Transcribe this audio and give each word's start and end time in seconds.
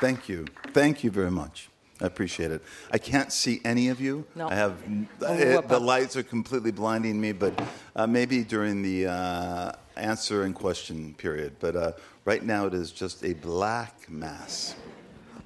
Thank 0.00 0.28
you. 0.28 0.44
Thank 0.72 1.02
you 1.04 1.10
very 1.10 1.30
much. 1.30 1.68
I 2.00 2.06
appreciate 2.06 2.50
it. 2.50 2.62
I 2.92 2.98
can't 2.98 3.32
see 3.32 3.60
any 3.64 3.88
of 3.88 4.00
you. 4.00 4.24
No. 4.34 4.48
I 4.48 4.54
have 4.54 4.74
it- 5.20 5.54
voit 5.54 5.68
the 5.68 5.80
lights 5.80 6.16
are 6.16 6.22
completely 6.22 6.70
blinding 6.70 7.18
me, 7.18 7.32
but 7.32 7.54
uh, 7.94 8.06
maybe 8.06 8.44
during 8.44 8.82
the 8.82 9.06
uh, 9.06 9.72
answer 9.96 10.42
and 10.42 10.54
question 10.54 11.14
period. 11.16 11.52
But 11.58 11.74
uh, 11.74 11.92
right 12.26 12.44
now, 12.44 12.66
it 12.66 12.74
is 12.74 12.92
just 12.92 13.24
a 13.24 13.32
black 13.34 13.94
mass. 14.10 14.76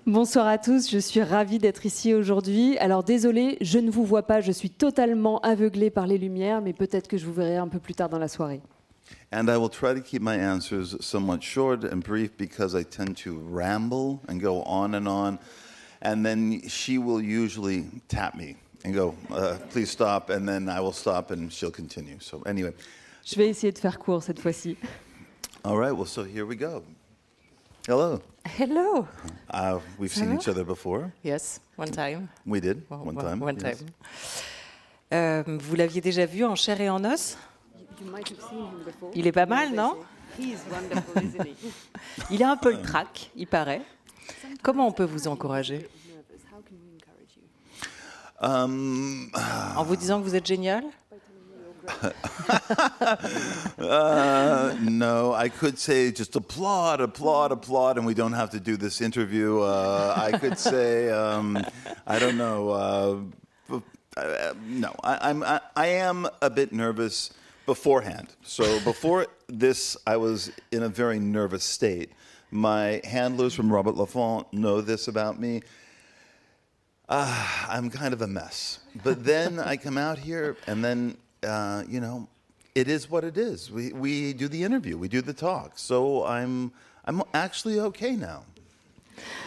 Bonsoir 0.07 0.48
à 0.48 0.59
tous, 0.59 0.91
je 0.91 0.98
suis 0.98 1.23
ravie 1.23 1.59
d'être 1.59 1.85
ici 1.87 2.14
aujourd'hui. 2.14 2.77
Alors 2.79 3.05
désolé, 3.05 3.59
je 3.61 3.79
ne 3.79 3.91
vous 3.91 4.05
vois 4.05 4.23
pas, 4.27 4.41
je 4.41 4.51
suis 4.51 4.71
totalement 4.71 5.39
aveuglée 5.43 5.91
par 5.91 6.07
les 6.07 6.19
lumières, 6.19 6.62
mais 6.62 6.73
peut-être 6.73 7.07
que 7.07 7.19
je 7.19 7.27
vous 7.27 7.35
verrai 7.35 7.59
un 7.59 7.69
peu 7.69 7.79
plus 7.79 7.95
tard 7.95 8.09
dans 8.09 8.19
la 8.19 8.27
soirée. 8.27 8.61
And 9.32 9.48
I 9.48 9.56
will 9.59 9.69
try 9.69 9.95
to 9.95 10.00
keep 10.00 10.23
my 10.23 10.34
answers 10.37 10.96
somewhat 11.05 11.42
short 11.42 11.84
and 11.84 12.02
brief 12.02 12.37
because 12.37 12.74
I 12.74 12.82
tend 12.82 13.16
to 13.18 13.38
ramble 13.38 14.20
and 14.28 14.41
go 14.41 14.62
on 14.64 14.95
and 14.95 15.06
on. 15.06 15.38
And 16.02 16.24
then 16.27 16.62
she 16.68 16.98
will 16.98 17.20
usually 17.20 17.87
tap 18.09 18.34
me 18.34 18.56
and 18.84 18.92
go, 18.95 19.15
uh, 19.30 19.56
please 19.70 19.91
stop. 19.91 20.30
And 20.30 20.48
then 20.48 20.68
I 20.68 20.80
will 20.80 20.92
stop 20.92 21.30
and 21.30 21.52
she'll 21.52 21.70
continue. 21.70 22.18
So, 22.20 22.42
anyway, 22.46 22.73
Je 23.24 23.37
vais 23.37 23.48
essayer 23.51 23.70
de 23.73 23.78
faire 23.78 23.98
court 23.98 24.23
cette 24.24 24.41
fois-ci. 24.41 24.77
all 25.65 25.77
right, 25.79 25.92
well, 25.92 26.06
so 26.06 26.24
here 26.24 26.46
we 26.46 26.56
go. 26.56 26.82
Hello. 27.87 28.20
Hello. 28.46 29.06
Uh, 29.51 29.79
we've 29.98 30.12
seen 30.12 30.34
each 30.34 30.48
other 30.48 30.65
before. 30.65 31.12
Yes, 31.23 31.60
one 31.77 31.90
time. 31.92 32.29
We 32.46 32.60
did, 32.60 32.82
One- 32.88 33.04
one 33.04 33.15
one- 33.15 33.24
time. 33.24 33.40
one 33.40 33.56
yes. 33.60 33.79
time. 33.79 33.88
Euh, 35.12 35.42
vous 35.46 35.77
l'aviez 35.77 36.01
déjà 36.01 36.24
vu 36.27 36.45
en 36.45 36.54
chair 36.56 36.80
et 36.80 36.88
en 36.88 37.04
os 37.04 37.37
Il 39.14 39.27
est 39.27 39.32
pas 39.32 39.46
mal, 39.46 39.72
non? 39.74 39.96
Il 42.30 42.42
a 42.42 42.51
un 42.51 42.57
peu 42.57 42.73
le 42.73 42.80
trac, 42.80 43.30
il 43.37 43.46
paraît. 43.46 43.82
Comment 44.62 44.87
on 44.87 44.92
peut 44.92 45.04
vous 45.04 45.29
encourager? 45.29 45.88
Um, 48.42 49.30
En 49.76 49.84
vous 49.84 49.96
disant 49.96 50.18
que 50.20 50.24
vous 50.24 50.34
êtes 50.34 50.46
génial? 50.46 50.84
Uh, 53.79 54.74
no, 54.80 55.32
I 55.35 55.48
could 55.48 55.79
say 55.79 56.12
just 56.12 56.37
applaud, 56.37 57.01
applaud, 57.01 57.52
applaud, 57.52 57.96
and 57.98 58.07
we 58.07 58.14
don't 58.14 58.32
have 58.32 58.51
to 58.51 58.60
do 58.60 58.76
this 58.76 59.01
interview. 59.01 59.60
Uh, 59.60 60.14
I 60.16 60.38
could 60.38 60.59
say, 60.59 61.10
um, 61.10 61.59
I 62.07 62.18
don't 62.18 62.37
know. 62.37 62.70
Uh, 62.70 63.76
uh, 64.16 64.54
no, 64.69 64.94
I, 65.03 65.31
I'm, 65.31 65.42
I, 65.42 65.60
I 65.76 65.87
am 65.87 66.26
a 66.41 66.50
bit 66.50 66.72
nervous 66.72 67.31
beforehand. 67.71 68.26
So 68.43 68.81
before 68.81 69.28
this, 69.47 69.97
I 70.04 70.16
was 70.16 70.50
in 70.72 70.82
a 70.82 70.88
very 70.88 71.21
nervous 71.21 71.62
state. 71.62 72.10
My 72.50 73.00
handlers 73.04 73.54
from 73.54 73.72
Robert 73.72 73.94
Laffont 73.94 74.53
know 74.53 74.81
this 74.81 75.06
about 75.06 75.38
me. 75.38 75.62
Ah, 77.09 77.69
I'm 77.71 77.88
kind 77.88 78.12
of 78.12 78.22
a 78.22 78.26
mess. 78.26 78.81
But 79.04 79.25
then 79.25 79.60
I 79.60 79.76
come 79.76 79.97
out 79.97 80.19
here, 80.19 80.56
and 80.66 80.84
then, 80.84 81.16
uh, 81.44 81.84
you 81.88 82.00
know, 82.00 82.26
it 82.75 82.88
is 82.88 83.09
what 83.09 83.22
it 83.22 83.38
is. 83.38 83.71
We, 83.71 83.93
we 83.93 84.32
do 84.32 84.48
the 84.48 84.65
interview, 84.65 84.98
we 84.98 85.06
do 85.06 85.22
the 85.22 85.32
talk. 85.32 85.78
So 85.78 86.25
I'm, 86.25 86.72
I'm 87.04 87.22
actually 87.34 87.78
okay 87.78 88.16
now. 88.16 88.43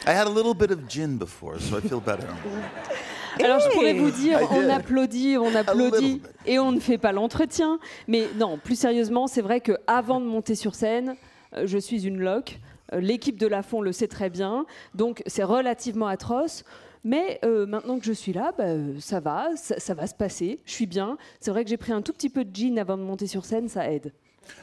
I 0.06 0.14
had 0.14 0.28
a 0.28 0.30
little 0.30 0.54
bit 0.54 0.72
of 0.72 0.88
gin 0.88 1.18
before, 1.18 1.60
so 1.60 1.76
I 1.76 1.82
feel 1.82 2.00
better. 2.00 2.34
Alors 3.42 3.60
je 3.60 3.70
pourrais 3.70 3.94
vous 3.94 4.12
dire, 4.12 4.40
I 4.42 4.46
on 4.52 4.70
applaudit, 4.70 5.38
on 5.38 5.56
applaudit 5.56 6.22
et 6.46 6.60
on 6.60 6.72
ne 6.72 6.80
fait 6.80 6.98
pas 6.98 7.12
l'entretien. 7.12 7.80
Mais 8.08 8.28
non, 8.36 8.58
plus 8.58 8.76
sérieusement, 8.76 9.28
c'est 9.28 9.42
vrai 9.42 9.62
que 9.62 9.74
avant 9.88 10.20
de 10.20 10.26
monter 10.26 10.56
sur 10.56 10.76
scène, 10.76 11.16
euh, 11.56 11.64
je 11.66 11.78
suis 11.78 12.06
une 12.06 12.20
loque. 12.20 12.60
Euh, 12.94 13.00
L'équipe 13.00 13.40
de 13.40 13.48
la 13.48 13.64
Fond 13.64 13.82
le 13.82 13.92
sait 13.92 14.08
très 14.08 14.30
bien, 14.30 14.66
donc 14.94 15.24
c'est 15.28 15.44
relativement 15.44 16.08
atroce. 16.08 16.64
Mais 17.06 17.40
euh, 17.44 17.66
maintenant 17.66 18.00
que 18.00 18.06
je 18.06 18.14
suis 18.14 18.32
là, 18.32 18.54
bah, 18.58 18.76
ça 19.00 19.20
va, 19.20 19.50
ça, 19.58 19.78
ça 19.78 19.94
va 19.94 20.08
se 20.08 20.16
passer. 20.16 20.60
Je 20.66 20.72
suis 20.72 20.86
bien. 20.86 21.18
C'est 21.42 21.52
vrai 21.52 21.66
que 21.66 21.70
j'ai 21.70 21.78
pris 21.78 21.92
un 21.92 22.02
tout 22.02 22.14
petit 22.14 22.30
peu 22.30 22.46
de 22.46 22.56
gin 22.56 22.80
avant 22.80 22.98
de 22.98 23.04
monter 23.04 23.28
sur 23.28 23.44
scène, 23.44 23.68
ça 23.68 23.92
aide. 23.92 24.14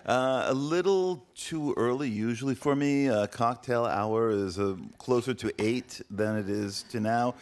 Uh, 0.06 0.50
a 0.50 0.54
little 0.54 1.22
too 1.34 1.74
early, 1.76 2.08
usually 2.08 2.54
for 2.54 2.74
me. 2.74 3.08
Uh, 3.08 3.26
cocktail 3.26 3.84
hour 3.84 4.30
is 4.30 4.58
uh, 4.58 4.76
closer 4.98 5.34
to 5.34 5.50
eight 5.58 6.02
than 6.10 6.38
it 6.38 6.48
is 6.48 6.84
to 6.90 7.00
now. 7.00 7.34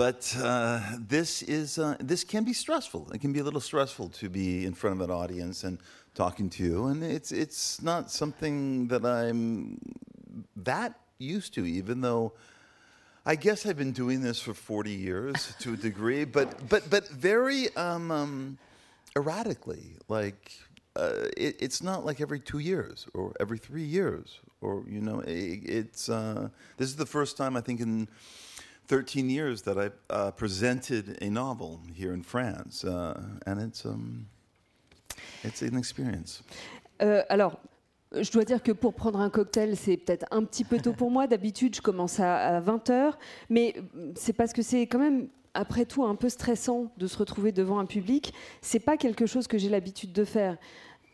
But 0.00 0.34
uh, 0.42 0.80
this 0.98 1.42
is 1.42 1.78
uh, 1.78 1.94
this 2.00 2.24
can 2.24 2.42
be 2.42 2.54
stressful. 2.54 3.10
It 3.12 3.20
can 3.20 3.34
be 3.34 3.40
a 3.40 3.44
little 3.44 3.60
stressful 3.60 4.08
to 4.20 4.30
be 4.30 4.64
in 4.64 4.72
front 4.72 4.98
of 4.98 5.02
an 5.06 5.14
audience 5.14 5.62
and 5.62 5.76
talking 6.14 6.48
to 6.56 6.64
you, 6.64 6.86
and 6.86 7.04
it's 7.04 7.32
it's 7.32 7.82
not 7.82 8.10
something 8.10 8.88
that 8.88 9.04
I'm 9.04 9.78
that 10.56 10.98
used 11.18 11.52
to, 11.52 11.66
even 11.66 12.00
though. 12.00 12.32
I 13.26 13.36
guess 13.36 13.66
I've 13.66 13.76
been 13.76 13.92
doing 13.92 14.22
this 14.22 14.40
for 14.40 14.54
40 14.54 14.90
years 14.90 15.54
to 15.60 15.74
a 15.74 15.76
degree, 15.76 16.24
but 16.24 16.66
but 16.70 16.88
but 16.88 17.06
very 17.10 17.68
um, 17.76 18.10
um, 18.10 18.58
erratically. 19.14 19.96
Like 20.08 20.50
uh, 20.96 21.26
it, 21.36 21.56
it's 21.60 21.82
not 21.82 22.06
like 22.06 22.22
every 22.22 22.40
two 22.40 22.60
years 22.60 23.06
or 23.12 23.34
every 23.38 23.58
three 23.58 23.84
years, 23.84 24.40
or 24.62 24.82
you 24.88 25.02
know, 25.02 25.20
i 25.20 25.60
it's 25.62 26.08
uh, 26.08 26.48
this 26.78 26.88
is 26.88 26.96
the 26.96 27.04
first 27.04 27.36
time 27.36 27.54
I 27.54 27.60
think 27.60 27.80
in 27.80 28.08
13 28.90 29.30
years 29.30 29.62
that 29.62 29.78
I 29.78 29.90
uh, 30.12 30.32
presented 30.32 31.16
a 31.22 31.30
novel 31.30 31.80
here 31.94 32.12
in 32.12 32.24
France, 32.24 32.84
uh, 32.84 33.14
and 33.46 33.60
it's 33.60 33.86
um, 33.86 34.26
it's 35.44 35.62
an 35.62 35.76
experience. 35.78 36.42
Euh, 37.00 37.22
alors, 37.28 37.60
je 38.12 38.32
dois 38.32 38.44
dire 38.44 38.64
que 38.64 38.72
pour 38.72 38.94
prendre 38.94 39.20
un 39.20 39.30
cocktail, 39.30 39.76
c'est 39.76 39.96
peut-être 39.96 40.26
un 40.32 40.42
petit 40.42 40.64
peu 40.64 40.80
tôt 40.80 40.92
pour 40.92 41.12
moi. 41.12 41.28
D'habitude, 41.28 41.76
je 41.76 41.80
commence 41.80 42.18
à, 42.18 42.60
20h, 42.60 43.12
mais 43.48 43.76
euh, 43.76 44.12
c'est 44.16 44.32
parce 44.32 44.52
que 44.52 44.60
c'est 44.60 44.88
quand 44.88 44.98
même, 44.98 45.28
après 45.54 45.84
tout, 45.84 46.04
un 46.04 46.16
peu 46.16 46.28
stressant 46.28 46.92
de 46.96 47.06
se 47.06 47.16
retrouver 47.16 47.52
devant 47.52 47.78
un 47.78 47.86
public. 47.86 48.34
C'est 48.60 48.80
pas 48.80 48.96
quelque 48.96 49.24
chose 49.24 49.46
que 49.46 49.56
j'ai 49.56 49.68
l'habitude 49.68 50.12
de 50.12 50.24
faire. 50.24 50.56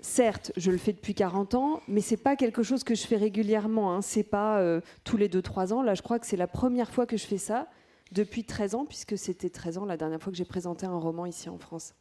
Certes, 0.00 0.52
je 0.56 0.70
le 0.70 0.78
fais 0.78 0.92
depuis 0.92 1.14
40 1.14 1.54
ans, 1.54 1.80
mais 1.88 2.00
c'est 2.00 2.16
pas 2.16 2.36
quelque 2.36 2.62
chose 2.62 2.84
que 2.84 2.94
je 2.94 3.06
fais 3.06 3.16
régulièrement. 3.16 3.92
Hein. 3.94 4.02
C'est 4.02 4.22
pas 4.22 4.58
euh, 4.58 4.80
tous 5.04 5.16
les 5.16 5.28
2-3 5.28 5.72
ans. 5.72 5.82
Là, 5.82 5.94
je 5.94 6.02
crois 6.02 6.18
que 6.18 6.26
c'est 6.26 6.36
la 6.36 6.46
première 6.46 6.90
fois 6.90 7.06
que 7.06 7.16
je 7.16 7.26
fais 7.26 7.38
ça 7.38 7.66
depuis 8.12 8.44
13 8.44 8.74
ans, 8.74 8.84
puisque 8.84 9.18
c'était 9.18 9.50
13 9.50 9.78
ans 9.78 9.84
la 9.84 9.96
dernière 9.96 10.20
fois 10.20 10.30
que 10.30 10.36
j'ai 10.38 10.44
présenté 10.44 10.86
un 10.86 10.96
roman 10.96 11.26
ici 11.26 11.48
en 11.48 11.58
France. 11.58 11.94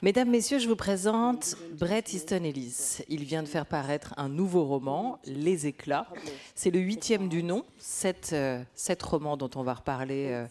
Mesdames, 0.00 0.30
Messieurs, 0.30 0.60
je 0.60 0.68
vous 0.68 0.76
présente 0.76 1.56
Bret 1.72 2.04
Easton 2.12 2.44
Ellis. 2.44 2.98
Il 3.08 3.24
vient 3.24 3.42
de 3.42 3.48
faire 3.48 3.66
paraître 3.66 4.14
un 4.16 4.28
nouveau 4.28 4.64
roman, 4.64 5.18
Les 5.24 5.66
Éclats. 5.66 6.06
C'est 6.54 6.70
le 6.70 6.78
huitième 6.78 7.28
du 7.28 7.42
nom. 7.42 7.64
Sept, 7.78 8.30
euh, 8.32 8.62
romans 9.02 9.36
dont 9.36 9.50
on 9.56 9.64
va 9.64 9.74
reparler 9.74 10.28
euh, 10.30 10.46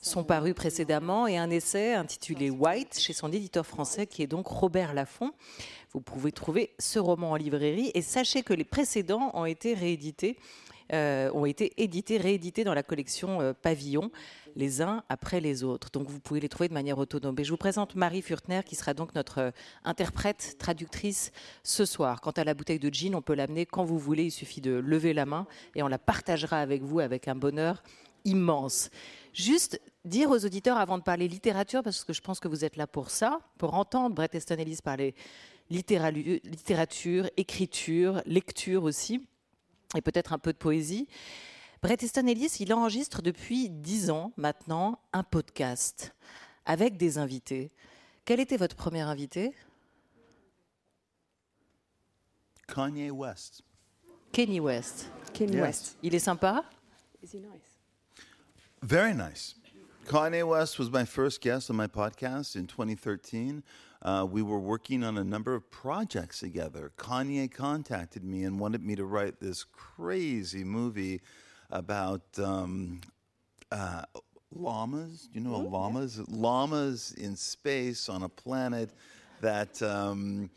sont 0.00 0.24
parus 0.24 0.54
précédemment 0.54 1.26
et 1.26 1.36
un 1.36 1.50
essai 1.50 1.94
intitulé 1.94 2.50
White 2.50 2.98
chez 2.98 3.12
son 3.12 3.30
éditeur 3.32 3.66
français 3.66 4.06
qui 4.06 4.22
est 4.22 4.26
donc 4.26 4.46
Robert 4.46 4.94
Laffont. 4.94 5.32
Vous 5.92 6.00
pouvez 6.00 6.32
trouver 6.32 6.70
ce 6.78 6.98
roman 6.98 7.32
en 7.32 7.36
librairie 7.36 7.90
et 7.94 8.02
sachez 8.02 8.42
que 8.42 8.54
les 8.54 8.64
précédents 8.64 9.30
ont 9.34 9.44
été 9.44 9.74
réédités. 9.74 10.36
euh, 10.92 11.30
ont 11.34 11.44
été 11.44 11.72
édités, 11.82 12.16
réédités 12.16 12.64
dans 12.64 12.74
la 12.74 12.82
collection 12.82 13.40
euh, 13.40 13.52
Pavillon, 13.52 14.10
les 14.56 14.82
uns 14.82 15.04
après 15.08 15.40
les 15.40 15.62
autres. 15.62 15.90
Donc 15.92 16.08
vous 16.08 16.20
pouvez 16.20 16.40
les 16.40 16.48
trouver 16.48 16.68
de 16.68 16.74
manière 16.74 16.98
autonome. 16.98 17.36
Et 17.38 17.44
je 17.44 17.50
vous 17.50 17.56
présente 17.56 17.94
Marie 17.94 18.22
Furtner, 18.22 18.62
qui 18.64 18.74
sera 18.74 18.94
donc 18.94 19.14
notre 19.14 19.38
euh, 19.38 19.50
interprète, 19.84 20.56
traductrice 20.58 21.30
ce 21.62 21.84
soir. 21.84 22.20
Quant 22.20 22.32
à 22.32 22.44
la 22.44 22.54
bouteille 22.54 22.78
de 22.78 22.92
gin, 22.92 23.14
on 23.14 23.22
peut 23.22 23.34
l'amener 23.34 23.66
quand 23.66 23.84
vous 23.84 23.98
voulez. 23.98 24.24
Il 24.24 24.30
suffit 24.32 24.60
de 24.60 24.72
lever 24.72 25.12
la 25.12 25.26
main 25.26 25.46
et 25.76 25.82
on 25.82 25.88
la 25.88 25.98
partagera 25.98 26.58
avec 26.58 26.82
vous 26.82 27.00
avec 27.00 27.28
un 27.28 27.36
bonheur 27.36 27.82
immense. 28.24 28.90
Juste 29.32 29.80
dire 30.04 30.30
aux 30.30 30.44
auditeurs 30.44 30.76
avant 30.78 30.98
de 30.98 31.02
parler 31.02 31.28
littérature, 31.28 31.82
parce 31.82 32.04
que 32.04 32.12
je 32.12 32.20
pense 32.20 32.40
que 32.40 32.48
vous 32.48 32.64
êtes 32.64 32.76
là 32.76 32.86
pour 32.86 33.10
ça, 33.10 33.40
pour 33.58 33.74
entendre 33.74 34.14
Bret 34.14 34.30
Easton 34.34 34.56
Ellis 34.56 34.78
parler 34.82 35.14
littérature, 35.70 37.30
écriture, 37.36 38.22
lecture 38.26 38.82
aussi, 38.82 39.24
et 39.96 40.00
peut-être 40.02 40.32
un 40.32 40.38
peu 40.38 40.52
de 40.52 40.58
poésie. 40.58 41.06
Bret 41.82 41.98
Easton 42.02 42.26
Ellis, 42.26 42.56
il 42.60 42.74
enregistre 42.74 43.22
depuis 43.22 43.70
dix 43.70 44.10
ans 44.10 44.32
maintenant 44.36 44.98
un 45.12 45.22
podcast 45.22 46.12
avec 46.66 46.96
des 46.96 47.18
invités. 47.18 47.70
Quel 48.24 48.40
était 48.40 48.56
votre 48.56 48.76
premier 48.76 49.00
invité? 49.00 49.54
Kanye 52.66 53.10
West. 53.10 53.62
Kenny 54.32 54.60
West. 54.60 55.10
Kenny 55.32 55.54
Yes. 55.54 55.62
West. 55.62 55.98
Il 56.02 56.14
est 56.14 56.20
sympa? 56.20 56.64
Is 57.22 57.32
he 57.32 57.36
nice? 57.40 57.69
Very 58.82 59.12
nice. 59.12 59.54
Kanye 60.06 60.46
West 60.46 60.78
was 60.78 60.90
my 60.90 61.04
first 61.04 61.42
guest 61.42 61.68
on 61.68 61.76
my 61.76 61.86
podcast 61.86 62.56
in 62.56 62.66
2013. 62.66 63.62
Uh, 64.00 64.26
we 64.28 64.40
were 64.40 64.58
working 64.58 65.04
on 65.04 65.18
a 65.18 65.22
number 65.22 65.54
of 65.54 65.70
projects 65.70 66.40
together. 66.40 66.90
Kanye 66.96 67.52
contacted 67.52 68.24
me 68.24 68.44
and 68.44 68.58
wanted 68.58 68.82
me 68.82 68.96
to 68.96 69.04
write 69.04 69.38
this 69.38 69.64
crazy 69.64 70.64
movie 70.64 71.20
about 71.70 72.22
um, 72.42 73.02
uh, 73.70 74.04
llamas. 74.50 75.28
Do 75.30 75.38
you 75.38 75.44
know 75.44 75.58
what 75.58 75.70
llamas? 75.70 76.18
Llamas 76.28 77.12
in 77.12 77.36
space 77.36 78.08
on 78.08 78.22
a 78.22 78.30
planet 78.30 78.90
that 79.42 79.80
um, 79.82 80.48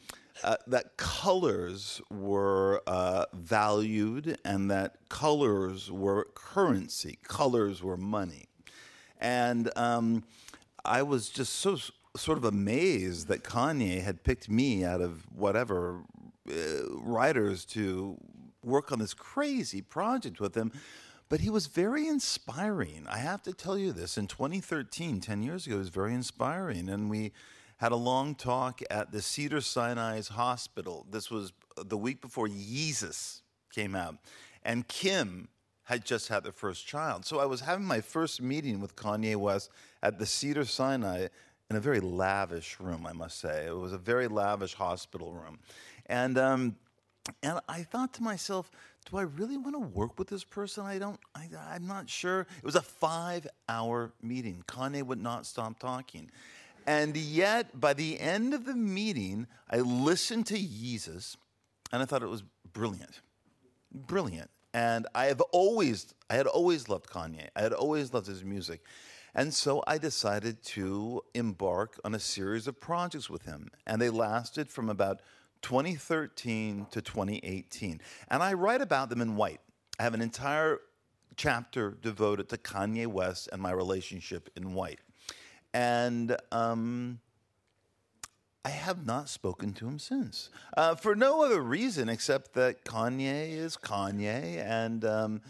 uh, 0.44 0.56
that 0.68 0.98
colors 0.98 2.02
were 2.10 2.82
uh, 2.88 3.26
valued 3.34 4.38
and 4.44 4.72
that 4.72 4.98
colors 5.10 5.92
were 5.92 6.28
currency, 6.34 7.20
colors 7.24 7.84
were 7.84 7.98
money. 7.98 8.46
And 9.20 9.70
um, 9.78 10.24
I 10.84 11.02
was 11.04 11.30
just 11.30 11.54
so 11.54 11.78
sort 12.16 12.38
of 12.38 12.46
amazed 12.46 13.28
that 13.28 13.44
Kanye 13.44 14.02
had 14.02 14.24
picked 14.24 14.50
me 14.50 14.84
out 14.84 15.02
of 15.02 15.26
whatever 15.34 16.02
uh, 16.50 16.54
writers 16.90 17.66
to 17.66 18.18
work 18.64 18.92
on 18.92 19.00
this 19.00 19.14
crazy 19.14 19.82
project 19.82 20.40
with 20.40 20.56
him. 20.56 20.72
But 21.30 21.40
he 21.40 21.50
was 21.50 21.68
very 21.68 22.08
inspiring. 22.08 23.08
I 23.10 23.18
have 23.18 23.42
to 23.44 23.54
tell 23.54 23.78
you 23.78 23.92
this. 23.92 24.18
In 24.18 24.28
2013, 24.28 25.20
10 25.20 25.42
years 25.42 25.66
ago, 25.66 25.76
he 25.76 25.80
was 25.80 25.90
very 25.90 26.14
inspiring. 26.14 26.90
And 26.90 27.10
we 27.10 27.32
had 27.84 27.92
a 27.92 27.98
long 27.98 28.34
talk 28.34 28.80
at 28.90 29.12
the 29.12 29.22
Cedar 29.22 29.60
Sinai's 29.60 30.30
Hospital. 30.30 31.06
This 31.12 31.30
was 31.30 31.52
the 31.76 31.98
week 31.98 32.22
before 32.22 32.48
Jesus 32.48 33.42
came 33.76 33.94
out. 33.94 34.16
And 34.64 34.88
Kim 34.88 35.50
had 35.84 36.06
just 36.06 36.30
had 36.30 36.46
their 36.46 36.54
first 36.54 36.88
child. 36.88 37.26
So 37.26 37.42
I 37.42 37.46
was 37.46 37.60
having 37.60 37.84
my 37.84 38.00
first 38.00 38.42
meeting 38.42 38.80
with 38.80 38.96
Kanye 38.96 39.36
West 39.36 39.70
at 40.02 40.18
the 40.18 40.26
Cedar 40.26 40.64
Sinai 40.64 41.28
in 41.70 41.76
a 41.76 41.82
very 41.82 42.00
lavish 42.00 42.80
room, 42.80 43.06
I 43.06 43.12
must 43.12 43.42
say. 43.42 43.66
It 43.68 43.76
was 43.76 43.92
a 43.92 43.98
very 43.98 44.30
lavish 44.30 44.76
hospital 44.76 45.34
room. 45.34 45.60
And, 46.06 46.38
um, 46.38 46.78
and 47.42 47.60
I 47.68 47.84
thought 47.84 48.14
to 48.14 48.24
myself, 48.24 48.72
do 49.12 49.18
I 49.18 49.24
really 49.24 49.58
want 49.58 49.76
to 49.76 49.80
work 49.80 50.18
with 50.18 50.30
this 50.30 50.46
person? 50.46 50.86
I 50.86 51.00
don't, 51.00 51.20
I, 51.36 51.50
I'm 51.72 51.86
not 51.86 52.10
sure. 52.10 52.48
It 52.60 52.64
was 52.64 52.76
a 52.76 52.82
five 52.82 53.46
hour 53.68 54.14
meeting. 54.22 54.64
Kanye 54.70 55.04
would 55.04 55.22
not 55.22 55.46
stop 55.46 55.80
talking. 55.80 56.32
And 56.86 57.16
yet, 57.16 57.80
by 57.80 57.94
the 57.94 58.20
end 58.20 58.54
of 58.54 58.66
the 58.66 58.76
meeting, 58.76 59.48
I 59.70 59.78
listened 59.80 60.48
to 60.48 60.58
Yeezus 60.58 61.38
and 61.92 62.02
I 62.02 62.06
thought 62.06 62.24
it 62.24 62.30
was 62.30 62.44
brilliant. 62.74 63.22
Brilliant. 63.94 64.50
And 64.74 65.06
I 65.14 65.26
have 65.26 65.42
always, 65.52 66.14
I 66.30 66.36
had 66.36 66.48
always 66.48 66.90
loved 66.90 67.08
Kanye. 67.08 67.50
I 67.56 67.62
had 67.62 67.74
always 67.74 68.14
loved 68.14 68.28
his 68.28 68.44
music. 68.44 68.82
And 69.36 69.54
so 69.54 69.84
I 69.88 69.98
decided 69.98 70.64
to 70.64 71.22
embark 71.34 72.00
on 72.04 72.16
a 72.16 72.20
series 72.20 72.68
of 72.68 72.80
projects 72.80 73.30
with 73.30 73.44
him. 73.44 73.70
And 73.86 74.02
they 74.02 74.10
lasted 74.10 74.70
from 74.70 74.90
about 74.90 75.22
2013 75.62 76.88
to 76.92 77.02
2018. 77.02 78.02
And 78.30 78.44
I 78.44 78.54
write 78.54 78.82
about 78.82 79.10
them 79.10 79.22
in 79.22 79.36
white. 79.36 79.62
I 80.00 80.04
have 80.04 80.14
an 80.16 80.22
entire 80.22 80.80
chapter 81.36 81.98
devoted 82.02 82.50
to 82.50 82.58
Kanye 82.58 83.08
West 83.08 83.50
and 83.52 83.62
my 83.62 83.72
relationship 83.72 84.50
in 84.56 84.74
white. 84.74 85.00
And 85.74 86.38
um, 86.52 87.20
I 88.66 88.70
have 88.70 89.06
not 89.06 89.28
spoken 89.28 89.74
to 89.74 89.88
him 89.88 90.00
since, 90.00 90.50
uh, 90.78 90.96
for 90.96 91.16
no 91.16 91.44
other 91.44 91.62
reason 91.62 92.08
except 92.08 92.54
that 92.54 92.86
Kanye 92.86 93.52
is 93.52 93.76
Kanye, 93.76 94.64
and 94.64 95.04
um, 95.04 95.42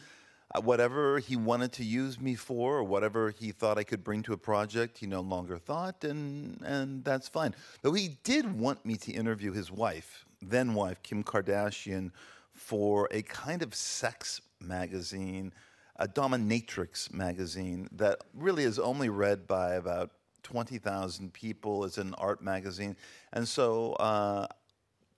uh, 0.56 0.62
whatever 0.62 1.20
he 1.20 1.36
wanted 1.36 1.72
to 1.74 1.84
use 1.84 2.20
me 2.20 2.34
for, 2.34 2.78
or 2.78 2.84
whatever 2.84 3.30
he 3.30 3.52
thought 3.52 3.78
I 3.78 3.84
could 3.84 4.04
bring 4.04 4.24
to 4.24 4.34
a 4.34 4.38
project, 4.38 4.98
he 4.98 5.06
no 5.06 5.22
longer 5.22 5.60
thought, 5.60 6.04
and 6.04 6.60
and 6.66 7.04
that's 7.04 7.28
fine. 7.28 7.54
Though 7.84 7.94
he 7.94 8.18
did 8.24 8.60
want 8.60 8.84
me 8.84 8.96
to 8.98 9.12
interview 9.12 9.52
his 9.52 9.72
wife, 9.72 10.26
then 10.42 10.74
wife 10.74 11.04
Kim 11.04 11.24
Kardashian, 11.24 12.12
for 12.52 13.08
a 13.12 13.22
kind 13.22 13.62
of 13.62 13.76
sex 13.76 14.42
magazine, 14.60 15.54
a 15.98 16.08
dominatrix 16.08 17.14
magazine 17.14 17.88
that 17.92 18.20
really 18.34 18.64
is 18.64 18.80
only 18.80 19.10
read 19.10 19.48
by 19.48 19.76
about 19.76 20.12
20,000 20.44 21.34
people. 21.34 21.86
It's 21.86 21.98
an 21.98 22.14
art 22.16 22.42
magazine. 22.42 22.96
And 23.32 23.48
so 23.48 23.94
uh, 23.94 24.48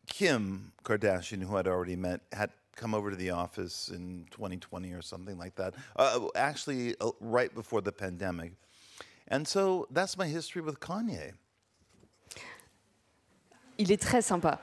Kim 0.07 0.72
Kardashian, 0.83 1.42
who 1.44 1.57
I'd 1.57 1.68
already 1.68 1.95
met, 1.95 2.22
had 2.31 2.51
come 2.75 2.94
over 2.94 3.10
to 3.10 3.16
the 3.16 3.31
office 3.31 3.89
in 3.89 4.25
2020 4.31 4.92
or 4.92 5.01
something 5.01 5.38
like 5.38 5.56
that, 5.56 5.75
uh, 5.95 6.19
actually, 6.36 6.95
uh, 7.00 7.12
right 7.19 7.54
before 7.54 7.81
the 7.81 7.92
pandemic. 7.92 8.51
And 9.27 9.48
so 9.48 9.88
that's 9.92 10.18
my 10.18 10.27
history 10.27 10.62
with 10.62 10.80
Kanye. 10.80 11.31
Il 13.77 13.92
est 13.92 14.00
très 14.00 14.24
sympa. 14.24 14.60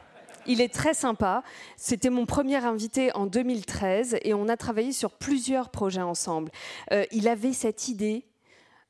Il 0.46 0.60
est 0.60 0.72
très 0.72 0.94
sympa. 0.94 1.42
C'était 1.76 2.10
mon 2.10 2.26
premier 2.26 2.64
invité 2.64 3.14
en 3.14 3.26
2013 3.26 4.18
et 4.22 4.34
on 4.34 4.48
a 4.48 4.56
travaillé 4.56 4.92
sur 4.92 5.12
plusieurs 5.12 5.70
projets 5.70 6.02
ensemble. 6.02 6.50
Euh, 6.92 7.04
il 7.12 7.28
avait 7.28 7.52
cette 7.52 7.88
idée 7.88 8.24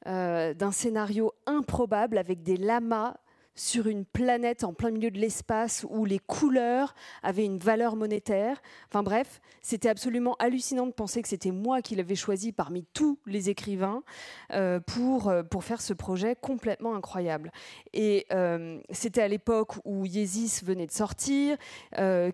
euh, 0.06 0.54
d'un 0.54 0.72
scénario 0.72 1.32
improbable 1.46 2.18
avec 2.18 2.42
des 2.42 2.56
lamas 2.56 3.14
sur 3.54 3.86
une 3.86 4.04
planète 4.04 4.64
en 4.64 4.72
plein 4.72 4.90
milieu 4.90 5.10
de 5.10 5.18
l'espace 5.18 5.84
où 5.90 6.04
les 6.04 6.18
couleurs 6.18 6.94
avaient 7.22 7.44
une 7.44 7.58
valeur 7.58 7.96
monétaire. 7.96 8.62
Enfin 8.88 9.02
bref, 9.02 9.40
c'était 9.60 9.88
absolument 9.88 10.36
hallucinant 10.38 10.86
de 10.86 10.92
penser 10.92 11.22
que 11.22 11.28
c'était 11.28 11.50
moi 11.50 11.82
qui 11.82 11.94
l'avais 11.94 12.14
choisi 12.14 12.52
parmi 12.52 12.84
tous 12.94 13.18
les 13.26 13.50
écrivains 13.50 14.02
euh, 14.52 14.80
pour, 14.80 15.28
euh, 15.28 15.42
pour 15.42 15.64
faire 15.64 15.80
ce 15.80 15.92
projet 15.92 16.34
complètement 16.34 16.94
incroyable. 16.94 17.52
Et 17.92 18.26
euh, 18.32 18.80
c'était 18.90 19.22
à 19.22 19.28
l'époque 19.28 19.74
où 19.84 20.06
Yeezus 20.06 20.64
venait 20.64 20.86
de 20.86 20.92
sortir, 20.92 21.56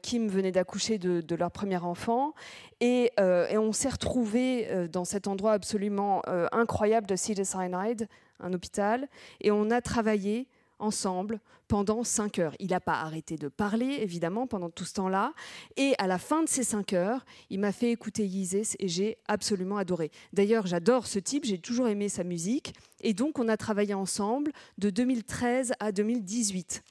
Kim 0.02 0.28
venait 0.28 0.52
d'accoucher 0.52 0.98
de, 0.98 1.34
leur 1.34 1.50
premier 1.50 1.78
enfant, 1.78 2.34
et, 2.80 3.10
on 3.18 3.72
s'est 3.72 3.88
retrouvés 3.88 4.88
dans 4.90 5.04
cet 5.04 5.26
endroit 5.26 5.52
absolument 5.52 6.22
incroyable 6.52 7.06
de 7.06 7.16
Cedar 7.16 7.44
Sinai, 7.44 7.96
un 8.40 8.52
hôpital, 8.52 9.08
et 9.40 9.50
on 9.50 9.70
a 9.70 9.80
travaillé 9.80 10.46
ensemble 10.78 11.40
pendant 11.68 12.02
cinq 12.02 12.38
heures. 12.38 12.54
Il 12.58 12.70
n'a 12.70 12.80
pas 12.80 13.00
arrêté 13.00 13.36
de 13.36 13.48
parler, 13.48 13.98
évidemment, 14.00 14.46
pendant 14.46 14.70
tout 14.70 14.84
ce 14.84 14.94
temps-là. 14.94 15.34
Et 15.76 15.94
à 15.98 16.06
la 16.06 16.18
fin 16.18 16.42
de 16.42 16.48
ces 16.48 16.64
cinq 16.64 16.92
heures, 16.92 17.24
il 17.50 17.60
m'a 17.60 17.72
fait 17.72 17.90
écouter 17.90 18.26
Yeezus 18.26 18.76
et 18.78 18.88
j'ai 18.88 19.18
absolument 19.28 19.76
adoré. 19.76 20.10
D'ailleurs, 20.32 20.66
j'adore 20.66 21.06
ce 21.06 21.18
type, 21.18 21.44
j'ai 21.44 21.58
toujours 21.58 21.88
aimé 21.88 22.08
sa 22.08 22.24
musique. 22.24 22.74
Et 23.00 23.14
donc, 23.14 23.38
on 23.38 23.48
a 23.48 23.56
travaillé 23.56 23.94
ensemble 23.94 24.52
de 24.78 24.90
2013 24.90 25.74
à 25.78 25.92
2018. 25.92 26.82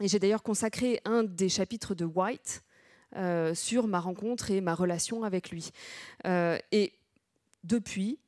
Et 0.00 0.08
j'ai 0.08 0.18
d'ailleurs 0.18 0.42
consacré 0.42 1.00
un 1.04 1.24
des 1.24 1.48
chapitres 1.48 1.94
de 1.94 2.04
White 2.04 2.62
euh, 3.16 3.54
sur 3.54 3.86
ma 3.86 4.00
rencontre 4.00 4.50
et 4.50 4.60
ma 4.60 4.74
relation 4.74 5.24
avec 5.24 5.50
lui. 5.50 5.70
Euh, 6.26 6.58
et 6.72 6.92
depuis, 7.64 8.18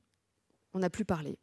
on 0.75 0.81
n'a 0.81 0.90
plus 0.90 1.05
parlé 1.05 1.38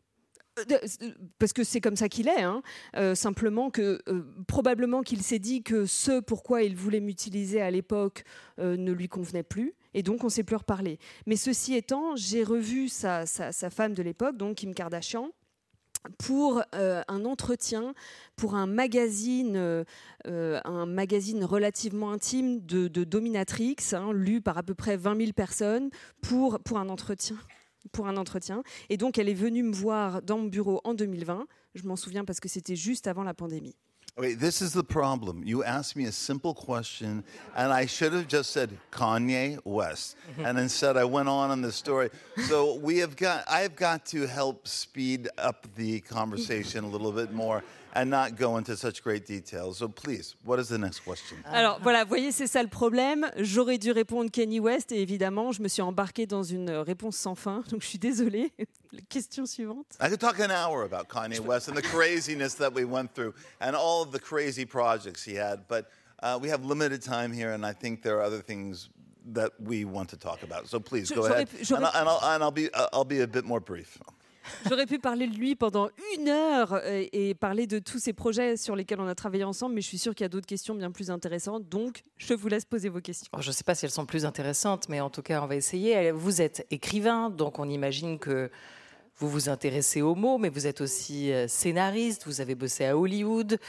parce 1.37 1.53
que 1.53 1.63
c'est 1.63 1.81
comme 1.81 1.95
ça 1.95 2.09
qu'il 2.09 2.27
est, 2.27 2.41
hein. 2.41 2.61
euh, 2.95 3.15
simplement 3.15 3.69
que 3.69 4.01
euh, 4.07 4.23
probablement 4.47 5.01
qu'il 5.01 5.21
s'est 5.21 5.39
dit 5.39 5.63
que 5.63 5.85
ce 5.85 6.19
pourquoi 6.19 6.63
il 6.63 6.75
voulait 6.75 6.99
m'utiliser 6.99 7.61
à 7.61 7.71
l'époque 7.71 8.23
euh, 8.59 8.77
ne 8.77 8.91
lui 8.91 9.07
convenait 9.07 9.43
plus, 9.43 9.73
et 9.93 10.03
donc 10.03 10.23
on 10.23 10.27
ne 10.27 10.31
s'est 10.31 10.43
plus 10.43 10.55
reparlé. 10.55 10.99
Mais 11.25 11.35
ceci 11.35 11.75
étant, 11.75 12.15
j'ai 12.15 12.43
revu 12.43 12.89
sa, 12.89 13.25
femme 13.25 13.93
de 13.93 14.03
l'époque, 14.03 14.37
donc 14.37 14.57
Kim 14.57 14.73
Kardashian, 14.73 15.29
pour 16.17 16.63
un 16.71 17.25
entretien 17.25 17.93
pour 18.37 18.55
un 18.55 18.67
magazine, 18.67 19.83
un 20.23 20.85
magazine 20.85 21.43
relativement 21.43 22.11
intime 22.13 22.61
de, 22.65 22.87
dominatrix, 23.03 23.75
hein, 23.91 24.13
lu 24.13 24.39
par 24.39 24.57
à 24.57 24.63
peu 24.63 24.75
près 24.75 24.95
20 24.95 25.17
000 25.17 25.33
personnes, 25.33 25.89
pour, 26.21 26.59
pour 26.61 26.77
un 26.77 26.87
entretien 26.87 27.35
pour 27.91 28.07
un 28.07 28.17
entretien. 28.17 28.63
Et 28.89 28.97
donc, 28.97 29.17
elle 29.17 29.29
est 29.29 29.33
venue 29.33 29.63
me 29.63 29.73
voir 29.73 30.21
dans 30.21 30.37
mon 30.37 30.47
bureau 30.47 30.81
en 30.83 30.93
2020. 30.93 31.45
Je 31.75 31.83
m'en 31.83 31.95
souviens 31.95 32.25
parce 32.25 32.39
que 32.39 32.49
c'était 32.49 32.75
juste 32.75 33.07
avant 33.07 33.23
la 33.23 33.33
pandémie. 33.33 33.75
Wait, 34.17 34.35
this 34.35 34.59
is 34.59 34.73
the 34.73 34.83
problem. 34.83 35.43
You 35.45 35.63
asked 35.63 35.95
me 35.95 36.05
a 36.05 36.11
simple 36.11 36.53
question, 36.53 37.23
and 37.55 37.71
I 37.71 37.85
should 37.85 38.11
have 38.11 38.27
just 38.27 38.51
said 38.51 38.77
Kanye 38.91 39.59
West, 39.63 40.17
and 40.43 40.59
instead 40.59 40.97
I 40.97 41.05
went 41.05 41.29
on 41.29 41.51
in 41.51 41.61
the 41.61 41.71
story. 41.71 42.09
So 42.49 42.75
we 42.75 42.97
have 42.97 43.15
got, 43.15 43.45
I 43.47 43.61
have 43.61 43.77
got 43.77 44.05
to 44.07 44.27
help 44.27 44.67
speed 44.67 45.29
up 45.37 45.67
the 45.75 46.01
conversation 46.01 46.83
a 46.83 46.89
little 46.89 47.13
bit 47.13 47.31
more. 47.31 47.63
And 47.93 48.09
not 48.09 48.35
go 48.35 48.57
into 48.57 48.75
such 48.75 49.03
great 49.03 49.25
detail. 49.25 49.73
So 49.73 49.87
please, 49.87 50.35
what 50.43 50.59
is 50.59 50.67
the 50.67 50.77
next 50.77 51.01
question? 51.01 51.37
Alors 51.45 51.79
voilà, 51.81 52.03
vous 52.03 52.09
voyez, 52.09 52.31
c'est 52.31 52.47
ça 52.47 52.61
le 52.61 52.69
problème. 52.69 53.29
J'aurais 53.37 53.77
dû 53.77 53.91
répondre 53.91 54.29
Kenny 54.31 54.59
West 54.59 54.91
et 54.91 55.01
évidemment, 55.01 55.51
je 55.51 55.61
me 55.61 55.67
suis 55.67 55.81
embarqué 55.81 56.25
dans 56.25 56.43
une 56.43 56.69
réponse 56.69 57.17
sans 57.17 57.35
fin. 57.35 57.63
Donc 57.71 57.81
je 57.81 57.87
suis 57.87 57.99
désolée. 57.99 58.51
Question 59.09 59.45
suivante. 59.45 59.85
I 60.01 60.09
could 60.09 60.19
talk 60.19 60.39
an 60.39 60.51
hour 60.51 60.83
about 60.83 61.07
Kanye 61.07 61.39
West 61.39 61.67
and 61.67 61.75
the 61.75 61.81
craziness 61.81 62.55
that 62.55 62.73
we 62.73 62.83
went 62.83 63.13
through 63.13 63.33
and 63.61 63.75
all 63.75 64.01
of 64.01 64.11
the 64.11 64.19
crazy 64.19 64.65
projects 64.65 65.23
he 65.23 65.35
had, 65.35 65.67
but 65.67 65.89
uh, 66.21 66.37
we 66.41 66.49
have 66.49 66.65
limited 66.65 67.01
time 67.01 67.31
here, 67.31 67.53
and 67.53 67.65
I 67.65 67.71
think 67.73 68.01
there 68.01 68.17
are 68.17 68.23
other 68.23 68.41
things 68.41 68.89
that 69.33 69.51
we 69.59 69.85
want 69.85 70.09
to 70.09 70.17
talk 70.17 70.43
about. 70.43 70.67
So 70.67 70.79
please 70.79 71.11
go 71.11 71.25
ahead, 71.25 71.47
and, 71.69 71.85
I'll, 71.85 71.91
and, 71.93 72.09
I'll, 72.09 72.19
and 72.33 72.43
I'll 72.43 72.51
be 72.51 72.69
I'll 72.93 73.05
be 73.05 73.21
a 73.21 73.27
bit 73.27 73.45
more 73.45 73.59
brief. 73.59 73.97
J'aurais 74.67 74.85
pu 74.85 74.99
parler 74.99 75.27
de 75.27 75.35
lui 75.35 75.55
pendant 75.55 75.89
une 76.15 76.27
heure 76.27 76.81
et, 76.85 77.33
parler 77.35 77.67
de 77.67 77.79
tous 77.79 77.99
ces 77.99 78.13
projets 78.13 78.57
sur 78.57 78.75
lesquels 78.75 78.99
on 78.99 79.07
a 79.07 79.15
travaillé 79.15 79.43
ensemble, 79.43 79.75
mais 79.75 79.81
je 79.81 79.87
suis 79.87 79.97
sûre 79.97 80.15
qu'il 80.15 80.23
y 80.23 80.25
a 80.25 80.29
d'autres 80.29 80.47
questions 80.47 80.75
bien 80.75 80.91
plus 80.91 81.11
intéressantes. 81.11 81.67
Donc, 81.69 82.01
je 82.17 82.33
vous 82.33 82.47
laisse 82.47 82.65
poser 82.65 82.89
vos 82.89 83.01
questions. 83.01 83.29
je 83.39 83.47
ne 83.47 83.53
sais 83.53 83.63
pas 83.63 83.75
si 83.75 83.85
elles 83.85 83.91
sont 83.91 84.05
plus 84.05 84.25
intéressantes, 84.25 84.89
mais 84.89 84.99
en 85.01 85.09
tout 85.09 85.21
cas, 85.21 85.41
on 85.41 85.47
va 85.47 85.55
essayer. 85.55 86.11
Vous 86.11 86.41
êtes 86.41 86.65
écrivain, 86.71 87.29
donc 87.29 87.59
on 87.59 87.69
imagine 87.69 88.19
que 88.19 88.49
vous 89.19 89.29
vous 89.29 89.49
intéressez 89.49 90.01
aux 90.01 90.15
mots, 90.15 90.37
mais 90.37 90.49
vous 90.49 90.65
êtes 90.65 90.81
aussi 90.81 91.31
euh, 91.31 91.47
scénariste, 91.47 92.25
vous 92.25 92.39
avez 92.39 92.55
bossé 92.55 92.85
à 92.85 92.97
Hollywood. 92.97 93.59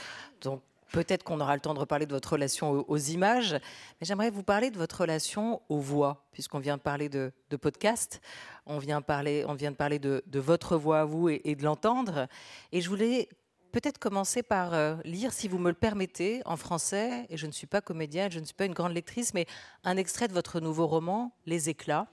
Donc, 0.41 0.61
Peut-être 0.91 1.23
qu'on 1.23 1.39
aura 1.39 1.55
le 1.55 1.61
temps 1.61 1.73
de 1.73 1.79
reparler 1.79 2.05
de 2.05 2.13
votre 2.13 2.33
relation 2.33 2.85
aux, 2.87 2.97
images, 2.97 3.53
mais 3.53 4.05
j'aimerais 4.05 4.29
vous 4.29 4.43
parler 4.43 4.71
de 4.71 4.77
votre 4.77 5.01
relation 5.01 5.61
aux 5.69 5.79
voix, 5.79 6.27
puisqu'on 6.33 6.59
vient 6.59 6.75
de 6.75 6.81
parler 6.81 7.07
de, 7.07 7.31
podcast, 7.61 8.21
on 8.65 8.77
vient, 8.77 8.99
de 8.99 9.05
parler 9.05 9.99
de, 9.99 10.21
votre 10.35 10.75
voix 10.75 11.01
à 11.01 11.05
vous 11.05 11.29
et, 11.29 11.55
de 11.55 11.63
l'entendre. 11.63 12.27
Et 12.73 12.81
je 12.81 12.89
voulais 12.89 13.29
peut-être 13.71 13.99
commencer 13.99 14.43
par 14.43 14.73
euh, 14.73 14.97
lire, 15.05 15.31
si 15.31 15.47
vous 15.47 15.57
me 15.57 15.69
le 15.69 15.75
permettez, 15.75 16.41
en 16.43 16.57
français, 16.57 17.25
et 17.29 17.37
je 17.37 17.47
ne 17.47 17.53
suis 17.53 17.67
pas 17.67 17.79
comédienne, 17.79 18.29
je 18.29 18.39
ne 18.39 18.45
suis 18.45 18.53
pas 18.53 18.65
une 18.65 18.73
grande 18.73 18.93
lectrice, 18.93 19.33
mais 19.33 19.45
un 19.85 19.95
extrait 19.95 20.27
de 20.27 20.33
votre 20.33 20.59
nouveau 20.59 20.87
roman, 20.87 21.31
Les 21.45 21.69
éclats, 21.69 22.07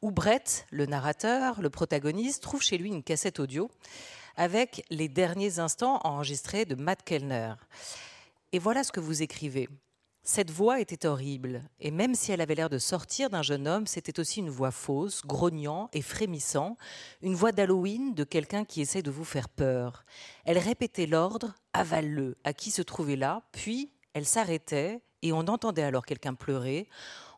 où 0.00 0.10
Brett, 0.10 0.66
le 0.70 0.86
narrateur, 0.86 1.60
le 1.60 1.68
protagoniste, 1.68 2.42
trouve 2.42 2.62
chez 2.62 2.78
lui 2.78 2.88
une 2.88 3.02
cassette 3.02 3.40
audio 3.40 3.70
avec 4.36 4.84
les 4.90 5.08
derniers 5.08 5.58
instants 5.58 6.00
enregistrés 6.04 6.64
de 6.64 6.74
Matt 6.74 7.02
Kellner. 7.02 7.54
Et 8.52 8.58
voilà 8.58 8.84
ce 8.84 8.92
que 8.92 9.00
vous 9.00 9.22
écrivez. 9.22 9.68
Cette 10.22 10.50
voix 10.50 10.80
était 10.80 11.06
horrible, 11.06 11.62
et 11.78 11.92
même 11.92 12.16
si 12.16 12.32
elle 12.32 12.40
avait 12.40 12.56
l'air 12.56 12.68
de 12.68 12.78
sortir 12.78 13.30
d'un 13.30 13.42
jeune 13.42 13.68
homme, 13.68 13.86
c'était 13.86 14.18
aussi 14.18 14.40
une 14.40 14.50
voix 14.50 14.72
fausse, 14.72 15.24
grognant 15.24 15.88
et 15.92 16.02
frémissant, 16.02 16.76
une 17.22 17.36
voix 17.36 17.52
d'Halloween 17.52 18.12
de 18.12 18.24
quelqu'un 18.24 18.64
qui 18.64 18.80
essaie 18.80 19.02
de 19.02 19.10
vous 19.12 19.24
faire 19.24 19.48
peur. 19.48 20.04
Elle 20.44 20.58
répétait 20.58 21.06
l'ordre 21.06 21.54
avale-le 21.72 22.36
à 22.42 22.52
qui 22.52 22.72
se 22.72 22.82
trouvait 22.82 23.14
là, 23.14 23.42
puis 23.52 23.92
elle 24.14 24.26
s'arrêtait 24.26 25.00
et 25.22 25.32
on 25.32 25.46
entendait 25.46 25.84
alors 25.84 26.04
quelqu'un 26.04 26.34
pleurer. 26.34 26.88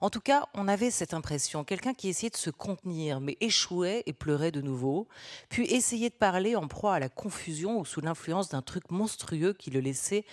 En 0.00 0.10
tout 0.10 0.20
cas, 0.20 0.46
on 0.54 0.68
avait 0.68 0.90
cette 0.90 1.14
impression, 1.14 1.64
quelqu'un 1.64 1.94
qui 1.94 2.08
essayait 2.08 2.30
de 2.30 2.36
se 2.36 2.50
contenir, 2.50 3.20
mais 3.20 3.36
échouait 3.40 4.02
et 4.06 4.12
pleurait 4.12 4.52
de 4.52 4.60
nouveau, 4.60 5.08
puis 5.48 5.64
essayait 5.66 6.10
de 6.10 6.14
parler 6.14 6.54
en 6.56 6.68
proie 6.68 6.94
à 6.94 7.00
la 7.00 7.08
confusion 7.08 7.78
ou 7.80 7.84
sous 7.84 8.00
l'influence 8.00 8.48
d'un 8.48 8.62
truc 8.62 8.90
monstrueux 8.90 9.52
qui 9.52 9.70
le 9.70 9.80
laissait 9.80 10.24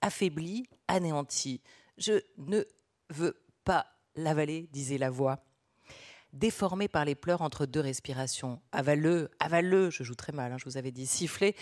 affaibli, 0.00 0.68
anéanti. 0.88 1.60
Je 1.98 2.20
ne 2.38 2.64
veux 3.10 3.40
pas 3.64 3.86
l'avaler, 4.16 4.68
disait 4.72 4.98
la 4.98 5.10
voix 5.10 5.44
déformé 6.32 6.88
par 6.88 7.04
les 7.04 7.14
pleurs 7.14 7.42
entre 7.42 7.66
deux 7.66 7.80
respirations. 7.80 8.60
Avaleux, 8.72 9.30
avaleux, 9.38 9.90
je 9.90 10.02
joue 10.02 10.14
très 10.14 10.32
mal, 10.32 10.52
hein, 10.52 10.56
je 10.58 10.64
vous 10.64 10.76
avais 10.76 10.90
dit, 10.90 11.06
siffler 11.06 11.54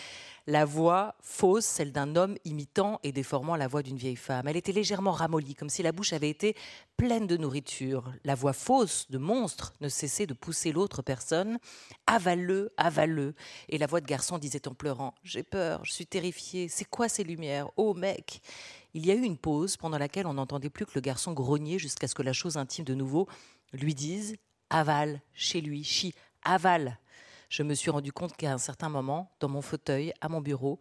la 0.47 0.65
voix 0.65 1.17
fausse, 1.21 1.65
celle 1.65 1.93
d'un 1.93 2.17
homme 2.17 2.37
imitant 2.45 3.00
et 3.03 3.12
déformant 3.12 3.57
la 3.57 3.69
voix 3.69 3.83
d'une 3.83 3.97
vieille 3.97 4.17
femme. 4.17 4.49
Elle 4.49 4.57
était 4.57 4.73
légèrement 4.73 5.12
ramollie, 5.12 5.55
comme 5.55 5.69
si 5.69 5.83
la 5.83 5.93
bouche 5.93 6.12
avait 6.12 6.31
été 6.31 6.57
pleine 6.97 7.27
de 7.27 7.37
nourriture. 7.37 8.12
La 8.25 8.35
voix 8.35 8.53
fausse 8.53 9.11
de 9.11 9.19
monstre 9.19 9.73
ne 9.81 9.89
cessait 9.89 10.27
de 10.27 10.35
pousser 10.35 10.73
l'autre 10.73 11.03
personne. 11.03 11.59
Avaleux, 12.07 12.73
avaleux. 12.77 13.35
Et 13.69 13.79
la 13.79 13.87
voix 13.87 14.00
de 14.00 14.07
garçon 14.07 14.39
disait 14.39 14.69
en 14.69 14.75
pleurant 14.75 15.15
J'ai 15.23 15.43
peur, 15.43 15.85
je 15.85 15.93
suis 15.93 16.07
terrifiée, 16.07 16.69
c'est 16.69 16.85
quoi 16.85 17.09
ces 17.09 17.25
lumières? 17.25 17.69
Oh 17.77 17.95
mec 17.95 18.41
il 18.93 19.07
y 19.07 19.12
a 19.12 19.15
eu 19.15 19.23
une 19.23 19.37
pause 19.37 19.77
pendant 19.77 19.99
laquelle 19.99 20.27
on 20.27 20.35
n'entendait 20.35 20.71
plus 20.71 20.85
que 20.85 20.93
le 20.97 21.00
garçon 21.00 21.33
grogner 21.33 21.79
jusqu'à 21.79 22.09
ce 22.09 22.15
que 22.15 22.23
la 22.23 22.33
chose 22.33 22.57
intime 22.57 22.85
de 22.85 22.95
nouveau 22.95 23.29
lui 23.73 23.95
dise 23.95 24.37
Aval, 24.71 25.21
chez 25.35 25.61
lui, 25.61 25.85
chi, 25.85 26.15
aval. 26.43 26.99
Je 27.49 27.65
me 27.65 27.75
suis 27.75 27.91
rendu 27.91 28.12
compte 28.12 28.37
qu'à 28.37 28.53
un 28.53 28.59
certain 28.59 28.89
moment, 28.89 29.33
dans 29.41 29.49
mon 29.49 29.62
fauteuil, 29.62 30.12
à 30.21 30.29
mon 30.29 30.41
bureau, 30.41 30.79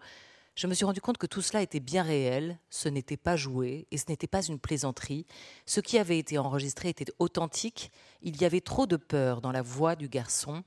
je 0.56 0.68
me 0.68 0.74
suis 0.74 0.86
rendu 0.86 1.02
compte 1.02 1.18
que 1.18 1.26
tout 1.26 1.42
cela 1.42 1.62
était 1.62 1.80
bien 1.80 2.04
réel, 2.04 2.60
ce 2.70 2.90
n'était 2.90 3.18
pas 3.18 3.36
joué 3.36 3.88
et 3.92 3.98
ce 3.98 4.06
n'était 4.10 4.28
pas 4.28 4.44
une 4.44 4.60
plaisanterie. 4.60 5.26
Ce 5.66 5.80
qui 5.80 5.98
avait 5.98 6.20
été 6.20 6.38
enregistré 6.38 6.90
était 6.90 7.12
authentique, 7.18 7.92
il 8.22 8.40
y 8.42 8.46
avait 8.46 8.62
trop 8.62 8.86
de 8.86 8.98
peur 8.98 9.42
dans 9.42 9.52
la 9.52 9.62
voix 9.62 9.96
du 9.96 10.10
garçon 10.10 10.64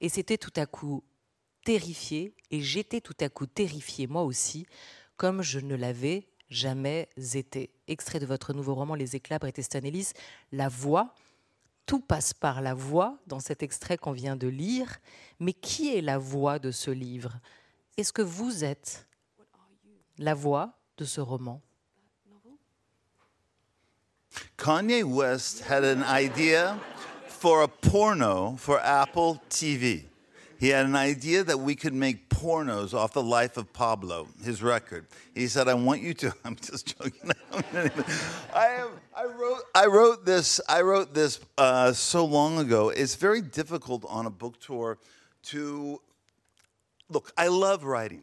et 0.00 0.08
c'était 0.08 0.38
tout 0.38 0.52
à 0.56 0.66
coup 0.66 1.02
terrifié 1.64 2.34
et 2.50 2.60
j'étais 2.60 3.00
tout 3.00 3.16
à 3.20 3.28
coup 3.28 3.46
terrifié 3.46 4.06
moi 4.06 4.22
aussi, 4.22 4.64
comme 5.16 5.42
je 5.42 5.58
ne 5.58 5.74
l'avais 5.74 6.28
jamais 6.48 7.08
été. 7.34 7.70
Extrait 7.88 8.20
de 8.20 8.26
votre 8.26 8.52
nouveau 8.52 8.74
roman 8.74 8.94
Les 8.94 9.16
éclats, 9.16 9.38
Bret 9.38 9.54
Easton 9.58 9.80
Ellis, 9.82 10.12
la 10.52 10.68
voix 10.68 11.14
tout 11.86 12.00
passe 12.00 12.32
par 12.32 12.60
la 12.60 12.74
voix 12.74 13.18
dans 13.26 13.40
cet 13.40 13.62
extrait 13.62 13.98
qu'on 13.98 14.12
vient 14.12 14.36
de 14.36 14.48
lire. 14.48 14.98
Mais 15.40 15.52
qui 15.52 15.96
est 15.96 16.00
la 16.00 16.18
voix 16.18 16.58
de 16.58 16.70
ce 16.70 16.90
livre? 16.90 17.38
Est-ce 17.96 18.12
que 18.12 18.22
vous 18.22 18.64
êtes 18.64 19.06
la 20.18 20.34
voix 20.34 20.78
de 20.96 21.04
ce 21.04 21.20
roman? 21.20 21.60
Kanye 24.56 25.02
West 25.02 25.64
had 25.68 25.84
an 25.84 26.02
idea 26.08 26.78
for 27.26 27.62
a 27.62 27.68
porno 27.68 28.56
for 28.56 28.78
Apple 28.82 29.38
TV. 29.48 30.08
He 30.62 30.68
had 30.68 30.86
an 30.86 30.94
idea 30.94 31.42
that 31.42 31.58
we 31.58 31.74
could 31.74 31.92
make 31.92 32.28
pornos 32.28 32.94
off 32.94 33.14
the 33.14 33.22
life 33.22 33.56
of 33.56 33.72
Pablo, 33.72 34.28
his 34.44 34.62
record. 34.62 35.06
He 35.34 35.48
said, 35.48 35.66
I 35.66 35.74
want 35.74 36.02
you 36.02 36.14
to, 36.14 36.32
I'm 36.44 36.54
just 36.54 36.96
joking. 36.96 37.32
I, 38.54 38.86
I, 39.12 39.24
wrote, 39.24 39.62
I 39.74 39.86
wrote 39.86 40.24
this, 40.24 40.60
I 40.68 40.82
wrote 40.82 41.14
this 41.14 41.40
uh, 41.58 41.92
so 41.92 42.24
long 42.24 42.60
ago. 42.60 42.90
It's 42.90 43.16
very 43.16 43.40
difficult 43.40 44.04
on 44.08 44.26
a 44.26 44.30
book 44.30 44.60
tour 44.60 44.98
to, 45.46 46.00
look, 47.08 47.32
I 47.36 47.48
love 47.48 47.82
writing. 47.82 48.22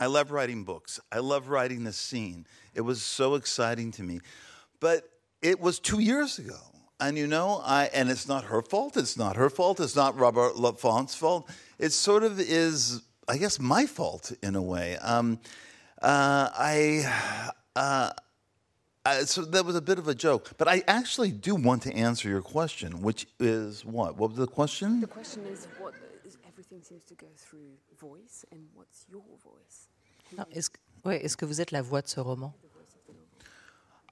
I 0.00 0.06
love 0.06 0.30
writing 0.30 0.64
books. 0.64 1.00
I 1.12 1.18
love 1.18 1.50
writing 1.50 1.84
the 1.84 1.92
scene. 1.92 2.46
It 2.72 2.80
was 2.80 3.02
so 3.02 3.34
exciting 3.34 3.90
to 3.90 4.02
me. 4.02 4.20
But 4.80 5.06
it 5.42 5.60
was 5.60 5.80
two 5.80 6.00
years 6.00 6.38
ago. 6.38 6.56
And 6.98 7.18
you 7.18 7.26
know, 7.26 7.60
I 7.62 7.90
and 7.92 8.08
it's 8.08 8.26
not 8.26 8.44
her 8.44 8.62
fault. 8.62 8.96
It's 8.96 9.18
not 9.18 9.36
her 9.36 9.50
fault. 9.50 9.80
It's 9.80 9.96
not 9.96 10.16
Robert 10.16 10.56
Lafont's 10.56 11.14
fault. 11.14 11.50
It 11.78 11.92
sort 11.92 12.22
of 12.22 12.38
is, 12.40 13.02
I 13.28 13.36
guess, 13.38 13.58
my 13.58 13.86
fault 13.86 14.32
in 14.42 14.54
a 14.54 14.62
way. 14.62 14.96
Um, 14.98 15.40
uh, 16.00 16.50
I, 16.54 17.52
uh, 17.76 18.10
I, 19.06 19.24
so 19.24 19.42
that 19.42 19.64
was 19.64 19.76
a 19.76 19.82
bit 19.82 19.98
of 19.98 20.08
a 20.08 20.14
joke, 20.14 20.52
but 20.58 20.68
I 20.68 20.82
actually 20.86 21.30
do 21.30 21.54
want 21.54 21.82
to 21.82 21.92
answer 21.94 22.28
your 22.28 22.42
question, 22.42 23.02
which 23.02 23.26
is 23.40 23.84
what? 23.84 24.16
What 24.16 24.30
was 24.30 24.38
the 24.38 24.46
question? 24.46 25.00
The 25.00 25.06
question 25.06 25.44
is 25.46 25.66
what 25.78 25.94
is, 26.24 26.38
everything 26.46 26.82
seems 26.82 27.04
to 27.04 27.14
go 27.14 27.26
through 27.36 27.70
voice, 27.98 28.44
and 28.52 28.66
what's 28.74 29.06
your 29.10 29.22
voice? 29.42 29.88
Non, 30.36 30.46
est-ce, 30.52 30.70
ouais, 31.04 31.24
est-ce 31.24 31.36
que 31.36 31.46
vous 31.46 31.60
êtes 31.60 31.72
la 31.72 31.82
voix 31.82 32.02
de 32.02 32.08
ce 32.08 32.20
roman? 32.20 32.52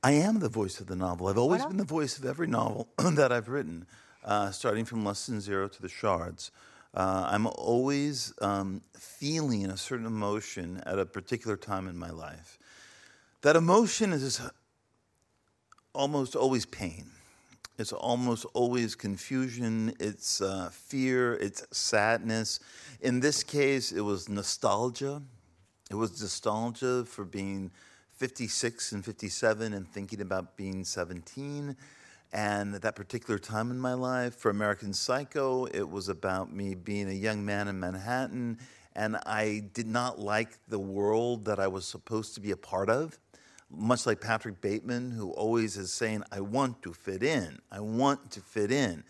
I 0.04 0.12
am 0.12 0.40
the 0.40 0.48
voice 0.48 0.80
of 0.80 0.88
the 0.88 0.96
novel. 0.96 1.28
I've 1.28 1.38
always 1.38 1.62
voilà. 1.62 1.68
been 1.68 1.76
the 1.76 1.84
voice 1.84 2.18
of 2.18 2.24
every 2.26 2.48
novel 2.48 2.88
that 2.98 3.30
I've 3.30 3.48
written, 3.48 3.86
uh, 4.24 4.50
starting 4.50 4.84
from 4.84 5.04
Less 5.04 5.26
Than 5.26 5.40
Zero 5.40 5.68
to 5.68 5.80
The 5.80 5.88
Shards. 5.88 6.50
Uh, 6.94 7.26
I'm 7.30 7.46
always 7.46 8.34
um, 8.42 8.82
feeling 8.94 9.66
a 9.66 9.76
certain 9.76 10.06
emotion 10.06 10.82
at 10.84 10.98
a 10.98 11.06
particular 11.06 11.56
time 11.56 11.88
in 11.88 11.96
my 11.96 12.10
life. 12.10 12.58
That 13.40 13.56
emotion 13.56 14.12
is 14.12 14.40
almost 15.94 16.36
always 16.36 16.66
pain. 16.66 17.06
It's 17.78 17.92
almost 17.92 18.44
always 18.52 18.94
confusion, 18.94 19.94
it's 19.98 20.42
uh, 20.42 20.68
fear, 20.70 21.34
it's 21.34 21.66
sadness. 21.76 22.60
In 23.00 23.20
this 23.20 23.42
case, 23.42 23.92
it 23.92 24.02
was 24.02 24.28
nostalgia. 24.28 25.22
It 25.90 25.94
was 25.94 26.20
nostalgia 26.20 27.04
for 27.06 27.24
being 27.24 27.70
56 28.16 28.92
and 28.92 29.04
57 29.04 29.72
and 29.72 29.88
thinking 29.88 30.20
about 30.20 30.56
being 30.56 30.84
17. 30.84 31.74
And 32.32 32.74
at 32.74 32.82
that 32.82 32.96
particular 32.96 33.38
time 33.38 33.70
in 33.70 33.78
my 33.78 33.92
life, 33.92 34.36
for 34.36 34.50
American 34.50 34.94
Psycho, 34.94 35.66
it 35.66 35.88
was 35.88 36.08
about 36.08 36.52
me 36.52 36.74
being 36.74 37.08
a 37.08 37.14
young 37.14 37.44
man 37.44 37.68
in 37.68 37.78
Manhattan. 37.78 38.58
And 38.94 39.16
I 39.26 39.64
did 39.74 39.86
not 39.86 40.18
like 40.18 40.58
the 40.68 40.78
world 40.78 41.44
that 41.44 41.58
I 41.58 41.68
was 41.68 41.84
supposed 41.84 42.34
to 42.34 42.40
be 42.40 42.50
a 42.50 42.56
part 42.56 42.88
of. 42.88 43.18
Much 43.70 44.06
like 44.06 44.20
Patrick 44.20 44.60
Bateman, 44.60 45.10
who 45.10 45.30
always 45.30 45.76
is 45.76 45.92
saying, 45.92 46.24
I 46.30 46.40
want 46.40 46.82
to 46.82 46.92
fit 46.92 47.22
in. 47.22 47.58
I 47.70 47.80
want 47.80 48.30
to 48.32 48.40
fit 48.40 48.70
in. 48.70 49.04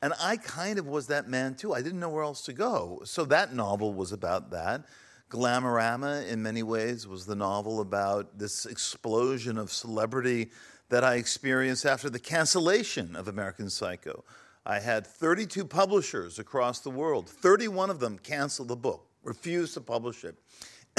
And 0.00 0.12
I 0.20 0.36
kind 0.36 0.78
of 0.78 0.86
was 0.86 1.08
that 1.08 1.28
man 1.28 1.54
too. 1.54 1.74
I 1.74 1.82
didn't 1.82 2.00
know 2.00 2.08
where 2.08 2.22
else 2.22 2.42
to 2.44 2.52
go. 2.52 3.00
So 3.04 3.24
that 3.26 3.54
novel 3.54 3.92
was 3.92 4.12
about 4.12 4.50
that. 4.50 4.84
Glamorama, 5.30 6.26
in 6.26 6.42
many 6.42 6.62
ways, 6.62 7.06
was 7.06 7.26
the 7.26 7.34
novel 7.34 7.80
about 7.80 8.38
this 8.38 8.64
explosion 8.64 9.58
of 9.58 9.70
celebrity 9.70 10.50
that 10.88 11.04
I 11.04 11.14
experienced 11.14 11.84
after 11.84 12.08
the 12.08 12.18
cancellation 12.18 13.14
of 13.16 13.28
American 13.28 13.70
Psycho. 13.70 14.24
I 14.64 14.80
had 14.80 15.06
32 15.06 15.64
publishers 15.64 16.38
across 16.38 16.80
the 16.80 16.90
world. 16.90 17.28
31 17.28 17.90
of 17.90 18.00
them 18.00 18.18
canceled 18.18 18.68
the 18.68 18.76
book, 18.76 19.06
refused 19.22 19.74
to 19.74 19.80
publish 19.80 20.24
it. 20.24 20.36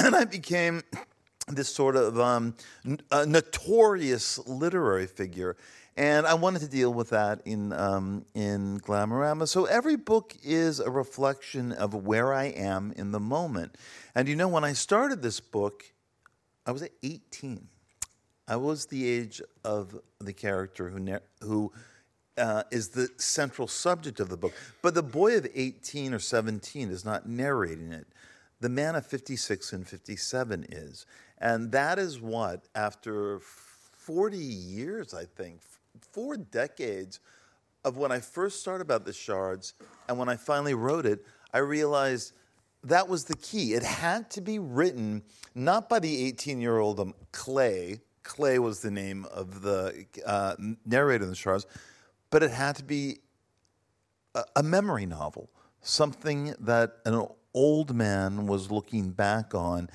And 0.02 0.16
I 0.16 0.24
became 0.24 0.82
this 1.48 1.68
sort 1.68 1.94
of 1.94 2.18
um, 2.18 2.54
notorious 3.12 4.38
literary 4.46 5.06
figure. 5.06 5.56
And 5.96 6.26
I 6.26 6.34
wanted 6.34 6.60
to 6.60 6.68
deal 6.68 6.94
with 6.94 7.10
that 7.10 7.42
in, 7.44 7.74
um, 7.74 8.24
in 8.34 8.80
Glamorama. 8.80 9.46
So 9.46 9.66
every 9.66 9.96
book 9.96 10.34
is 10.42 10.80
a 10.80 10.90
reflection 10.90 11.72
of 11.72 11.92
where 11.92 12.32
I 12.32 12.44
am 12.44 12.94
in 12.96 13.12
the 13.12 13.20
moment. 13.20 13.76
And 14.14 14.26
you 14.26 14.36
know, 14.36 14.48
when 14.48 14.64
I 14.64 14.72
started 14.72 15.20
this 15.20 15.40
book, 15.40 15.84
I 16.64 16.72
was 16.72 16.88
18. 17.02 17.68
I 18.50 18.56
was 18.56 18.86
the 18.86 19.08
age 19.08 19.40
of 19.64 19.96
the 20.18 20.32
character 20.32 20.90
who, 20.90 21.18
who 21.40 21.72
uh, 22.36 22.64
is 22.72 22.88
the 22.88 23.08
central 23.16 23.68
subject 23.68 24.18
of 24.18 24.28
the 24.28 24.36
book. 24.36 24.52
But 24.82 24.94
the 24.94 25.04
boy 25.04 25.36
of 25.36 25.46
18 25.54 26.12
or 26.12 26.18
17 26.18 26.90
is 26.90 27.04
not 27.04 27.28
narrating 27.28 27.92
it. 27.92 28.08
The 28.60 28.68
man 28.68 28.96
of 28.96 29.06
56 29.06 29.72
and 29.72 29.86
57 29.86 30.66
is. 30.68 31.06
And 31.38 31.70
that 31.70 32.00
is 32.00 32.20
what, 32.20 32.64
after 32.74 33.38
40 33.38 34.36
years, 34.36 35.14
I 35.14 35.26
think, 35.26 35.60
four 36.10 36.36
decades 36.36 37.20
of 37.84 37.98
when 37.98 38.10
I 38.10 38.18
first 38.18 38.58
started 38.58 38.82
about 38.82 39.04
the 39.04 39.12
shards 39.12 39.74
and 40.08 40.18
when 40.18 40.28
I 40.28 40.34
finally 40.34 40.74
wrote 40.74 41.06
it, 41.06 41.24
I 41.54 41.58
realized 41.58 42.32
that 42.82 43.08
was 43.08 43.24
the 43.24 43.36
key. 43.36 43.74
It 43.74 43.84
had 43.84 44.28
to 44.30 44.40
be 44.40 44.58
written 44.58 45.22
not 45.54 45.88
by 45.88 46.00
the 46.00 46.26
18 46.26 46.60
year 46.60 46.78
old 46.78 46.98
um, 46.98 47.14
Clay, 47.30 48.00
Clay 48.22 48.58
was 48.58 48.80
the 48.80 48.90
name 48.90 49.26
of 49.32 49.62
the 49.62 50.06
uh, 50.26 50.56
narrator 50.84 51.24
in 51.24 51.30
the 51.30 51.36
shards, 51.36 51.66
but 52.30 52.42
it 52.42 52.50
had 52.50 52.76
to 52.76 52.84
be 52.84 53.18
a, 54.34 54.44
a 54.56 54.62
memory 54.62 55.06
novel, 55.06 55.50
something 55.80 56.54
that 56.60 56.98
an 57.04 57.26
old 57.54 57.94
man 57.94 58.46
was 58.46 58.70
looking 58.70 59.10
back 59.10 59.54
on. 59.54 59.88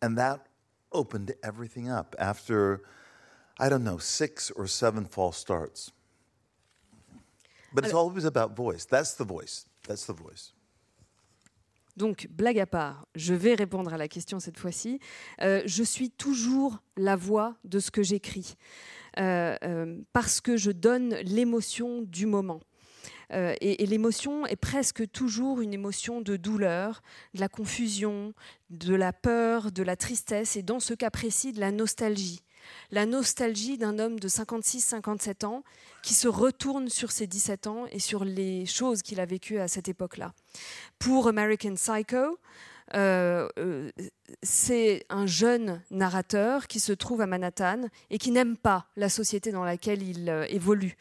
And 0.00 0.18
that 0.18 0.46
opened 0.92 1.32
everything 1.42 1.88
up 1.88 2.14
after, 2.18 2.82
I 3.58 3.68
don't 3.68 3.84
know, 3.84 3.98
six 3.98 4.50
or 4.50 4.66
seven 4.66 5.04
false 5.04 5.36
starts. 5.36 5.92
But 7.74 7.84
it's 7.84 7.94
always 7.94 8.24
about 8.24 8.54
voice. 8.54 8.84
That's 8.84 9.14
the 9.14 9.24
voice. 9.24 9.66
That's 9.88 10.04
the 10.04 10.12
voice. 10.12 10.52
Donc, 11.96 12.26
blague 12.30 12.58
à 12.58 12.66
part, 12.66 13.06
je 13.14 13.34
vais 13.34 13.54
répondre 13.54 13.92
à 13.92 13.98
la 13.98 14.08
question 14.08 14.40
cette 14.40 14.58
fois-ci. 14.58 14.98
Euh, 15.42 15.62
je 15.66 15.82
suis 15.82 16.10
toujours 16.10 16.82
la 16.96 17.16
voix 17.16 17.56
de 17.64 17.78
ce 17.80 17.90
que 17.90 18.02
j'écris, 18.02 18.54
euh, 19.18 19.56
euh, 19.62 19.98
parce 20.12 20.40
que 20.40 20.56
je 20.56 20.70
donne 20.70 21.14
l'émotion 21.16 22.02
du 22.02 22.26
moment. 22.26 22.60
Et, 23.34 23.82
et 23.82 23.86
l'émotion 23.86 24.44
est 24.44 24.56
presque 24.56 25.10
toujours 25.10 25.62
une 25.62 25.72
émotion 25.72 26.20
de 26.20 26.36
douleur, 26.36 27.02
de 27.32 27.40
la 27.40 27.48
confusion, 27.48 28.34
de 28.68 28.94
la 28.94 29.14
peur, 29.14 29.72
de 29.72 29.82
la 29.82 29.96
tristesse, 29.96 30.54
et 30.56 30.62
dans 30.62 30.80
ce 30.80 30.92
cas 30.92 31.08
précis, 31.08 31.54
de 31.54 31.60
la 31.60 31.72
nostalgie. 31.72 32.42
La 32.90 33.06
nostalgie 33.06 33.78
d'un 33.78 33.98
homme 33.98 34.18
de 34.18 34.28
56-57 34.28 35.46
ans 35.46 35.62
qui 36.02 36.14
se 36.14 36.28
retourne 36.28 36.88
sur 36.88 37.10
ses 37.10 37.26
17 37.26 37.66
ans 37.66 37.86
et 37.90 37.98
sur 37.98 38.24
les 38.24 38.66
choses 38.66 39.02
qu'il 39.02 39.20
a 39.20 39.26
vécues 39.26 39.58
à 39.58 39.68
cette 39.68 39.88
époque-là. 39.88 40.32
Pour 40.98 41.28
American 41.28 41.74
Psycho, 41.74 42.38
euh, 42.94 43.48
euh, 43.58 43.90
c'est 44.42 45.04
un 45.08 45.26
jeune 45.26 45.80
narrateur 45.90 46.66
qui 46.66 46.80
se 46.80 46.92
trouve 46.92 47.20
à 47.20 47.26
Manhattan 47.26 47.82
et 48.10 48.18
qui 48.18 48.30
n'aime 48.30 48.56
pas 48.56 48.86
la 48.96 49.08
société 49.08 49.50
dans 49.50 49.64
laquelle 49.64 50.02
il 50.02 50.28
euh, 50.28 50.44
évolue. 50.48 50.96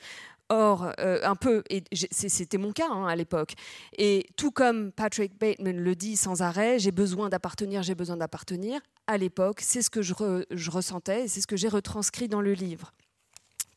Or, 0.53 0.91
euh, 0.99 1.19
un 1.23 1.35
peu, 1.35 1.63
et 1.69 1.81
c'était 1.93 2.57
mon 2.57 2.73
cas 2.73 2.89
hein, 2.89 3.07
à 3.07 3.15
l'époque, 3.15 3.53
et 3.97 4.25
tout 4.35 4.51
comme 4.51 4.91
Patrick 4.91 5.39
Bateman 5.39 5.77
le 5.77 5.95
dit 5.95 6.17
sans 6.17 6.41
arrêt, 6.41 6.77
j'ai 6.77 6.91
besoin 6.91 7.29
d'appartenir, 7.29 7.83
j'ai 7.83 7.95
besoin 7.95 8.17
d'appartenir, 8.17 8.81
à 9.07 9.17
l'époque, 9.17 9.61
c'est 9.61 9.81
ce 9.81 9.89
que 9.89 10.01
je 10.01 10.71
ressentais 10.71 11.23
et 11.23 11.27
c'est 11.29 11.39
ce 11.39 11.47
que 11.47 11.55
j'ai 11.55 11.69
retranscrit 11.69 12.27
dans 12.27 12.41
le 12.41 12.51
livre. 12.51 12.91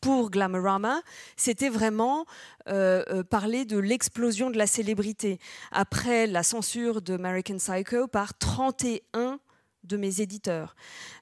Pour 0.04 0.30
Glamorama, 0.30 1.00
c'était 1.34 1.70
vraiment 1.70 2.26
euh, 2.68 3.02
euh, 3.08 3.22
parler 3.22 3.64
de 3.64 3.78
l'explosion 3.78 4.50
de 4.50 4.58
la 4.58 4.66
célébrité. 4.66 5.38
Après 5.72 6.26
la 6.26 6.42
censure 6.42 7.00
de 7.00 7.14
American 7.14 7.56
Psycho 7.56 8.06
par 8.06 8.36
31 8.36 9.38
de 9.84 9.96
mes 9.96 10.20
éditeurs. 10.20 10.74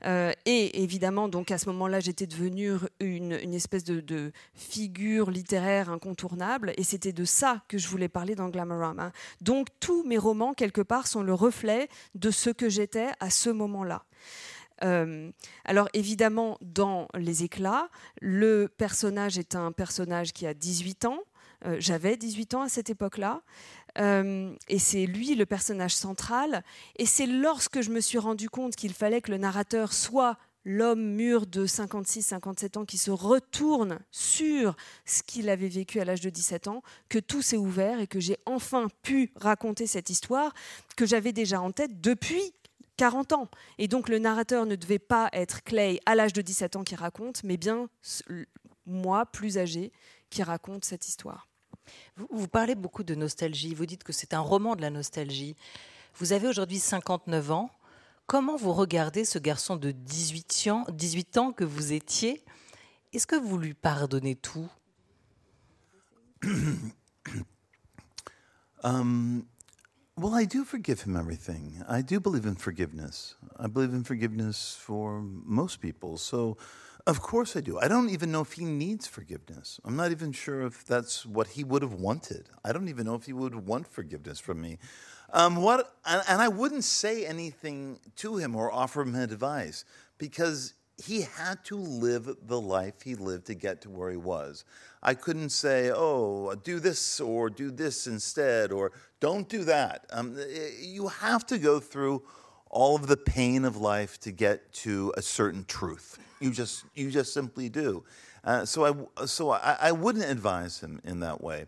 Euh, 0.04 0.32
et 0.46 0.82
évidemment, 0.82 1.28
donc 1.28 1.50
à 1.50 1.58
ce 1.58 1.68
moment-là, 1.70 2.00
j'étais 2.00 2.26
devenue 2.26 2.72
une, 3.00 3.38
une 3.42 3.54
espèce 3.54 3.84
de, 3.84 4.32
figure 4.54 5.30
littéraire 5.30 5.90
incontournable, 5.90 6.72
et 6.76 6.84
c'était 6.84 7.12
de 7.12 7.24
ça 7.24 7.62
que 7.68 7.78
je 7.78 7.88
voulais 7.88 8.08
parler 8.08 8.34
dans 8.34 8.48
Glamorama. 8.48 9.12
Donc 9.40 9.68
tous 9.80 10.04
mes 10.04 10.18
romans, 10.18 10.54
quelque 10.54 10.80
part, 10.80 11.06
sont 11.06 11.22
le 11.22 11.34
reflet 11.34 11.88
de 12.14 12.30
ce 12.30 12.50
que 12.50 12.68
j'étais 12.68 13.08
à 13.20 13.30
ce 13.30 13.50
moment-là. 13.50 14.04
Euh, 14.84 15.30
alors 15.64 15.88
évidemment, 15.92 16.58
dans 16.60 17.08
Les 17.14 17.44
éclats, 17.44 17.88
le 18.20 18.68
personnage 18.68 19.38
est 19.38 19.54
un 19.54 19.72
personnage 19.72 20.32
qui 20.32 20.46
a 20.46 20.54
18 20.54 21.04
ans. 21.04 21.20
Euh, 21.66 21.76
J'avais 21.78 22.16
18 22.16 22.54
ans 22.54 22.62
à 22.62 22.68
cette 22.68 22.90
époque-là. 22.90 23.42
Euh, 23.98 24.54
et 24.68 24.78
c'est 24.78 25.06
lui 25.06 25.34
le 25.34 25.46
personnage 25.46 25.94
central. 25.94 26.64
Et 26.96 27.06
c'est 27.06 27.26
lorsque 27.26 27.80
je 27.80 27.90
me 27.90 28.00
suis 28.00 28.18
rendu 28.18 28.48
compte 28.48 28.76
qu'il 28.76 28.94
fallait 28.94 29.20
que 29.20 29.30
le 29.30 29.38
narrateur 29.38 29.92
soit 29.92 30.38
l'homme 30.64 31.02
mûr 31.02 31.46
de 31.46 31.66
56-57 31.66 32.78
ans 32.78 32.84
qui 32.84 32.98
se 32.98 33.10
retourne 33.10 33.98
sur 34.10 34.76
ce 35.04 35.22
qu'il 35.22 35.48
avait 35.50 35.68
vécu 35.68 36.00
à 36.00 36.04
l'âge 36.04 36.20
de 36.20 36.30
17 36.30 36.68
ans, 36.68 36.82
que 37.08 37.18
tout 37.18 37.42
s'est 37.42 37.56
ouvert 37.56 38.00
et 38.00 38.06
que 38.06 38.20
j'ai 38.20 38.38
enfin 38.46 38.88
pu 39.02 39.32
raconter 39.36 39.86
cette 39.86 40.08
histoire 40.08 40.54
que 40.96 41.04
j'avais 41.04 41.32
déjà 41.32 41.60
en 41.60 41.72
tête 41.72 42.00
depuis 42.00 42.54
40 42.96 43.32
ans. 43.32 43.48
Et 43.78 43.88
donc 43.88 44.08
le 44.08 44.20
narrateur 44.20 44.64
ne 44.64 44.76
devait 44.76 45.00
pas 45.00 45.28
être 45.32 45.64
Clay 45.64 45.98
à 46.06 46.14
l'âge 46.14 46.32
de 46.32 46.42
17 46.42 46.76
ans 46.76 46.84
qui 46.84 46.94
raconte, 46.94 47.42
mais 47.42 47.56
bien 47.56 47.88
moi, 48.86 49.26
plus 49.26 49.58
âgé, 49.58 49.92
qui 50.30 50.42
raconte 50.42 50.84
cette 50.84 51.08
histoire. 51.08 51.48
Vous, 52.16 52.48
parlez 52.48 52.74
beaucoup 52.74 53.04
de 53.04 53.14
nostalgie. 53.14 53.74
Vous 53.74 53.86
dites 53.86 54.04
que 54.04 54.12
c'est 54.12 54.34
un 54.34 54.40
roman 54.40 54.76
de 54.76 54.82
la 54.82 54.90
nostalgie. 54.90 55.56
Vous 56.16 56.32
avez 56.32 56.48
aujourd'hui 56.48 56.78
59 56.78 57.50
ans. 57.50 57.70
Comment 58.26 58.56
vous 58.56 58.72
regardez 58.72 59.24
ce 59.24 59.38
garçon 59.38 59.76
de 59.76 59.90
18 59.90 60.68
ans, 60.70 60.86
18 60.90 61.38
ans 61.38 61.52
que 61.52 61.64
vous 61.64 61.92
étiez? 61.92 62.44
Est-ce 63.12 63.26
que 63.26 63.36
vous 63.36 63.58
lui 63.58 63.74
pardonnez 63.74 64.36
tout? 64.36 64.68
Um, 68.84 69.46
well, 70.16 70.34
I 70.34 70.44
do 70.44 70.64
forgive 70.64 71.02
him 71.02 71.16
everything. 71.16 71.82
I 71.88 72.02
do 72.02 72.18
believe 72.18 72.46
in 72.46 72.56
forgiveness. 72.56 73.36
I 73.58 73.68
believe 73.68 73.94
in 73.94 74.02
forgiveness 74.02 74.76
for 74.76 75.22
most 75.22 75.80
people. 75.80 76.18
So, 76.18 76.56
of 77.06 77.20
course, 77.20 77.56
I 77.56 77.60
do. 77.60 77.78
I 77.78 77.88
don't 77.88 78.10
even 78.10 78.30
know 78.30 78.40
if 78.40 78.52
he 78.52 78.64
needs 78.64 79.06
forgiveness. 79.06 79.80
I'm 79.84 79.96
not 79.96 80.10
even 80.10 80.32
sure 80.32 80.62
if 80.62 80.84
that's 80.84 81.26
what 81.26 81.48
he 81.48 81.64
would 81.64 81.82
have 81.82 81.94
wanted. 81.94 82.48
I 82.64 82.72
don't 82.72 82.88
even 82.88 83.06
know 83.06 83.14
if 83.14 83.26
he 83.26 83.32
would 83.32 83.54
want 83.66 83.88
forgiveness 83.88 84.38
from 84.38 84.60
me. 84.60 84.78
Um, 85.32 85.56
what, 85.56 85.94
and, 86.04 86.22
and 86.28 86.40
I 86.40 86.48
wouldn't 86.48 86.84
say 86.84 87.24
anything 87.24 87.98
to 88.16 88.36
him 88.36 88.54
or 88.54 88.70
offer 88.70 89.02
him 89.02 89.14
advice 89.14 89.84
because 90.18 90.74
he 91.02 91.22
had 91.22 91.64
to 91.64 91.76
live 91.76 92.36
the 92.46 92.60
life 92.60 93.02
he 93.02 93.14
lived 93.14 93.46
to 93.46 93.54
get 93.54 93.80
to 93.82 93.90
where 93.90 94.10
he 94.10 94.16
was. 94.16 94.64
I 95.02 95.14
couldn't 95.14 95.50
say, 95.50 95.90
oh, 95.92 96.54
do 96.54 96.78
this 96.78 97.18
or 97.18 97.50
do 97.50 97.70
this 97.70 98.06
instead 98.06 98.70
or 98.70 98.92
don't 99.18 99.48
do 99.48 99.64
that. 99.64 100.06
Um, 100.10 100.38
you 100.80 101.08
have 101.08 101.46
to 101.46 101.58
go 101.58 101.80
through 101.80 102.22
all 102.70 102.94
of 102.94 103.06
the 103.06 103.16
pain 103.16 103.64
of 103.64 103.76
life 103.76 104.20
to 104.20 104.32
get 104.32 104.72
to 104.72 105.12
a 105.16 105.22
certain 105.22 105.64
truth. 105.64 106.18
You 106.42 106.50
just, 106.50 106.84
you 106.94 107.10
just 107.10 107.32
simply 107.32 107.68
do. 107.68 108.04
Uh, 108.44 108.64
so 108.64 109.08
I, 109.18 109.24
so 109.26 109.50
I, 109.50 109.76
I 109.80 109.92
wouldn't 109.92 110.24
advise 110.24 110.80
him 110.80 111.00
in 111.04 111.20
that 111.20 111.42
way. 111.42 111.66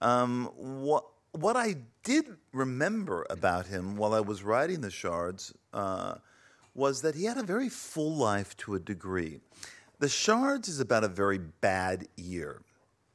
Um, 0.00 0.50
what, 0.56 1.04
what 1.32 1.56
I 1.56 1.76
did 2.02 2.26
remember 2.52 3.26
about 3.30 3.66
him 3.66 3.96
while 3.96 4.14
I 4.14 4.20
was 4.20 4.42
writing 4.42 4.80
the 4.80 4.90
shards 4.90 5.54
uh, 5.72 6.14
was 6.74 7.02
that 7.02 7.14
he 7.14 7.24
had 7.24 7.38
a 7.38 7.42
very 7.42 7.68
full 7.68 8.14
life 8.14 8.56
to 8.58 8.74
a 8.74 8.78
degree. 8.78 9.40
The 9.98 10.08
Shards 10.08 10.68
is 10.68 10.80
about 10.80 11.04
a 11.04 11.08
very 11.08 11.38
bad 11.38 12.08
year. 12.16 12.62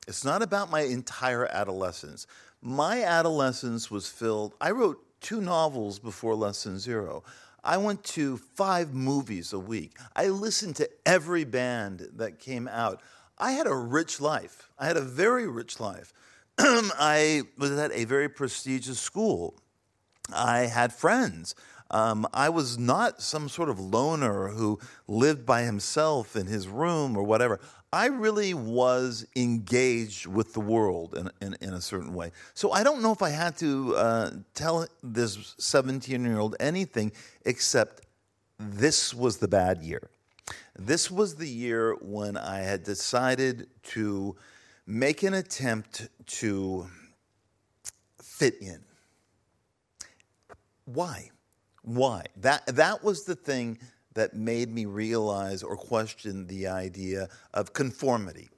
It's 0.07 0.23
not 0.23 0.43
about 0.43 0.69
my 0.69 0.81
entire 0.81 1.47
adolescence. 1.47 2.27
My 2.61 3.03
adolescence 3.03 3.89
was 3.89 4.07
filled, 4.07 4.53
I 4.61 4.71
wrote 4.71 5.03
two 5.19 5.41
novels 5.41 5.97
before 5.97 6.35
Lesson 6.35 6.77
Zero. 6.77 7.23
I 7.65 7.77
went 7.77 8.03
to 8.03 8.37
five 8.37 8.93
movies 8.93 9.51
a 9.51 9.59
week. 9.59 9.97
I 10.15 10.27
listened 10.27 10.75
to 10.77 10.89
every 11.05 11.43
band 11.43 12.07
that 12.17 12.39
came 12.39 12.67
out. 12.67 13.01
I 13.37 13.51
had 13.51 13.67
a 13.67 13.75
rich 13.75 14.21
life. 14.21 14.69
I 14.77 14.85
had 14.85 14.97
a 14.97 15.01
very 15.01 15.47
rich 15.47 15.79
life. 15.79 16.13
I 16.59 17.41
was 17.57 17.71
at 17.71 17.91
a 17.91 18.05
very 18.05 18.29
prestigious 18.29 18.99
school. 18.99 19.55
I 20.33 20.61
had 20.61 20.93
friends. 20.93 21.55
Um, 21.91 22.27
I 22.33 22.49
was 22.49 22.77
not 22.77 23.21
some 23.21 23.49
sort 23.49 23.69
of 23.69 23.79
loner 23.79 24.49
who 24.49 24.79
lived 25.07 25.45
by 25.45 25.63
himself 25.63 26.35
in 26.35 26.47
his 26.47 26.67
room 26.67 27.17
or 27.17 27.23
whatever. 27.23 27.59
I 27.95 28.07
really 28.07 28.53
was 28.53 29.25
engaged 29.37 30.25
with 30.25 30.53
the 30.53 30.59
world 30.59 31.15
in, 31.15 31.31
in, 31.39 31.55
in 31.61 31.73
a 31.75 31.79
certain 31.79 32.13
way. 32.13 32.33
So 32.53 32.73
I 32.73 32.83
don't 32.83 33.01
know 33.01 33.13
if 33.13 33.21
I 33.21 33.29
had 33.29 33.57
to 33.59 33.95
uh, 33.95 34.31
tell 34.53 34.85
this 35.01 35.55
17 35.59 36.25
year 36.25 36.37
old 36.37 36.57
anything 36.59 37.13
except 37.45 38.01
this 38.59 39.13
was 39.13 39.37
the 39.37 39.47
bad 39.47 39.81
year. 39.81 40.09
This 40.77 41.09
was 41.09 41.35
the 41.35 41.47
year 41.47 41.95
when 42.01 42.35
I 42.35 42.57
had 42.57 42.83
decided 42.83 43.69
to 43.93 44.35
make 44.85 45.23
an 45.23 45.33
attempt 45.33 46.09
to 46.41 46.87
fit 48.21 48.61
in. 48.61 48.83
Why? 50.83 51.31
Why? 51.81 52.25
That 52.35 52.65
that 52.75 53.05
was 53.05 53.23
the 53.23 53.35
thing 53.35 53.79
that 54.15 54.33
made 54.33 54.73
me 54.73 54.85
realize 54.85 55.61
or 55.61 55.77
question 55.77 56.47
the 56.47 56.67
idea 56.67 57.29
of 57.53 57.73
conformity. 57.73 58.49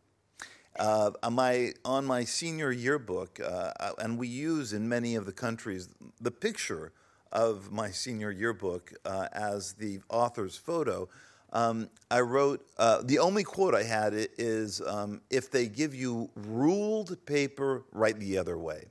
Uh, 0.80 1.12
on 1.24 1.34
my 1.34 1.74
on 1.84 2.06
my 2.06 2.24
senior 2.24 2.72
yearbook, 2.72 3.40
uh, 3.40 3.72
and 3.98 4.18
we 4.18 4.28
use 4.28 4.74
in 4.74 4.88
many 4.88 5.16
of 5.16 5.26
the 5.26 5.32
countries 5.32 5.90
the 6.22 6.32
picture 6.32 6.94
of 7.32 7.72
my 7.72 7.90
senior 7.90 8.32
yearbook 8.32 8.94
uh, 9.04 9.28
as 9.34 9.74
the 9.74 10.00
author's 10.10 10.56
photo, 10.56 11.10
um, 11.54 11.90
I 12.12 12.22
wrote 12.22 12.66
uh, 12.78 13.02
the 13.04 13.20
only 13.20 13.44
quote 13.44 13.74
I 13.74 13.84
had 13.84 14.14
is 14.38 14.82
um, 14.82 15.22
if 15.30 15.50
they 15.50 15.68
give 15.68 15.96
you 15.96 16.30
ruled 16.36 17.26
paper, 17.26 17.84
write 17.92 18.20
the 18.20 18.38
other 18.38 18.58
way. 18.58 18.86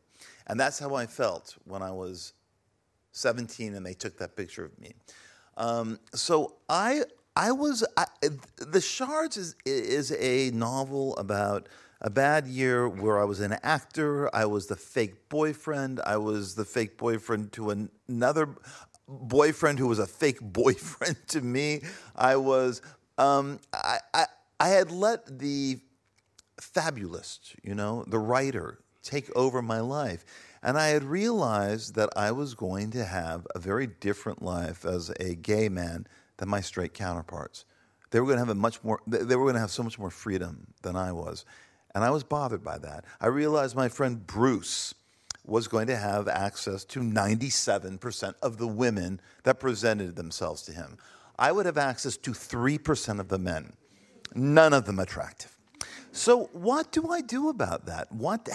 And 0.46 0.58
that's 0.58 0.78
how 0.78 0.94
I 0.94 1.06
felt 1.06 1.56
when 1.64 1.82
I 1.82 1.90
was 1.90 2.32
17 3.12 3.74
and 3.74 3.84
they 3.84 3.94
took 3.94 4.18
that 4.18 4.36
picture 4.36 4.64
of 4.64 4.78
me. 4.78 4.94
Um, 5.56 5.98
so 6.14 6.54
I, 6.68 7.02
I 7.34 7.52
was, 7.52 7.84
I, 7.96 8.06
The 8.58 8.80
Shards 8.80 9.36
is, 9.36 9.56
is 9.64 10.12
a 10.12 10.50
novel 10.50 11.16
about 11.16 11.68
a 12.00 12.10
bad 12.10 12.46
year 12.46 12.88
where 12.88 13.20
I 13.20 13.24
was 13.24 13.40
an 13.40 13.56
actor, 13.62 14.34
I 14.34 14.44
was 14.46 14.66
the 14.66 14.76
fake 14.76 15.28
boyfriend, 15.28 16.00
I 16.04 16.18
was 16.18 16.54
the 16.54 16.64
fake 16.64 16.98
boyfriend 16.98 17.52
to 17.52 17.70
an, 17.70 17.90
another 18.08 18.50
boyfriend 19.08 19.78
who 19.78 19.86
was 19.86 19.98
a 19.98 20.06
fake 20.06 20.38
boyfriend 20.42 21.16
to 21.28 21.40
me. 21.40 21.82
I 22.14 22.36
was, 22.36 22.82
um, 23.18 23.60
I, 23.72 23.98
I, 24.12 24.26
I 24.60 24.68
had 24.68 24.90
let 24.90 25.38
the 25.38 25.78
fabulist, 26.60 27.54
you 27.62 27.74
know, 27.74 28.04
the 28.06 28.18
writer, 28.18 28.78
take 29.02 29.34
over 29.36 29.62
my 29.62 29.80
life. 29.80 30.24
And 30.66 30.76
I 30.76 30.88
had 30.88 31.04
realized 31.04 31.94
that 31.94 32.08
I 32.16 32.32
was 32.32 32.54
going 32.54 32.90
to 32.90 33.04
have 33.04 33.46
a 33.54 33.60
very 33.60 33.86
different 33.86 34.42
life 34.42 34.84
as 34.84 35.10
a 35.20 35.36
gay 35.36 35.68
man 35.68 36.08
than 36.38 36.48
my 36.48 36.60
straight 36.60 36.92
counterparts. 36.92 37.64
They 38.10 38.18
were 38.18 38.26
going 38.26 38.38
to 38.38 38.44
have 38.44 38.48
a 38.48 38.56
much 38.56 38.82
more, 38.82 39.00
they 39.06 39.36
were 39.36 39.44
going 39.44 39.54
to 39.54 39.60
have 39.60 39.70
so 39.70 39.84
much 39.84 39.96
more 39.96 40.10
freedom 40.10 40.66
than 40.82 40.96
I 40.96 41.12
was. 41.12 41.44
And 41.94 42.02
I 42.02 42.10
was 42.10 42.24
bothered 42.24 42.64
by 42.64 42.78
that. 42.78 43.04
I 43.20 43.28
realized 43.28 43.76
my 43.76 43.88
friend 43.88 44.26
Bruce 44.26 44.92
was 45.44 45.68
going 45.68 45.86
to 45.86 45.96
have 45.96 46.26
access 46.26 46.84
to 46.86 46.98
97% 46.98 48.34
of 48.42 48.58
the 48.58 48.66
women 48.66 49.20
that 49.44 49.60
presented 49.60 50.16
themselves 50.16 50.62
to 50.62 50.72
him. 50.72 50.98
I 51.38 51.52
would 51.52 51.66
have 51.66 51.78
access 51.78 52.16
to 52.16 52.32
3% 52.32 53.20
of 53.20 53.28
the 53.28 53.38
men, 53.38 53.74
none 54.34 54.72
of 54.72 54.84
them 54.84 54.98
attractive. 54.98 55.55
So, 56.16 56.44
what 56.54 56.92
do 56.92 57.10
I 57.10 57.20
do 57.20 57.50
about 57.50 57.84
that? 57.86 58.10
What, 58.10 58.48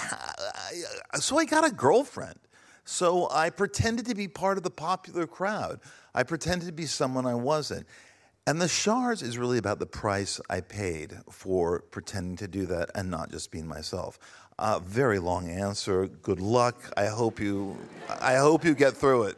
so, 1.14 1.38
I 1.38 1.46
got 1.46 1.64
a 1.64 1.72
girlfriend. 1.72 2.40
So, 2.86 3.30
I 3.30 3.52
pretended 3.52 4.08
to 4.08 4.16
be 4.16 4.28
part 4.28 4.58
of 4.58 4.64
the 4.64 4.72
popular 4.72 5.28
crowd. 5.28 5.80
I 6.16 6.24
pretended 6.24 6.66
to 6.66 6.72
be 6.72 6.88
someone 6.88 7.28
I 7.28 7.36
wasn't. 7.36 7.86
And 8.48 8.60
the 8.60 8.68
shards 8.68 9.22
is 9.22 9.38
really 9.38 9.60
about 9.60 9.78
the 9.78 9.86
price 9.86 10.42
I 10.50 10.62
paid 10.62 11.14
for 11.30 11.82
pretending 11.92 12.36
to 12.38 12.48
do 12.48 12.66
that 12.66 12.90
and 12.96 13.12
not 13.12 13.30
just 13.30 13.52
being 13.52 13.68
myself. 13.68 14.18
Uh, 14.58 14.80
very 14.80 15.20
long 15.20 15.48
answer. 15.48 16.08
Good 16.08 16.40
luck. 16.40 16.92
I 16.98 17.06
hope 17.06 17.40
you, 17.40 17.78
I 18.20 18.38
hope 18.38 18.66
you 18.66 18.74
get 18.74 18.98
through 18.98 19.26
it. 19.26 19.38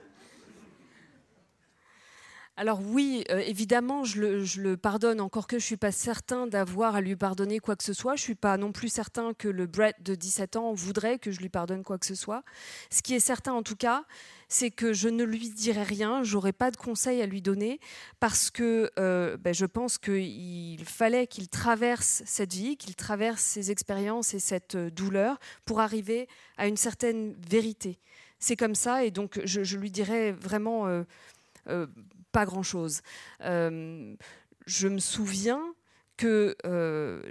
Alors 2.56 2.82
oui, 2.86 3.24
euh, 3.32 3.40
évidemment, 3.40 4.04
je 4.04 4.22
le, 4.62 4.78
pardonne, 4.78 5.20
encore 5.22 5.48
que 5.48 5.58
je 5.58 5.64
ne 5.64 5.68
suis 5.68 5.78
pas 5.78 5.92
certain 5.92 6.46
d'avoir 6.46 6.94
à 6.96 7.02
lui 7.02 7.16
pardonner 7.16 7.58
quoi 7.58 7.76
que 7.76 7.84
ce 7.84 7.94
soit. 7.94 8.16
Je 8.16 8.22
ne 8.22 8.26
suis 8.26 8.36
pas 8.36 8.58
non 8.58 8.72
plus 8.72 8.90
certain 8.90 9.34
que 9.34 9.48
le 9.48 9.66
Brett 9.66 9.96
de 10.04 10.14
17 10.14 10.58
ans 10.58 10.72
voudrait 10.72 11.18
que 11.18 11.32
je 11.32 11.40
lui 11.40 11.50
pardonne 11.50 11.82
quoi 11.84 11.98
que 11.98 12.06
ce 12.06 12.14
soit. 12.14 12.44
Ce 12.92 13.02
qui 13.02 13.16
est 13.16 13.20
certain 13.20 13.54
en 13.54 13.64
tout 13.64 13.76
cas, 13.76 14.06
c'est 14.50 14.70
que 14.70 14.94
je 14.94 15.10
ne 15.10 15.24
lui 15.24 15.50
dirai 15.50 15.82
rien, 15.82 16.22
j'aurai 16.22 16.54
pas 16.54 16.70
de 16.70 16.78
conseils 16.78 17.24
à 17.24 17.26
lui 17.26 17.42
donner, 17.42 17.80
parce 18.20 18.52
que 18.52 18.92
euh, 19.00 19.36
ben, 19.38 19.52
je 19.52 19.66
pense 19.66 19.98
qu'il 19.98 20.86
fallait 20.86 21.26
qu'il 21.26 21.50
traverse 21.50 22.22
cette 22.28 22.54
vie, 22.54 22.78
qu'il 22.78 22.96
traverse 22.96 23.42
ces 23.42 23.72
expériences 23.72 24.36
et 24.36 24.40
cette 24.40 24.76
euh, 24.76 24.92
douleur 24.92 25.40
pour 25.66 25.80
arriver 25.80 26.28
à 26.58 26.68
une 26.68 26.78
certaine 26.78 27.34
vérité. 27.50 27.98
C'est 28.38 28.56
comme 28.56 28.76
ça, 28.76 29.04
et 29.06 29.10
donc 29.10 29.42
je, 29.44 29.78
lui 29.78 29.90
dirais 29.90 30.34
vraiment 30.34 30.86
pas 32.34 32.46
grand-chose. 32.46 33.02
Euh, 33.42 34.16
je 34.66 34.88
me 34.90 35.00
souviens 35.00 35.64
que, 36.18 36.56
euh, 36.66 37.22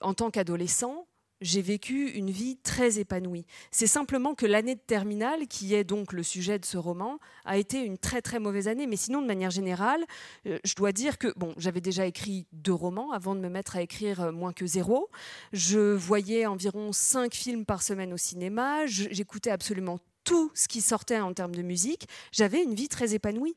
en 0.00 0.14
tant 0.14 0.30
qu'adolescent, 0.30 1.06
j'ai 1.40 1.62
vécu 1.62 2.10
une 2.10 2.30
vie 2.30 2.56
très 2.56 2.98
épanouie. 2.98 3.44
C'est 3.70 3.86
simplement 3.86 4.34
que 4.34 4.46
l'année 4.46 4.74
de 4.74 4.80
terminale, 4.80 5.46
qui 5.46 5.74
est 5.74 5.84
donc 5.84 6.12
le 6.12 6.22
sujet 6.22 6.58
de 6.58 6.64
ce 6.64 6.76
roman, 6.76 7.18
a 7.44 7.58
été 7.58 7.80
une 7.80 7.98
très 7.98 8.22
très 8.22 8.38
mauvaise 8.38 8.66
année. 8.66 8.86
Mais 8.86 8.96
sinon, 8.96 9.20
de 9.22 9.26
manière 9.26 9.50
générale, 9.50 10.02
euh, 10.46 10.58
je 10.64 10.74
dois 10.74 10.92
dire 10.92 11.18
que 11.18 11.32
bon, 11.36 11.54
j'avais 11.56 11.80
déjà 11.80 12.06
écrit 12.06 12.46
deux 12.52 12.72
romans 12.72 13.12
avant 13.12 13.34
de 13.34 13.40
me 13.40 13.48
mettre 13.48 13.76
à 13.76 13.82
écrire 13.82 14.32
moins 14.32 14.52
que 14.52 14.66
zéro. 14.66 15.10
Je 15.52 15.94
voyais 15.94 16.46
environ 16.46 16.92
cinq 16.92 17.34
films 17.34 17.64
par 17.64 17.82
semaine 17.82 18.12
au 18.12 18.18
cinéma. 18.18 18.86
J'écoutais 18.86 19.50
absolument 19.50 19.98
tout 20.24 20.50
ce 20.54 20.66
qui 20.68 20.80
sortait 20.80 21.20
en 21.20 21.32
termes 21.34 21.54
de 21.54 21.62
musique. 21.62 22.08
J'avais 22.32 22.62
une 22.62 22.74
vie 22.74 22.88
très 22.88 23.14
épanouie. 23.14 23.54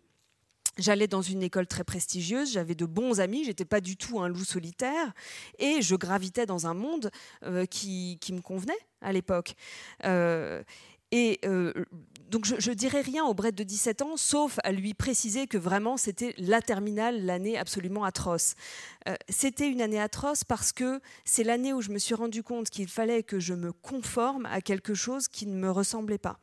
J'allais 0.78 1.08
dans 1.08 1.22
une 1.22 1.44
école 1.44 1.68
très 1.68 1.84
prestigieuse, 1.84 2.52
j'avais 2.52 2.76
de 2.76 2.86
bons 2.86 3.20
amis, 3.20 3.44
j'étais 3.44 3.66
pas 3.66 3.82
du 3.82 3.98
tout 3.98 4.20
un 4.20 4.28
loup 4.28 4.44
solitaire, 4.44 5.14
et 5.60 5.82
je 5.82 5.96
gravitais 5.96 6.46
dans 6.46 6.68
un 6.68 6.74
monde 6.74 7.12
euh, 7.44 7.66
qui, 7.66 8.20
me 8.32 8.42
convenait 8.42 8.78
à 9.02 9.12
l'époque. 9.12 9.56
Euh, 10.06 10.64
et 11.12 11.40
euh, 11.46 11.74
donc 12.30 12.46
je, 12.46 12.70
ne 12.70 12.76
dirais 12.76 13.02
rien 13.02 13.24
au 13.24 13.34
Brett 13.34 13.56
de 13.56 13.64
17 13.64 14.02
ans, 14.02 14.18
sauf 14.18 14.60
à 14.64 14.72
lui 14.74 14.94
préciser 14.94 15.48
que 15.48 15.58
vraiment 15.58 15.96
c'était 15.96 16.34
la 16.38 16.62
terminale, 16.62 17.26
l'année 17.26 17.58
absolument 17.58 18.04
atroce. 18.04 18.56
Euh, 19.08 19.16
c'était 19.30 19.70
une 19.70 19.82
année 19.82 20.00
atroce 20.00 20.44
parce 20.44 20.72
que 20.72 21.00
c'est 21.26 21.44
l'année 21.44 21.74
où 21.74 21.82
je 21.82 21.90
me 21.90 21.98
suis 21.98 22.16
rendu 22.16 22.44
compte 22.44 22.70
qu'il 22.70 22.88
fallait 22.88 23.24
que 23.24 23.40
je 23.40 23.54
me 23.54 23.72
conforme 23.72 24.46
à 24.48 24.62
quelque 24.62 24.94
chose 24.94 25.28
qui 25.28 25.46
ne 25.46 25.56
me 25.56 25.72
ressemblait 25.72 26.18
pas. 26.18 26.40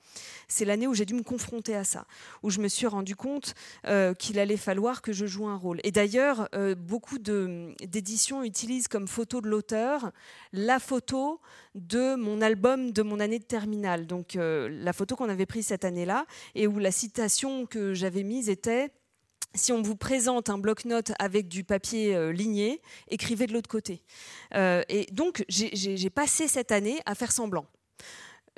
C'est 0.48 0.64
l'année 0.64 0.87
où 0.87 0.94
j'ai 0.94 1.05
dû 1.05 1.14
me 1.14 1.22
confronter 1.22 1.74
à 1.74 1.85
ça, 1.85 2.07
où 2.42 2.50
je 2.50 2.61
me 2.61 2.68
suis 2.68 2.87
rendu 2.87 3.16
compte 3.16 3.55
euh, 3.87 4.14
qu'il 4.14 4.38
allait 4.38 4.57
falloir 4.57 5.03
que 5.03 5.12
je 5.12 5.27
joue 5.27 5.46
un 5.46 5.57
rôle. 5.57 5.81
Et 5.85 5.90
d'ailleurs, 5.90 6.48
beaucoup 6.77 7.18
d'éditions 7.18 8.42
utilisent 8.42 8.88
comme 8.88 9.09
photo 9.09 9.40
de 9.40 9.48
l'auteur 9.48 10.12
la 10.53 10.79
photo 10.79 11.40
de 11.74 12.14
mon 12.14 12.40
album 12.40 12.92
de 12.92 13.03
mon 13.03 13.20
année 13.20 13.38
de 13.38 13.44
terminale. 13.44 14.07
Donc 14.07 14.37
euh, 14.37 14.68
la 14.70 14.92
photo 14.92 15.16
qu'on 15.16 15.29
avait 15.29 15.46
prise 15.46 15.66
cette 15.66 15.85
année-là 15.85 16.27
et 16.55 16.66
où 16.66 16.79
la 16.79 16.92
citation 16.92 17.66
que 17.66 17.94
j'avais 17.94 18.22
mise 18.22 18.48
était 18.48 18.90
si 19.55 19.73
on 19.73 19.83
vous 19.83 19.97
présente 19.97 20.51
un 20.51 20.59
bloc-notes 20.59 21.12
avec 21.19 21.49
du 21.49 21.64
papier 21.64 22.14
euh, 22.14 22.33
ligné, 22.33 22.81
écrivez 23.09 23.47
de 23.47 23.53
l'autre 23.53 23.69
côté. 23.69 24.03
Euh, 24.55 24.83
et 24.88 25.07
donc 25.12 25.45
j'ai 25.49 26.11
passé 26.11 26.49
cette 26.49 26.73
année 26.73 27.01
à 27.07 27.14
faire 27.14 27.33
semblant. 27.33 27.67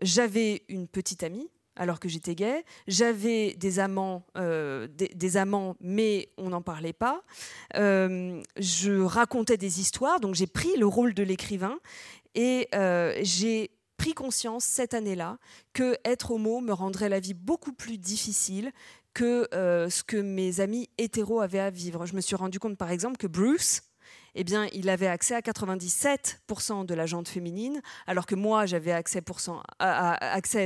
J'avais 0.03 0.63
une 0.69 0.89
petite 0.89 1.23
amie 1.23 1.49
alors 1.79 2.01
que 2.01 2.09
j'étais 2.09 2.35
gay. 2.35 2.65
J'avais 2.87 3.55
des 3.55 3.79
amants, 3.79 4.25
amants, 5.35 5.77
mais 5.81 6.31
on 6.39 6.49
n'en 6.49 6.63
parlait 6.63 6.95
pas. 6.95 7.23
je 7.75 9.03
racontais 9.03 9.59
des 9.59 9.81
histoires, 9.81 10.21
donc 10.21 10.35
j'ai 10.35 10.47
pris 10.47 10.77
le 10.79 10.87
rôle 10.87 11.13
de 11.13 11.23
l'écrivain 11.23 11.79
et 12.37 12.69
euh, 12.75 13.19
j'ai 13.23 13.71
pris 13.97 14.13
conscience 14.13 14.65
cette 14.65 14.93
année-là 14.95 15.39
que 15.73 15.97
être 16.05 16.33
homo 16.33 16.61
me 16.61 16.73
rendrait 16.73 17.09
la 17.09 17.19
vie 17.19 17.35
beaucoup 17.35 17.73
plus 17.73 17.97
difficile 17.99 18.71
que 19.17 19.49
euh, 19.55 19.89
ce 19.89 20.05
que 20.05 20.19
mes 20.19 20.61
amis 20.61 20.91
hétéros 20.99 21.41
avaient 21.41 21.59
à 21.59 21.71
vivre. 21.71 22.05
Je 22.05 22.15
me 22.15 22.21
suis 22.21 22.37
rendu 22.37 22.59
compte, 22.59 22.77
par 22.77 22.91
exemple, 22.91 23.17
que 23.17 23.27
Bruce, 23.27 23.81
eh 24.35 24.45
bien, 24.45 24.69
il 24.75 24.91
avait 24.91 25.07
accès 25.07 25.35
à 25.35 25.41
97% 25.41 26.85
de 26.85 26.95
la 26.95 27.07
jante 27.07 27.27
féminine, 27.27 27.81
alors 28.07 28.27
que 28.27 28.35
moi, 28.35 28.67
j'avais 28.67 28.93
accès, 28.93 29.23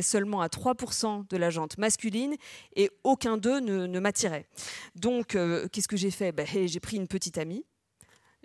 seulement 0.02 0.40
à 0.40 0.48
3% 0.48 1.28
de 1.28 1.36
la 1.36 1.50
jante 1.50 1.78
masculine, 1.78 2.34
et 2.74 2.90
aucun 3.04 3.36
d'eux 3.36 3.60
ne, 3.60 4.00
m'attirait. 4.00 4.48
Donc, 4.96 5.36
euh, 5.36 5.68
qu'est-ce 5.70 5.86
que 5.86 5.96
j'ai 5.96 6.10
fait? 6.10 6.32
Ben, 6.32 6.44
J'ai 6.44 6.80
pris 6.80 6.96
une 6.96 7.06
petite 7.06 7.38
amie, 7.38 7.64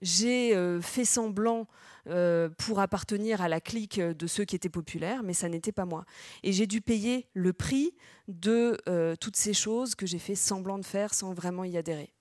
j'ai 0.03 0.55
fait 0.81 1.05
semblant 1.05 1.65
euh, 2.07 2.49
pour 2.57 2.79
appartenir 2.79 3.41
à 3.41 3.49
la 3.49 3.59
clique 3.59 3.99
de 3.99 4.27
ceux 4.27 4.45
qui 4.45 4.55
étaient 4.55 4.69
populaires, 4.69 5.23
mais 5.23 5.33
ça 5.33 5.49
n'était 5.49 5.71
pas 5.71 5.85
moi. 5.85 6.05
Et 6.43 6.53
j'ai 6.53 6.67
dû 6.67 6.81
payer 6.81 7.27
le 7.33 7.53
prix 7.53 7.93
de 8.27 8.77
euh, 8.87 9.15
toutes 9.15 9.35
ces 9.35 9.53
choses 9.53 9.95
que 9.95 10.05
j'ai 10.05 10.19
fait 10.19 10.35
semblant 10.35 10.77
de 10.77 10.85
faire 10.85 11.13
sans 11.13 11.33
vraiment 11.33 11.63
y 11.63 11.77
adhérer. 11.77 12.11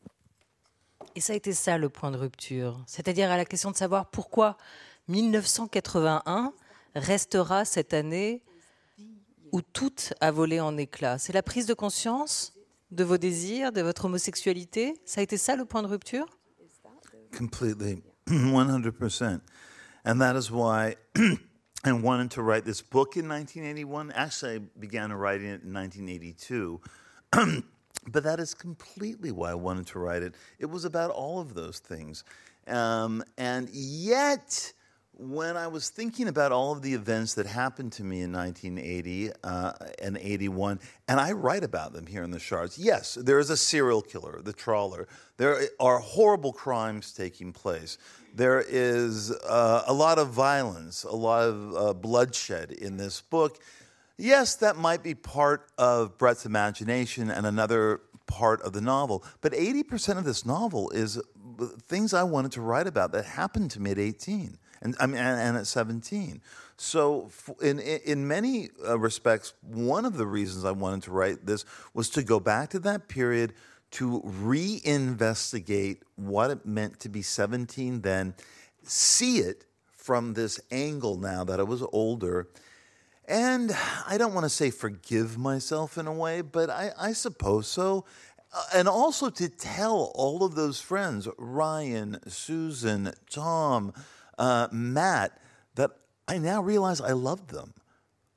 Et 1.14 1.20
ça 1.20 1.34
a 1.34 1.36
été 1.36 1.52
ça 1.52 1.78
le 1.78 1.88
point 1.88 2.10
de 2.10 2.16
rupture, 2.16 2.82
c'est-à-dire 2.86 3.30
à 3.30 3.36
la 3.36 3.44
question 3.44 3.70
de 3.70 3.76
savoir 3.76 4.10
pourquoi 4.10 4.56
1981 5.08 6.52
restera 6.94 7.64
cette 7.64 7.92
année 7.92 8.42
où 9.52 9.60
tout 9.60 9.94
a 10.20 10.30
volé 10.30 10.60
en 10.60 10.76
éclats. 10.76 11.18
C'est 11.18 11.32
la 11.32 11.42
prise 11.42 11.66
de 11.66 11.74
conscience 11.74 12.54
de 12.90 13.04
vos 13.04 13.18
désirs, 13.18 13.72
de 13.72 13.82
votre 13.82 14.06
homosexualité? 14.06 14.94
Ça 15.04 15.20
a 15.20 15.24
été 15.24 15.36
ça 15.36 15.56
le 15.56 15.64
point 15.64 15.82
de 15.82 15.88
rupture? 15.88 16.26
Completely, 17.36 18.02
100%. 18.28 19.40
And 20.04 20.20
that 20.20 20.36
is 20.36 20.50
why 20.50 20.96
I 21.84 21.92
wanted 21.92 22.32
to 22.32 22.42
write 22.42 22.64
this 22.64 22.82
book 22.82 23.16
in 23.16 23.28
1981. 23.28 24.12
Actually, 24.12 24.56
I 24.56 24.58
began 24.78 25.12
writing 25.12 25.46
it 25.46 25.62
in 25.62 25.72
1982. 25.72 26.80
but 28.10 28.22
that 28.22 28.40
is 28.40 28.54
completely 28.54 29.30
why 29.30 29.50
I 29.50 29.54
wanted 29.54 29.86
to 29.88 29.98
write 29.98 30.22
it. 30.22 30.34
It 30.58 30.66
was 30.66 30.84
about 30.84 31.10
all 31.10 31.40
of 31.40 31.54
those 31.54 31.78
things. 31.78 32.24
Um, 32.66 33.22
and 33.38 33.68
yet, 33.70 34.72
when 35.16 35.56
I 35.56 35.68
was 35.68 35.90
thinking 35.90 36.28
about 36.28 36.52
all 36.52 36.72
of 36.72 36.82
the 36.82 36.92
events 36.92 37.34
that 37.34 37.46
happened 37.46 37.92
to 37.92 38.04
me 38.04 38.22
in 38.22 38.32
1980 38.32 39.30
uh, 39.42 39.72
and 40.02 40.18
81, 40.18 40.80
and 41.08 41.20
I 41.20 41.32
write 41.32 41.64
about 41.64 41.92
them 41.92 42.06
here 42.06 42.22
in 42.22 42.30
the 42.30 42.38
Shards, 42.38 42.78
yes, 42.78 43.14
there 43.14 43.38
is 43.38 43.50
a 43.50 43.56
serial 43.56 44.02
killer, 44.02 44.40
the 44.42 44.52
trawler. 44.52 45.06
There 45.36 45.60
are 45.78 45.98
horrible 45.98 46.52
crimes 46.52 47.12
taking 47.12 47.52
place. 47.52 47.98
There 48.34 48.64
is 48.66 49.30
uh, 49.30 49.84
a 49.86 49.92
lot 49.92 50.18
of 50.18 50.30
violence, 50.30 51.04
a 51.04 51.14
lot 51.14 51.48
of 51.48 51.76
uh, 51.76 51.92
bloodshed 51.94 52.72
in 52.72 52.96
this 52.96 53.20
book. 53.20 53.60
Yes, 54.18 54.56
that 54.56 54.76
might 54.76 55.04
be 55.04 55.14
part 55.14 55.70
of 55.78 56.18
Brett's 56.18 56.44
imagination 56.44 57.30
and 57.30 57.46
another 57.46 58.00
part 58.26 58.60
of 58.62 58.72
the 58.72 58.80
novel, 58.80 59.24
but 59.40 59.52
80% 59.52 60.18
of 60.18 60.24
this 60.24 60.44
novel 60.44 60.90
is 60.90 61.20
things 61.82 62.12
I 62.12 62.24
wanted 62.24 62.52
to 62.52 62.60
write 62.60 62.88
about 62.88 63.12
that 63.12 63.24
happened 63.24 63.70
to 63.72 63.80
me 63.80 63.92
at 63.92 63.98
18 63.98 64.58
and, 64.82 64.96
I 64.98 65.06
mean, 65.06 65.16
and 65.16 65.56
at 65.56 65.66
17. 65.66 66.42
So, 66.76 67.30
in, 67.62 67.78
in 67.78 68.26
many 68.26 68.70
uh, 68.84 68.98
respects, 68.98 69.54
one 69.62 70.04
of 70.04 70.16
the 70.16 70.26
reasons 70.26 70.64
I 70.64 70.72
wanted 70.72 71.04
to 71.04 71.12
write 71.12 71.46
this 71.46 71.64
was 71.94 72.10
to 72.10 72.24
go 72.24 72.40
back 72.40 72.70
to 72.70 72.80
that 72.80 73.06
period 73.06 73.54
to 73.94 74.20
reinvestigate 74.22 75.98
what 76.16 76.50
it 76.50 76.66
meant 76.66 76.98
to 77.00 77.09
be 77.09 77.22
17 77.22 78.00
then, 78.00 78.35
see 78.83 79.38
it 79.38 79.66
from 79.92 80.35
this 80.35 80.61
angle 80.72 81.16
now 81.16 81.44
that 81.44 81.61
I 81.61 81.62
was 81.62 81.83
older. 81.92 82.48
And 83.26 83.72
I 84.07 84.18
don't 84.18 84.35
want 84.35 84.44
to 84.44 84.50
say 84.50 84.70
forgive 84.70 85.38
myself 85.38 85.96
in 85.96 86.09
a 86.09 86.12
way, 86.12 86.40
but 86.40 86.70
I, 86.70 86.90
I 86.98 87.12
suppose 87.12 87.68
so. 87.68 88.04
Uh, 88.52 88.62
and 88.74 88.88
also 88.88 89.30
to 89.30 89.48
tell 89.48 90.12
all 90.16 90.42
of 90.42 90.57
those 90.57 90.80
friends, 90.80 91.28
Ryan, 91.38 92.18
Susan, 92.26 93.12
Tom, 93.30 93.92
uh, 94.38 94.66
Matt, 94.72 95.38
that 95.76 95.92
I 96.26 96.38
now 96.38 96.61
realize 96.61 97.00
I 97.00 97.12
loved 97.12 97.50
them. 97.50 97.74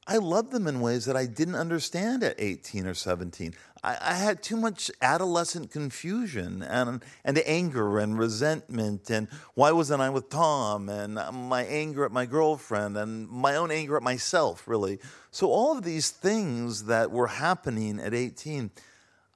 I 0.07 0.17
loved 0.17 0.51
them 0.51 0.67
in 0.67 0.79
ways 0.79 1.03
that 1.05 1.17
I 1.17 1.25
didn't 1.25 1.55
understand 1.55 2.23
at 2.23 2.35
18 2.37 2.87
or 2.87 2.93
17. 2.93 3.53
I, 3.83 3.97
I, 4.01 4.13
had 4.13 4.41
too 4.41 4.57
much 4.57 4.91
adolescent 5.01 5.71
confusion 5.71 6.63
and, 6.63 7.03
and 7.23 7.41
anger 7.45 7.99
and 7.99 8.17
resentment. 8.17 9.09
And 9.09 9.27
why 9.53 9.71
wasn't 9.71 10.01
I 10.01 10.09
with 10.09 10.29
Tom? 10.29 10.89
And 10.89 11.15
my 11.15 11.63
anger 11.63 12.05
at 12.05 12.11
my 12.11 12.25
girlfriend 12.25 12.97
and 12.97 13.27
my 13.29 13.55
own 13.55 13.71
anger 13.71 13.97
at 13.97 14.03
myself, 14.03 14.67
really. 14.67 14.99
So, 15.31 15.47
all 15.47 15.77
of 15.77 15.83
these 15.83 16.09
things 16.09 16.85
that 16.85 17.11
were 17.11 17.27
happening 17.27 17.99
at 17.99 18.13
18, 18.13 18.71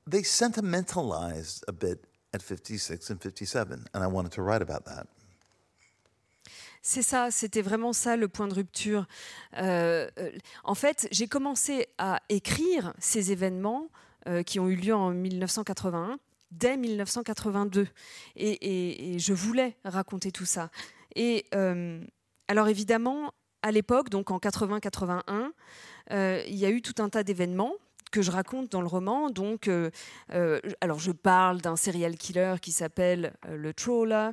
they 0.08 0.24
sentimentalized 0.24 1.64
a 1.68 1.72
bit 1.72 2.06
at 2.34 2.42
56 2.42 3.10
and 3.10 3.22
57. 3.22 3.88
And 3.94 4.04
I 4.04 4.08
wanted 4.08 4.32
to 4.34 4.42
write 4.42 4.62
about 4.62 4.86
that. 4.86 5.08
C'est 6.84 7.04
ça, 7.04 7.30
c'était 7.30 7.62
vraiment 7.62 7.94
ça 7.94 8.16
le 8.18 8.28
point 8.28 8.48
de 8.48 8.56
rupture. 8.56 9.06
Euh, 9.58 10.10
euh, 10.18 10.32
en 10.64 10.74
fait, 10.74 11.08
j'ai 11.12 11.28
commencé 11.28 11.88
à 12.00 12.22
écrire 12.30 12.94
ces 12.98 13.32
événements 13.32 13.90
qui 14.46 14.60
ont 14.60 14.68
eu 14.70 14.76
lieu 14.76 14.94
en 14.94 15.12
1981 15.12 16.20
dès 16.52 16.78
1982. 16.78 17.88
Et, 18.36 19.18
je 19.18 19.34
voulais 19.34 19.78
raconter 19.84 20.32
tout 20.32 20.46
ça. 20.46 20.70
Et 21.16 21.46
alors 22.48 22.68
évidemment, 22.68 23.34
à 23.62 23.72
l'époque, 23.72 24.10
donc 24.10 24.32
en 24.32 24.38
80-81, 24.38 25.52
il 26.48 26.56
y 26.56 26.66
a 26.66 26.70
eu 26.70 26.82
tout 26.82 27.02
un 27.02 27.10
tas 27.10 27.24
d'événements 27.24 27.74
que 28.12 28.22
je 28.22 28.30
raconte 28.30 28.72
dans 28.72 28.82
le 28.82 28.88
roman. 28.88 29.30
Donc, 29.30 29.68
euh, 29.68 29.90
euh, 30.34 30.60
alors 30.82 31.00
je 31.00 31.12
parle 31.12 31.62
d'un 31.62 31.76
serial 31.76 32.18
killer 32.18 32.56
qui 32.62 32.72
s'appelle 32.72 33.34
euh, 33.48 33.56
le 33.56 33.74
Trawler. 33.74 34.32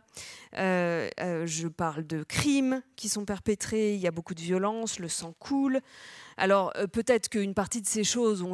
je 0.55 1.69
parle 1.69 2.07
de 2.07 2.23
crimes 2.25 2.83
qui 2.97 3.09
sont 3.09 3.25
perpétrés. 3.25 3.95
Il 3.95 4.01
y 4.01 4.07
a 4.07 4.11
beaucoup 4.11 4.35
de 4.35 4.41
violence, 4.41 4.99
le 4.99 5.09
sang 5.09 5.33
coule. 5.39 5.81
Alors 6.37 6.73
peut-être 6.93 7.29
qu'une 7.29 7.55
partie 7.55 7.81
de 7.81 7.87
ces 7.87 8.05
choses 8.05 8.45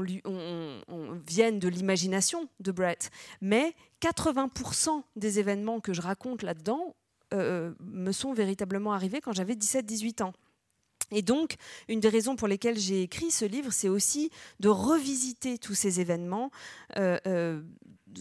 viennent 1.26 1.58
de 1.58 1.68
l'imagination 1.68 2.48
de 2.60 2.72
Brett, 2.72 3.10
mais 3.42 3.74
80% 4.00 5.02
des 5.16 5.38
événements 5.38 5.80
que 5.80 5.92
je 5.92 6.00
raconte 6.00 6.42
là-dedans 6.42 6.94
me 7.32 8.12
sont 8.12 8.32
véritablement 8.32 8.92
arrivés 8.92 9.20
quand 9.20 9.32
j'avais 9.32 9.54
17-18 9.54 10.22
ans. 10.22 10.32
Et 11.14 11.22
donc, 11.22 11.54
une 11.88 12.00
des 12.00 12.08
raisons 12.08 12.34
pour 12.34 12.48
lesquelles 12.48 12.78
j'ai 12.78 13.02
écrit 13.02 13.30
ce 13.30 13.44
livre, 13.44 13.72
c'est 13.72 13.88
aussi 13.88 14.30
de 14.58 14.68
revisiter 14.68 15.58
tous 15.58 15.74
ces 15.74 16.00
événements 16.00 16.50
euh, 16.98 17.18
euh, 17.28 17.62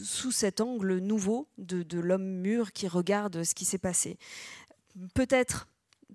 sous 0.03 0.31
cet 0.31 0.61
angle 0.61 0.99
nouveau 0.99 1.47
de, 1.57 1.99
l'homme 1.99 2.23
mûr 2.23 2.71
qui 2.71 2.87
regarde 2.87 3.43
ce 3.43 3.55
qui 3.55 3.65
s'est 3.65 3.79
passé. 3.79 4.17
Peut-être, 5.15 5.67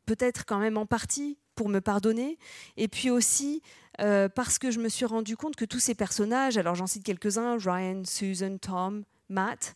peut-être 0.06 0.46
quand 0.46 0.58
même 0.58 0.78
en 0.78 0.86
partie 0.86 1.36
pour 1.56 1.68
me 1.68 1.80
pardonner, 1.80 2.38
et 2.76 2.86
puis 2.86 3.10
aussi 3.10 3.60
euh, 4.00 4.28
parce 4.28 4.60
que 4.60 4.70
je 4.70 4.78
me 4.78 4.88
suis 4.88 5.04
rendu 5.04 5.36
compte 5.36 5.56
que 5.56 5.64
tous 5.64 5.80
ces 5.80 5.96
personnages, 5.96 6.56
alors 6.56 6.76
j'en 6.76 6.86
cite 6.86 7.02
quelques-uns, 7.02 7.58
Ryan, 7.58 8.02
Susan, 8.04 8.56
Tom, 8.58 9.02
Matt, 9.28 9.74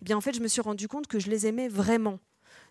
eh 0.00 0.04
bien 0.04 0.16
en 0.16 0.20
fait 0.20 0.32
je 0.32 0.40
me 0.40 0.46
suis 0.46 0.60
rendu 0.60 0.86
compte 0.86 1.08
que 1.08 1.18
je 1.18 1.28
les 1.28 1.48
aimais 1.48 1.66
vraiment 1.66 2.20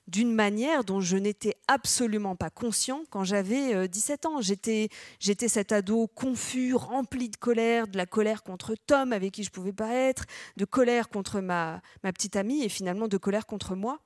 d'une 0.07 0.33
manière 0.33 0.83
dont 0.83 0.99
je 0.99 1.17
n'étais 1.17 1.55
absolument 1.67 2.35
pas 2.35 2.49
conscient 2.49 3.03
quand 3.09 3.23
j'avais 3.23 3.87
17 3.87 4.25
euh, 4.25 4.29
ans. 4.29 4.41
J'étais, 4.41 4.89
j'étais 5.19 5.47
cet 5.47 5.71
ado 5.71 6.07
confus, 6.07 6.73
rempli 6.75 7.29
de 7.29 7.37
colère, 7.37 7.87
de 7.87 7.97
la 7.97 8.05
colère 8.05 8.43
contre 8.43 8.75
Tom 8.75 9.13
avec 9.13 9.33
qui 9.33 9.43
je 9.43 9.51
pouvais 9.51 9.73
pas 9.73 9.93
être, 9.93 10.25
de 10.57 10.65
colère 10.65 11.09
contre 11.09 11.39
ma, 11.41 11.81
ma 12.03 12.11
petite 12.11 12.35
amie 12.35 12.63
et 12.63 12.69
finalement 12.69 13.07
de 13.07 13.17
colère 13.17 13.45
contre 13.45 13.75
moi. 13.75 13.99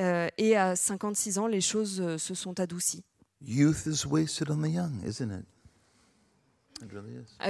Euh, 0.00 0.28
et 0.38 0.56
à 0.56 0.76
56 0.76 1.38
ans, 1.38 1.46
les 1.46 1.60
choses 1.60 2.00
euh, 2.00 2.18
se 2.18 2.34
sont 2.34 2.60
adoucies. 2.60 3.04
Youth 3.40 3.86
is 3.86 4.06
wasted 4.06 4.50
on 4.50 4.62
the 4.62 4.70
young, 4.70 5.02
isn't 5.06 5.30
it? 5.30 5.46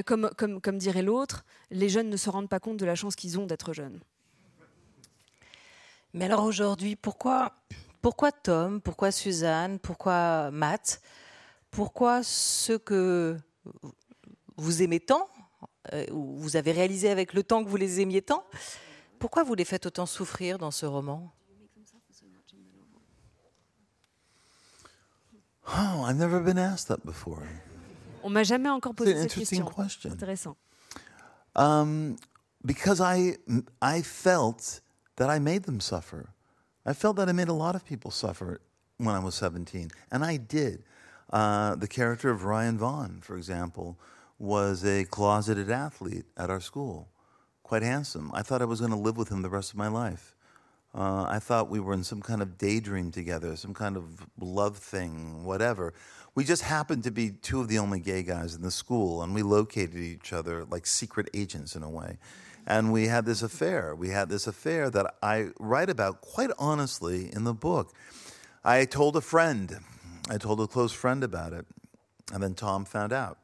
Comme, 0.05 0.31
comme, 0.37 0.61
comme 0.61 0.79
dirait 0.79 1.03
l'autre, 1.03 1.45
les 1.71 1.89
jeunes 1.89 2.11
ne 2.11 2.17
se 2.17 2.29
rendent 2.29 2.49
pas 2.49 2.61
compte 2.61 2.77
de 2.77 2.85
la 2.85 2.95
chance 2.95 3.17
qu'ils 3.17 3.39
ont 3.39 3.47
d'être 3.47 3.73
jeunes. 3.73 4.01
Mais 6.15 6.27
alors 6.27 6.45
aujourd'hui, 6.45 6.97
pourquoi, 6.97 7.53
pourquoi 8.03 8.33
Tom 8.33 8.81
Pourquoi 8.81 9.11
Suzanne 9.11 9.79
Pourquoi 9.79 10.51
Matt 10.51 11.01
Pourquoi 11.71 12.23
ceux 12.23 12.79
que 12.79 13.37
vous 14.57 14.83
aimez 14.83 15.01
tant, 15.01 15.29
euh, 15.93 16.05
ou 16.11 16.37
vous 16.37 16.57
avez 16.57 16.73
réalisé 16.73 17.11
avec 17.11 17.33
le 17.33 17.43
temps 17.43 17.65
que 17.65 17.69
vous 17.69 17.77
les 17.77 18.01
aimiez 18.01 18.21
tant 18.21 18.45
Pourquoi 19.19 19.43
vous 19.43 19.55
les 19.55 19.65
faites 19.65 19.87
autant 19.87 20.07
souffrir 20.07 20.59
dans 20.59 20.71
ce 20.71 20.85
roman? 20.85 21.33
Oh, 25.69 26.05
I've 26.07 26.19
never 26.19 26.41
been 26.41 26.59
asked 26.59 26.89
that 26.89 27.05
before. 27.05 27.43
On 28.23 28.31
m'a 28.31 28.43
jamais 28.43 28.69
encore 28.69 28.95
posé 28.95 29.17
cette 29.17 29.33
question. 29.33 29.65
Question. 29.65 30.11
Intéressant. 30.11 30.57
Um, 31.57 32.17
because 32.65 33.01
I, 33.01 33.39
I 33.81 34.03
felt 34.03 34.82
that 35.17 35.31
I 35.31 35.39
made 35.39 35.65
them 35.65 35.81
suffer. 35.81 36.31
I 36.85 36.93
felt 36.93 37.17
that 37.17 37.29
I 37.29 37.33
made 37.33 37.49
a 37.49 37.53
lot 37.53 37.75
of 37.75 37.85
people 37.85 38.11
suffer 38.11 38.61
when 38.99 39.15
I 39.15 39.19
was 39.19 39.35
17, 39.35 39.91
and 40.11 40.25
I 40.25 40.37
did. 40.37 40.83
Uh, 41.33 41.75
the 41.77 41.89
character 41.89 42.31
of 42.31 42.45
Ryan 42.45 42.79
Vaughn, 42.79 43.21
for 43.23 43.37
example, 43.37 43.99
was 44.39 44.85
a 44.85 45.05
closeted 45.05 45.71
athlete 45.71 46.27
at 46.37 46.51
our 46.51 46.61
school, 46.61 47.09
quite 47.63 47.83
handsome. 47.83 48.31
I 48.35 48.43
thought 48.43 48.61
I 48.61 48.67
was 48.67 48.81
going 48.81 48.93
to 48.93 48.99
live 48.99 49.17
with 49.17 49.29
him 49.31 49.43
the 49.43 49.49
rest 49.49 49.71
of 49.71 49.77
my 49.77 49.89
life. 49.89 50.35
Uh, 50.95 51.25
I 51.27 51.39
thought 51.39 51.71
we 51.71 51.81
were 51.81 51.95
in 51.95 52.05
some 52.05 52.21
kind 52.21 52.43
of 52.43 52.59
daydream 52.59 53.11
together, 53.13 53.57
some 53.57 53.73
kind 53.73 53.97
of 53.97 54.27
love 54.39 54.77
thing, 54.77 55.45
whatever. 55.45 55.95
We 56.35 56.45
just 56.45 56.63
happened 56.63 57.05
to 57.05 57.11
be 57.11 57.31
two 57.31 57.61
of 57.61 57.69
the 57.69 57.79
only 57.79 58.01
gay 58.01 58.23
guys 58.23 58.55
in 58.55 58.63
the 58.63 58.71
school, 58.71 59.23
and 59.23 59.35
we 59.35 59.43
located 59.43 59.97
each 59.97 60.33
other 60.33 60.65
like 60.65 60.87
secret 60.87 61.31
agents 61.33 61.77
in 61.77 61.83
a 61.83 61.89
way. 61.89 62.19
And 62.67 62.93
we 62.93 63.09
had 63.09 63.25
this 63.25 63.43
affair. 63.43 63.95
We 63.95 64.11
had 64.11 64.29
this 64.29 64.47
affair 64.47 64.89
that 64.91 65.15
I 65.23 65.49
write 65.59 65.91
about 65.91 66.21
quite 66.21 66.51
honestly 66.59 67.29
in 67.33 67.45
the 67.45 67.55
book. 67.55 67.93
I 68.65 68.85
told 68.85 69.17
a 69.17 69.21
friend, 69.21 69.81
I 70.31 70.39
told 70.39 70.61
a 70.61 70.67
close 70.69 70.93
friend 70.93 71.25
about 71.25 71.53
it, 71.53 71.67
and 72.33 72.43
then 72.43 72.55
Tom 72.55 72.85
found 72.85 73.13
out. 73.13 73.39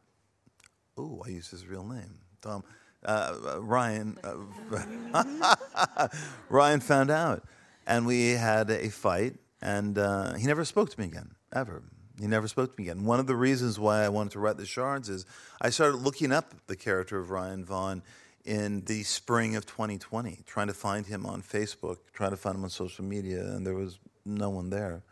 Oh, 0.97 1.23
I 1.27 1.31
used 1.31 1.51
his 1.51 1.67
real 1.67 1.85
name. 1.85 2.19
Tom, 2.41 2.63
uh, 3.05 3.35
uh 3.55 3.61
Ryan, 3.61 4.17
uh, 4.23 6.09
Ryan 6.49 6.81
found 6.81 7.11
out. 7.11 7.43
And 7.87 8.07
we 8.07 8.33
had 8.33 8.71
a 8.71 8.91
fight, 8.91 9.35
and 9.63 9.99
uh, 9.99 10.35
he 10.35 10.47
never 10.47 10.65
spoke 10.65 10.91
to 10.91 11.01
me 11.01 11.07
again, 11.07 11.31
ever. 11.53 11.83
He 12.21 12.27
never 12.27 12.49
spoke 12.49 12.77
to 12.77 12.83
me 12.83 12.91
again. 12.91 13.05
One 13.05 13.21
of 13.21 13.27
the 13.27 13.37
reasons 13.37 13.79
why 13.79 14.05
I 14.05 14.09
wanted 14.09 14.33
to 14.33 14.41
write 14.41 14.57
the 14.57 14.67
shards 14.67 15.09
is 15.09 15.25
I 15.61 15.71
started 15.71 15.99
looking 15.99 16.33
up 16.33 16.55
the 16.67 16.77
character 16.77 17.19
of 17.19 17.31
Ryan 17.31 17.65
Vaughn 17.65 18.03
in 18.49 18.81
the 18.87 19.03
spring 19.03 19.57
of 19.57 19.67
2020, 19.67 20.43
trying 20.47 20.69
to 20.69 20.73
find 20.73 21.05
him 21.05 21.27
on 21.27 21.43
Facebook, 21.43 21.99
trying 22.15 22.31
to 22.31 22.37
find 22.39 22.57
him 22.57 22.65
on 22.65 22.71
social 22.71 23.05
media, 23.05 23.43
and 23.43 23.67
there 23.67 23.75
was 23.75 23.99
no 24.25 24.49
one 24.49 24.71
there. 24.71 25.03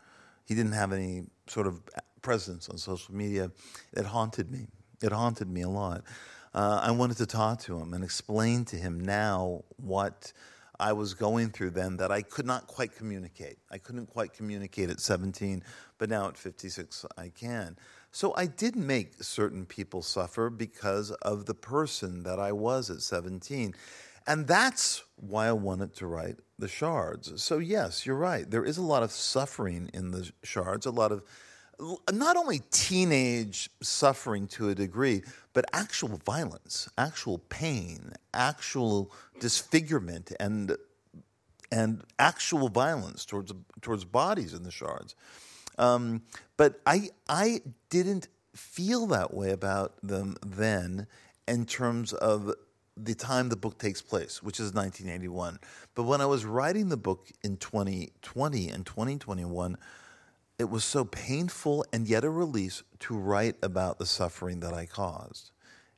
He 0.45 0.55
didn't 0.55 0.71
have 0.71 0.91
any 0.91 1.27
sort 1.45 1.67
of 1.67 1.83
presence 2.23 2.67
on 2.67 2.79
social 2.79 3.13
media. 3.13 3.51
It 3.93 4.05
haunted 4.05 4.51
me. 4.51 4.65
It 5.03 5.11
haunted 5.11 5.47
me 5.47 5.61
a 5.61 5.69
lot. 5.69 6.03
Uh, 6.51 6.79
I 6.81 6.89
wanted 6.89 7.17
to 7.17 7.27
talk 7.27 7.59
to 7.61 7.77
him 7.77 7.93
and 7.93 8.03
explain 8.03 8.65
to 8.65 8.75
him 8.75 8.99
now 8.99 9.65
what 9.75 10.33
I 10.79 10.93
was 10.93 11.13
going 11.13 11.49
through 11.49 11.71
then 11.71 11.97
that 11.97 12.11
I 12.11 12.23
could 12.23 12.47
not 12.47 12.65
quite 12.65 12.95
communicate. 12.95 13.59
I 13.69 13.77
couldn't 13.77 14.07
quite 14.07 14.33
communicate 14.33 14.89
at 14.89 14.99
17, 14.99 15.63
but 15.99 16.09
now 16.09 16.27
at 16.27 16.37
56, 16.37 17.05
I 17.15 17.29
can. 17.29 17.77
So 18.11 18.33
I 18.35 18.45
did 18.47 18.75
make 18.75 19.23
certain 19.23 19.65
people 19.65 20.01
suffer 20.01 20.49
because 20.49 21.11
of 21.11 21.45
the 21.45 21.53
person 21.53 22.23
that 22.23 22.39
I 22.39 22.51
was 22.51 22.89
at 22.89 23.01
17. 23.01 23.73
And 24.25 24.47
that's 24.47 25.03
why 25.15 25.47
I 25.47 25.53
wanted 25.53 25.95
to 25.95 26.07
write 26.07 26.37
the 26.59 26.67
shards. 26.67 27.41
So, 27.41 27.59
yes, 27.59 28.05
you're 28.05 28.15
right. 28.15 28.49
There 28.49 28.65
is 28.65 28.77
a 28.77 28.81
lot 28.81 29.03
of 29.03 29.11
suffering 29.11 29.89
in 29.93 30.11
the 30.11 30.31
shards, 30.43 30.85
a 30.85 30.91
lot 30.91 31.11
of 31.11 31.23
not 32.11 32.35
only 32.35 32.61
teenage 32.71 33.69
suffering 33.81 34.47
to 34.47 34.69
a 34.69 34.75
degree, 34.75 35.21
but 35.53 35.65
actual 35.73 36.19
violence, 36.25 36.89
actual 36.97 37.39
pain, 37.49 38.13
actual 38.33 39.11
disfigurement, 39.39 40.31
and 40.39 40.75
and 41.71 42.01
actual 42.17 42.69
violence 42.69 43.25
towards 43.25 43.53
towards 43.81 44.05
bodies 44.05 44.53
in 44.53 44.63
the 44.63 44.71
shards. 44.71 45.15
Um, 45.77 46.23
but 46.57 46.79
I 46.85 47.09
I 47.29 47.61
didn't 47.89 48.27
feel 48.55 49.05
that 49.07 49.33
way 49.33 49.51
about 49.51 49.93
them 50.01 50.35
then, 50.45 51.07
in 51.47 51.65
terms 51.65 52.13
of 52.13 52.53
the 52.95 53.13
time 53.13 53.49
the 53.49 53.55
book 53.55 53.77
takes 53.77 54.01
place, 54.01 54.41
which 54.41 54.59
is 54.59 54.73
1981. 54.73 55.59
But 55.93 56.03
when 56.03 56.19
I 56.21 56.25
was 56.25 56.45
writing 56.45 56.89
the 56.89 56.97
book 56.97 57.29
in 57.43 57.57
2020 57.57 58.69
and 58.69 58.85
2021 58.85 59.77
it 60.59 60.69
was 60.69 60.83
so 60.83 61.05
painful 61.05 61.85
and 61.93 62.07
yet 62.07 62.23
a 62.23 62.29
release 62.29 62.83
to 62.99 63.15
write 63.15 63.55
about 63.61 63.99
the 63.99 64.05
suffering 64.05 64.59
that 64.61 64.73
I 64.73 64.85
caused. 64.85 65.51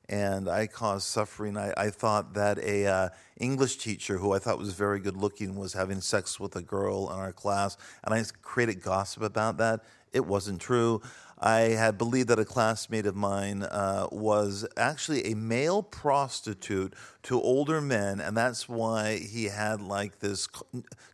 And 0.10 0.50
I 0.50 0.65
caused 0.65 1.08
suffering. 1.08 1.56
I, 1.56 1.72
I 1.78 1.89
thought 1.91 2.34
that 2.34 2.58
a 2.58 2.88
uh, 2.88 3.10
English 3.39 3.78
teacher 3.78 4.17
who 4.17 4.34
I 4.34 4.39
thought 4.39 4.58
was 4.58 4.74
very 4.74 5.00
good 5.00 5.15
looking 5.15 5.56
was 5.56 5.74
having 5.74 6.02
sex 6.02 6.39
with 6.39 6.56
a 6.56 6.63
girl 6.63 7.10
in 7.12 7.15
our 7.15 7.32
class, 7.32 7.78
and 8.04 8.13
I 8.13 8.24
created 8.41 8.82
gossip 8.82 9.22
about 9.22 9.58
that. 9.58 9.82
It 10.12 10.26
wasn't 10.26 10.60
true. 10.60 11.02
I 11.39 11.60
had 11.60 11.97
believed 11.97 12.28
that 12.28 12.39
a 12.39 12.45
classmate 12.45 13.06
of 13.06 13.15
mine 13.15 13.63
uh, 13.63 14.08
was 14.12 14.67
actually 14.75 15.32
a 15.32 15.36
male 15.36 15.82
prostitute 15.82 16.93
to 17.23 17.41
older 17.41 17.80
men, 17.80 18.19
and 18.19 18.36
that's 18.36 18.67
why 18.67 19.17
he 19.17 19.45
had 19.45 19.82
like 19.82 20.19
this 20.19 20.47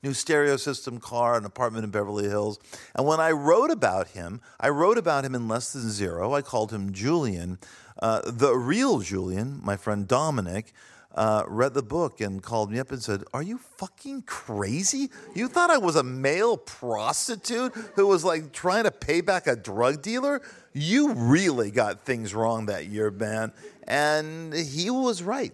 new 0.02 0.14
stereo 0.14 0.58
system 0.58 1.00
car, 1.00 1.38
an 1.38 1.46
apartment 1.46 1.86
in 1.86 1.92
Beverly 1.92 2.28
Hills. 2.28 2.60
And 2.96 3.06
when 3.06 3.20
I 3.20 3.32
wrote 3.32 3.70
about 3.70 4.10
him, 4.10 4.42
I 4.60 4.70
wrote 4.70 4.98
about 4.98 5.26
him 5.26 5.36
in 5.36 5.48
less 5.48 5.74
than 5.74 5.90
zero. 5.92 6.34
I 6.34 6.42
called 6.42 6.72
him 6.72 6.92
Julian. 6.92 7.60
Uh, 8.02 8.22
the 8.26 8.56
real 8.56 9.00
Julian, 9.00 9.62
my 9.64 9.78
friend 9.78 10.08
Dominic, 10.08 10.74
uh, 11.16 11.44
read 11.48 11.74
the 11.74 11.82
book 11.82 12.22
and 12.22 12.44
called 12.44 12.72
me 12.72 12.80
up 12.80 12.92
and 12.92 13.02
said, 13.02 13.24
Are 13.34 13.42
you 13.42 13.58
fucking 13.58 14.24
crazy? 14.24 15.10
You 15.34 15.48
thought 15.48 15.70
I 15.70 15.78
was 15.78 15.96
a 15.96 16.04
male 16.04 16.58
prostitute 16.58 17.74
who 17.96 18.08
was 18.08 18.24
like 18.24 18.52
trying 18.52 18.84
to 18.84 18.92
pay 18.92 19.22
back 19.22 19.48
a 19.48 19.56
drug 19.56 20.02
dealer? 20.02 20.42
You 20.74 21.14
really 21.14 21.72
got 21.72 22.02
things 22.02 22.34
wrong 22.34 22.66
that 22.66 22.88
year, 22.88 23.10
man. 23.12 23.54
And 23.88 24.54
he 24.54 24.90
was 24.90 25.24
right. 25.24 25.54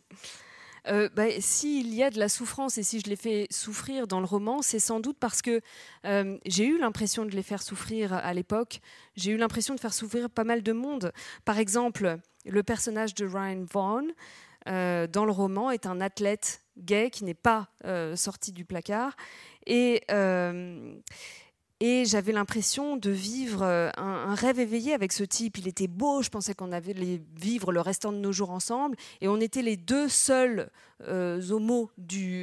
Euh, 0.87 1.09
bah, 1.13 1.25
S'il 1.39 1.93
y 1.93 2.03
a 2.03 2.09
de 2.09 2.19
la 2.19 2.29
souffrance 2.29 2.77
et 2.77 2.83
si 2.83 2.99
je 2.99 3.09
les 3.09 3.15
fais 3.15 3.47
souffrir 3.49 4.07
dans 4.07 4.19
le 4.19 4.25
roman, 4.25 4.61
c'est 4.61 4.79
sans 4.79 4.99
doute 4.99 5.17
parce 5.19 5.41
que 5.41 5.61
euh, 6.05 6.37
j'ai 6.45 6.65
eu 6.65 6.77
l'impression 6.77 7.25
de 7.25 7.31
les 7.31 7.43
faire 7.43 7.61
souffrir 7.61 8.13
à 8.13 8.33
l'époque. 8.33 8.79
J'ai 9.15 9.31
eu 9.31 9.37
l'impression 9.37 9.75
de 9.75 9.79
faire 9.79 9.93
souffrir 9.93 10.29
pas 10.29 10.43
mal 10.43 10.63
de 10.63 10.71
monde. 10.71 11.11
Par 11.45 11.57
exemple, 11.57 12.17
le 12.45 12.63
personnage 12.63 13.13
de 13.15 13.25
Ryan 13.25 13.65
Vaughn 13.71 14.11
euh, 14.67 15.07
dans 15.07 15.25
le 15.25 15.31
roman 15.31 15.71
est 15.71 15.85
un 15.85 16.01
athlète 16.01 16.61
gay 16.77 17.09
qui 17.09 17.23
n'est 17.23 17.33
pas 17.33 17.69
sorti 18.15 18.51
du 18.51 18.65
placard. 18.65 19.15
Et 19.65 20.03
et 21.79 22.05
j'avais 22.05 22.31
l'impression 22.31 22.97
de 22.97 23.11
vivre 23.11 23.61
euh, 23.61 23.91
un, 23.97 24.33
rêve 24.33 24.59
éveillé 24.59 24.93
avec 24.93 25.13
ce 25.13 25.23
type. 25.23 25.59
Il 25.59 25.67
était 25.67 25.87
beau, 25.87 26.23
je 26.23 26.29
pensais 26.29 26.55
qu'on 26.55 26.71
allait 26.71 27.21
vivre 27.35 27.71
le 27.71 27.81
restant 27.81 28.11
de 28.11 28.17
nos 28.17 28.31
jours 28.31 28.49
ensemble. 28.49 28.97
Et 29.21 29.27
on 29.27 29.39
était 29.39 29.61
les 29.61 29.77
deux 29.77 30.09
seuls 30.09 30.71
euh, 31.07 31.39
homos 31.51 31.91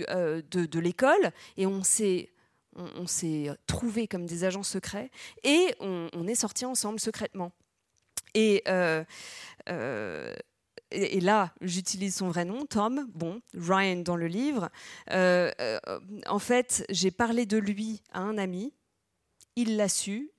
euh, 0.09 0.41
de, 0.51 0.79
l'école. 0.79 1.33
Et 1.57 1.67
on 1.67 1.83
s'est 1.83 2.31
on, 2.77 3.07
trouvés 3.67 4.07
comme 4.07 4.27
des 4.27 4.45
agents 4.45 4.63
secrets. 4.63 5.11
Et 5.43 5.75
on, 5.81 6.29
est 6.29 6.37
sortis 6.37 6.65
ensemble 6.65 7.01
secrètement. 7.01 7.51
Et. 8.35 8.63
et 10.91 11.21
là, 11.21 11.53
j'utilise 11.61 12.15
son 12.15 12.29
vrai 12.29 12.45
nom, 12.45 12.67
Tom, 12.67 13.09
bon, 13.15 13.41
Ryan 13.55 13.97
dans 13.97 14.15
le 14.15 14.29
livre. 14.29 14.71
en 15.11 16.39
fait, 16.39 16.87
j'ai 16.89 17.11
parlé 17.11 17.47
de 17.47 17.59
lui 17.59 18.01
à 18.13 18.21
un 18.21 18.39
ami 18.39 18.73
il 19.57 19.77
l'a 19.77 19.89
su 19.89 20.31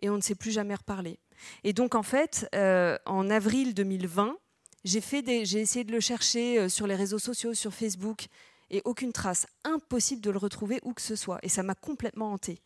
et 0.00 0.10
on 0.10 0.16
ne 0.16 0.20
s'est 0.20 0.34
plus 0.34 0.50
jamais 0.50 0.74
reparlé. 0.74 1.18
Et 1.64 1.72
donc 1.72 1.94
en 1.94 2.02
fait, 2.02 2.48
euh, 2.54 2.98
en 3.06 3.30
avril 3.30 3.74
2020, 3.74 4.36
j'ai 4.84 4.98
essayé 4.98 5.84
de 5.84 5.92
le 5.92 6.00
chercher 6.00 6.58
euh, 6.58 6.68
sur 6.68 6.86
les 6.86 6.94
réseaux 6.94 7.18
sociaux, 7.18 7.54
sur 7.54 7.72
Facebook, 7.72 8.26
et 8.70 8.82
aucune 8.84 9.12
trace. 9.12 9.46
Impossible 9.64 10.20
de 10.20 10.30
le 10.30 10.36
retrouver 10.36 10.78
où 10.82 10.92
que 10.92 11.00
ce 11.00 11.16
soit. 11.16 11.38
Et 11.42 11.48
ça 11.48 11.62
m'a 11.62 11.74
complètement 11.74 12.32
hanté. 12.32 12.60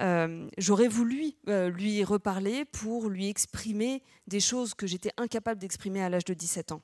Euh, 0.00 0.48
j'aurais 0.56 0.88
voulu 0.88 1.32
lui 1.46 2.02
reparler 2.02 2.64
pour 2.64 3.10
lui 3.10 3.28
exprimer 3.28 4.02
des 4.26 4.40
choses 4.40 4.72
que 4.72 4.86
j'étais 4.86 5.10
incapable 5.18 5.60
d'exprimer 5.60 6.02
à 6.02 6.08
l'âge 6.08 6.24
de 6.24 6.32
17 6.32 6.72
ans. 6.72 6.80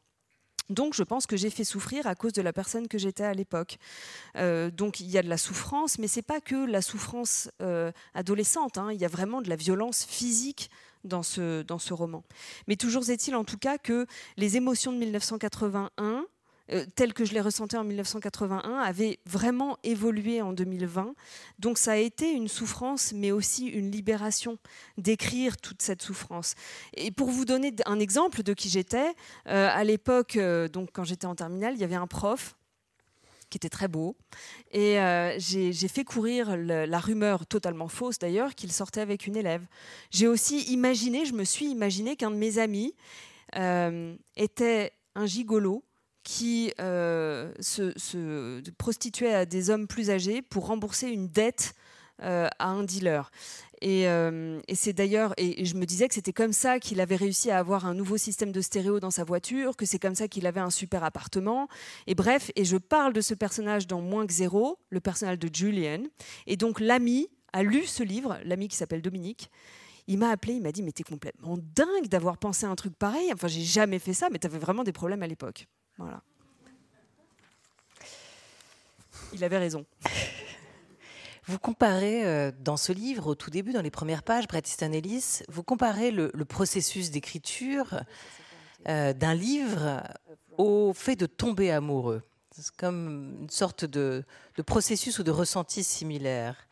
Donc 0.70 0.94
je 0.94 1.02
pense 1.02 1.26
que 1.26 1.36
j'ai 1.36 1.50
fait 1.50 1.64
souffrir 1.64 2.06
à 2.06 2.14
cause 2.14 2.32
de 2.32 2.42
la 2.42 2.52
personne 2.52 2.88
que 2.88 2.96
j'étais 2.96 3.24
à 3.24 3.34
l'époque. 3.34 3.76
Euh, 4.36 4.70
donc 4.70 5.00
il 5.00 5.10
y 5.10 5.18
a 5.18 5.22
de 5.22 5.28
la 5.28 5.36
souffrance, 5.36 5.98
mais 5.98 6.08
c'est 6.08 6.22
pas 6.22 6.40
que 6.40 6.64
la 6.64 6.80
souffrance 6.80 7.50
euh, 7.60 7.92
adolescente. 8.14 8.78
Hein. 8.78 8.92
Il 8.92 9.00
y 9.00 9.04
a 9.04 9.08
vraiment 9.08 9.42
de 9.42 9.48
la 9.48 9.56
violence 9.56 10.04
physique 10.04 10.70
dans 11.04 11.22
ce, 11.22 11.62
dans 11.62 11.78
ce 11.78 11.92
roman. 11.92 12.24
Mais 12.68 12.76
toujours 12.76 13.08
est-il 13.10 13.34
en 13.34 13.44
tout 13.44 13.58
cas 13.58 13.78
que 13.78 14.06
les 14.36 14.56
émotions 14.56 14.92
de 14.92 14.98
1981 14.98 16.24
euh, 16.72 16.84
tel 16.94 17.12
que 17.12 17.24
je 17.24 17.34
l'ai 17.34 17.40
ressenti 17.40 17.76
en 17.76 17.84
1981 17.84 18.78
avait 18.78 19.18
vraiment 19.26 19.78
évolué 19.82 20.40
en 20.40 20.52
2020. 20.52 21.14
Donc 21.58 21.78
ça 21.78 21.92
a 21.92 21.96
été 21.96 22.30
une 22.32 22.48
souffrance, 22.48 23.12
mais 23.12 23.32
aussi 23.32 23.66
une 23.66 23.90
libération 23.90 24.58
d'écrire 24.96 25.56
toute 25.56 25.82
cette 25.82 26.02
souffrance. 26.02 26.54
Et 26.94 27.10
pour 27.10 27.30
vous 27.30 27.44
donner 27.44 27.74
un 27.86 27.98
exemple 27.98 28.42
de 28.42 28.54
qui 28.54 28.68
j'étais, 28.68 29.14
euh, 29.48 29.68
à 29.72 29.82
l'époque, 29.84 30.36
euh, 30.36 30.68
donc 30.68 30.90
quand 30.92 31.04
j'étais 31.04 31.26
en 31.26 31.34
terminale, 31.34 31.74
il 31.74 31.80
y 31.80 31.84
avait 31.84 31.94
un 31.94 32.06
prof 32.06 32.56
qui 33.48 33.56
était 33.56 33.68
très 33.68 33.88
beau. 33.88 34.16
Et 34.70 34.98
j'ai 35.38 35.88
fait 35.88 36.04
courir 36.04 36.56
la 36.56 36.98
rumeur, 37.00 37.46
totalement 37.46 37.88
fausse 37.88 38.20
d'ailleurs, 38.20 38.54
qu'il 38.54 38.70
sortait 38.70 39.00
avec 39.00 39.26
une 39.26 39.34
élève. 39.34 39.66
J'ai 40.12 40.28
aussi 40.28 40.62
imaginé, 40.72 41.24
je 41.24 41.32
me 41.32 41.42
suis 41.42 41.66
imaginé 41.66 42.14
qu'un 42.14 42.30
de 42.30 42.36
mes 42.36 42.58
amis 42.58 42.94
était 44.36 44.92
un 45.16 45.26
gigolo 45.26 45.82
qui 46.22 46.72
euh, 46.80 47.52
se, 47.60 48.60
prostituait 48.72 49.34
à 49.34 49.46
des 49.46 49.70
hommes 49.70 49.86
plus 49.86 50.10
âgés 50.10 50.42
pour 50.42 50.66
rembourser 50.66 51.08
une 51.08 51.28
dette 51.28 51.74
euh, 52.22 52.48
à 52.58 52.68
un 52.68 52.84
dealer. 52.84 53.30
Euh, 53.82 54.60
et, 54.68 54.74
c'est 54.74 54.92
d'ailleurs, 54.92 55.32
et, 55.38 55.64
je 55.64 55.74
me 55.74 55.86
disais 55.86 56.06
que 56.08 56.14
c'était 56.14 56.34
comme 56.34 56.52
ça 56.52 56.78
qu'il 56.78 57.00
avait 57.00 57.16
réussi 57.16 57.50
à 57.50 57.58
avoir 57.58 57.86
un 57.86 57.94
nouveau 57.94 58.18
système 58.18 58.52
de 58.52 58.60
stéréo 58.60 59.00
dans 59.00 59.10
sa 59.10 59.24
voiture, 59.24 59.76
que 59.76 59.86
c'est 59.86 59.98
comme 59.98 60.14
ça 60.14 60.28
qu'il 60.28 60.46
avait 60.46 60.60
un 60.60 60.70
super 60.70 61.02
appartement. 61.02 61.68
Et 62.06 62.14
bref, 62.14 62.50
et 62.56 62.64
je 62.64 62.76
parle 62.76 63.12
de 63.12 63.20
ce 63.20 63.32
personnage 63.32 63.86
dans 63.86 64.02
Moins 64.02 64.26
que 64.26 64.32
zéro, 64.32 64.78
le 64.90 65.00
personnage 65.00 65.38
de 65.38 65.48
Julian. 65.52 66.02
Et 66.46 66.56
donc 66.56 66.80
l'ami 66.80 67.28
a 67.52 67.62
lu 67.62 67.86
ce 67.86 68.02
livre, 68.02 68.38
l'ami 68.44 68.68
qui 68.68 68.76
s'appelle 68.76 69.02
Dominique. 69.02 69.50
Il 70.06 70.18
m'a 70.18 70.30
appelé, 70.30 70.54
il 70.54 70.62
m'a 70.62 70.72
dit 70.72 70.82
mais 70.82 70.92
t'es 70.92 71.04
complètement 71.04 71.56
dingue 71.56 72.08
d'avoir 72.08 72.36
pensé 72.36 72.66
un 72.66 72.74
truc 72.74 72.94
pareil. 72.96 73.30
Enfin 73.32 73.48
j'ai 73.48 73.62
jamais 73.62 73.98
fait 73.98 74.14
ça, 74.14 74.28
mais 74.30 74.38
t'avais 74.38 74.58
vraiment 74.58 74.84
des 74.84 74.92
problèmes 74.92 75.22
à 75.22 75.26
l'époque. 75.26 75.66
Il 79.32 79.44
avait 79.44 79.58
raison. 79.58 79.84
Vous 81.46 81.58
comparez 81.58 82.24
euh, 82.24 82.52
dans 82.60 82.76
ce 82.76 82.92
livre, 82.92 83.26
au 83.26 83.34
tout 83.34 83.50
début, 83.50 83.72
dans 83.72 83.82
les 83.82 83.90
premières 83.90 84.22
pages, 84.22 84.46
Bret 84.46 84.62
Easton 84.64 84.92
Ellis, 84.92 85.42
vous 85.48 85.62
comparez 85.62 86.10
le, 86.10 86.30
processus 86.44 87.10
d'écriture 87.10 88.02
euh, 88.88 89.12
d'un 89.12 89.34
livre 89.34 90.02
au 90.58 90.92
fait 90.92 91.16
de 91.16 91.26
tomber 91.26 91.70
amoureux. 91.70 92.22
C'est 92.52 92.76
comme 92.76 93.38
une 93.42 93.50
sorte 93.50 93.84
de, 93.84 94.24
processus 94.66 95.18
ou 95.18 95.22
de 95.22 95.30
ressenti 95.30 95.82
similaire. 95.82 96.68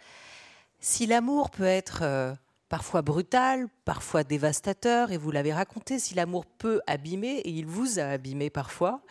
Si 0.80 1.06
l'amour 1.06 1.50
peut 1.50 1.64
être 1.64 2.00
euh, 2.02 2.34
parfois 2.68 3.02
brutal, 3.02 3.66
parfois 3.84 4.24
dévastateur, 4.24 5.10
et 5.10 5.16
vous 5.16 5.30
l'avez 5.30 5.52
raconté, 5.52 5.98
si 5.98 6.14
l'amour 6.14 6.46
peut 6.46 6.80
abîmer, 6.86 7.38
et 7.38 7.50
il 7.50 7.66
vous 7.66 7.98
a 7.98 8.04
abîmé 8.04 8.50
parfois, 8.50 9.02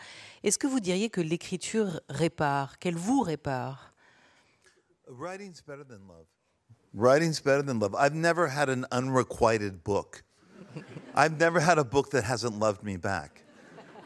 est-ce 0.44 0.58
que 0.58 0.66
vous 0.66 0.80
diriez 0.80 1.10
que 1.10 1.20
l'écriture 1.20 2.00
répare, 2.08 2.78
qu'elle 2.78 2.96
vous 2.96 3.22
répare? 3.22 3.92
Writing's 5.08 5.62
better 5.66 5.84
than 5.84 6.06
love. 6.06 6.26
Writing's 6.94 7.40
better 7.40 7.62
than 7.62 7.78
love. 7.80 7.94
I've 7.94 8.14
never 8.14 8.48
had 8.48 8.68
an 8.68 8.86
unrequited 8.92 9.82
book. 9.82 10.22
I've 11.14 11.38
never 11.38 11.60
had 11.60 11.78
a 11.78 11.84
book 11.84 12.10
that 12.10 12.24
hasn't 12.24 12.58
loved 12.58 12.82
me 12.84 12.96
back. 12.96 13.42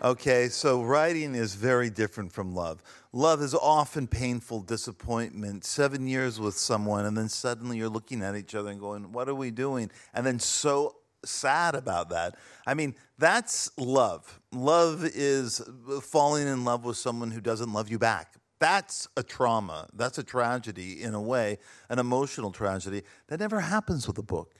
Okay, 0.02 0.48
so 0.48 0.82
writing 0.82 1.34
is 1.34 1.54
very 1.54 1.90
different 1.90 2.32
from 2.32 2.54
love. 2.54 2.82
Love 3.12 3.42
is 3.42 3.54
often 3.54 4.06
painful 4.06 4.60
disappointment. 4.60 5.64
Seven 5.64 6.06
years 6.06 6.40
with 6.40 6.56
someone, 6.56 7.04
and 7.04 7.16
then 7.16 7.28
suddenly 7.28 7.76
you're 7.76 7.88
looking 7.88 8.22
at 8.22 8.34
each 8.34 8.54
other 8.54 8.70
and 8.70 8.80
going, 8.80 9.12
What 9.12 9.28
are 9.28 9.34
we 9.34 9.50
doing? 9.50 9.90
And 10.14 10.24
then 10.24 10.38
so 10.38 10.96
sad 11.24 11.74
about 11.74 12.08
that. 12.10 12.36
I 12.66 12.74
mean, 12.74 12.94
that's 13.18 13.70
love. 13.78 14.40
Love 14.50 15.04
is 15.04 15.62
falling 16.02 16.48
in 16.48 16.64
love 16.64 16.84
with 16.84 16.96
someone 16.96 17.30
who 17.30 17.40
doesn't 17.40 17.72
love 17.72 17.90
you 17.90 17.98
back. 17.98 18.34
That's 18.58 19.08
a 19.16 19.22
trauma. 19.22 19.88
That's 19.92 20.18
a 20.18 20.22
tragedy 20.22 21.02
in 21.02 21.14
a 21.14 21.20
way, 21.20 21.58
an 21.90 21.98
emotional 21.98 22.52
tragedy 22.52 23.02
that 23.26 23.40
never 23.40 23.60
happens 23.60 24.06
with 24.06 24.18
a 24.18 24.22
book. 24.22 24.54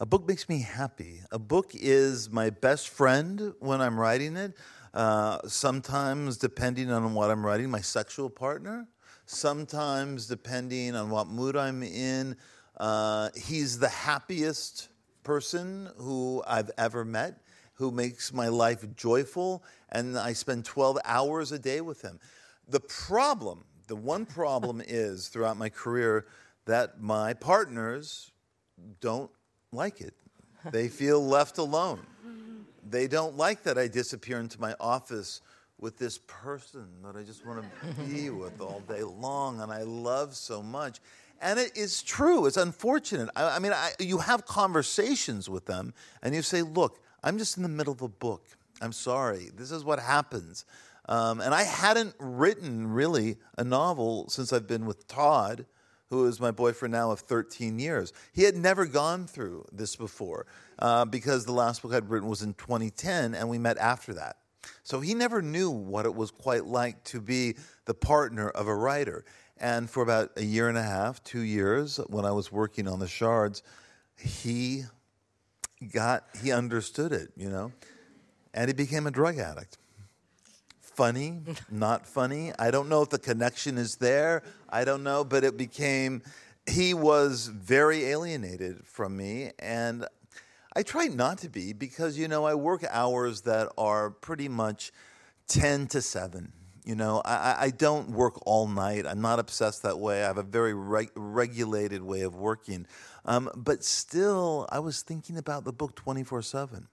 A 0.00 0.06
book 0.06 0.28
makes 0.28 0.48
me 0.48 0.60
happy. 0.60 1.22
A 1.32 1.38
book 1.40 1.72
is 1.74 2.30
my 2.30 2.50
best 2.50 2.88
friend 2.88 3.54
when 3.58 3.80
I'm 3.80 3.98
writing 3.98 4.36
it. 4.36 4.54
Uh, 4.94 5.38
sometimes, 5.46 6.36
depending 6.36 6.90
on 6.90 7.14
what 7.14 7.30
I'm 7.30 7.44
writing, 7.44 7.70
my 7.70 7.80
sexual 7.80 8.30
partner. 8.30 8.88
Sometimes, 9.26 10.26
depending 10.26 10.96
on 10.96 11.10
what 11.10 11.28
mood 11.28 11.56
I'm 11.56 11.82
in, 11.82 12.36
uh, 12.78 13.28
he's 13.36 13.78
the 13.78 13.88
happiest 13.88 14.88
person 15.22 15.90
who 15.98 16.42
I've 16.46 16.70
ever 16.78 17.04
met, 17.04 17.42
who 17.74 17.90
makes 17.90 18.32
my 18.32 18.48
life 18.48 18.84
joyful, 18.96 19.62
and 19.90 20.18
I 20.18 20.32
spend 20.32 20.64
12 20.64 20.98
hours 21.04 21.52
a 21.52 21.58
day 21.58 21.80
with 21.80 22.00
him. 22.00 22.18
The 22.66 22.80
problem, 22.80 23.64
the 23.86 23.96
one 23.96 24.24
problem 24.24 24.80
is 24.88 25.28
throughout 25.28 25.56
my 25.56 25.68
career 25.68 26.26
that 26.64 27.00
my 27.00 27.34
partners 27.34 28.30
don't 29.00 29.30
like 29.72 30.00
it. 30.00 30.14
They 30.70 30.88
feel 30.88 31.24
left 31.24 31.58
alone. 31.58 32.00
They 32.90 33.06
don't 33.06 33.36
like 33.36 33.62
that 33.64 33.78
I 33.78 33.88
disappear 33.88 34.40
into 34.40 34.60
my 34.60 34.74
office 34.80 35.40
with 35.78 35.96
this 35.96 36.18
person 36.18 36.86
that 37.04 37.16
I 37.16 37.22
just 37.22 37.46
want 37.46 37.62
to 37.62 38.02
be 38.04 38.30
with 38.30 38.60
all 38.60 38.82
day 38.88 39.02
long 39.02 39.60
and 39.60 39.70
I 39.70 39.82
love 39.82 40.34
so 40.34 40.62
much. 40.62 40.98
And 41.40 41.58
it 41.58 41.76
is 41.76 42.02
true. 42.02 42.46
It's 42.46 42.56
unfortunate. 42.56 43.30
I, 43.36 43.56
I 43.56 43.58
mean, 43.60 43.72
I, 43.72 43.92
you 44.00 44.18
have 44.18 44.44
conversations 44.44 45.48
with 45.48 45.66
them 45.66 45.94
and 46.22 46.34
you 46.34 46.42
say, 46.42 46.62
look, 46.62 47.00
I'm 47.22 47.38
just 47.38 47.56
in 47.56 47.62
the 47.62 47.68
middle 47.68 47.92
of 47.92 48.02
a 48.02 48.08
book. 48.08 48.44
I'm 48.80 48.92
sorry. 48.92 49.50
This 49.54 49.70
is 49.70 49.84
what 49.84 49.98
happens. 50.00 50.64
Um, 51.08 51.40
and 51.40 51.54
I 51.54 51.62
hadn't 51.62 52.14
written 52.18 52.92
really 52.92 53.36
a 53.56 53.64
novel 53.64 54.28
since 54.28 54.52
I've 54.52 54.66
been 54.66 54.84
with 54.84 55.08
Todd 55.08 55.64
who 56.10 56.26
is 56.26 56.40
my 56.40 56.50
boyfriend 56.50 56.92
now 56.92 57.10
of 57.10 57.20
13 57.20 57.78
years. 57.78 58.12
He 58.32 58.42
had 58.42 58.56
never 58.56 58.86
gone 58.86 59.26
through 59.26 59.66
this 59.72 59.96
before 59.96 60.46
uh, 60.78 61.04
because 61.04 61.44
the 61.44 61.52
last 61.52 61.82
book 61.82 61.92
I'd 61.92 62.08
written 62.08 62.28
was 62.28 62.42
in 62.42 62.54
2010 62.54 63.34
and 63.34 63.48
we 63.48 63.58
met 63.58 63.76
after 63.78 64.14
that. 64.14 64.36
So 64.82 65.00
he 65.00 65.14
never 65.14 65.42
knew 65.42 65.70
what 65.70 66.06
it 66.06 66.14
was 66.14 66.30
quite 66.30 66.64
like 66.64 67.02
to 67.04 67.20
be 67.20 67.56
the 67.84 67.94
partner 67.94 68.48
of 68.48 68.66
a 68.66 68.74
writer. 68.74 69.24
And 69.58 69.88
for 69.88 70.02
about 70.02 70.32
a 70.36 70.44
year 70.44 70.68
and 70.68 70.78
a 70.78 70.82
half, 70.82 71.22
two 71.24 71.40
years, 71.40 71.98
when 72.08 72.24
I 72.24 72.32
was 72.32 72.50
working 72.50 72.88
on 72.88 73.00
the 73.00 73.08
shards, 73.08 73.62
he 74.16 74.84
got, 75.92 76.24
he 76.42 76.52
understood 76.52 77.12
it, 77.12 77.30
you 77.36 77.50
know, 77.50 77.72
and 78.54 78.68
he 78.68 78.74
became 78.74 79.06
a 79.06 79.10
drug 79.10 79.38
addict 79.38 79.78
funny, 80.98 81.38
not 81.70 82.08
funny. 82.08 82.50
I 82.58 82.72
don't 82.72 82.88
know 82.88 83.02
if 83.02 83.08
the 83.08 83.20
connection 83.20 83.78
is 83.78 83.96
there. 83.98 84.42
I 84.68 84.84
don't 84.84 85.04
know, 85.04 85.22
but 85.22 85.44
it 85.44 85.56
became, 85.56 86.22
he 86.68 86.92
was 86.92 87.46
very 87.46 88.06
alienated 88.06 88.84
from 88.84 89.16
me. 89.16 89.52
And 89.60 90.06
I 90.74 90.82
try 90.82 91.06
not 91.06 91.38
to 91.38 91.48
be 91.48 91.72
because, 91.72 92.18
you 92.18 92.26
know, 92.26 92.44
I 92.46 92.54
work 92.54 92.84
hours 92.90 93.42
that 93.42 93.68
are 93.78 94.10
pretty 94.10 94.48
much 94.48 94.90
10 95.46 95.86
to 95.86 96.02
7. 96.02 96.52
You 96.84 96.96
know, 96.96 97.22
I, 97.24 97.54
I 97.66 97.70
don't 97.70 98.10
work 98.10 98.34
all 98.44 98.66
night. 98.66 99.06
I'm 99.06 99.20
not 99.20 99.38
obsessed 99.38 99.84
that 99.84 100.00
way. 100.00 100.24
I 100.24 100.26
have 100.26 100.38
a 100.38 100.42
very 100.42 100.74
reg- 100.74 101.12
regulated 101.14 102.02
way 102.02 102.22
of 102.22 102.34
working. 102.34 102.88
Um, 103.24 103.48
but 103.54 103.84
still, 103.84 104.66
I 104.72 104.80
was 104.80 105.02
thinking 105.02 105.38
about 105.38 105.64
the 105.64 105.72
book 105.72 105.94
24 105.94 106.42
7 106.42 106.88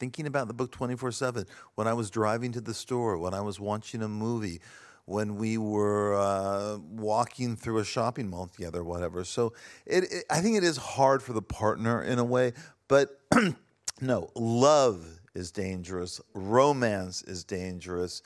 thinking 0.00 0.26
about 0.26 0.48
the 0.48 0.54
book 0.54 0.72
24 0.72 1.12
7 1.12 1.46
when 1.76 1.86
I 1.86 1.92
was 1.92 2.10
driving 2.10 2.50
to 2.52 2.60
the 2.60 2.74
store, 2.74 3.18
when 3.18 3.34
I 3.34 3.42
was 3.42 3.60
watching 3.60 4.02
a 4.02 4.08
movie, 4.08 4.60
when 5.04 5.36
we 5.36 5.58
were 5.58 6.14
uh, 6.14 6.78
walking 6.78 7.54
through 7.54 7.78
a 7.78 7.84
shopping 7.84 8.28
mall 8.28 8.46
together, 8.46 8.82
whatever. 8.82 9.22
So 9.24 9.52
it, 9.86 10.04
it, 10.04 10.24
I 10.30 10.40
think 10.40 10.56
it 10.56 10.64
is 10.64 10.76
hard 10.76 11.22
for 11.22 11.34
the 11.34 11.42
partner 11.42 12.02
in 12.02 12.18
a 12.18 12.24
way, 12.24 12.54
but 12.88 13.20
no, 14.00 14.30
love 14.34 15.20
is 15.34 15.52
dangerous, 15.52 16.20
romance 16.34 17.22
is 17.22 17.44
dangerous, 17.44 18.22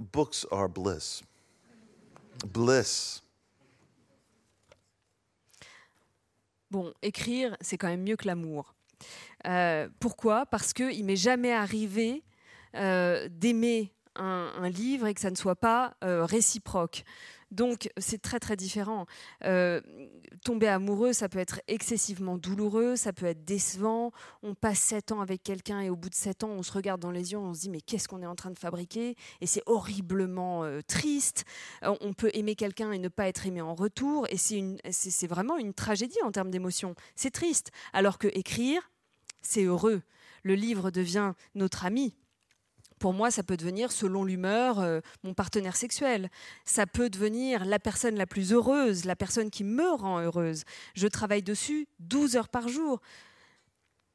books 0.00 0.44
are 0.50 0.68
bliss. 0.68 1.22
Bliss. 2.52 3.20
Bon, 6.70 6.92
écrire, 7.02 7.54
c'est 7.60 7.76
quand 7.76 7.88
même 7.88 8.02
mieux 8.02 8.16
que 8.16 8.26
l'amour. 8.26 8.74
Euh, 9.46 9.88
pourquoi? 10.00 10.46
Parce 10.46 10.72
qu'il 10.72 11.04
m'est 11.04 11.16
jamais 11.16 11.52
arrivé 11.52 12.22
euh, 12.76 13.28
d'aimer 13.30 13.92
un, 14.16 14.68
livre 14.68 15.06
et 15.06 15.14
que 15.14 15.20
ça 15.20 15.30
ne 15.30 15.36
soit 15.36 15.56
pas 15.56 15.94
euh, 16.04 16.24
réciproque. 16.24 17.04
Donc 17.50 17.90
c'est 17.98 18.22
très 18.22 18.40
très 18.40 18.56
différent. 18.56 19.04
tomber 20.42 20.68
amoureux, 20.68 21.12
ça 21.12 21.28
peut 21.28 21.38
être 21.38 21.60
excessivement 21.68 22.38
douloureux, 22.38 22.96
ça 22.96 23.12
peut 23.12 23.26
être 23.26 23.44
décevant. 23.44 24.10
On 24.42 24.54
passe 24.54 24.78
sept 24.78 25.12
ans 25.12 25.20
avec 25.20 25.42
quelqu'un 25.42 25.80
et 25.80 25.90
au 25.90 25.96
bout 25.96 26.08
de 26.08 26.14
sept 26.14 26.44
ans, 26.44 26.48
on 26.48 26.62
se 26.62 26.72
regarde 26.72 27.02
dans 27.02 27.10
les 27.10 27.32
yeux, 27.32 27.38
on 27.38 27.52
se 27.52 27.60
dit 27.60 27.70
mais 27.70 27.82
qu'est-ce 27.82 28.08
qu'on 28.08 28.22
est 28.22 28.26
en 28.26 28.34
train 28.34 28.50
de 28.50 28.58
fabriquer? 28.58 29.16
Et 29.42 29.46
c'est 29.46 29.62
horriblement 29.66 30.64
triste. 30.86 31.44
on 31.82 32.14
peut 32.14 32.30
aimer 32.32 32.54
quelqu'un 32.54 32.90
et 32.90 32.98
ne 32.98 33.08
pas 33.08 33.28
être 33.28 33.46
aimé 33.46 33.60
en 33.60 33.74
retour, 33.74 34.26
et 34.30 34.38
c'est 34.38 35.26
vraiment 35.26 35.58
une 35.58 35.74
tragédie 35.74 36.22
en 36.24 36.32
termes 36.32 36.50
d'émotion. 36.50 36.94
C'est 37.16 37.32
triste. 37.32 37.70
Alors 37.92 38.16
que 38.16 38.28
écrire, 38.28 38.90
c'est 39.42 39.64
heureux. 39.64 40.02
Le 40.42 40.54
livre 40.54 40.90
devient 40.90 41.34
notre 41.54 41.84
ami. 41.84 42.14
Pour 42.98 43.12
moi, 43.12 43.32
ça 43.32 43.42
peut 43.42 43.56
devenir, 43.56 43.90
selon 43.90 44.24
l'humeur, 44.24 44.78
euh, 44.78 45.00
mon 45.24 45.34
partenaire 45.34 45.74
sexuel. 45.74 46.30
Ça 46.64 46.86
peut 46.86 47.10
devenir 47.10 47.64
la 47.64 47.80
personne 47.80 48.14
la 48.14 48.26
plus 48.26 48.52
heureuse, 48.52 49.04
la 49.04 49.16
personne 49.16 49.50
qui 49.50 49.64
me 49.64 49.90
rend 49.90 50.20
heureuse. 50.20 50.62
Je 50.94 51.08
travaille 51.08 51.42
dessus 51.42 51.88
12 51.98 52.36
heures 52.36 52.48
par 52.48 52.68
jour. 52.68 53.00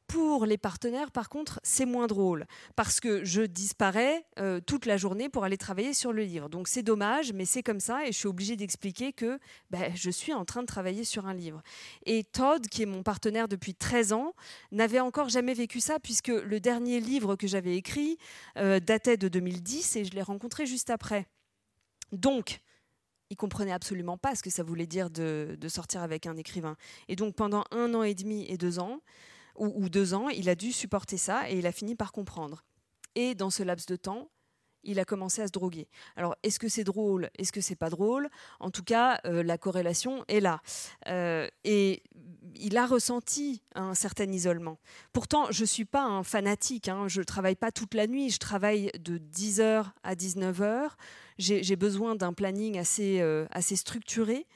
Pour 0.07 0.45
les 0.45 0.57
partenaires, 0.57 1.11
par 1.11 1.27
contre, 1.27 1.59
c'est 1.63 1.85
moins 1.85 2.07
drôle 2.07 2.45
parce 2.77 3.01
que 3.01 3.25
je 3.25 3.41
disparais 3.41 4.25
euh, 4.39 4.61
toute 4.61 4.85
la 4.85 4.95
journée 4.95 5.27
pour 5.27 5.43
aller 5.43 5.57
travailler 5.57 5.93
sur 5.93 6.13
le 6.13 6.23
livre. 6.23 6.47
Donc 6.47 6.69
c'est 6.69 6.81
dommage, 6.81 7.33
mais 7.33 7.43
c'est 7.43 7.61
comme 7.61 7.81
ça 7.81 8.05
et 8.05 8.13
je 8.13 8.17
suis 8.17 8.27
obligée 8.29 8.55
d'expliquer 8.55 9.11
que 9.11 9.37
ben, 9.69 9.91
je 9.95 10.09
suis 10.09 10.33
en 10.33 10.45
train 10.45 10.61
de 10.61 10.65
travailler 10.65 11.03
sur 11.03 11.27
un 11.27 11.33
livre. 11.33 11.61
Et 12.05 12.23
Todd, 12.23 12.67
qui 12.69 12.83
est 12.83 12.85
mon 12.85 13.03
partenaire 13.03 13.49
depuis 13.49 13.75
13 13.75 14.13
ans, 14.13 14.33
n'avait 14.71 15.01
encore 15.01 15.27
jamais 15.27 15.53
vécu 15.53 15.81
ça 15.81 15.99
puisque 15.99 16.29
le 16.29 16.59
dernier 16.61 17.01
livre 17.01 17.35
que 17.35 17.47
j'avais 17.47 17.75
écrit 17.75 18.17
euh, 18.57 18.79
datait 18.79 19.17
de 19.17 19.27
2010 19.27 19.97
et 19.97 20.05
je 20.05 20.11
l'ai 20.11 20.21
rencontré 20.21 20.65
juste 20.65 20.89
après. 20.89 21.27
Donc, 22.13 22.61
il 23.29 23.35
comprenait 23.35 23.73
absolument 23.73 24.17
pas 24.17 24.35
ce 24.35 24.43
que 24.43 24.49
ça 24.49 24.63
voulait 24.63 24.87
dire 24.87 25.09
de, 25.09 25.57
de 25.59 25.67
sortir 25.67 26.01
avec 26.01 26.27
un 26.27 26.37
écrivain. 26.37 26.77
Et 27.09 27.17
donc 27.17 27.35
pendant 27.35 27.65
un 27.71 27.93
an 27.93 28.03
et 28.03 28.15
demi 28.15 28.45
et 28.47 28.57
deux 28.57 28.79
ans, 28.79 29.01
ou, 29.57 29.89
deux 29.89 30.13
ans, 30.13 30.29
il 30.29 30.49
a 30.49 30.55
dû 30.55 30.71
supporter 30.71 31.17
ça 31.17 31.49
et 31.49 31.57
il 31.57 31.67
a 31.67 31.71
fini 31.71 31.95
par 31.95 32.11
comprendre. 32.11 32.63
Et 33.15 33.35
dans 33.35 33.49
ce 33.49 33.63
laps 33.63 33.87
de 33.87 33.95
temps, 33.95 34.29
il 34.83 34.99
a 34.99 35.05
commencé 35.05 35.41
à 35.41 35.47
se 35.47 35.51
droguer. 35.51 35.87
Alors, 36.15 36.35
est-ce 36.43 36.59
que 36.59 36.69
c'est 36.69 36.83
drôle? 36.83 37.29
Est-ce 37.37 37.51
que 37.51 37.61
c'est 37.61 37.75
pas 37.75 37.89
drôle? 37.89 38.29
En 38.59 38.71
tout 38.71 38.83
cas, 38.83 39.19
euh, 39.25 39.43
la 39.43 39.57
corrélation 39.57 40.23
est 40.27 40.39
là. 40.39 40.61
Euh, 41.07 41.47
et 41.63 42.03
il 42.55 42.77
a 42.77 42.85
ressenti 42.85 43.61
un 43.75 43.93
certain 43.93 44.31
isolement. 44.31 44.79
Pourtant, 45.13 45.51
je 45.51 45.61
ne 45.61 45.65
suis 45.65 45.85
pas 45.85 46.03
un 46.03 46.23
fanatique. 46.23 46.87
Hein. 46.87 47.07
Je 47.07 47.19
ne 47.19 47.25
travaille 47.25 47.55
pas 47.55 47.71
toute 47.71 47.93
la 47.93 48.07
nuit. 48.07 48.29
Je 48.29 48.39
travaille 48.39 48.91
de 48.99 49.17
10h 49.17 49.85
à 50.03 50.15
19h. 50.15 50.91
J'ai 51.37 51.75
besoin 51.75 52.15
d'un 52.15 52.33
planning 52.33 52.79
assez, 52.79 53.19
euh, 53.19 53.45
assez 53.51 53.75
structuré. 53.75 54.47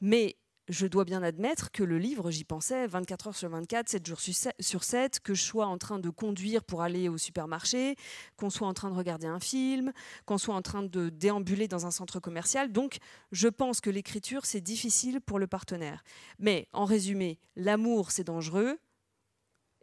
Mais 0.00 0.36
je 0.68 0.86
dois 0.86 1.04
bien 1.04 1.22
admettre 1.22 1.70
que 1.72 1.82
le 1.82 1.98
livre, 1.98 2.30
j'y 2.30 2.44
pensais 2.44 2.86
24 2.86 3.28
heures 3.28 3.36
sur 3.36 3.48
24, 3.48 3.88
7 3.88 4.06
jours 4.06 4.20
sur 4.60 4.84
7, 4.84 5.20
que 5.20 5.34
je 5.34 5.42
sois 5.42 5.66
en 5.66 5.76
train 5.76 5.98
de 5.98 6.08
conduire 6.08 6.62
pour 6.62 6.82
aller 6.82 7.08
au 7.08 7.18
supermarché, 7.18 7.96
qu'on 8.36 8.50
soit 8.50 8.68
en 8.68 8.74
train 8.74 8.90
de 8.90 8.94
regarder 8.94 9.26
un 9.26 9.40
film, 9.40 9.92
qu'on 10.24 10.38
soit 10.38 10.54
en 10.54 10.62
train 10.62 10.82
de 10.82 11.08
déambuler 11.08 11.66
dans 11.68 11.86
un 11.86 11.90
centre 11.90 12.20
commercial. 12.20 12.70
Donc, 12.70 12.98
je 13.32 13.48
pense 13.48 13.80
que 13.80 13.90
l'écriture, 13.90 14.46
c'est 14.46 14.60
difficile 14.60 15.20
pour 15.20 15.38
le 15.38 15.46
partenaire. 15.46 16.04
Mais 16.38 16.68
en 16.72 16.84
résumé, 16.84 17.38
l'amour, 17.56 18.12
c'est 18.12 18.24
dangereux. 18.24 18.78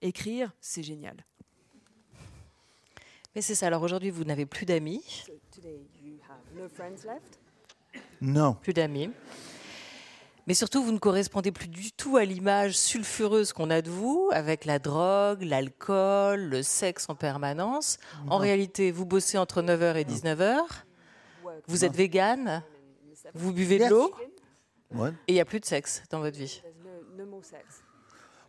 Écrire, 0.02 0.54
c'est 0.62 0.84
génial. 0.84 1.26
Mais 3.36 3.42
c'est 3.42 3.56
ça. 3.56 3.68
Alors 3.68 3.84
aujourd'hui, 3.84 4.10
vous 4.10 4.24
n'avez 4.24 4.46
plus 4.46 4.66
d'amis? 4.66 5.04
Non. 8.22 8.54
Plus 8.54 8.74
d'amis. 8.74 9.12
Mais 10.50 10.56
surtout, 10.56 10.84
vous 10.84 10.92
ne 10.92 10.98
correspondez 10.98 11.52
plus 11.52 11.68
du 11.68 11.92
tout 11.92 12.18
à 12.18 12.26
l'image 12.26 12.76
sulfureuse 12.76 13.54
qu'on 13.54 13.70
a 13.70 13.84
de 13.84 13.92
vous, 13.92 14.32
avec 14.34 14.66
la 14.66 14.80
drogue, 14.80 15.44
l'alcool, 15.44 16.40
le 16.40 16.64
sexe 16.64 17.06
en 17.08 17.14
permanence. 17.14 18.00
En 18.28 18.40
réalité, 18.40 18.92
vous 18.92 19.06
bossez 19.06 19.38
entre 19.38 19.62
9h 19.62 19.96
et 19.98 20.06
19h. 20.06 20.58
Vous 21.68 21.86
êtes 21.86 21.96
végane. 21.96 22.64
Vous 23.36 23.54
buvez 23.54 23.78
de 23.78 23.86
l'eau. 23.92 24.12
What? 24.90 25.10
Et 25.28 25.34
il 25.34 25.34
n'y 25.36 25.40
a 25.40 25.46
plus 25.46 25.60
de 25.60 25.66
sexe 25.66 26.02
dans 26.10 26.20
votre 26.20 26.40
vie. 26.40 26.64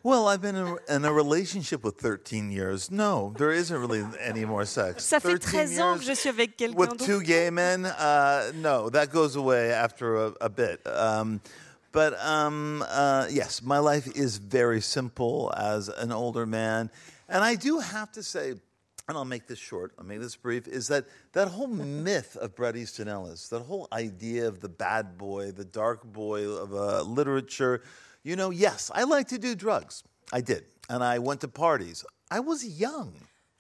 Well, 0.02 0.26
I've 0.26 0.40
been 0.40 0.56
in 0.56 0.66
a, 0.66 0.96
in 0.96 1.04
a 1.04 1.12
relationship 1.12 1.84
with 1.84 2.00
13 2.00 2.50
years. 2.50 2.90
No, 2.90 3.34
there 3.36 3.52
isn't 3.52 3.76
really 3.76 4.02
any 4.26 4.46
more 4.46 4.64
sex. 4.64 5.04
Ça 5.04 5.20
fait 5.20 5.38
13 5.38 5.76
13 5.76 5.80
ans 5.80 5.98
que 5.98 6.04
je 6.04 6.14
suis 6.14 6.30
avec 6.30 6.56
quelqu'un 6.56 6.78
with 6.78 6.96
two 6.96 7.20
gay 7.20 7.50
men. 7.50 7.84
Uh, 7.84 8.50
no, 8.54 8.88
that 8.88 9.08
goes 9.08 9.36
away 9.36 9.70
after 9.70 10.16
a, 10.16 10.32
a 10.40 10.48
bit. 10.48 10.80
Um, 10.86 11.42
but 11.92 12.18
um, 12.24 12.84
uh, 12.88 13.26
yes, 13.30 13.62
my 13.62 13.78
life 13.78 14.06
is 14.16 14.36
very 14.36 14.80
simple 14.80 15.52
as 15.56 15.88
an 15.88 16.12
older 16.12 16.46
man, 16.46 16.90
and 17.28 17.42
I 17.42 17.54
do 17.54 17.78
have 17.78 18.12
to 18.12 18.22
say. 18.22 18.54
And 19.08 19.18
I'll 19.18 19.24
make 19.24 19.48
this 19.48 19.58
short. 19.58 19.92
I'll 19.98 20.04
make 20.04 20.20
this 20.20 20.36
brief. 20.36 20.68
Is 20.68 20.86
that 20.86 21.04
that 21.32 21.48
whole 21.48 21.66
myth 21.66 22.36
of 22.36 22.54
Bret 22.54 22.76
Easton 22.76 23.08
Ellis, 23.08 23.48
that 23.48 23.62
whole 23.62 23.88
idea 23.92 24.46
of 24.46 24.60
the 24.60 24.68
bad 24.68 25.18
boy, 25.18 25.50
the 25.50 25.64
dark 25.64 26.04
boy 26.04 26.44
of 26.48 26.72
uh, 26.72 27.02
literature? 27.02 27.82
You 28.22 28.36
know, 28.36 28.50
yes, 28.50 28.88
I 28.94 29.02
like 29.02 29.26
to 29.28 29.38
do 29.38 29.56
drugs. 29.56 30.04
I 30.32 30.42
did, 30.42 30.66
and 30.88 31.02
I 31.02 31.18
went 31.18 31.40
to 31.40 31.48
parties. 31.48 32.04
I 32.30 32.38
was 32.38 32.64
young. 32.64 33.14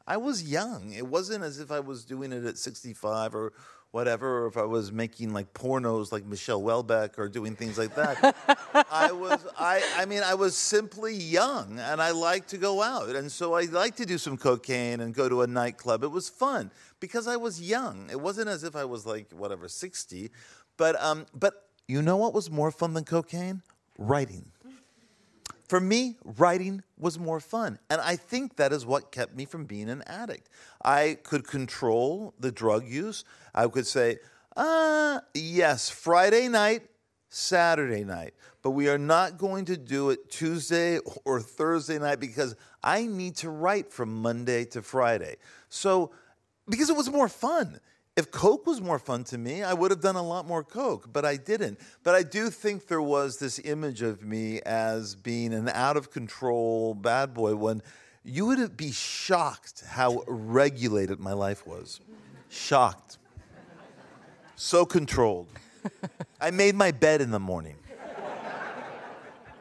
I 0.06 0.18
was 0.18 0.42
young. 0.42 0.92
It 0.92 1.06
wasn't 1.06 1.42
as 1.42 1.58
if 1.58 1.70
I 1.70 1.80
was 1.80 2.04
doing 2.04 2.32
it 2.32 2.44
at 2.44 2.58
65 2.58 3.34
or 3.34 3.52
whatever, 3.92 4.44
or 4.44 4.46
if 4.46 4.56
I 4.56 4.64
was 4.64 4.92
making 4.92 5.32
like 5.32 5.52
pornos 5.52 6.12
like 6.12 6.24
Michelle 6.24 6.62
Welbeck 6.62 7.18
or 7.18 7.28
doing 7.28 7.56
things 7.56 7.76
like 7.76 7.94
that. 7.96 8.36
I 8.90 9.10
was, 9.10 9.44
I, 9.58 9.82
I 9.96 10.04
mean, 10.04 10.22
I 10.22 10.34
was 10.34 10.56
simply 10.56 11.14
young 11.14 11.78
and 11.80 12.00
I 12.00 12.10
liked 12.12 12.50
to 12.50 12.56
go 12.56 12.82
out. 12.82 13.16
And 13.16 13.30
so 13.30 13.54
I 13.54 13.62
liked 13.62 13.96
to 13.98 14.06
do 14.06 14.18
some 14.18 14.36
cocaine 14.36 15.00
and 15.00 15.12
go 15.12 15.28
to 15.28 15.42
a 15.42 15.46
nightclub. 15.46 16.04
It 16.04 16.10
was 16.10 16.28
fun 16.28 16.70
because 17.00 17.26
I 17.26 17.36
was 17.36 17.60
young. 17.60 18.08
It 18.10 18.20
wasn't 18.20 18.48
as 18.48 18.62
if 18.62 18.76
I 18.76 18.84
was 18.84 19.06
like, 19.06 19.32
whatever, 19.32 19.68
60. 19.68 20.30
But, 20.76 21.00
um, 21.02 21.26
but 21.34 21.54
you 21.88 22.00
know 22.00 22.16
what 22.16 22.32
was 22.32 22.50
more 22.50 22.70
fun 22.70 22.94
than 22.94 23.04
cocaine? 23.04 23.62
Writing. 23.98 24.52
For 25.70 25.78
me, 25.78 26.16
writing 26.24 26.82
was 26.98 27.16
more 27.16 27.38
fun. 27.38 27.78
And 27.90 28.00
I 28.00 28.16
think 28.16 28.56
that 28.56 28.72
is 28.72 28.84
what 28.84 29.12
kept 29.12 29.36
me 29.36 29.44
from 29.44 29.66
being 29.66 29.88
an 29.88 30.02
addict. 30.04 30.48
I 30.84 31.18
could 31.22 31.46
control 31.46 32.34
the 32.40 32.50
drug 32.50 32.88
use. 32.88 33.22
I 33.54 33.68
could 33.68 33.86
say, 33.86 34.18
uh, 34.56 35.20
yes, 35.32 35.88
Friday 35.88 36.48
night, 36.48 36.88
Saturday 37.28 38.02
night, 38.02 38.34
but 38.62 38.70
we 38.72 38.88
are 38.88 38.98
not 38.98 39.38
going 39.38 39.64
to 39.66 39.76
do 39.76 40.10
it 40.10 40.28
Tuesday 40.28 40.98
or 41.24 41.40
Thursday 41.40 42.00
night 42.00 42.18
because 42.18 42.56
I 42.82 43.06
need 43.06 43.36
to 43.36 43.50
write 43.50 43.92
from 43.92 44.12
Monday 44.20 44.64
to 44.64 44.82
Friday. 44.82 45.36
So, 45.68 46.10
because 46.68 46.90
it 46.90 46.96
was 46.96 47.08
more 47.08 47.28
fun. 47.28 47.78
If 48.16 48.30
Coke 48.30 48.66
was 48.66 48.80
more 48.80 48.98
fun 48.98 49.24
to 49.24 49.38
me, 49.38 49.62
I 49.62 49.72
would 49.72 49.90
have 49.90 50.00
done 50.00 50.16
a 50.16 50.22
lot 50.22 50.46
more 50.46 50.64
Coke, 50.64 51.12
but 51.12 51.24
I 51.24 51.36
didn't. 51.36 51.78
But 52.02 52.14
I 52.14 52.22
do 52.22 52.50
think 52.50 52.86
there 52.88 53.00
was 53.00 53.38
this 53.38 53.58
image 53.60 54.02
of 54.02 54.22
me 54.22 54.60
as 54.62 55.14
being 55.14 55.54
an 55.54 55.68
out 55.68 55.96
of 55.96 56.10
control 56.10 56.94
bad 56.94 57.32
boy 57.32 57.54
when 57.54 57.82
you 58.24 58.46
would 58.46 58.76
be 58.76 58.92
shocked 58.92 59.84
how 59.86 60.24
regulated 60.26 61.20
my 61.20 61.32
life 61.32 61.66
was. 61.66 62.00
Shocked. 62.48 63.18
So 64.56 64.84
controlled. 64.84 65.48
I 66.40 66.50
made 66.50 66.74
my 66.74 66.90
bed 66.90 67.20
in 67.20 67.30
the 67.30 67.40
morning. 67.40 67.76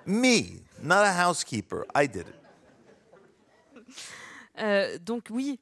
Me, 0.05 0.61
not 0.81 1.05
a 1.05 1.11
housekeeper. 1.11 1.85
I 1.93 2.07
did 2.07 2.25
it. 2.27 2.35
Euh, 4.57 4.97
donc 5.01 5.27
oui, 5.29 5.57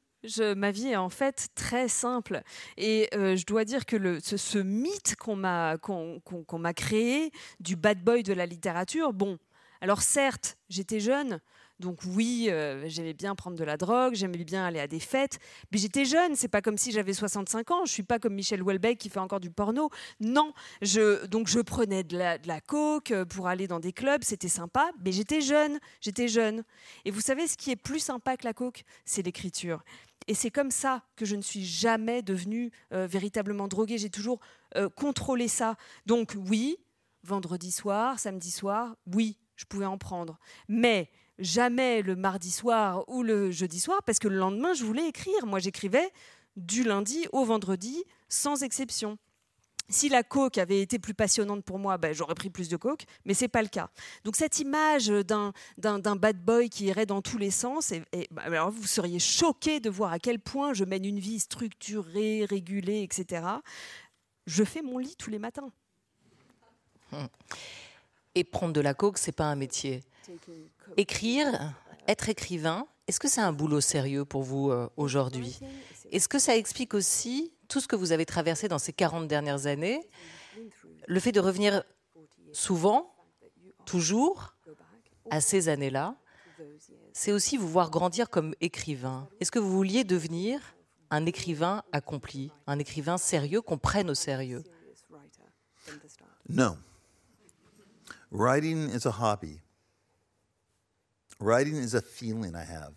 ma 0.56 0.72
vie 0.72 0.88
est 0.90 0.96
en 0.96 1.10
fait 1.10 1.48
très 1.56 1.88
simple. 1.88 2.42
Et 2.78 3.08
euh, 3.14 3.36
je 3.36 3.46
dois 3.46 3.66
dire 3.66 3.86
que 3.86 4.20
ce, 4.20 4.58
mythe 4.58 5.16
qu'on 5.16 5.36
m'a 5.36 5.78
qu'on- 5.78 6.20
qu'on 6.20 6.60
m'a 6.60 6.74
créé 6.74 7.32
du 7.60 7.76
bad 7.76 8.04
boy 8.04 8.24
de 8.24 8.34
la 8.34 8.46
littérature, 8.46 9.14
bon, 9.14 9.38
alors 9.82 10.02
certes, 10.02 10.58
j'étais 10.70 11.00
jeune. 11.00 11.40
Donc 11.80 12.00
oui, 12.08 12.48
euh, 12.50 12.90
j'aimais 12.90 13.14
bien 13.14 13.36
prendre 13.36 13.56
de 13.56 13.64
la 13.64 13.78
drogue, 13.78 14.16
j'aimais 14.16 14.44
bien 14.44 14.66
aller 14.66 14.80
à 14.80 14.88
des 14.88 15.00
fêtes, 15.00 15.38
mais 15.72 15.78
j'étais 15.78 16.06
jeune, 16.06 16.36
c'est 16.36 16.48
pas 16.48 16.64
comme 16.64 16.76
si 16.76 16.92
j'avais 16.92 17.14
65 17.14 17.70
ans, 17.70 17.86
je 17.86 17.92
suis 17.92 18.02
pas 18.02 18.18
comme 18.18 18.34
Michel 18.34 18.64
Houellebecq 18.64 18.98
qui 18.98 19.10
fait 19.10 19.20
encore 19.20 19.40
du 19.40 19.52
porno. 19.52 19.92
Non, 20.20 20.54
donc 21.30 21.48
je 21.48 21.62
prenais 21.62 22.04
de 22.04 22.18
la, 22.18 22.40
de 22.40 22.48
la 22.48 22.62
coke 22.62 23.12
euh, 23.12 23.26
pour 23.26 23.48
aller 23.48 23.68
dans 23.68 23.80
des 23.80 23.94
clubs, 23.94 24.24
c'était 24.24 24.48
sympa, 24.48 24.90
mais 25.06 25.12
j'étais 25.12 25.40
jeune, 25.42 25.80
j'étais 26.02 26.28
jeune. 26.28 26.64
Et 27.06 27.12
vous 27.12 27.22
savez, 27.22 27.48
ce 27.48 27.56
qui 27.56 27.70
est 27.70 27.76
plus 27.76 28.00
sympa 28.00 28.38
que 28.38 28.46
la 28.46 28.54
coke, 28.54 28.84
c'est 29.06 29.22
l'écriture. 29.22 29.84
Et 30.28 30.34
c'est 30.34 30.52
comme 30.52 30.72
ça 30.72 31.04
que 31.16 31.26
je 31.26 31.36
ne 31.36 31.42
suis 31.42 31.66
jamais 31.66 32.22
devenue 32.22 32.72
euh, 32.94 33.08
véritablement 33.08 33.68
droguée. 33.68 33.98
J'ai 33.98 34.10
toujours 34.10 34.40
euh, 34.76 34.90
contrôlé 34.90 35.48
ça. 35.48 35.76
Donc 36.06 36.36
oui, 36.36 36.78
vendredi 37.24 37.72
soir, 37.72 38.20
samedi 38.20 38.52
soir, 38.52 38.96
oui, 39.14 39.38
je 39.56 39.66
pouvais 39.66 39.86
en 39.86 39.98
prendre. 39.98 40.38
Mais 40.68 41.10
jamais 41.40 42.02
le 42.02 42.16
mardi 42.16 42.52
soir 42.52 43.08
ou 43.08 43.24
le 43.24 43.52
jeudi 43.52 43.80
soir, 43.80 44.02
parce 44.06 44.20
que 44.20 44.28
le 44.28 44.38
lendemain, 44.38 44.74
je 44.74 44.84
voulais 44.84 45.08
écrire. 45.08 45.46
Moi, 45.46 45.60
j'écrivais 45.60 46.12
du 46.56 46.84
lundi 46.84 47.28
au 47.32 47.46
vendredi, 47.46 48.04
sans 48.30 48.64
exception. 48.64 49.18
Si 49.90 50.10
la 50.10 50.22
coke 50.24 50.58
avait 50.58 50.82
été 50.82 51.00
plus 51.00 51.14
passionnante 51.14 51.64
pour 51.64 51.80
moi, 51.80 51.98
ben, 51.98 52.14
j'aurais 52.14 52.36
pris 52.36 52.50
plus 52.50 52.68
de 52.68 52.76
coke, 52.76 53.06
mais 53.26 53.34
c'est 53.34 53.48
pas 53.48 53.62
le 53.62 53.70
cas. 53.70 53.90
Donc 54.26 54.36
cette 54.36 54.60
image 54.60 55.08
d'un 55.08 55.54
bad 56.16 56.44
boy 56.44 56.70
qui 56.70 56.86
irait 56.86 57.06
dans 57.06 57.22
tous 57.22 57.38
les 57.38 57.52
sens, 57.52 57.94
bah, 58.32 58.42
alors 58.44 58.70
vous 58.70 58.86
seriez 58.86 59.20
choqués 59.20 59.80
de 59.80 59.90
voir 59.90 60.12
à 60.12 60.20
quel 60.20 60.40
point 60.40 60.74
je 60.74 60.84
mène 60.84 61.06
une 61.06 61.20
vie 61.20 61.40
structurée, 61.40 62.46
régulée, 62.46 63.02
etc. 63.02 63.46
Je 64.46 64.64
fais 64.64 64.82
mon 64.82 64.98
lit 64.98 65.16
tous 65.18 65.30
les 65.30 65.40
matins. 65.40 65.72
Et 68.36 68.44
prendre 68.44 68.74
de 68.74 68.82
la 68.82 68.94
coke, 68.94 69.18
c'est 69.18 69.32
pas 69.32 69.46
un 69.46 69.56
métier. 69.56 70.04
Écrire, 70.98 71.74
être 72.08 72.28
écrivain, 72.28 72.86
est-ce 73.08 73.22
que 73.22 73.30
c'est 73.30 73.42
un 73.42 73.54
boulot 73.54 73.80
sérieux 73.80 74.26
pour 74.26 74.44
vous 74.44 74.70
euh, 74.70 74.90
aujourd'hui? 74.98 75.60
Est-ce 76.12 76.28
que 76.28 76.40
ça 76.40 76.58
explique 76.58 76.94
aussi 76.94 77.54
tout 77.68 77.80
ce 77.80 77.88
que 77.88 77.96
vous 77.96 78.12
avez 78.12 78.26
traversé 78.26 78.68
dans 78.68 78.80
ces 78.80 78.94
40 78.94 79.28
dernières 79.28 79.68
années 79.68 80.08
Le 81.08 81.20
fait 81.20 81.32
de 81.32 81.40
revenir 81.40 81.84
souvent, 82.54 83.14
toujours, 83.86 84.56
à 85.30 85.42
ces 85.42 85.70
années-là, 85.70 86.16
c'est 87.14 87.32
aussi 87.32 87.58
vous 87.58 87.68
voir 87.68 87.90
grandir 87.90 88.30
comme 88.30 88.54
écrivain. 88.62 89.28
Est-ce 89.40 89.52
que 89.52 89.60
vous 89.60 89.72
vouliez 89.72 90.04
devenir 90.04 90.60
un 91.10 91.26
écrivain 91.26 91.84
accompli, 91.92 92.52
un 92.68 92.80
écrivain 92.80 93.18
sérieux 93.18 93.62
qu'on 93.62 93.78
prenne 93.78 94.10
au 94.10 94.16
sérieux? 94.16 94.64
No. 96.50 96.78
Writing 98.32 98.90
is 98.90 99.06
a 99.06 99.12
hobby. 99.12 99.62
Writing 101.40 101.76
is 101.76 101.96
a 101.96 102.02
feeling 102.02 102.56
I 102.56 102.64
have. 102.64 102.94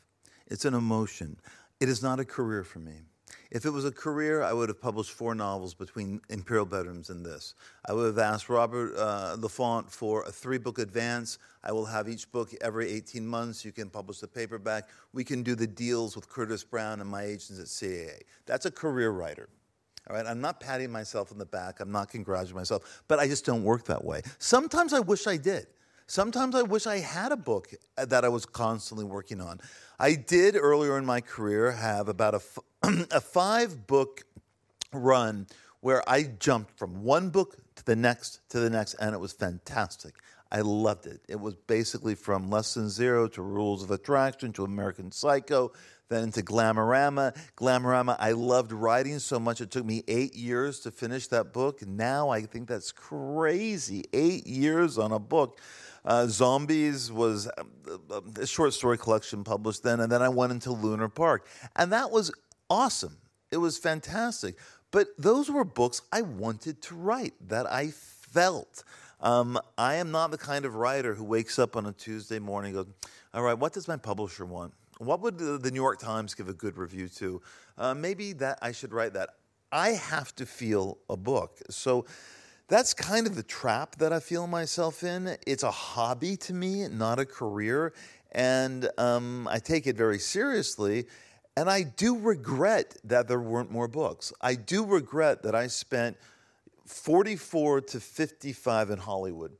It's 0.50 0.64
an 0.64 0.74
emotion. 0.74 1.36
It 1.80 1.88
is 1.88 2.02
not 2.02 2.18
a 2.18 2.24
career 2.24 2.64
for 2.64 2.80
me. 2.80 3.09
If 3.50 3.64
it 3.64 3.70
was 3.70 3.84
a 3.84 3.90
career, 3.90 4.42
I 4.42 4.52
would 4.52 4.68
have 4.68 4.80
published 4.80 5.10
four 5.10 5.34
novels 5.34 5.74
between 5.74 6.20
Imperial 6.28 6.64
Bedrooms 6.64 7.10
and 7.10 7.26
this. 7.26 7.54
I 7.84 7.92
would 7.92 8.06
have 8.06 8.18
asked 8.18 8.48
Robert 8.48 8.96
uh, 8.96 9.36
Lafont 9.38 9.90
for 9.90 10.22
a 10.22 10.30
three 10.30 10.58
book 10.58 10.78
advance. 10.78 11.38
I 11.64 11.72
will 11.72 11.86
have 11.86 12.08
each 12.08 12.30
book 12.30 12.52
every 12.60 12.88
18 12.92 13.26
months. 13.26 13.64
You 13.64 13.72
can 13.72 13.90
publish 13.90 14.20
the 14.20 14.28
paperback. 14.28 14.88
We 15.12 15.24
can 15.24 15.42
do 15.42 15.56
the 15.56 15.66
deals 15.66 16.14
with 16.14 16.28
Curtis 16.28 16.62
Brown 16.62 17.00
and 17.00 17.10
my 17.10 17.24
agents 17.24 17.58
at 17.58 17.66
CAA. 17.66 18.20
That's 18.46 18.66
a 18.66 18.70
career 18.70 19.10
writer. 19.10 19.48
All 20.08 20.16
right, 20.16 20.26
I'm 20.26 20.40
not 20.40 20.60
patting 20.60 20.90
myself 20.92 21.32
on 21.32 21.38
the 21.38 21.46
back. 21.46 21.80
I'm 21.80 21.92
not 21.92 22.08
congratulating 22.08 22.56
myself, 22.56 23.02
but 23.08 23.18
I 23.18 23.26
just 23.26 23.44
don't 23.44 23.64
work 23.64 23.84
that 23.86 24.04
way. 24.04 24.22
Sometimes 24.38 24.92
I 24.92 25.00
wish 25.00 25.26
I 25.26 25.36
did. 25.36 25.66
Sometimes 26.06 26.56
I 26.56 26.62
wish 26.62 26.88
I 26.88 26.98
had 26.98 27.30
a 27.30 27.36
book 27.36 27.68
uh, 27.96 28.04
that 28.06 28.24
I 28.24 28.28
was 28.28 28.44
constantly 28.44 29.04
working 29.04 29.40
on. 29.40 29.60
I 30.00 30.14
did 30.14 30.56
earlier 30.56 30.98
in 30.98 31.06
my 31.06 31.20
career 31.20 31.70
have 31.70 32.08
about 32.08 32.34
a, 32.34 32.40
a 33.10 33.20
five 33.20 33.86
book 33.86 34.22
run 34.92 35.46
where 35.80 36.08
I 36.08 36.24
jumped 36.24 36.78
from 36.78 37.02
one 37.02 37.30
book 37.30 37.56
to 37.76 37.84
the 37.84 37.96
next 37.96 38.40
to 38.50 38.60
the 38.60 38.70
next, 38.70 38.94
and 38.94 39.14
it 39.14 39.18
was 39.18 39.32
fantastic. 39.32 40.14
I 40.52 40.62
loved 40.62 41.06
it. 41.06 41.20
It 41.28 41.38
was 41.38 41.54
basically 41.54 42.14
from 42.14 42.50
Lesson 42.50 42.88
Zero 42.88 43.28
to 43.28 43.42
Rules 43.42 43.84
of 43.84 43.90
Attraction 43.90 44.52
to 44.54 44.64
American 44.64 45.12
Psycho, 45.12 45.72
then 46.08 46.32
to 46.32 46.42
Glamorama. 46.42 47.36
Glamorama, 47.56 48.16
I 48.18 48.32
loved 48.32 48.72
writing 48.72 49.20
so 49.20 49.38
much. 49.38 49.60
It 49.60 49.70
took 49.70 49.84
me 49.84 50.02
eight 50.08 50.34
years 50.34 50.80
to 50.80 50.90
finish 50.90 51.28
that 51.28 51.52
book. 51.52 51.86
Now 51.86 52.30
I 52.30 52.42
think 52.42 52.66
that's 52.68 52.90
crazy. 52.90 54.04
Eight 54.12 54.46
years 54.46 54.98
on 54.98 55.12
a 55.12 55.20
book. 55.20 55.60
Uh, 56.04 56.26
Zombies 56.26 57.12
was 57.12 57.48
um, 57.58 58.32
a 58.40 58.46
short 58.46 58.72
story 58.72 58.96
collection 58.96 59.44
published 59.44 59.82
then, 59.82 60.00
and 60.00 60.10
then 60.10 60.22
I 60.22 60.30
went 60.30 60.50
into 60.50 60.72
Lunar 60.72 61.08
Park. 61.08 61.46
And 61.76 61.92
that 61.92 62.10
was 62.10 62.32
awesome. 62.70 63.16
It 63.50 63.56
was 63.58 63.76
fantastic. 63.76 64.56
But 64.90 65.08
those 65.18 65.50
were 65.50 65.64
books 65.64 66.02
I 66.12 66.22
wanted 66.22 66.80
to 66.82 66.94
write, 66.94 67.34
that 67.48 67.70
I 67.70 67.88
felt. 67.90 68.84
Um, 69.20 69.58
I 69.76 69.96
am 69.96 70.10
not 70.10 70.30
the 70.30 70.38
kind 70.38 70.64
of 70.64 70.74
writer 70.76 71.14
who 71.14 71.24
wakes 71.24 71.58
up 71.58 71.76
on 71.76 71.86
a 71.86 71.92
Tuesday 71.92 72.38
morning 72.38 72.76
and 72.76 72.86
goes, 72.86 72.94
All 73.34 73.42
right, 73.42 73.58
what 73.58 73.72
does 73.72 73.86
my 73.86 73.96
publisher 73.96 74.46
want? 74.46 74.72
What 74.98 75.20
would 75.20 75.38
the, 75.38 75.70
New 75.70 75.80
York 75.80 75.98
Times 75.98 76.34
give 76.34 76.48
a 76.48 76.52
good 76.52 76.76
review 76.76 77.08
to? 77.08 77.40
Uh, 77.78 77.94
maybe 77.94 78.32
that 78.34 78.58
I 78.60 78.72
should 78.72 78.92
write 78.92 79.14
that. 79.14 79.30
I 79.72 79.90
have 79.90 80.34
to 80.36 80.46
feel 80.46 80.98
a 81.08 81.16
book. 81.16 81.58
So 81.70 82.04
that's 82.68 82.92
kind 82.92 83.26
of 83.26 83.34
the 83.34 83.42
trap 83.42 83.96
that 83.96 84.12
I 84.12 84.20
feel 84.20 84.46
myself 84.46 85.02
in. 85.02 85.36
It's 85.46 85.62
a 85.62 85.70
hobby 85.70 86.36
to 86.38 86.52
me, 86.52 86.86
not 86.88 87.18
a 87.18 87.24
career. 87.24 87.94
And 88.32 88.90
um, 88.98 89.48
I 89.48 89.58
take 89.58 89.86
it 89.86 89.96
very 89.96 90.18
seriously. 90.18 91.06
And 91.56 91.68
I 91.68 91.82
do 91.82 92.18
regret 92.18 92.96
that 93.04 93.28
there 93.28 93.40
weren't 93.40 93.70
more 93.70 93.88
books. 93.88 94.32
I 94.40 94.54
do 94.54 94.84
regret 94.84 95.42
that 95.42 95.54
I 95.54 95.66
spent 95.66 96.16
44 96.86 97.82
to 97.82 98.00
55 98.00 98.90
in 98.90 98.98
Hollywood. 98.98 99.52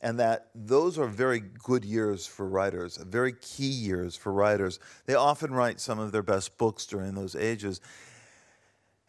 And 0.00 0.20
that 0.20 0.50
those 0.54 0.96
are 0.96 1.08
very 1.08 1.40
good 1.40 1.84
years 1.84 2.24
for 2.24 2.48
writers, 2.48 2.98
very 2.98 3.32
key 3.32 3.64
years 3.64 4.14
for 4.16 4.32
writers. 4.32 4.78
They 5.06 5.14
often 5.14 5.52
write 5.52 5.80
some 5.80 5.98
of 5.98 6.12
their 6.12 6.22
best 6.22 6.56
books 6.56 6.86
during 6.86 7.14
those 7.14 7.34
ages. 7.34 7.80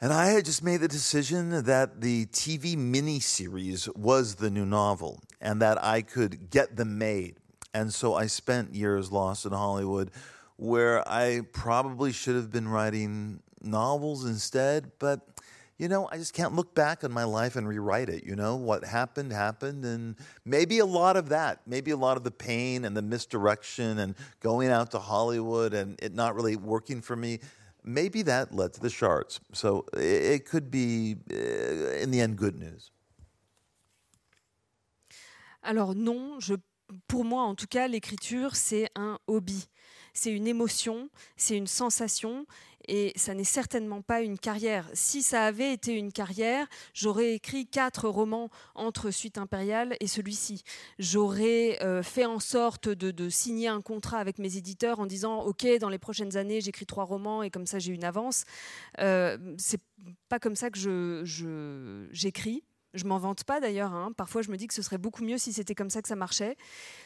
And 0.02 0.12
I 0.12 0.28
had 0.28 0.46
just 0.46 0.64
made 0.64 0.78
the 0.78 0.88
decision 0.88 1.64
that 1.64 2.02
the 2.02 2.26
TV 2.28 2.76
miniseries 2.76 3.96
was 3.96 4.36
the 4.36 4.50
new 4.50 4.66
novel 4.66 5.22
and 5.40 5.62
that 5.62 5.84
I 5.84 6.02
could 6.02 6.50
get 6.50 6.76
them 6.76 6.98
made. 6.98 7.36
And 7.74 7.94
so 7.94 8.16
I 8.16 8.26
spent 8.26 8.74
years 8.74 9.12
lost 9.12 9.46
in 9.46 9.52
Hollywood 9.52 10.10
where 10.60 11.08
I 11.08 11.42
probably 11.54 12.12
should 12.12 12.36
have 12.36 12.52
been 12.52 12.68
writing 12.68 13.42
novels 13.62 14.26
instead, 14.26 14.92
but 15.00 15.22
you 15.78 15.88
know, 15.88 16.10
I 16.12 16.18
just 16.18 16.34
can't 16.34 16.54
look 16.54 16.76
back 16.76 17.06
on 17.06 17.14
my 17.14 17.24
life 17.24 17.56
and 17.56 17.66
rewrite 17.66 18.10
it. 18.10 18.26
You 18.26 18.36
know, 18.36 18.58
what 18.58 18.84
happened, 18.84 19.32
happened. 19.32 19.86
And 19.86 20.18
maybe 20.44 20.80
a 20.80 20.86
lot 20.86 21.16
of 21.16 21.30
that, 21.30 21.62
maybe 21.66 21.92
a 21.92 21.96
lot 21.98 22.18
of 22.18 22.26
the 22.26 22.32
pain 22.32 22.84
and 22.84 22.98
the 22.98 23.02
misdirection 23.02 24.00
and 24.00 24.16
going 24.42 24.68
out 24.68 24.92
to 24.92 25.00
Hollywood 25.00 25.74
and 25.74 25.98
it 26.04 26.14
not 26.14 26.36
really 26.36 26.58
working 26.58 27.02
for 27.02 27.16
me, 27.16 27.40
maybe 27.82 28.22
that 28.24 28.54
led 28.54 28.74
to 28.74 28.82
the 28.82 28.90
shards. 28.90 29.40
So 29.54 29.86
it, 29.94 30.46
could 30.46 30.70
be, 30.70 31.16
uh, 31.32 32.04
in 32.04 32.12
the 32.12 32.20
end, 32.20 32.36
good 32.36 32.60
news. 32.60 32.92
Alors 35.64 35.96
non, 35.96 36.42
je, 36.42 36.56
pour 37.08 37.24
moi 37.24 37.44
en 37.44 37.56
tout 37.56 37.68
cas, 37.68 37.88
l'écriture, 37.88 38.58
c'est 38.58 38.90
un 38.98 39.18
hobby. 39.28 39.70
C'est 40.22 40.34
une 40.34 40.48
émotion, 40.48 41.10
c'est 41.38 41.56
une 41.56 41.66
sensation, 41.66 42.46
et 42.90 43.14
ça 43.16 43.34
n'est 43.34 43.46
certainement 43.46 44.02
pas 44.02 44.22
une 44.22 44.38
carrière. 44.38 44.90
Si 44.92 45.24
ça 45.24 45.46
avait 45.46 45.72
été 45.72 45.94
une 45.94 46.12
carrière, 46.12 46.68
j'aurais 46.94 47.36
écrit 47.36 47.68
quatre 47.68 48.10
romans 48.10 48.50
entre 48.76 49.12
Suite 49.12 49.38
impériale 49.38 49.96
et 50.02 50.08
celui-ci. 50.08 50.64
J'aurais 50.98 51.82
euh, 51.84 52.04
fait 52.04 52.26
en 52.26 52.40
sorte 52.40 52.90
de, 52.90 53.30
signer 53.30 53.70
un 53.70 53.82
contrat 53.82 54.18
avec 54.18 54.40
mes 54.40 54.58
éditeurs 54.58 55.00
en 55.00 55.06
disant 55.06 55.40
OK, 55.44 55.66
dans 55.80 55.88
les 55.88 56.00
prochaines 56.00 56.36
années, 56.36 56.60
j'écris 56.60 56.86
trois 56.86 57.06
romans 57.06 57.42
et 57.42 57.50
comme 57.50 57.66
ça 57.66 57.80
j'ai 57.80 57.94
une 57.94 58.04
avance. 58.04 58.44
Euh, 59.00 59.38
c'est 59.58 59.82
pas 60.28 60.40
comme 60.40 60.58
ça 60.58 60.70
que 60.70 61.24
j'écris. 62.12 62.66
Je 62.94 63.06
m'en 63.06 63.18
vante 63.20 63.44
pas 63.44 63.60
d'ailleurs. 63.60 63.94
Hein. 63.94 64.12
Parfois, 64.16 64.42
je 64.42 64.50
me 64.50 64.58
dis 64.58 64.68
que 64.68 64.74
ce 64.74 64.82
serait 64.82 64.98
beaucoup 64.98 65.24
mieux 65.24 65.38
si 65.38 65.54
c'était 65.54 65.76
comme 65.76 65.90
ça 65.90 66.02
que 66.02 66.08
ça 66.08 66.16
marchait. 66.16 66.58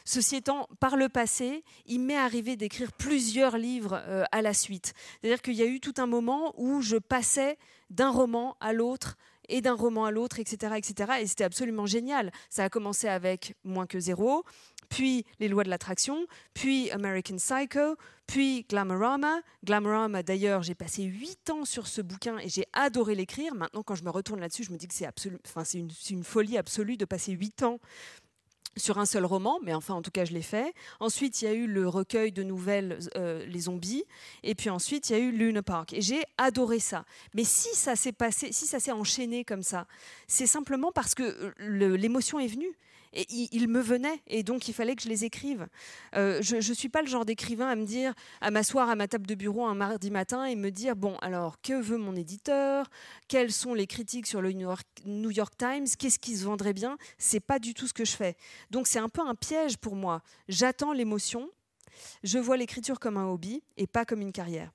Ceci 0.06 0.38
étant, 0.38 0.70
par 0.80 0.96
le 0.96 1.10
passé, 1.10 1.64
il 1.86 2.00
m'est 2.00 2.18
arrivé 2.18 2.56
d'écrire 2.56 2.94
plusieurs 2.94 3.58
livres 3.58 4.02
euh, 4.08 4.24
à 4.32 4.42
la 4.42 4.54
suite. 4.54 4.94
C'est-à-dire 5.22 5.42
qu'il 5.42 5.56
y 5.56 5.62
a 5.62 5.66
eu 5.66 5.80
tout 5.80 5.96
un 5.98 6.08
moment 6.08 6.54
où 6.58 6.82
je 6.82 6.98
passais 6.98 7.58
d'un 7.90 8.12
roman 8.12 8.56
à 8.62 8.72
l'autre 8.72 9.18
et 9.50 9.62
d'un 9.62 9.74
roman 9.74 10.06
à 10.06 10.12
l'autre, 10.12 10.40
etc., 10.40 10.76
etc. 10.78 11.14
Et 11.22 11.28
c'était 11.28 11.44
absolument 11.44 11.86
génial. 11.86 12.32
Ça 12.50 12.64
a 12.64 12.70
commencé 12.70 13.08
avec 13.08 13.56
Moins 13.66 13.86
que 13.86 14.00
zéro, 14.00 14.46
puis 14.94 15.26
Les 15.40 15.48
lois 15.48 15.64
de 15.64 15.70
l'attraction, 15.70 16.28
puis 16.54 16.92
American 16.92 17.38
Psycho, 17.38 17.98
puis 18.28 18.64
Glamorama. 18.70 19.42
Glamorama, 19.64 20.22
d'ailleurs, 20.22 20.62
j'ai 20.62 20.76
passé 20.76 21.02
huit 21.02 21.50
ans 21.50 21.66
sur 21.66 21.88
ce 21.88 22.02
bouquin 22.02 22.38
et 22.38 22.48
j'ai 22.48 22.66
adoré 22.74 23.16
l'écrire. 23.16 23.56
Maintenant, 23.56 23.82
quand 23.82 23.96
je 23.96 24.04
me 24.04 24.12
retourne 24.12 24.40
là-dessus, 24.40 24.64
je 24.64 24.72
me 24.72 24.78
dis 24.78 24.88
que 24.88 24.94
c'est 24.94 25.10
une, 25.74 25.90
une 26.12 26.24
folie 26.24 26.60
absolue 26.60 26.96
de 26.96 27.06
passer 27.06 27.32
huit 27.32 27.64
ans 27.64 27.80
sur 28.78 29.00
un 29.00 29.06
seul 29.06 29.26
roman, 29.26 29.60
mais 29.64 29.74
enfin 29.74 29.94
en 29.94 30.02
tout 30.02 30.12
cas 30.12 30.26
je 30.26 30.34
l'ai 30.34 30.42
fait. 30.42 30.74
Ensuite 31.00 31.42
il 31.42 31.46
y 31.46 31.48
a 31.48 31.54
eu 31.54 31.68
le 31.68 31.88
recueil 31.88 32.32
de 32.32 32.42
nouvelles 32.44 32.98
euh, 33.18 33.46
Les 33.46 33.62
zombies, 33.62 34.04
et 34.42 34.56
puis 34.56 34.70
ensuite 34.70 35.10
il 35.10 35.14
y 35.14 35.16
a 35.16 35.20
eu 35.20 35.32
Luna 35.32 35.62
Park. 35.62 35.94
Et 35.94 36.02
j'ai 36.02 36.24
adoré 36.38 36.80
ça. 36.80 37.06
Mais 37.36 37.44
si 37.44 37.76
ça 37.76 37.96
s'est 37.96 38.12
passé, 38.12 38.52
si 38.52 38.66
ça 38.66 38.80
s'est 38.80 38.92
enchaîné 38.92 39.44
comme 39.44 39.64
ça, 39.64 39.88
c'est 40.28 40.48
simplement 40.48 40.92
parce 40.92 41.14
que 41.14 41.24
euh, 41.24 41.98
l'émotion 41.98 42.40
est 42.40 42.48
venue 42.48 42.76
et 43.14 43.26
il, 43.30 43.68
me 43.68 43.80
venait 43.80 44.22
et 44.28 44.44
donc 44.44 44.68
il 44.68 44.74
fallait 44.74 44.96
que 44.96 45.04
je 45.04 45.10
les 45.10 45.24
écrive. 45.24 45.68
Euh, 46.16 46.42
je 46.42 46.56
ne 46.56 46.74
suis 46.74 46.90
pas 46.90 47.02
le 47.02 47.08
genre 47.08 47.26
d'écrivain 47.26 47.68
à 47.68 47.76
me 47.76 47.86
dire, 47.86 48.14
à 48.42 48.52
m'asseoir 48.52 48.90
à 48.90 48.96
ma 48.96 49.08
table 49.08 49.28
de 49.28 49.36
bureau 49.36 49.66
un 49.66 49.76
mardi 49.76 50.12
matin 50.12 50.46
et 50.46 50.56
me 50.56 50.72
dire 50.72 50.96
bon 50.96 51.16
alors 51.18 51.62
que 51.62 51.80
veut 51.80 51.98
mon 51.98 52.16
éditeur, 52.16 52.90
quelles 53.28 53.52
sont 53.52 53.74
les 53.74 53.88
critiques 53.88 54.28
sur 54.28 54.42
le 54.42 54.52
New 54.52 55.32
York, 55.32 55.54
Times, 55.58 55.88
qu'est-ce 55.98 56.20
qui 56.20 56.36
se 56.36 56.46
vendrait 56.46 56.74
bien? 56.74 56.98
C'est 57.18 57.40
pas 57.40 57.60
du 57.60 57.74
tout 57.74 57.88
ce 57.88 57.94
que 57.94 58.06
je 58.06 58.14
fais. 58.14 58.36
Donc 58.72 58.88
c'est 58.88 59.00
un 59.00 59.10
peu 59.10 59.22
un 59.22 59.36
piège 59.36 59.78
pour 59.78 59.96
moi. 59.96 60.22
J'attends 60.48 60.94
l'émotion. 60.94 61.50
Je 62.24 62.40
vois 62.40 62.58
l'écriture 62.58 63.00
comme 63.00 63.18
un 63.18 63.28
hobby 63.28 63.64
et 63.78 63.88
pas 63.88 64.06
comme 64.06 64.22
une 64.22 64.32
carrière. 64.32 64.72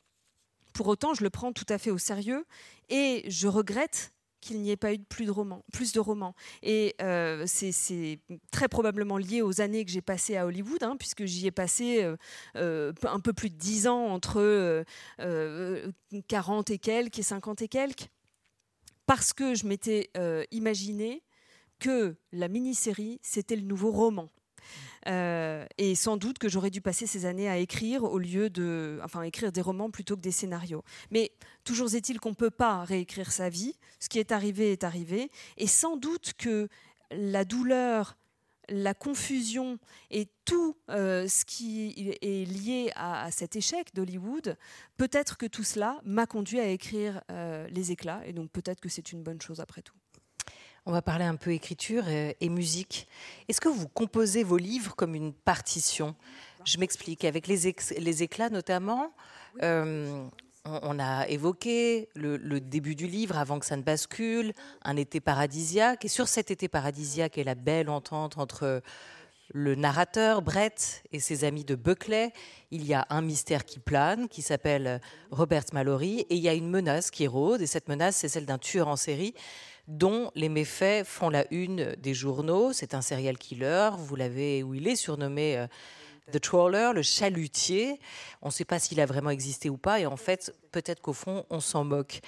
Pour 0.72 0.86
autant, 0.86 1.14
je 1.14 1.24
le 1.24 1.30
prends 1.30 1.52
tout 1.52 1.66
à 1.68 1.78
fait 1.78 1.90
au 1.90 1.98
sérieux 1.98 2.46
et 2.88 3.24
je 3.26 3.48
regrette 3.48 4.12
qu'il 4.40 4.60
n'y 4.60 4.70
ait 4.70 4.76
pas 4.76 4.94
eu 4.94 4.98
plus 4.98 5.26
de 5.26 5.30
romans. 5.30 5.64
Plus 5.72 5.92
de 5.92 6.00
romans. 6.00 6.34
Et 6.62 6.94
euh, 7.02 7.44
c'est 7.46 8.20
très 8.50 8.68
probablement 8.68 9.18
lié 9.18 9.42
aux 9.42 9.60
années 9.60 9.84
que 9.84 9.90
j'ai 9.90 10.02
passées 10.02 10.36
à 10.36 10.46
Hollywood, 10.46 10.82
hein, 10.82 10.96
puisque 10.98 11.24
j'y 11.24 11.46
ai 11.46 11.50
passé 11.50 12.02
euh, 12.02 12.16
euh, 12.56 12.92
un 13.04 13.20
peu 13.20 13.32
plus 13.32 13.50
de 13.50 13.56
10 13.56 13.88
ans, 13.88 14.06
entre 14.06 14.84
40 16.28 16.70
et 16.70 16.78
quelques 16.78 17.18
et 17.18 17.22
50 17.22 17.62
et 17.62 17.68
quelques, 17.68 18.08
parce 19.06 19.32
que 19.32 19.54
je 19.54 19.66
m'étais 19.66 20.10
imaginé 20.50 21.22
que 21.78 22.16
la 22.32 22.48
mini-série, 22.48 23.20
c'était 23.22 23.56
le 23.56 23.62
nouveau 23.62 23.90
roman. 23.90 24.28
Euh, 25.06 25.66
et 25.78 25.94
sans 25.94 26.16
doute 26.16 26.38
que 26.38 26.48
j'aurais 26.48 26.70
dû 26.70 26.80
passer 26.80 27.06
ces 27.06 27.24
années 27.26 27.48
à 27.48 27.58
écrire 27.58 28.04
au 28.04 28.18
lieu 28.18 28.50
de, 28.50 29.00
enfin, 29.02 29.22
écrire 29.22 29.52
des 29.52 29.60
romans 29.60 29.90
plutôt 29.90 30.16
que 30.16 30.20
des 30.20 30.32
scénarios. 30.32 30.84
Mais 31.10 31.32
toujours 31.64 31.94
est-il 31.94 32.20
qu'on 32.20 32.30
ne 32.30 32.34
peut 32.34 32.50
pas 32.50 32.84
réécrire 32.84 33.32
sa 33.32 33.48
vie. 33.48 33.74
Ce 34.00 34.08
qui 34.08 34.18
est 34.18 34.32
arrivé 34.32 34.72
est 34.72 34.84
arrivé. 34.84 35.30
Et 35.56 35.66
sans 35.66 35.96
doute 35.96 36.32
que 36.36 36.68
la 37.10 37.44
douleur, 37.44 38.16
la 38.68 38.94
confusion 38.94 39.78
et 40.10 40.28
tout 40.44 40.76
euh, 40.90 41.26
ce 41.26 41.44
qui 41.44 42.16
est 42.20 42.44
lié 42.44 42.90
à, 42.94 43.30
cet 43.30 43.56
échec 43.56 43.94
d'Hollywood, 43.94 44.56
peut-être 44.96 45.36
que 45.36 45.46
tout 45.46 45.64
cela 45.64 46.00
m'a 46.04 46.26
conduit 46.26 46.60
à 46.60 46.68
écrire 46.68 47.22
euh, 47.30 47.66
Les 47.68 47.92
éclats. 47.92 48.22
Et 48.26 48.32
donc 48.32 48.50
peut-être 48.50 48.80
que 48.80 48.88
c'est 48.88 49.12
une 49.12 49.22
bonne 49.22 49.40
chose 49.40 49.60
après 49.60 49.82
tout. 49.82 49.96
On 50.88 50.92
va 50.92 51.02
parler 51.02 51.26
un 51.26 51.36
peu 51.36 51.52
écriture 51.52 52.08
et, 52.08 52.48
musique. 52.48 53.08
Est-ce 53.46 53.60
que 53.60 53.68
vous 53.68 53.88
composez 53.88 54.42
vos 54.42 54.56
livres 54.56 54.96
comme 54.96 55.14
une 55.14 55.34
partition? 55.34 56.16
Je 56.64 56.78
m'explique. 56.78 57.26
Avec 57.26 57.46
les, 57.46 57.74
les, 57.98 58.22
éclats 58.22 58.48
notamment, 58.48 59.12
euh, 59.62 60.24
on, 60.64 60.98
a 60.98 61.28
évoqué 61.28 62.08
le, 62.14 62.38
début 62.58 62.94
du 62.94 63.06
livre 63.06 63.36
avant 63.36 63.58
que 63.58 63.66
ça 63.66 63.76
ne 63.76 63.82
bascule, 63.82 64.54
un 64.80 64.96
été 64.96 65.20
paradisiaque. 65.20 66.06
Et 66.06 66.08
sur 66.08 66.26
cet 66.26 66.50
été 66.50 66.68
paradisiaque 66.68 67.36
et 67.36 67.44
la 67.44 67.54
belle 67.54 67.90
entente 67.90 68.38
entre 68.38 68.80
le 69.52 69.74
narrateur, 69.74 70.40
Brett, 70.40 71.02
et 71.12 71.20
ses 71.20 71.44
amis 71.44 71.66
de 71.66 71.74
Buckley, 71.74 72.32
il 72.70 72.86
y 72.86 72.94
a 72.94 73.06
un 73.10 73.20
mystère 73.20 73.66
qui 73.66 73.78
plane, 73.78 74.26
qui 74.26 74.40
s'appelle 74.40 75.02
Robert 75.30 75.64
Mallory, 75.74 76.20
et 76.30 76.34
il 76.34 76.40
y 76.40 76.48
a 76.48 76.54
une 76.54 76.70
menace 76.70 77.10
qui 77.10 77.26
rôde, 77.26 77.60
et 77.60 77.66
cette 77.66 77.88
menace, 77.88 78.16
c'est 78.16 78.28
celle 78.28 78.46
d'un 78.46 78.58
tueur 78.58 78.88
en 78.88 78.96
série 78.96 79.34
dont 79.88 80.30
les 80.34 80.50
méfaits 80.50 81.04
font 81.04 81.30
la 81.30 81.46
une 81.50 81.96
des 81.96 82.14
journaux. 82.14 82.72
C'est 82.72 82.94
un 82.94 83.02
serial 83.02 83.38
killer, 83.38 83.90
vous 83.98 84.14
l'avez, 84.14 84.62
où 84.62 84.74
il 84.74 84.86
est 84.86 84.96
surnommé 84.96 85.56
euh, 85.56 85.66
The 86.30 86.40
Trawler, 86.40 86.92
le 86.94 87.02
chalutier. 87.02 87.98
On 88.42 88.48
ne 88.48 88.52
sait 88.52 88.66
pas 88.66 88.78
s'il 88.78 89.00
a 89.00 89.06
vraiment 89.06 89.30
existé 89.30 89.70
ou 89.70 89.78
pas, 89.78 89.98
et 89.98 90.06
en 90.06 90.18
fait, 90.18 90.54
peut-être 90.72 91.00
qu'au 91.00 91.14
fond, 91.14 91.46
on 91.48 91.60
s'en 91.60 91.84
moque. 91.84 92.20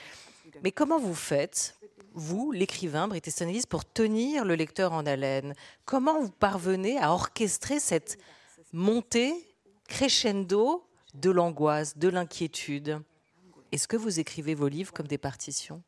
Mais 0.65 0.73
comment 0.73 0.99
vous 0.99 1.15
faites, 1.15 1.79
vous, 2.15 2.51
l'écrivain 2.51 3.07
Brit 3.09 3.23
Easton 3.27 3.53
pour 3.69 3.85
tenir 3.85 4.45
le 4.47 4.55
lecteur 4.55 4.93
en 4.95 5.05
haleine? 5.05 5.55
Comment 5.85 6.19
vous 6.19 6.31
parvenez 6.31 6.99
à 6.99 7.13
orchestrer 7.13 7.79
cette 7.79 8.19
montée 8.73 9.35
crescendo 9.87 10.83
de 11.15 11.31
l'angoisse, 11.31 11.99
de 11.99 12.09
l'inquiétude? 12.09 13.01
Est-ce 13.71 13.87
que 13.87 13.99
vous 13.99 14.19
écrivez 14.19 14.55
vos 14.55 14.69
livres 14.69 14.93
comme 14.93 15.07
des 15.07 15.19
partitions? 15.19 15.83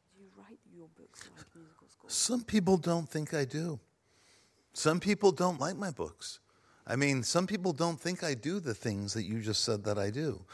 Some 2.12 2.42
people 2.42 2.76
don't 2.76 3.08
think 3.08 3.32
I 3.32 3.46
do. 3.46 3.80
Some 4.74 5.00
people 5.00 5.32
don't 5.32 5.58
like 5.58 5.76
my 5.76 5.90
books. 5.90 6.40
I 6.86 6.94
mean, 6.94 7.22
some 7.22 7.46
people 7.46 7.72
don't 7.72 7.98
think 7.98 8.22
I 8.22 8.34
do 8.34 8.60
the 8.60 8.74
things 8.74 9.14
that 9.14 9.22
you 9.22 9.40
just 9.40 9.64
said 9.64 9.84
that 9.84 9.98
I 9.98 10.10
do. 10.10 10.44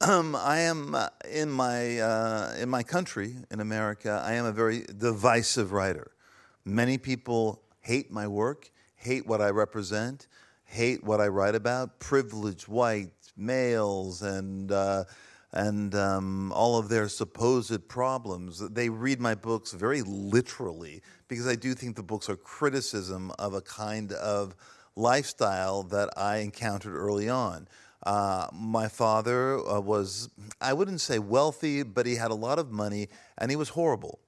Um, 0.00 0.36
I 0.36 0.60
am 0.60 0.94
uh, 0.94 1.08
in 1.28 1.50
my 1.50 1.98
uh, 1.98 2.54
in 2.60 2.68
my 2.68 2.84
country 2.84 3.34
in 3.50 3.58
America. 3.58 4.22
I 4.24 4.34
am 4.34 4.44
a 4.44 4.52
very 4.52 4.84
divisive 4.98 5.72
writer. 5.72 6.12
Many 6.64 6.96
people 6.96 7.60
hate 7.80 8.12
my 8.12 8.28
work, 8.28 8.70
hate 8.94 9.26
what 9.26 9.40
I 9.40 9.50
represent, 9.50 10.28
hate 10.64 11.02
what 11.02 11.20
I 11.20 11.26
write 11.26 11.56
about, 11.56 11.98
privileged 11.98 12.68
white 12.68 13.10
males 13.36 14.22
and 14.22 14.70
uh, 14.70 15.04
and 15.52 15.94
um, 15.94 16.52
all 16.52 16.78
of 16.78 16.88
their 16.88 17.08
supposed 17.08 17.88
problems. 17.88 18.60
They 18.70 18.88
read 18.88 19.20
my 19.20 19.34
books 19.34 19.72
very 19.72 20.02
literally 20.02 21.02
because 21.28 21.46
I 21.46 21.56
do 21.56 21.74
think 21.74 21.96
the 21.96 22.02
books 22.02 22.28
are 22.28 22.36
criticism 22.36 23.32
of 23.38 23.54
a 23.54 23.60
kind 23.60 24.12
of 24.12 24.54
lifestyle 24.96 25.82
that 25.84 26.10
I 26.16 26.38
encountered 26.38 26.94
early 26.94 27.28
on. 27.28 27.68
Uh, 28.04 28.46
my 28.52 28.88
father 28.88 29.58
uh, 29.58 29.80
was, 29.80 30.30
I 30.60 30.72
wouldn't 30.72 31.00
say 31.00 31.18
wealthy, 31.18 31.82
but 31.82 32.06
he 32.06 32.14
had 32.14 32.30
a 32.30 32.34
lot 32.34 32.58
of 32.58 32.70
money 32.70 33.08
and 33.36 33.50
he 33.50 33.56
was 33.56 33.70
horrible. 33.70 34.20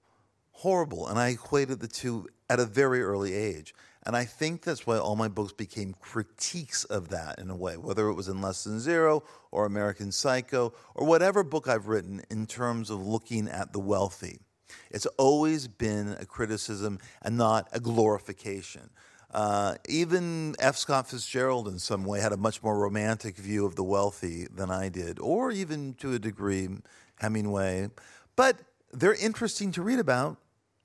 Horrible. 0.52 1.08
And 1.08 1.18
I 1.18 1.28
equated 1.28 1.80
the 1.80 1.88
two 1.88 2.28
at 2.50 2.60
a 2.60 2.66
very 2.66 3.02
early 3.02 3.34
age. 3.34 3.74
And 4.04 4.16
I 4.16 4.24
think 4.24 4.62
that's 4.62 4.86
why 4.86 4.98
all 4.98 5.14
my 5.14 5.28
books 5.28 5.52
became 5.52 5.94
critiques 6.00 6.84
of 6.84 7.08
that 7.10 7.38
in 7.38 7.50
a 7.50 7.56
way, 7.56 7.76
whether 7.76 8.08
it 8.08 8.14
was 8.14 8.28
in 8.28 8.40
Less 8.40 8.64
Than 8.64 8.80
Zero 8.80 9.22
or 9.52 9.64
American 9.64 10.10
Psycho 10.10 10.72
or 10.94 11.06
whatever 11.06 11.44
book 11.44 11.68
I've 11.68 11.86
written 11.86 12.22
in 12.30 12.46
terms 12.46 12.90
of 12.90 13.06
looking 13.06 13.48
at 13.48 13.72
the 13.72 13.78
wealthy. 13.78 14.40
It's 14.90 15.06
always 15.18 15.68
been 15.68 16.16
a 16.18 16.26
criticism 16.26 16.98
and 17.22 17.36
not 17.36 17.68
a 17.72 17.78
glorification. 17.78 18.90
Uh, 19.32 19.76
even 19.88 20.54
F. 20.58 20.76
Scott 20.76 21.08
Fitzgerald, 21.08 21.68
in 21.68 21.78
some 21.78 22.04
way, 22.04 22.20
had 22.20 22.32
a 22.32 22.36
much 22.36 22.62
more 22.62 22.78
romantic 22.78 23.36
view 23.36 23.64
of 23.64 23.76
the 23.76 23.84
wealthy 23.84 24.46
than 24.52 24.70
I 24.70 24.88
did, 24.88 25.18
or 25.18 25.50
even 25.50 25.94
to 25.94 26.12
a 26.12 26.18
degree, 26.18 26.68
Hemingway. 27.20 27.88
But 28.36 28.58
they're 28.92 29.14
interesting 29.14 29.72
to 29.72 29.82
read 29.82 29.98
about 29.98 30.36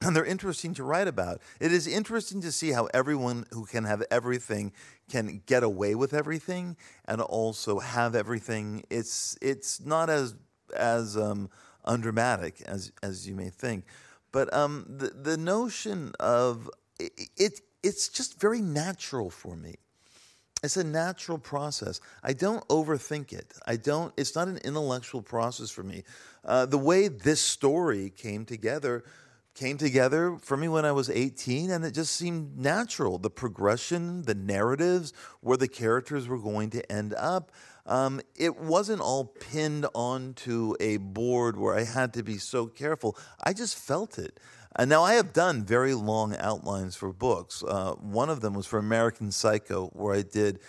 and 0.01 0.15
they're 0.15 0.25
interesting 0.25 0.73
to 0.75 0.83
write 0.83 1.07
about. 1.07 1.41
It 1.59 1.71
is 1.71 1.87
interesting 1.87 2.41
to 2.41 2.51
see 2.51 2.71
how 2.71 2.85
everyone 2.93 3.45
who 3.51 3.65
can 3.65 3.83
have 3.85 4.03
everything 4.11 4.73
can 5.09 5.41
get 5.45 5.63
away 5.63 5.95
with 5.95 6.13
everything 6.13 6.77
and 7.05 7.21
also 7.21 7.79
have 7.79 8.15
everything. 8.15 8.83
It's 8.89 9.37
it's 9.41 9.83
not 9.83 10.09
as 10.09 10.35
as 10.75 11.17
um, 11.17 11.49
undramatic 11.85 12.61
as 12.65 12.91
as 13.01 13.27
you 13.27 13.35
may 13.35 13.49
think, 13.49 13.85
but 14.31 14.53
um, 14.53 14.85
the 14.87 15.09
the 15.09 15.37
notion 15.37 16.13
of 16.19 16.69
it, 16.99 17.11
it 17.37 17.61
it's 17.83 18.09
just 18.09 18.39
very 18.39 18.61
natural 18.61 19.29
for 19.29 19.55
me. 19.55 19.75
It's 20.63 20.75
a 20.75 20.83
natural 20.83 21.37
process. 21.37 22.01
I 22.23 22.33
don't 22.33 22.67
overthink 22.67 23.31
it. 23.31 23.53
I 23.67 23.75
don't. 23.75 24.11
It's 24.17 24.35
not 24.35 24.47
an 24.47 24.57
intellectual 24.57 25.21
process 25.21 25.69
for 25.69 25.83
me. 25.83 26.03
Uh, 26.43 26.65
the 26.65 26.79
way 26.79 27.07
this 27.07 27.39
story 27.39 28.09
came 28.09 28.43
together 28.43 29.03
came 29.57 29.77
together 29.77 30.37
for 30.39 30.55
me 30.55 30.67
when 30.67 30.85
I 30.85 30.91
was 30.91 31.09
18, 31.09 31.71
and 31.71 31.83
it 31.83 31.91
just 31.91 32.15
seemed 32.15 32.57
natural. 32.59 33.17
The 33.17 33.31
progression, 33.31 34.21
the 34.21 34.35
narratives, 34.35 35.13
where 35.41 35.57
the 35.57 35.67
characters 35.67 36.27
were 36.27 36.37
going 36.37 36.69
to 36.71 36.91
end 36.91 37.15
up. 37.15 37.51
Um, 37.87 38.21
it 38.35 38.57
wasn't 38.57 39.01
all 39.01 39.25
pinned 39.25 39.87
onto 39.95 40.75
a 40.79 40.97
board 40.97 41.57
where 41.57 41.73
I 41.73 41.85
had 41.85 42.13
to 42.13 42.23
be 42.23 42.37
so 42.37 42.67
careful. 42.67 43.17
I 43.43 43.53
just 43.53 43.75
felt 43.75 44.19
it. 44.19 44.39
And 44.75 44.89
now 44.91 45.01
I 45.01 45.15
have 45.15 45.33
done 45.33 45.63
very 45.63 45.95
long 45.95 46.35
outlines 46.37 46.95
for 46.95 47.11
books. 47.11 47.63
Uh, 47.67 47.93
one 47.93 48.29
of 48.29 48.41
them 48.41 48.53
was 48.53 48.67
for 48.67 48.77
American 48.77 49.31
Psycho, 49.31 49.87
where 49.93 50.13
I 50.13 50.21
did, 50.21 50.59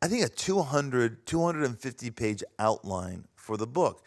I 0.00 0.06
think, 0.06 0.24
a 0.24 0.28
200, 0.28 1.26
250 1.26 2.10
page 2.12 2.44
outline 2.60 3.24
for 3.34 3.56
the 3.56 3.66
book. 3.66 4.04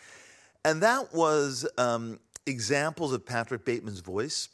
And 0.63 0.81
that 0.83 1.13
was 1.13 1.67
um, 1.77 2.19
examples 2.45 3.13
of 3.13 3.25
Patrick 3.25 3.65
Bateman's 3.65 3.99
voice. 3.99 4.49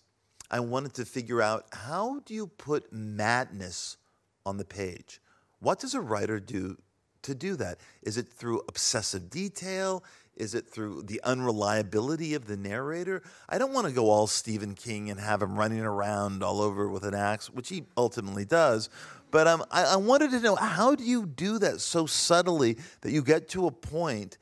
I 0.50 0.60
wanted 0.62 0.94
to 0.96 1.06
figure 1.06 1.42
out 1.42 1.66
how 1.72 2.22
do 2.26 2.34
you 2.34 2.48
put 2.48 2.92
madness 2.92 3.98
on 4.46 4.58
the 4.58 4.66
page? 4.66 5.20
What 5.60 5.80
does 5.80 5.94
a 5.94 6.02
writer 6.02 6.40
do 6.40 6.78
to 7.24 7.36
do 7.36 7.56
that? 7.58 7.80
Is 8.02 8.18
it 8.18 8.32
through 8.32 8.62
obsessive 8.70 9.30
detail? 9.30 10.04
Is 10.38 10.54
it 10.54 10.70
through 10.70 11.04
the 11.04 11.20
unreliability 11.24 12.36
of 12.36 12.46
the 12.46 12.56
narrator? 12.56 13.24
I 13.50 13.58
don't 13.58 13.74
want 13.74 13.88
to 13.88 13.94
go 13.94 14.10
all 14.10 14.28
Stephen 14.28 14.76
King 14.76 15.10
and 15.10 15.20
have 15.20 15.42
him 15.42 15.58
running 15.58 15.82
around 15.82 16.44
all 16.44 16.62
over 16.62 16.88
with 16.88 17.04
an 17.04 17.16
axe, 17.16 17.50
which 17.50 17.70
he 17.70 17.86
ultimately 17.98 18.46
does. 18.46 18.90
But 19.32 19.48
um, 19.48 19.66
I, 19.72 19.84
I 19.84 19.96
wanted 19.98 20.32
to 20.32 20.40
know 20.40 20.56
how 20.56 20.96
do 20.96 21.04
you 21.04 21.26
do 21.26 21.60
that 21.60 21.82
so 21.82 22.06
subtly 22.06 22.78
that 23.02 23.12
you 23.12 23.24
get 23.24 23.50
to 23.50 23.68
a 23.68 23.72
point 23.72 24.38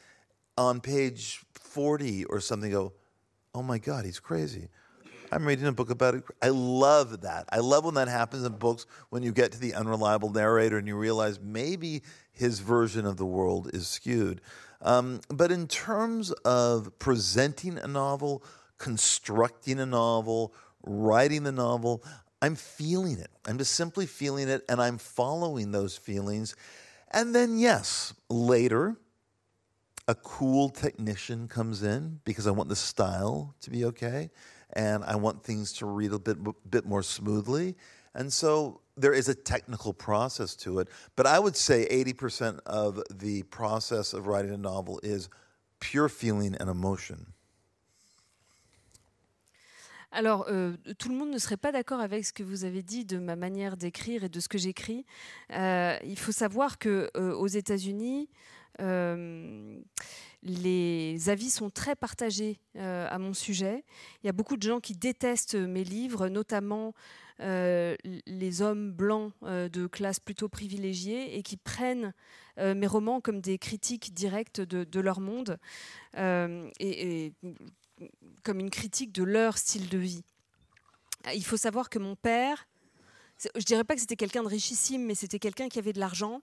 on 0.58 0.82
page 0.82 1.44
40 1.54 2.26
or 2.26 2.40
something, 2.40 2.72
go, 2.72 2.94
oh 3.56 3.64
my 3.64 3.78
God, 3.78 4.06
he's 4.06 4.20
crazy. 4.20 4.68
I'm 5.32 5.46
reading 5.46 5.66
a 5.66 5.72
book 5.72 5.90
about 5.90 6.14
it. 6.14 6.24
I 6.42 6.50
love 6.50 7.22
that. 7.22 7.46
I 7.50 7.60
love 7.60 7.86
when 7.86 7.96
that 7.96 8.10
happens 8.10 8.44
in 8.44 8.52
books 8.54 8.86
when 9.10 9.24
you 9.24 9.32
get 9.32 9.54
to 9.54 9.60
the 9.60 9.74
unreliable 9.74 10.30
narrator 10.30 10.78
and 10.78 10.88
you 10.88 10.96
realize 10.96 11.40
maybe 11.42 12.04
his 12.34 12.60
version 12.60 13.06
of 13.06 13.18
the 13.18 13.26
world 13.26 13.72
is 13.74 13.88
skewed. 13.88 14.42
Um, 14.82 15.22
but 15.30 15.52
in 15.52 15.68
terms 15.68 16.32
of 16.44 17.00
presenting 17.00 17.78
a 17.78 17.88
novel, 17.88 18.44
constructing 18.78 19.80
a 19.80 19.86
novel, 19.86 20.54
writing 20.84 21.44
the 21.44 21.52
novel, 21.54 22.04
I'm 22.42 22.56
feeling 22.56 23.18
it. 23.18 23.32
I'm 23.48 23.58
just 23.58 23.72
simply 23.72 24.06
feeling 24.06 24.50
it 24.50 24.64
and 24.70 24.82
I'm 24.82 24.98
following 24.98 25.72
those 25.72 25.98
feelings. 25.98 26.56
And 27.10 27.34
then, 27.34 27.58
yes, 27.58 28.14
later, 28.30 28.98
a 30.08 30.16
cool 30.16 30.70
technician 30.70 31.48
comes 31.48 31.82
in 31.84 32.20
because 32.26 32.48
I 32.48 32.52
want 32.52 32.70
the 32.70 32.76
style 32.76 33.56
to 33.62 33.72
be 33.72 33.86
okay 33.86 34.30
and 34.74 35.04
I 35.04 35.16
want 35.16 35.44
things 35.44 35.74
to 35.74 35.86
read 35.86 36.14
a 36.14 36.20
bit, 36.20 36.38
bit 36.70 36.86
more 36.86 37.02
smoothly. 37.02 37.76
And 38.14 38.32
so 38.32 38.82
there 38.98 39.14
is 39.14 39.28
a 39.30 39.36
technical 39.36 39.94
process 39.94 40.56
to 40.58 40.80
it. 40.80 40.88
But 41.16 41.26
I 41.26 41.40
would 41.40 41.56
say 41.56 41.88
80% 41.90 42.60
of 42.66 43.02
the 43.14 43.44
process 43.44 44.14
of 44.14 44.28
writing 44.28 44.54
a 44.54 44.58
novel 44.58 45.00
is 45.04 45.30
pure 45.80 46.10
feeling 46.10 46.56
and 46.60 46.70
emotion. 46.70 47.34
Alors, 50.12 50.46
euh, 50.48 50.78
tout 50.98 51.10
le 51.10 51.16
monde 51.16 51.30
ne 51.30 51.38
serait 51.38 51.58
pas 51.58 51.74
d'accord 51.74 52.00
avec 52.00 52.26
ce 52.26 52.32
que 52.32 52.42
vous 52.42 52.64
avez 52.64 52.82
dit 52.82 53.04
de 53.04 53.18
ma 53.18 53.36
manière 53.36 53.76
d'écrire 53.76 54.24
et 54.24 54.30
de 54.30 54.40
ce 54.40 54.48
que 54.48 54.58
j'écris. 54.58 55.06
Euh, 55.52 55.98
il 56.06 56.18
faut 56.18 56.32
savoir 56.32 56.78
que 56.78 57.10
euh, 57.18 57.34
aux 57.34 57.48
États-Unis, 57.48 58.30
euh, 58.82 59.80
les 60.44 61.30
avis 61.30 61.50
sont 61.50 61.70
très 61.70 61.96
partagés 61.96 62.60
euh, 62.76 63.08
à 63.10 63.18
mon 63.18 63.34
sujet. 63.34 63.84
Il 64.24 64.28
y 64.28 64.30
a 64.30 64.34
beaucoup 64.34 64.58
de 64.58 64.64
gens 64.64 64.80
qui 64.80 64.94
détestent 64.94 65.56
mes 65.56 65.84
livres, 65.84 66.28
notamment 66.28 66.94
euh, 67.40 67.96
les 68.04 68.62
hommes 68.62 68.92
blancs 68.92 69.34
de 69.42 69.88
classe 69.88 70.20
plutôt 70.20 70.48
privilégiée 70.48 71.38
et 71.38 71.44
qui 71.44 71.58
prennent 71.58 72.14
mes 72.58 72.88
romans 72.88 73.20
comme 73.20 73.42
des 73.42 73.58
critiques 73.58 74.14
directes 74.14 74.62
de, 74.62 75.00
leur 75.02 75.20
monde 75.20 75.58
et, 76.16 77.34
comme 78.44 78.60
une 78.60 78.70
critique 78.70 79.12
de 79.12 79.24
leur 79.24 79.58
style 79.58 79.90
de 79.90 79.98
vie. 79.98 80.24
Il 81.34 81.44
faut 81.44 81.58
savoir 81.58 81.90
que 81.90 82.00
mon 82.00 82.16
père, 82.16 82.68
je 83.56 83.66
dirais 83.66 83.84
pas 83.84 83.96
que 83.96 84.02
c'était 84.02 84.16
quelqu'un 84.16 84.44
de 84.44 84.48
richissime, 84.48 85.04
mais 85.04 85.16
c'était 85.16 85.40
quelqu'un 85.40 85.68
qui 85.68 85.80
avait 85.80 85.92
de 85.92 86.00
l'argent 86.00 86.42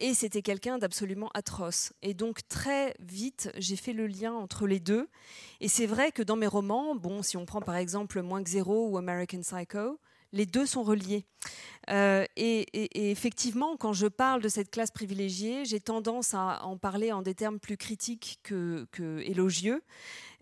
et 0.00 0.14
c'était 0.14 0.42
quelqu'un 0.42 0.78
d'absolument 0.78 1.30
atroce. 1.34 1.92
Et 2.02 2.14
donc 2.14 2.40
très 2.48 2.94
vite, 2.98 3.50
j'ai 3.56 3.76
fait 3.76 3.92
le 3.92 4.06
lien 4.06 4.32
entre 4.32 4.66
les 4.66 4.80
deux. 4.80 5.08
Et 5.60 5.68
c'est 5.68 5.86
vrai 5.86 6.10
que 6.10 6.22
dans 6.22 6.36
mes 6.36 6.46
romans, 6.46 6.94
bon, 6.94 7.22
si 7.22 7.36
on 7.36 7.44
prend 7.44 7.60
par 7.60 7.76
exemple 7.76 8.22
Moins 8.22 8.42
que 8.42 8.50
zéro 8.50 8.88
ou 8.88 8.98
American 8.98 9.40
Psycho, 9.40 9.98
les 10.32 10.46
deux 10.46 10.66
sont 10.66 10.82
reliés. 10.82 11.24
Euh, 11.88 12.24
et, 12.36 13.10
effectivement, 13.10 13.76
quand 13.76 13.92
je 13.92 14.06
parle 14.06 14.42
de 14.42 14.48
cette 14.48 14.70
classe 14.70 14.90
privilégiée, 14.90 15.64
j'ai 15.64 15.80
tendance 15.80 16.34
à 16.34 16.64
en 16.64 16.76
parler 16.76 17.10
en 17.12 17.22
des 17.22 17.34
termes 17.34 17.58
plus 17.58 17.76
critiques 17.76 18.38
que, 18.42 18.86
élogieux. 19.22 19.82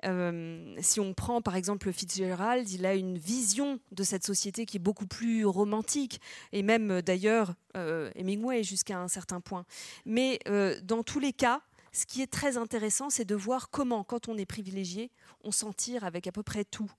Euh, 0.05 0.77
si 0.81 1.01
on 1.01 1.13
prend 1.13 1.43
par 1.43 1.57
exemple 1.57 1.93
Fitzgerald, 1.93 2.71
il 2.71 2.87
a 2.87 2.95
une 2.95 3.19
vision 3.19 3.81
de 3.91 4.05
cette 4.05 4.25
société 4.25 4.65
qui 4.65 4.77
est 4.77 4.81
beaucoup 4.81 5.07
plus 5.07 5.45
romantique, 5.45 6.21
et 6.53 6.63
même 6.63 7.03
d'ailleurs 7.03 7.55
euh, 7.77 8.11
Hemingway 8.15 8.63
jusqu'à 8.63 9.01
un 9.01 9.09
certain 9.09 9.41
point. 9.41 9.65
Mais 10.05 10.39
dans 10.83 11.03
tous 11.03 11.21
les 11.21 11.33
cas, 11.33 11.63
ce 11.93 12.05
qui 12.05 12.21
est 12.21 12.31
très 12.31 12.59
intéressant, 12.59 13.11
c'est 13.11 13.25
de 13.25 13.35
voir 13.35 13.71
comment, 13.71 14.05
quand 14.05 14.29
on 14.29 14.37
est 14.37 14.47
privilégié, 14.47 15.11
on 15.43 15.51
s'en 15.51 15.73
tire 15.73 16.05
avec 16.05 16.27
à 16.27 16.33
peu 16.33 16.43
près 16.43 16.65
tout 16.65 16.91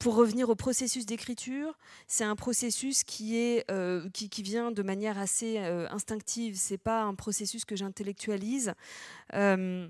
pour 0.00 0.14
revenir 0.14 0.48
au 0.48 0.54
processus 0.54 1.04
d'écriture, 1.04 1.78
c'est 2.06 2.24
un 2.24 2.34
processus 2.34 3.04
qui, 3.04 3.36
est, 3.36 3.70
euh, 3.70 4.08
qui, 4.08 4.42
vient 4.42 4.72
de 4.72 4.82
manière 4.82 5.18
assez 5.18 5.58
euh, 5.58 5.86
instinctive. 5.90 6.56
C'est 6.56 6.78
pas 6.78 7.02
un 7.02 7.14
processus 7.14 7.66
que 7.66 7.76
j'intellectualise. 7.76 8.72
Euh, 9.34 9.86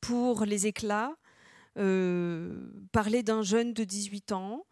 pour 0.00 0.44
les 0.44 0.68
éclats, 0.68 1.16
parler 1.74 3.22
d'un 3.24 3.42
jeune 3.42 3.74
de 3.74 3.82
18 3.82 4.30
ans, 4.32 4.64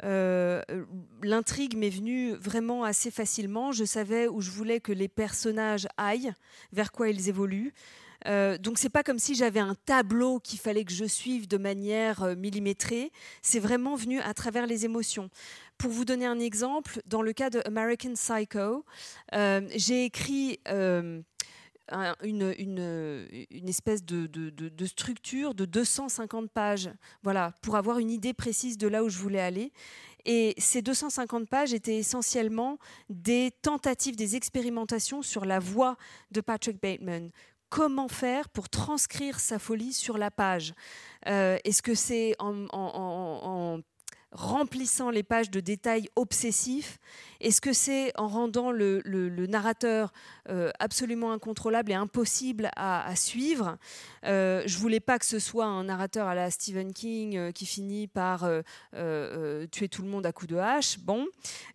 l'intrigue 0.00 1.76
m'est 1.76 1.90
venue 1.90 2.34
vraiment 2.34 2.84
assez 2.84 3.10
facilement. 3.10 3.72
Je 3.72 3.84
savais 3.84 4.28
où 4.28 4.40
je 4.40 4.52
voulais 4.52 4.78
que 4.78 4.92
les 4.92 5.08
personnages 5.08 5.88
aillent, 5.96 6.32
vers 6.72 6.92
quoi 6.92 7.08
ils 7.08 7.28
évoluent. 7.28 7.74
Euh, 8.26 8.58
donc 8.58 8.78
c'est 8.78 8.88
pas 8.88 9.02
comme 9.02 9.18
si 9.18 9.34
j'avais 9.34 9.60
un 9.60 9.74
tableau 9.74 10.40
qu'il 10.40 10.58
fallait 10.58 10.84
que 10.84 10.92
je 10.92 11.04
suive 11.04 11.48
de 11.48 11.56
manière 11.56 12.22
euh, 12.22 12.34
millimétrée. 12.34 13.12
C'est 13.42 13.60
vraiment 13.60 13.94
venu 13.94 14.20
à 14.20 14.34
travers 14.34 14.66
les 14.66 14.84
émotions. 14.84 15.30
Pour 15.78 15.90
vous 15.90 16.04
donner 16.04 16.26
un 16.26 16.40
exemple, 16.40 17.00
dans 17.06 17.22
le 17.22 17.32
cas 17.32 17.50
de 17.50 17.62
American 17.66 18.14
Psycho, 18.14 18.84
euh, 19.34 19.60
j'ai 19.74 20.04
écrit 20.04 20.58
un- 20.66 22.14
une, 22.24 22.42
espèce 23.68 24.04
de 24.04 24.86
structure 24.86 25.54
de 25.54 25.64
250 25.66 26.50
pages, 26.50 26.90
voilà, 27.22 27.52
pour 27.62 27.76
avoir 27.76 27.98
une 27.98 28.10
idée 28.10 28.34
précise 28.34 28.76
de 28.78 28.88
là 28.88 29.04
où 29.04 29.08
je 29.08 29.18
voulais 29.18 29.40
aller. 29.40 29.72
Et 30.24 30.54
ces 30.58 30.82
250 30.82 31.48
pages 31.48 31.72
étaient 31.72 31.96
essentiellement 31.96 32.78
des 33.08 33.52
tentatives, 33.62 34.16
des 34.16 34.34
expérimentations 34.34 35.22
sur 35.22 35.44
la 35.44 35.60
voix 35.60 35.96
de 36.32 36.40
Patrick 36.40 36.82
Bateman. 36.82 37.30
Comment 37.68 38.08
faire 38.08 38.48
pour 38.48 38.68
transcrire 38.68 39.40
sa 39.40 39.58
folie 39.58 39.92
sur 39.92 40.18
la 40.18 40.30
page 40.30 40.72
Euh, 41.26 41.58
Est-ce 41.64 41.82
que 41.82 41.94
c'est 41.94 42.36
en, 42.38 43.80
remplissant 44.32 45.10
les 45.10 45.22
pages 45.22 45.50
de 45.50 45.58
détails 45.58 46.08
obsessifs? 46.14 46.98
Est-ce 47.40 47.60
que 47.60 47.72
c'est 47.72 48.12
en 48.16 48.28
rendant 48.28 48.70
le, 48.70 49.02
narrateur 49.48 50.12
euh, 50.48 50.70
absolument 50.78 51.32
incontrôlable 51.32 51.90
et 51.90 51.94
impossible 51.94 52.70
à, 52.76 53.16
suivre? 53.16 53.78
Euh, 54.24 54.62
Je 54.66 54.78
voulais 54.78 55.00
pas 55.00 55.18
que 55.18 55.26
ce 55.26 55.40
soit 55.40 55.64
un 55.64 55.84
narrateur 55.84 56.28
à 56.28 56.36
la 56.36 56.52
Stephen 56.52 56.92
King 56.92 57.52
qui 57.52 57.66
finit 57.66 58.06
par 58.06 58.48
tuer 59.72 59.88
tout 59.88 60.02
le 60.02 60.08
monde 60.08 60.26
à 60.26 60.32
coups 60.32 60.52
de 60.52 60.56
hache. 60.56 61.00
Bon, 61.00 61.26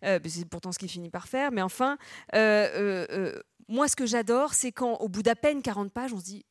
c'est 0.02 0.48
pourtant 0.48 0.72
ce 0.72 0.78
qu'il 0.78 0.88
finit 0.88 1.10
par 1.10 1.28
faire. 1.28 1.52
Mais 1.52 1.62
enfin, 1.62 1.98
moi, 3.68 3.88
ce 3.88 3.96
que 3.96 4.06
j'adore, 4.06 4.54
c'est 4.54 4.72
quand, 4.72 4.94
au 4.94 5.08
bout 5.08 5.22
d'à 5.22 5.36
peine 5.36 5.62
40 5.62 5.92
pages, 5.92 6.12
on 6.12 6.18
se 6.18 6.24
dit 6.24 6.44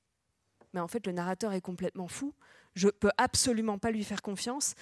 mais 0.74 0.80
en 0.80 0.88
fait, 0.88 1.06
le 1.06 1.14
narrateur 1.14 1.54
est 1.54 1.62
complètement 1.62 2.08
fou. 2.08 2.34
Je 2.76 2.88
peux 2.88 3.12
absolument 3.18 3.78
pas 3.78 3.92
lui 3.92 4.04
faire 4.04 4.22
confiance 4.22 4.76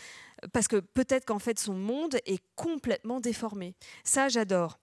parce 0.53 0.67
que 0.67 0.77
peut-être 0.77 1.25
qu'en 1.25 1.39
fait 1.39 1.57
son 1.57 1.73
monde 1.73 2.17
est 2.25 2.43
complètement 2.55 3.19
déformé. 3.19 3.73
Ça, 4.03 4.29
j'adore. 4.29 4.79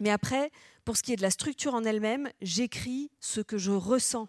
Mais 0.00 0.10
après, 0.10 0.50
pour 0.84 0.96
ce 0.96 1.02
qui 1.04 1.12
est 1.12 1.16
de 1.16 1.22
la 1.22 1.30
structure 1.30 1.74
en 1.74 1.84
elle-même, 1.84 2.28
j'écris 2.40 3.10
ce 3.20 3.40
que 3.40 3.58
je 3.58 3.70
ressens. 3.70 4.28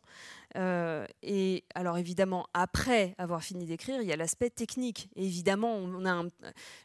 Euh, 0.56 1.06
et 1.24 1.64
alors 1.74 1.98
évidemment, 1.98 2.48
après 2.54 3.16
avoir 3.18 3.44
fini 3.44 3.66
d'écrire, 3.66 4.02
il 4.02 4.08
y 4.08 4.14
a 4.14 4.16
l'aspect 4.16 4.50
technique. 4.52 5.10
Et 5.16 5.26
évidemment, 5.26 5.74
on 5.76 6.06
a 6.06 6.12
un- 6.12 6.28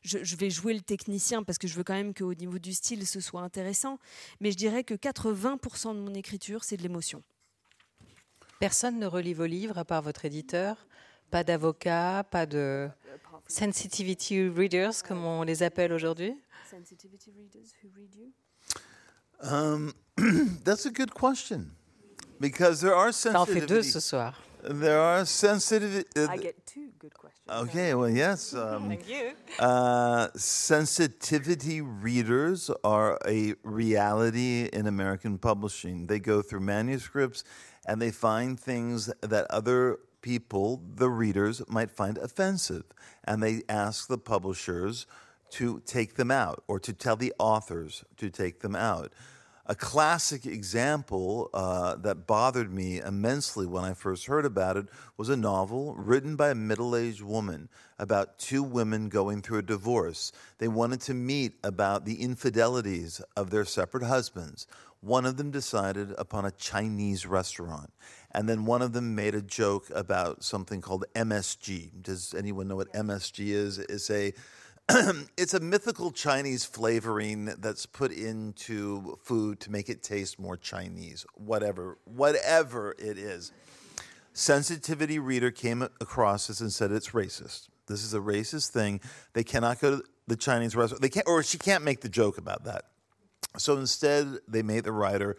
je, 0.02 0.18
je 0.22 0.36
vais 0.36 0.48
jouer 0.50 0.72
le 0.74 0.80
technicien 0.80 1.42
parce 1.42 1.58
que 1.58 1.68
je 1.68 1.74
veux 1.74 1.84
quand 1.84 1.94
même 1.94 2.14
qu'au 2.14 2.32
niveau 2.34 2.58
du 2.58 2.72
style, 2.72 3.06
ce 3.06 3.20
soit 3.20 3.42
intéressant. 3.42 3.98
Mais 4.40 4.50
je 4.52 4.56
dirais 4.56 4.84
que 4.84 4.94
80% 4.94 5.94
de 5.94 6.00
mon 6.00 6.14
écriture, 6.14 6.64
c'est 6.64 6.76
de 6.78 6.82
l'émotion. 6.82 7.22
Personne 8.58 8.98
ne 8.98 9.06
relit 9.06 9.34
vos 9.34 9.46
livres 9.46 9.78
à 9.78 9.84
part 9.84 10.02
votre 10.02 10.24
éditeur 10.24 10.86
Pas 11.30 11.44
d'avocat, 11.44 12.24
pas 12.30 12.46
de 12.46 12.88
sensitivity 13.46 14.48
readers, 14.48 15.02
comme 15.06 15.24
on 15.24 15.42
les 15.42 15.62
appelle 15.62 15.92
aujourd'hui 15.92 16.34
Um, 19.40 19.92
that's 20.64 20.84
a 20.86 20.90
good 20.90 21.12
question. 21.14 21.66
Because 22.41 22.80
there 22.80 22.95
are 22.95 23.11
Ça 23.11 23.34
en 23.34 23.45
deux 23.45 23.55
sensitivity. 23.55 23.91
ce 23.91 24.01
soir. 24.01 24.34
There 24.62 25.01
are 25.01 25.24
sensitive. 25.24 26.05
uh, 26.16 26.36
two 26.66 26.91
good 26.99 27.14
questions. 27.14 27.49
okay, 27.49 27.95
well, 27.95 28.11
yes. 28.11 28.55
Um, 28.55 28.93
you. 29.07 29.32
Uh, 29.59 30.28
sensitivity 30.34 31.80
readers 31.80 32.70
are 32.84 33.18
a 33.26 33.55
reality 33.62 34.68
in 34.72 34.86
American 34.86 35.39
publishing. 35.39 36.07
They 36.07 36.18
go 36.18 36.43
through 36.43 36.61
manuscripts 36.61 37.45
and 37.86 38.03
they 38.03 38.11
find 38.11 38.59
things 38.59 39.11
that 39.22 39.47
other 39.51 39.99
people, 40.22 40.82
the 40.97 41.09
readers, 41.09 41.62
might 41.68 41.91
find 41.91 42.18
offensive. 42.18 42.84
And 43.24 43.43
they 43.43 43.62
ask 43.68 44.09
the 44.09 44.18
publishers 44.18 45.07
to 45.51 45.80
take 45.86 46.16
them 46.16 46.30
out 46.30 46.62
or 46.68 46.78
to 46.80 46.93
tell 46.93 47.16
the 47.16 47.32
authors 47.39 48.05
to 48.18 48.28
take 48.30 48.61
them 48.61 48.76
out. 48.76 49.12
A 49.70 49.74
classic 49.74 50.46
example 50.46 51.50
uh, 51.52 51.96
that 51.96 52.26
bothered 52.26 52.72
me 52.72 53.00
immensely 53.00 53.66
when 53.66 53.84
I 53.84 53.92
first 53.92 54.24
heard 54.24 54.46
about 54.46 54.78
it 54.78 54.86
was 55.18 55.28
a 55.28 55.36
novel 55.36 55.94
written 55.94 56.36
by 56.36 56.48
a 56.48 56.54
middle 56.54 56.96
aged 56.96 57.20
woman 57.20 57.68
about 57.98 58.38
two 58.38 58.62
women 58.62 59.10
going 59.10 59.42
through 59.42 59.58
a 59.58 59.62
divorce. 59.62 60.32
They 60.56 60.68
wanted 60.68 61.02
to 61.02 61.12
meet 61.12 61.58
about 61.62 62.06
the 62.06 62.22
infidelities 62.22 63.20
of 63.36 63.50
their 63.50 63.66
separate 63.66 64.04
husbands. 64.04 64.66
One 65.02 65.26
of 65.26 65.36
them 65.36 65.50
decided 65.50 66.14
upon 66.16 66.46
a 66.46 66.50
Chinese 66.50 67.26
restaurant. 67.26 67.92
And 68.32 68.48
then 68.48 68.64
one 68.64 68.80
of 68.80 68.94
them 68.94 69.14
made 69.14 69.34
a 69.34 69.42
joke 69.42 69.90
about 69.94 70.42
something 70.42 70.80
called 70.80 71.04
MSG. 71.14 71.90
Does 72.02 72.32
anyone 72.32 72.68
know 72.68 72.76
what 72.76 72.92
MSG 72.94 73.48
is? 73.48 73.78
It's 73.78 74.10
a 74.10 74.32
it's 75.36 75.53
a 75.53 75.61
mythical 75.61 76.11
Chinese 76.11 76.64
flavoring 76.64 77.47
that's 77.59 77.84
put 77.84 78.11
into 78.11 79.18
food 79.22 79.61
to 79.61 79.70
make 79.70 79.91
it 79.91 80.03
taste 80.03 80.39
more 80.39 80.57
Chinese. 80.57 81.26
Whatever, 81.34 81.99
whatever 82.05 82.95
it 82.99 83.18
is. 83.18 83.53
Sensitivity 84.32 85.18
reader 85.18 85.51
came 85.51 85.82
across 85.82 86.47
this 86.47 86.61
and 86.61 86.72
said 86.72 86.91
it's 86.91 87.11
racist. 87.11 87.68
This 87.86 88.03
is 88.03 88.14
a 88.14 88.18
racist 88.18 88.70
thing. 88.70 89.01
They 89.34 89.45
cannot 89.45 89.78
go 89.80 89.99
to 89.99 90.05
the 90.26 90.36
Chinese 90.36 90.74
restaurant. 90.74 91.03
They 91.03 91.11
can't, 91.11 91.26
or 91.28 91.43
she 91.43 91.59
can't 91.59 91.84
make 91.84 92.01
the 92.01 92.09
joke 92.09 92.39
about 92.39 92.64
that. 92.64 92.84
So 93.59 93.76
instead, 93.76 94.39
they 94.47 94.62
made 94.62 94.84
the 94.84 94.93
writer 94.93 95.36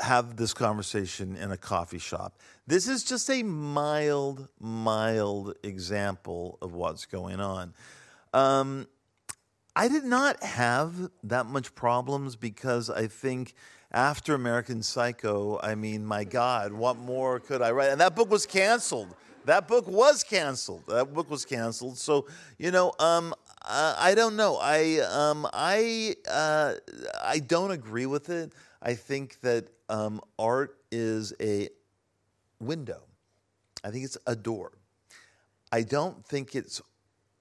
have 0.00 0.34
this 0.34 0.52
conversation 0.52 1.36
in 1.36 1.52
a 1.52 1.56
coffee 1.56 1.98
shop. 1.98 2.40
This 2.66 2.88
is 2.88 3.04
just 3.04 3.30
a 3.30 3.44
mild, 3.44 4.48
mild 4.58 5.54
example 5.62 6.58
of 6.60 6.74
what's 6.74 7.06
going 7.06 7.38
on. 7.38 7.74
Um, 8.34 8.88
I 9.76 9.86
did 9.86 10.04
not 10.04 10.42
have 10.42 11.10
that 11.22 11.46
much 11.46 11.74
problems 11.74 12.34
because 12.34 12.90
I 12.90 13.06
think 13.06 13.54
after 13.92 14.34
American 14.34 14.82
Psycho, 14.82 15.60
I 15.62 15.76
mean, 15.76 16.04
my 16.04 16.24
God, 16.24 16.72
what 16.72 16.98
more 16.98 17.38
could 17.38 17.62
I 17.62 17.70
write? 17.70 17.90
And 17.90 18.00
that 18.00 18.16
book 18.16 18.28
was 18.30 18.44
canceled. 18.44 19.14
That 19.44 19.68
book 19.68 19.86
was 19.86 20.24
canceled. 20.24 20.82
That 20.88 21.14
book 21.14 21.30
was 21.30 21.44
canceled. 21.44 21.96
So 21.96 22.26
you 22.58 22.72
know, 22.72 22.92
um, 22.98 23.34
I 23.62 24.14
don't 24.16 24.36
know. 24.36 24.58
I 24.60 24.98
um, 25.10 25.46
I 25.52 26.16
uh, 26.28 26.74
I 27.22 27.38
don't 27.38 27.70
agree 27.70 28.06
with 28.06 28.30
it. 28.30 28.52
I 28.82 28.94
think 28.94 29.40
that 29.42 29.68
um, 29.88 30.20
art 30.38 30.76
is 30.90 31.32
a 31.40 31.68
window. 32.58 33.02
I 33.84 33.90
think 33.90 34.04
it's 34.04 34.18
a 34.26 34.34
door. 34.34 34.72
I 35.70 35.82
don't 35.82 36.24
think 36.24 36.54
it's 36.54 36.80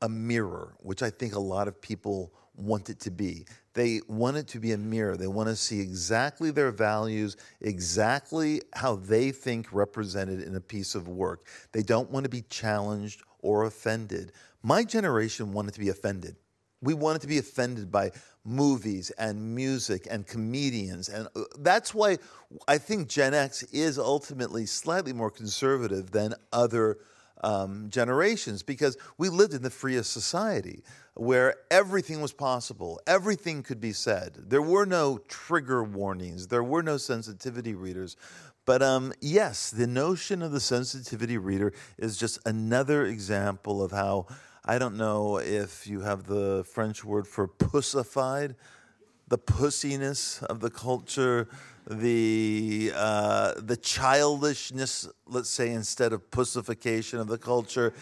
a 0.03 0.09
mirror, 0.09 0.75
which 0.79 1.01
I 1.01 1.09
think 1.09 1.33
a 1.33 1.39
lot 1.39 1.67
of 1.67 1.81
people 1.81 2.33
want 2.55 2.89
it 2.89 2.99
to 2.99 3.09
be. 3.09 3.45
They 3.73 4.01
want 4.07 4.37
it 4.37 4.47
to 4.49 4.59
be 4.59 4.73
a 4.73 4.77
mirror. 4.77 5.15
They 5.17 5.27
want 5.27 5.49
to 5.49 5.55
see 5.55 5.79
exactly 5.79 6.51
their 6.51 6.71
values, 6.71 7.37
exactly 7.61 8.61
how 8.73 8.97
they 8.97 9.31
think 9.31 9.71
represented 9.71 10.41
in 10.41 10.55
a 10.55 10.61
piece 10.61 10.93
of 10.93 11.07
work. 11.07 11.47
They 11.71 11.81
don't 11.81 12.11
want 12.11 12.25
to 12.25 12.29
be 12.29 12.43
challenged 12.43 13.23
or 13.39 13.63
offended. 13.63 14.33
My 14.61 14.83
generation 14.83 15.53
wanted 15.53 15.73
to 15.75 15.79
be 15.79 15.89
offended. 15.89 16.35
We 16.81 16.93
wanted 16.93 17.21
to 17.21 17.27
be 17.27 17.37
offended 17.37 17.89
by 17.89 18.11
movies 18.43 19.09
and 19.11 19.55
music 19.55 20.05
and 20.11 20.27
comedians. 20.27 21.07
And 21.07 21.29
uh, 21.33 21.43
that's 21.59 21.93
why 21.93 22.17
I 22.67 22.77
think 22.77 23.07
Gen 23.07 23.33
X 23.33 23.63
is 23.63 23.97
ultimately 23.97 24.65
slightly 24.65 25.13
more 25.13 25.31
conservative 25.31 26.11
than 26.11 26.33
other 26.51 26.97
um, 27.43 27.89
generations 27.89 28.63
because 28.63 28.97
we 29.17 29.29
lived 29.29 29.53
in 29.53 29.61
the 29.61 29.69
freest 29.69 30.11
society 30.11 30.83
where 31.15 31.55
everything 31.69 32.21
was 32.21 32.33
possible, 32.33 32.99
everything 33.05 33.61
could 33.61 33.79
be 33.79 33.93
said. 33.93 34.35
There 34.47 34.61
were 34.61 34.85
no 34.85 35.19
trigger 35.27 35.83
warnings, 35.83 36.47
there 36.47 36.63
were 36.63 36.81
no 36.81 36.97
sensitivity 36.97 37.75
readers. 37.75 38.15
But 38.65 38.81
um, 38.81 39.13
yes, 39.19 39.69
the 39.69 39.87
notion 39.87 40.41
of 40.41 40.51
the 40.51 40.61
sensitivity 40.61 41.37
reader 41.37 41.73
is 41.97 42.17
just 42.17 42.39
another 42.47 43.05
example 43.05 43.83
of 43.83 43.91
how 43.91 44.27
I 44.65 44.77
don't 44.77 44.95
know 44.95 45.37
if 45.37 45.85
you 45.85 46.01
have 46.01 46.23
the 46.23 46.63
French 46.63 47.03
word 47.03 47.27
for 47.27 47.47
pussified, 47.47 48.55
the 49.27 49.37
pussiness 49.37 50.43
of 50.43 50.59
the 50.59 50.69
culture, 50.69 51.47
the 51.89 52.91
uh, 52.95 53.53
the 53.57 53.77
childishness, 53.77 55.07
let's 55.27 55.49
say, 55.49 55.71
instead 55.71 56.13
of 56.13 56.29
pussification 56.31 57.19
of 57.19 57.27
the 57.27 57.37
culture, 57.37 57.93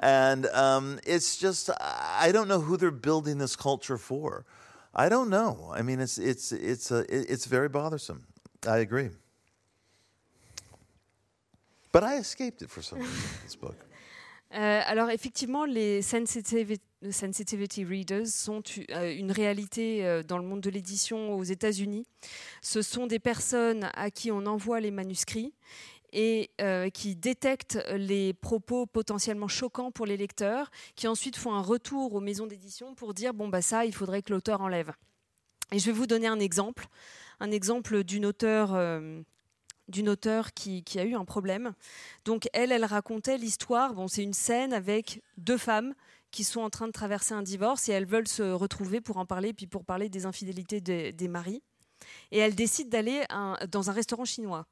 and 0.00 0.46
um, 0.46 0.98
it's 1.06 1.36
just 1.36 1.70
I 1.80 2.30
don't 2.32 2.48
know 2.48 2.60
who 2.60 2.76
they're 2.76 2.90
building 2.90 3.38
this 3.38 3.56
culture 3.56 3.98
for. 3.98 4.44
I 4.94 5.08
don't 5.08 5.30
know. 5.30 5.70
I 5.74 5.82
mean, 5.82 6.00
it's 6.00 6.18
it's 6.18 6.52
it's 6.52 6.90
a, 6.90 7.04
it's 7.08 7.46
very 7.46 7.68
bothersome. 7.68 8.26
I 8.66 8.78
agree. 8.78 9.10
But 11.92 12.04
I 12.04 12.16
escaped 12.16 12.62
it 12.62 12.70
for 12.70 12.82
some 12.82 12.98
reason. 12.98 13.14
This 13.44 13.56
book. 13.56 13.87
Euh, 14.54 14.80
alors 14.86 15.10
effectivement, 15.10 15.66
les 15.66 16.00
sensitivity, 16.00 17.84
readers 17.84 18.26
sont 18.26 18.62
euh, 18.90 19.14
une 19.14 19.30
réalité 19.30 20.06
euh, 20.06 20.22
dans 20.22 20.38
le 20.38 20.44
monde 20.44 20.62
de 20.62 20.70
l'édition 20.70 21.34
aux 21.34 21.44
États-Unis. 21.44 22.06
Ce 22.62 22.80
sont 22.80 23.06
des 23.06 23.18
personnes 23.18 23.90
à 23.92 24.10
qui 24.10 24.32
on 24.32 24.46
envoie 24.46 24.80
les 24.80 24.90
manuscrits 24.90 25.52
et 26.14 26.50
qui 26.94 27.16
détectent 27.16 27.84
les 27.94 28.32
propos 28.32 28.86
potentiellement 28.86 29.46
choquants 29.46 29.90
pour 29.90 30.06
les 30.06 30.16
lecteurs, 30.16 30.70
qui 30.96 31.06
ensuite 31.06 31.36
font 31.36 31.52
un 31.52 31.60
retour 31.60 32.14
aux 32.14 32.20
maisons 32.20 32.46
d'édition 32.46 32.94
pour 32.94 33.12
dire 33.12 33.34
bon 33.34 33.48
bah 33.48 33.60
ça, 33.60 33.84
il 33.84 33.94
faudrait 33.94 34.22
que 34.22 34.32
l'auteur 34.32 34.62
enlève. 34.62 34.90
Et 35.70 35.78
je 35.78 35.84
vais 35.84 35.92
vous 35.92 36.06
donner 36.06 36.26
un 36.26 36.40
exemple, 36.40 36.86
un 37.40 37.50
exemple 37.50 38.04
d'une 38.04 38.24
auteure. 38.24 38.70
D'une 39.88 40.08
auteure 40.08 40.52
qui, 40.52 40.84
a 40.96 41.04
eu 41.04 41.14
un 41.14 41.24
problème. 41.24 41.72
Donc 42.24 42.48
elle, 42.52 42.72
elle 42.72 42.84
racontait 42.84 43.38
l'histoire. 43.38 43.94
Bon, 43.94 44.08
c'est 44.08 44.22
une 44.22 44.34
scène 44.34 44.72
avec 44.72 45.22
deux 45.36 45.58
femmes 45.58 45.94
qui 46.30 46.44
sont 46.44 46.60
en 46.60 46.70
train 46.70 46.86
de 46.86 46.92
traverser 46.92 47.34
un 47.34 47.42
divorce 47.42 47.88
et 47.88 47.92
elles 47.92 48.06
veulent 48.06 48.28
se 48.28 48.42
retrouver 48.42 49.00
pour 49.00 49.16
en 49.16 49.26
parler, 49.26 49.52
puis 49.52 49.66
pour 49.66 49.84
parler 49.84 50.08
des 50.08 50.26
infidélités 50.26 50.80
des, 50.80 51.12
des 51.12 51.28
maris. 51.28 51.62
Et 52.30 52.38
elles 52.38 52.54
décident 52.54 52.90
d'aller 52.90 53.24
dans 53.70 53.90
un 53.90 53.92
restaurant 53.92 54.24
chinois 54.24 54.66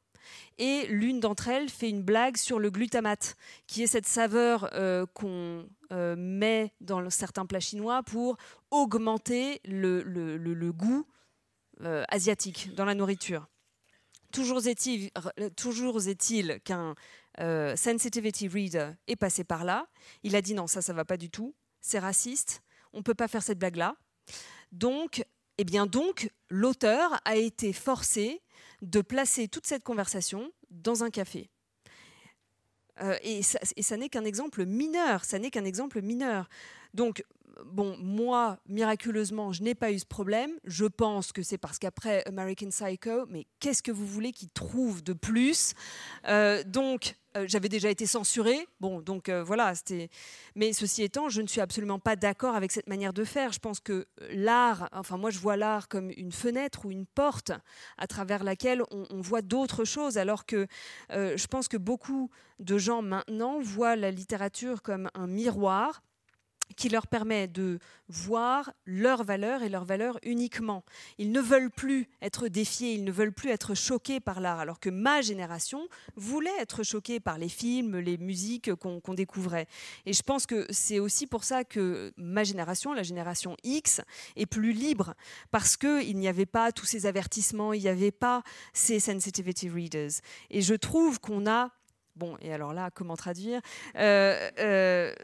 et 0.59 0.87
l'une 0.89 1.21
d'entre 1.21 1.49
elles 1.49 1.69
fait 1.69 1.91
une 1.91 2.03
blague 2.03 2.37
sur 2.37 2.59
le 2.59 2.71
glutamate, 2.71 3.37
qui 3.67 3.83
est 3.83 3.87
cette 3.87 4.07
saveur 4.07 4.71
euh, 4.75 5.07
qu'on 5.15 5.67
euh, 5.93 6.17
met 6.17 6.73
dans 6.81 7.09
certains 7.11 7.47
plats 7.47 7.61
chinois 7.61 8.03
pour 8.03 8.37
augmenter 8.71 9.61
le, 9.65 10.71
goût 10.71 11.07
euh, 11.83 12.05
asiatique 12.09 12.75
dans 12.75 12.85
la 12.85 12.95
nourriture. 12.95 13.47
Toujours 14.37 14.67
est-il, 14.67 15.11
toujours 15.57 16.07
est-il 16.09 16.61
qu'un 16.63 16.95
sensitivity 17.75 18.49
reader 18.49 18.91
est 19.07 19.17
passé 19.17 19.45
par 19.45 19.65
là. 19.65 19.87
Il 20.25 20.37
a 20.37 20.43
dit 20.43 20.53
non, 20.53 20.67
ça, 20.67 20.83
ça 20.83 20.93
va 20.93 21.07
pas 21.07 21.17
du 21.17 21.31
tout. 21.31 21.55
C'est 21.81 21.99
raciste. 21.99 22.63
On 22.93 23.03
peut 23.03 23.15
pas 23.15 23.29
faire 23.29 23.43
cette 23.43 23.59
blague-là. 23.59 23.97
Donc, 24.73 25.25
eh 25.57 25.65
bien 25.65 25.87
donc, 25.87 26.31
l'auteur 26.51 27.19
a 27.25 27.37
été 27.37 27.73
forcé 27.73 28.43
de 28.83 29.01
placer 29.01 29.49
toute 29.49 29.67
cette 29.67 29.83
conversation 29.83 30.53
dans 30.69 31.03
un 31.03 31.09
café. 31.09 31.49
Euh, 33.01 33.17
et 33.23 33.41
ça, 33.43 33.97
n'est 33.97 34.11
qu'un 34.11 34.27
exemple 34.27 34.67
mineur, 34.67 35.25
ça 35.25 35.39
n'est 35.39 35.51
qu'un 35.51 35.65
exemple 35.65 36.03
mineur. 36.03 36.47
Bon, 37.65 37.97
moi, 37.99 38.59
miraculeusement, 38.69 39.53
je 39.53 39.63
n'ai 39.63 39.75
pas 39.75 39.93
eu 39.93 39.99
ce 39.99 40.07
problème. 40.07 40.51
Je 40.65 40.85
pense 40.85 41.33
que 41.33 41.43
c'est 41.43 41.59
parce 41.59 41.79
qu'après 41.79 42.23
American 42.27 42.69
Psycho, 42.69 43.27
mais 43.29 43.47
qu'est-ce 43.61 43.83
que 43.83 43.93
vous 43.93 44.07
voulez 44.07 44.33
qu'il 44.33 44.51
trouve 44.51 45.03
de 45.03 45.13
plus? 45.13 45.75
Euh, 46.29 46.63
Donc, 46.65 47.17
euh, 47.37 47.45
j'avais 47.49 47.69
déjà 47.69 47.91
été 47.91 48.07
censurée. 48.07 48.67
Bon, 48.81 49.01
donc 49.01 49.29
euh, 49.29 49.45
voilà, 49.45 49.75
c'était. 49.75 50.09
Mais 50.55 50.73
ceci 50.73 51.03
étant, 51.03 51.29
je 51.29 51.43
ne 51.43 51.47
suis 51.47 51.61
absolument 51.61 51.99
pas 51.99 52.17
d'accord 52.17 52.55
avec 52.55 52.73
cette 52.73 52.89
manière 52.89 53.13
de 53.13 53.25
faire. 53.25 53.53
Je 53.53 53.59
pense 53.59 53.81
que 53.81 54.07
l'art, 54.31 54.89
enfin, 54.93 55.19
moi, 55.19 55.31
je 55.31 55.39
vois 55.39 55.57
l'art 55.57 55.89
comme 55.89 56.11
une 56.17 56.33
fenêtre 56.33 56.87
ou 56.87 56.91
une 56.91 57.07
porte 57.07 57.53
à 57.99 58.07
travers 58.07 58.43
laquelle 58.43 58.83
on 58.91 59.21
voit 59.21 59.43
d'autres 59.43 59.85
choses, 59.85 60.17
alors 60.17 60.47
que 60.47 60.67
je 61.11 61.47
pense 61.47 61.69
que 61.69 61.77
beaucoup 61.77 62.31
de 62.59 62.79
gens 62.79 63.03
maintenant 63.03 63.61
voient 63.61 63.97
la 63.97 64.11
littérature 64.11 64.83
comme 64.83 65.11
un 65.15 65.27
miroir 65.27 66.03
qui 66.75 66.89
leur 66.89 67.07
permet 67.07 67.49
de 67.49 67.79
voir 68.09 68.73
leurs 68.85 69.25
valeurs 69.25 69.63
et 69.63 69.69
leurs 69.69 69.85
valeurs 69.85 70.19
uniquement. 70.23 70.85
Ils 71.19 71.33
ne 71.33 71.41
veulent 71.41 71.71
plus 71.71 72.09
être 72.23 72.49
défiés, 72.49 72.95
ils 72.95 73.05
ne 73.05 73.13
veulent 73.13 73.33
plus 73.33 73.51
être 73.51 73.75
choqués 73.75 74.21
par 74.21 74.41
l'art, 74.41 74.61
alors 74.61 74.81
que 74.81 74.91
ma 74.91 75.23
génération 75.23 75.89
voulait 76.17 76.57
être 76.61 76.83
choquée 76.83 77.21
par 77.21 77.39
les 77.39 77.49
films, 77.49 77.99
les 77.99 78.19
musiques 78.19 78.75
qu'on 78.75 79.15
découvrait. 79.15 79.67
Et 80.05 80.13
je 80.13 80.23
pense 80.23 80.47
que 80.47 80.67
c'est 80.71 80.99
aussi 80.99 81.27
pour 81.27 81.45
ça 81.45 81.65
que 81.65 82.13
ma 82.17 82.45
génération, 82.45 82.93
la 82.93 83.03
génération 83.03 83.57
X, 83.65 84.01
est 84.37 84.47
plus 84.47 84.73
libre, 84.73 85.15
parce 85.51 85.77
qu'il 85.77 86.17
n'y 86.19 86.29
avait 86.29 86.47
pas 86.47 86.73
tous 86.73 86.87
ces 86.87 87.07
avertissements, 87.07 87.73
il 87.73 87.83
n'y 87.83 87.89
avait 87.89 88.11
pas 88.11 88.43
ces 88.73 89.01
sensitivity 89.01 89.69
readers. 89.69 90.11
Et 90.51 90.63
je 90.63 90.75
trouve 90.75 91.21
qu'on 91.21 91.47
a 91.47 91.71
Bon, 92.17 92.37
et 92.41 92.53
alors 92.53 92.73
là, 92.73 92.91
comment 92.91 93.17
traduire? 93.17 93.61
Euh, 93.97 94.51
euh, 94.59 95.15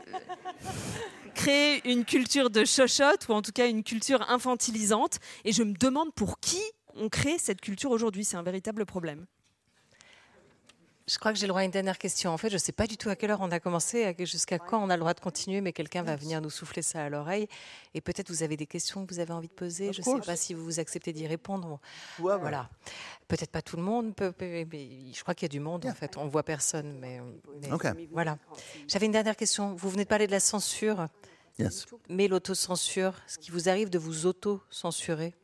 Créer 1.34 1.80
une 1.90 2.04
culture 2.04 2.50
de 2.50 2.66
chochotte, 2.66 3.26
ou 3.28 3.32
en 3.32 3.40
tout 3.40 3.52
cas 3.52 3.66
une 3.66 3.82
culture 3.82 4.28
infantilisante. 4.30 5.18
Et 5.44 5.52
je 5.52 5.62
me 5.62 5.72
demande 5.72 6.12
pour 6.14 6.38
qui 6.38 6.60
on 6.94 7.08
crée 7.08 7.38
cette 7.38 7.62
culture 7.62 7.90
aujourd'hui. 7.90 8.24
C'est 8.24 8.36
un 8.36 8.42
véritable 8.42 8.84
problème. 8.84 9.26
Je 11.12 11.18
crois 11.18 11.30
que 11.30 11.38
j'ai 11.38 11.44
le 11.44 11.48
droit 11.48 11.60
à 11.60 11.64
une 11.64 11.70
dernière 11.70 11.98
question. 11.98 12.30
En 12.30 12.38
fait, 12.38 12.48
je 12.48 12.54
ne 12.54 12.58
sais 12.58 12.72
pas 12.72 12.86
du 12.86 12.96
tout 12.96 13.10
à 13.10 13.16
quelle 13.16 13.30
heure 13.30 13.42
on 13.42 13.50
a 13.50 13.60
commencé, 13.60 14.14
jusqu'à 14.20 14.58
quand 14.58 14.82
on 14.82 14.88
a 14.88 14.96
le 14.96 15.00
droit 15.00 15.12
de 15.12 15.20
continuer, 15.20 15.60
mais 15.60 15.74
quelqu'un 15.74 16.02
va 16.02 16.16
venir 16.16 16.40
nous 16.40 16.48
souffler 16.48 16.80
ça 16.80 17.04
à 17.04 17.10
l'oreille. 17.10 17.48
Et 17.92 18.00
peut-être 18.00 18.30
vous 18.30 18.42
avez 18.42 18.56
des 18.56 18.66
questions 18.66 19.04
que 19.04 19.12
vous 19.12 19.20
avez 19.20 19.32
envie 19.34 19.48
de 19.48 19.52
poser. 19.52 19.92
je 19.92 20.00
ne 20.00 20.04
sais 20.04 20.26
pas 20.26 20.36
si 20.36 20.54
vous 20.54 20.80
acceptez 20.80 21.12
d'y 21.12 21.26
répondre. 21.26 21.80
Voilà. 22.18 22.70
Peut-être 23.28 23.50
pas 23.50 23.60
tout 23.60 23.76
le 23.76 23.82
monde, 23.82 24.14
mais 24.40 24.66
je 25.12 25.20
crois 25.20 25.34
qu'il 25.34 25.44
y 25.44 25.50
a 25.50 25.52
du 25.52 25.60
monde 25.60 25.84
en 25.84 25.92
fait. 25.92 26.16
On 26.16 26.28
voit 26.28 26.44
personne, 26.44 26.98
mais, 26.98 27.20
voilà. 28.10 28.38
J'avais 28.88 29.04
une 29.04 29.12
dernière 29.12 29.36
question. 29.36 29.74
Vous 29.74 29.90
venez 29.90 30.04
de 30.04 30.08
parler 30.08 30.26
de 30.26 30.32
la 30.32 30.40
censure, 30.40 31.08
mais 32.08 32.26
l'autocensure, 32.26 33.14
ce 33.26 33.36
qui 33.38 33.50
vous 33.50 33.68
arrive 33.68 33.90
de 33.90 33.98
vous 33.98 34.24
auto-censurer? 34.24 35.34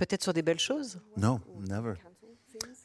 Peut-être 0.00 0.22
sur 0.22 0.32
des 0.32 0.40
belles 0.40 0.58
choses 0.58 0.98
No, 1.18 1.42
never. 1.58 1.98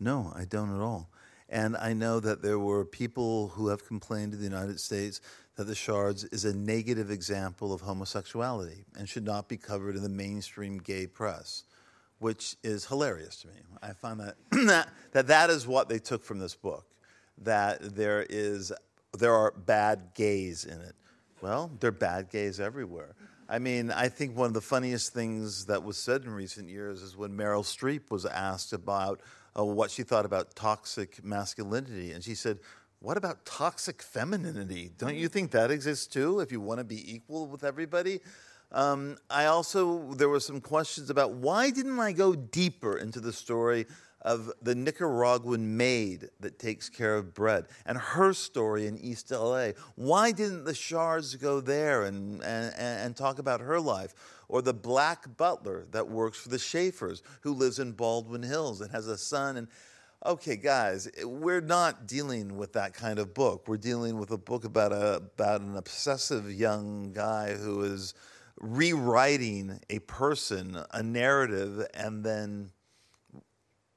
No, 0.02 0.34
I 0.36 0.44
don't 0.44 0.70
at 0.76 0.82
all. 0.82 1.10
And 1.48 1.78
I 1.78 1.94
know 1.94 2.20
that 2.20 2.42
there 2.42 2.60
were 2.60 2.84
people 2.84 3.48
who 3.56 3.70
have 3.70 3.88
complained 3.88 4.34
to 4.34 4.38
the 4.38 4.44
United 4.44 4.82
States 4.82 5.22
that 5.56 5.64
the 5.64 5.76
Shards 5.76 6.26
is 6.26 6.44
a 6.44 6.54
negative 6.54 7.10
example 7.10 7.72
of 7.72 7.80
homosexuality 7.80 8.84
and 8.98 9.08
should 9.08 9.24
not 9.24 9.48
be 9.48 9.56
covered 9.56 9.96
in 9.96 10.04
the 10.04 10.10
mainstream 10.10 10.78
gay 10.78 11.08
press, 11.08 11.64
which 12.20 12.58
is 12.64 12.86
hilarious 12.86 13.38
to 13.44 13.48
me. 13.48 13.62
I 13.82 13.94
find 13.94 14.20
that 14.20 14.36
that, 15.14 15.28
that 15.28 15.50
is 15.50 15.66
what 15.66 15.88
they 15.88 16.00
took 16.00 16.22
from 16.22 16.40
this 16.40 16.54
book, 16.54 16.86
that 17.38 17.96
there 17.96 18.26
is 18.30 18.74
there 19.18 19.34
are 19.34 19.52
bad 19.52 20.10
gays 20.16 20.66
in 20.66 20.82
it. 20.82 20.96
Well, 21.40 21.72
there 21.80 21.88
are 21.88 21.94
bad 21.94 22.30
gays 22.30 22.60
everywhere. 22.60 23.16
I 23.48 23.60
mean, 23.60 23.92
I 23.92 24.10
think 24.10 24.36
one 24.36 24.48
of 24.48 24.54
the 24.54 24.62
funniest 24.62 25.14
things 25.14 25.66
that 25.66 25.84
was 25.84 25.98
said 25.98 26.24
in 26.24 26.32
recent 26.32 26.68
years 26.68 27.02
is 27.04 27.16
when 27.16 27.32
Meryl 27.32 27.64
Streep 27.64 28.10
was 28.10 28.26
asked 28.26 28.74
about 28.74 29.22
uh, 29.58 29.64
what 29.64 29.92
she 29.92 30.02
thought 30.02 30.26
about 30.26 30.56
toxic 30.56 31.24
masculinity. 31.24 32.12
And 32.12 32.24
she 32.24 32.34
said, 32.34 32.60
What 33.00 33.18
about 33.18 33.46
toxic 33.46 34.02
femininity? 34.02 34.92
Don't 34.98 35.16
you 35.16 35.28
think 35.28 35.52
that 35.52 35.70
exists 35.70 36.08
too 36.08 36.40
if 36.40 36.52
you 36.52 36.60
want 36.60 36.80
to 36.80 36.84
be 36.84 37.14
equal 37.14 37.46
with 37.46 37.64
everybody? 37.64 38.20
Um, 38.72 39.18
I 39.30 39.46
also, 39.46 40.12
there 40.14 40.28
were 40.28 40.40
some 40.40 40.60
questions 40.60 41.12
about 41.12 41.34
why 41.34 41.70
didn't 41.70 42.00
I 42.00 42.14
go 42.14 42.34
deeper 42.34 42.98
into 42.98 43.20
the 43.20 43.32
story 43.32 43.86
of 44.26 44.52
the 44.60 44.74
Nicaraguan 44.74 45.78
maid 45.78 46.30
that 46.40 46.58
takes 46.58 46.90
care 46.90 47.16
of 47.16 47.36
bread 47.36 47.68
and 47.86 47.96
her 47.96 48.34
story 48.34 48.88
in 48.88 48.98
East 48.98 49.30
LA. 49.30 49.70
Why 49.94 50.32
didn't 50.32 50.66
the 50.66 50.74
Shards 50.74 51.36
go 51.36 51.62
there 51.62 52.04
and, 52.04 52.44
and, 52.44 52.74
and 52.76 53.16
talk 53.16 53.38
about 53.38 53.62
her 53.62 53.80
life? 53.80 54.16
Or 54.50 54.64
the 54.64 54.74
black 54.74 55.38
butler 55.38 55.86
that 55.92 56.10
works 56.10 56.40
for 56.40 56.50
the 56.50 56.58
Schaefers 56.58 57.22
who 57.42 57.54
lives 57.54 57.78
in 57.78 57.92
Baldwin 57.92 58.42
Hills 58.42 58.82
and 58.82 58.92
has 58.92 59.08
a 59.08 59.18
son. 59.18 59.58
And 59.58 59.68
okay, 60.26 60.56
guys, 60.56 61.08
we're 61.24 61.62
not 61.62 62.08
dealing 62.08 62.58
with 62.58 62.74
that 62.74 62.96
kind 62.96 63.20
of 63.20 63.36
book. 63.36 63.68
We're 63.68 63.78
dealing 63.78 64.18
with 64.18 64.32
a 64.32 64.38
book 64.38 64.66
about, 64.66 64.92
a, 64.92 65.18
about 65.18 65.62
an 65.62 65.78
obsessive 65.78 66.52
young 66.52 67.14
guy 67.14 67.54
who 67.54 67.84
is 67.84 68.16
rewriting 68.60 69.80
a 69.90 70.00
person, 70.00 70.80
a 70.92 71.04
narrative, 71.04 71.86
and 71.94 72.24
then 72.24 72.72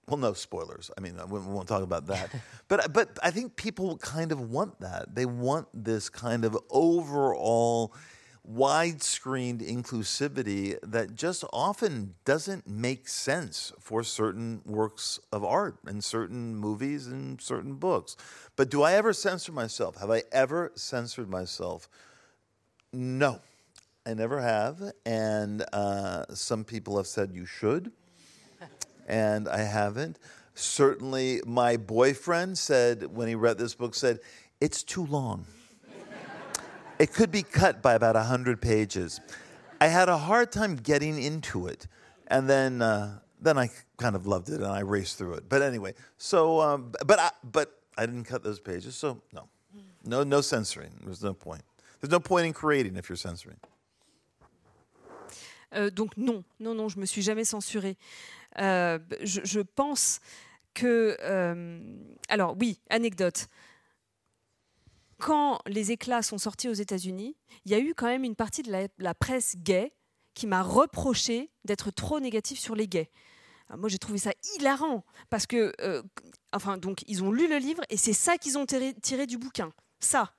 well, 0.09 0.17
no 0.17 0.33
spoilers. 0.33 0.91
I 0.97 1.01
mean, 1.01 1.19
we 1.29 1.39
won't 1.39 1.69
talk 1.69 1.83
about 1.83 2.07
that. 2.07 2.31
but 2.69 2.93
but 2.93 3.19
I 3.23 3.31
think 3.31 3.57
people 3.57 3.99
kind 3.99 4.33
of 4.33 4.41
want 4.41 4.81
that. 4.81 5.15
They 5.15 5.27
want 5.27 5.69
this 5.75 6.09
kind 6.09 6.45
of 6.45 6.57
overall 6.71 7.95
widescreen 8.51 9.61
inclusivity 9.61 10.79
that 10.83 11.15
just 11.15 11.45
often 11.53 12.15
doesn't 12.25 12.67
make 12.67 13.07
sense 13.07 13.73
for 13.79 14.03
certain 14.03 14.63
works 14.65 15.21
of 15.31 15.45
art 15.45 15.77
and 15.87 16.03
certain 16.03 16.57
movies 16.57 17.07
and 17.07 17.41
certain 17.43 17.75
books. 17.75 18.17
But 18.57 18.71
do 18.71 18.83
I 18.83 18.95
ever 18.95 19.13
censor 19.13 19.53
myself? 19.53 19.99
Have 19.99 20.11
I 20.11 20.23
ever 20.33 20.73
censored 20.75 21.29
myself? 21.29 21.91
No, 22.91 23.41
I 24.07 24.15
never 24.15 24.41
have. 24.41 24.93
And 25.05 25.65
uh, 25.75 26.25
some 26.35 26.65
people 26.65 26.97
have 26.97 27.07
said 27.07 27.33
you 27.35 27.45
should 27.45 27.93
and 29.09 29.49
I 29.49 29.63
haven't. 29.63 30.19
Certainly, 30.55 31.43
my 31.47 31.77
boyfriend 31.77 32.59
said 32.59 33.17
when 33.17 33.27
he 33.27 33.35
read 33.35 33.59
this 33.59 33.75
book, 33.75 33.95
said, 33.95 34.21
It's 34.61 34.83
too 34.83 35.07
long. 35.07 35.47
it 36.99 37.13
could 37.13 37.33
be 37.33 37.43
cut 37.43 37.83
by 37.83 37.95
about 37.95 38.15
100 38.15 38.61
pages. 38.61 39.21
I 39.81 39.87
had 39.87 40.09
a 40.09 40.19
hard 40.19 40.53
time 40.53 40.77
getting 40.77 41.21
into 41.21 41.67
it. 41.67 41.87
And 42.27 42.49
then, 42.49 42.83
uh, 42.83 43.21
then 43.41 43.57
I 43.57 43.71
kind 43.97 44.15
of 44.15 44.27
loved 44.27 44.49
it 44.51 44.57
and 44.57 44.67
I 44.67 44.81
raced 44.81 45.17
through 45.17 45.35
it. 45.35 45.49
But 45.49 45.63
anyway, 45.63 45.95
so, 46.19 46.61
um, 46.61 46.93
but, 47.07 47.19
I, 47.19 47.31
but 47.43 47.81
I 47.97 48.05
didn't 48.05 48.25
cut 48.25 48.43
those 48.43 48.61
pages, 48.61 48.95
so 48.95 49.23
no. 49.33 49.49
No, 50.05 50.25
no 50.25 50.41
censoring. 50.41 50.91
There's 51.05 51.23
no 51.23 51.35
point. 51.35 51.63
There's 52.01 52.11
no 52.11 52.21
point 52.21 52.47
in 52.47 52.53
creating 52.53 52.97
if 52.97 53.09
you're 53.09 53.17
censoring. 53.17 53.57
Euh, 55.75 55.91
donc 55.91 56.17
non, 56.17 56.45
non, 56.59 56.75
non, 56.75 56.89
je 56.89 56.99
me 56.99 57.05
suis 57.05 57.23
jamais 57.23 57.45
censurée. 57.45 57.97
Euh, 58.59 58.99
je, 59.23 59.61
pense 59.61 60.21
que... 60.75 61.17
alors 62.29 62.57
oui, 62.59 62.81
anecdote 62.89 63.49
quand 65.19 65.61
les 65.67 65.93
éclats 65.93 66.23
sont 66.23 66.39
sortis 66.39 66.69
aux 66.69 66.75
États-Unis, 66.75 67.37
il 67.65 67.73
y 67.73 67.75
a 67.75 67.79
eu 67.79 67.95
quand 67.95 68.07
même 68.07 68.25
une 68.25 68.37
partie 68.37 68.63
de 68.63 68.89
la, 68.99 69.15
presse 69.15 69.57
gay 69.57 69.93
qui 70.35 70.47
m'a 70.47 70.63
reproché 70.63 71.51
d'être 71.65 71.91
trop 71.91 72.21
négatif 72.21 72.59
sur 72.59 72.77
les 72.77 72.87
gays. 72.87 73.11
moi, 73.77 73.89
j'ai 73.89 73.99
trouvé 73.99 74.19
ça 74.19 74.33
hilarant 74.57 75.05
parce 75.29 75.47
que, 75.47 75.73
euh, 75.81 76.03
enfin, 76.53 76.79
donc, 76.79 77.03
ils 77.09 77.25
ont 77.25 77.33
lu 77.33 77.49
le 77.49 77.59
livre 77.59 77.83
et 77.91 77.97
c'est 77.97 78.13
ça 78.13 78.39
qu'ils 78.39 78.57
ont 78.57 78.67
tiré 78.67 79.27
du 79.27 79.39
bouquin. 79.39 79.73
Ça. 80.01 80.33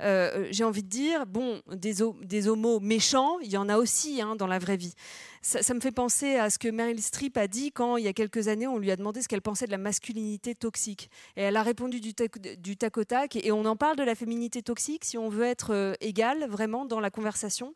Euh, 0.00 0.46
j'ai 0.50 0.64
envie 0.64 0.82
de 0.82 0.88
dire, 0.88 1.26
bon, 1.26 1.60
des, 1.72 1.96
des, 2.22 2.48
homos 2.48 2.78
méchants, 2.80 3.38
il 3.40 3.50
y 3.50 3.56
en 3.56 3.68
a 3.68 3.78
aussi 3.78 4.20
hein, 4.22 4.36
dans 4.36 4.46
la 4.46 4.58
vraie 4.58 4.76
vie. 4.76 4.94
Ça, 5.42 5.74
me 5.74 5.80
fait 5.80 5.92
penser 5.92 6.36
à 6.36 6.50
ce 6.50 6.58
que 6.58 6.68
Meryl 6.68 7.00
Streep 7.00 7.36
a 7.36 7.48
dit 7.48 7.72
quand, 7.72 7.96
il 7.96 8.04
y 8.04 8.08
a 8.08 8.12
quelques 8.12 8.48
années, 8.48 8.66
on 8.66 8.78
lui 8.78 8.90
a 8.90 8.96
demandé 8.96 9.22
ce 9.22 9.28
qu'elle 9.28 9.42
pensait 9.42 9.66
de 9.66 9.70
la 9.70 9.78
masculinité 9.78 10.54
toxique. 10.54 11.10
Et 11.36 11.42
elle 11.42 11.56
a 11.56 11.62
répondu 11.62 12.00
du 12.00 12.14
tac, 12.14 12.96
au 12.96 13.04
tac. 13.04 13.36
Et 13.36 13.50
on 13.50 13.64
en 13.64 13.76
parle 13.76 13.96
de 13.96 14.02
la 14.02 14.14
féminité 14.14 14.62
toxique 14.62 15.04
si 15.04 15.18
on 15.18 15.28
veut 15.28 15.44
être 15.44 15.72
euh, 15.72 15.94
égal 16.00 16.48
vraiment 16.48 16.84
dans 16.84 17.00
la 17.00 17.10
conversation. 17.10 17.74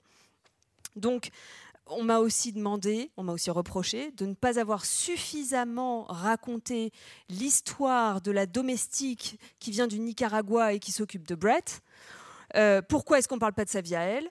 Donc, 0.97 1.31
on 1.87 2.05
m'a 2.05 2.19
aussi 2.19 2.53
demandé, 2.53 3.11
on 3.17 3.25
m'a 3.25 3.33
aussi 3.33 3.51
reproché 3.51 4.13
de 4.13 4.27
ne 4.27 4.35
pas 4.35 4.59
avoir 4.59 4.85
suffisamment 4.85 6.05
raconté 6.05 6.93
l'histoire 7.29 8.21
de 8.21 8.31
la 8.31 8.47
domestique 8.47 9.39
qui 9.59 9.71
vient 9.71 9.87
du 9.87 9.99
Nicaragua 9.99 10.73
et 10.73 10.79
qui 10.79 10.93
s'occupe 10.93 11.27
de 11.27 11.35
Brett. 11.35 11.83
Euh, 12.57 12.83
pourquoi 12.87 13.19
est-ce 13.19 13.29
qu'on 13.29 13.37
ne 13.37 13.41
parle 13.41 13.55
pas 13.55 13.65
de 13.65 13.71
sa 13.71 13.81
vie 13.81 13.97
à 13.97 14.03
elle? 14.03 14.29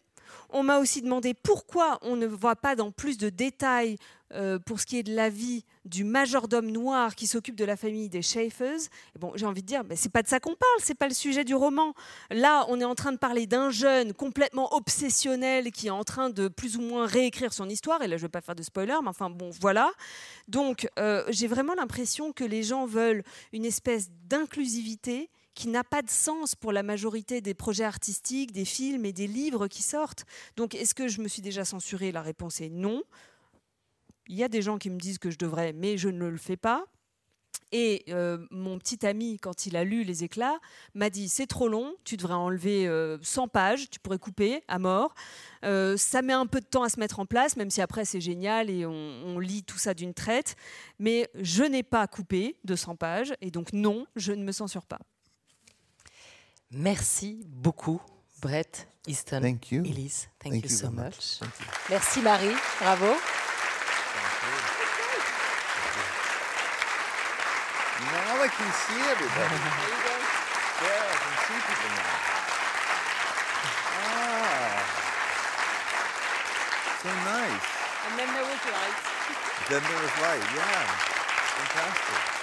On 0.49 0.63
m'a 0.63 0.79
aussi 0.79 1.01
demandé 1.01 1.33
pourquoi 1.33 1.99
on 2.01 2.15
ne 2.15 2.27
voit 2.27 2.55
pas 2.55 2.75
dans 2.75 2.91
plus 2.91 3.17
de 3.17 3.29
détails 3.29 3.97
euh, 4.33 4.59
pour 4.59 4.79
ce 4.79 4.85
qui 4.85 4.97
est 4.97 5.03
de 5.03 5.13
la 5.13 5.29
vie 5.29 5.65
du 5.83 6.05
majordome 6.05 6.71
noir 6.71 7.15
qui 7.15 7.27
s'occupe 7.27 7.55
de 7.55 7.65
la 7.65 7.75
famille 7.75 8.07
des 8.07 8.21
Schaeffers. 8.21 8.79
bon, 9.19 9.33
j'ai 9.35 9.45
envie 9.45 9.61
de 9.61 9.67
dire, 9.67 9.83
mais 9.83 9.97
c'est 9.97 10.11
pas 10.11 10.23
de 10.23 10.27
ça 10.27 10.39
qu'on 10.39 10.55
parle, 10.55 10.79
c'est 10.79 10.95
pas 10.95 11.09
le 11.09 11.13
sujet 11.13 11.43
du 11.43 11.53
roman. 11.53 11.93
Là, 12.29 12.65
on 12.69 12.79
est 12.79 12.85
en 12.85 12.95
train 12.95 13.11
de 13.11 13.17
parler 13.17 13.45
d'un 13.45 13.71
jeune 13.71 14.13
complètement 14.13 14.73
obsessionnel 14.73 15.71
qui 15.71 15.87
est 15.87 15.91
en 15.91 16.03
train 16.03 16.29
de 16.29 16.47
plus 16.47 16.77
ou 16.77 16.81
moins 16.81 17.05
réécrire 17.05 17.51
son 17.51 17.67
histoire. 17.67 18.01
Et 18.03 18.07
là, 18.07 18.15
je 18.15 18.21
vais 18.21 18.29
pas 18.29 18.41
faire 18.41 18.55
de 18.55 18.63
spoiler, 18.63 18.97
mais 19.01 19.09
enfin 19.09 19.29
bon, 19.29 19.49
voilà. 19.59 19.91
Donc, 20.47 20.87
euh, 20.97 21.25
j'ai 21.29 21.47
vraiment 21.47 21.73
l'impression 21.73 22.31
que 22.31 22.45
les 22.45 22.63
gens 22.63 22.85
veulent 22.85 23.23
une 23.51 23.65
espèce 23.65 24.09
d'inclusivité 24.27 25.29
qui 25.53 25.67
n'a 25.67 25.83
pas 25.83 26.01
de 26.01 26.09
sens 26.09 26.55
pour 26.55 26.71
la 26.71 26.83
majorité 26.83 27.41
des 27.41 27.53
projets 27.53 27.83
artistiques, 27.83 28.51
des 28.51 28.65
films 28.65 29.05
et 29.05 29.13
des 29.13 29.27
livres 29.27 29.67
qui 29.67 29.83
sortent. 29.83 30.25
Donc, 30.55 30.75
est-ce 30.75 30.93
que 30.93 31.07
je 31.07 31.21
me 31.21 31.27
suis 31.27 31.41
déjà 31.41 31.65
censurée? 31.65 32.11
La 32.11 32.21
réponse 32.21 32.61
est 32.61 32.69
non. 32.69 33.03
Il 34.27 34.35
y 34.35 34.43
a 34.43 34.47
des 34.47 34.61
gens 34.61 34.77
qui 34.77 34.89
me 34.89 34.99
disent 34.99 35.17
que 35.17 35.29
je 35.29 35.37
devrais, 35.37 35.73
mais 35.73 35.97
je 35.97 36.09
ne 36.09 36.27
le 36.27 36.37
fais 36.37 36.57
pas. 36.57 36.85
Et 37.71 38.03
euh, 38.09 38.37
mon 38.51 38.77
petit 38.79 39.05
ami, 39.05 39.39
quand 39.39 39.65
il 39.65 39.77
a 39.77 39.83
lu 39.83 40.03
Les 40.03 40.23
éclats, 40.23 40.59
m'a 40.93 41.09
dit 41.09 41.29
c'est 41.29 41.47
trop 41.47 41.69
long, 41.69 41.95
tu 42.03 42.17
devrais 42.17 42.33
enlever 42.33 42.85
100 43.21 43.43
euh, 43.43 43.47
pages, 43.47 43.89
tu 43.89 43.99
pourrais 43.99 44.17
couper 44.17 44.63
à 44.67 44.77
mort. 44.77 45.13
Euh, 45.63 45.95
ça 45.95 46.21
met 46.21 46.33
un 46.33 46.47
peu 46.47 46.59
de 46.59 46.65
temps 46.65 46.83
à 46.83 46.89
se 46.89 46.99
mettre 46.99 47.19
en 47.19 47.25
place, 47.25 47.55
même 47.55 47.69
si 47.69 47.81
après 47.81 48.03
c'est 48.03 48.21
génial 48.21 48.69
et 48.69 48.85
on, 48.85 48.91
on, 48.91 49.39
lit 49.39 49.63
tout 49.63 49.77
ça 49.77 49.93
d'une 49.93 50.13
traite. 50.13 50.55
Mais 50.99 51.29
je 51.35 51.63
n'ai 51.63 51.83
pas 51.83 52.05
coupé 52.07 52.57
de 52.65 52.75
100 52.75 52.97
pages 52.97 53.33
et 53.41 53.51
donc 53.51 53.71
non, 53.71 54.05
je 54.15 54.33
ne 54.33 54.43
me 54.43 54.51
censure 54.51 54.85
pas. 54.85 54.99
Merci 56.73 57.45
beaucoup, 57.47 58.01
Brett 58.41 58.87
Easton. 59.05 59.41
Thank 59.41 59.71
you. 59.71 59.81
Elise, 59.81 60.29
thank, 60.39 60.53
thank 60.53 60.63
you, 60.63 60.69
you, 60.69 60.75
so 60.75 60.89
much. 60.89 61.41
much. 61.41 61.51
Merci 61.89 62.21
Marie, 62.21 62.55
bravo. 62.79 63.07
Now 68.01 68.39
I 68.41 68.47
can 68.47 68.71
see 68.71 69.01
everybody. 69.03 69.55
yeah, 70.81 71.11
I 71.11 71.17
can 71.19 71.35
see 71.43 71.59
people 71.67 71.91
now. 71.91 72.15
Ah, 73.99 74.79
so 77.03 77.09
nice. 77.27 77.67
And 78.07 78.13
then 78.17 78.29
there 78.33 78.47
was 78.47 78.63
light. 78.71 78.97
then 79.69 79.83
there 79.83 80.01
was 80.01 80.13
light, 80.23 80.45
yeah. 80.55 80.87
Fantastic. 81.59 82.40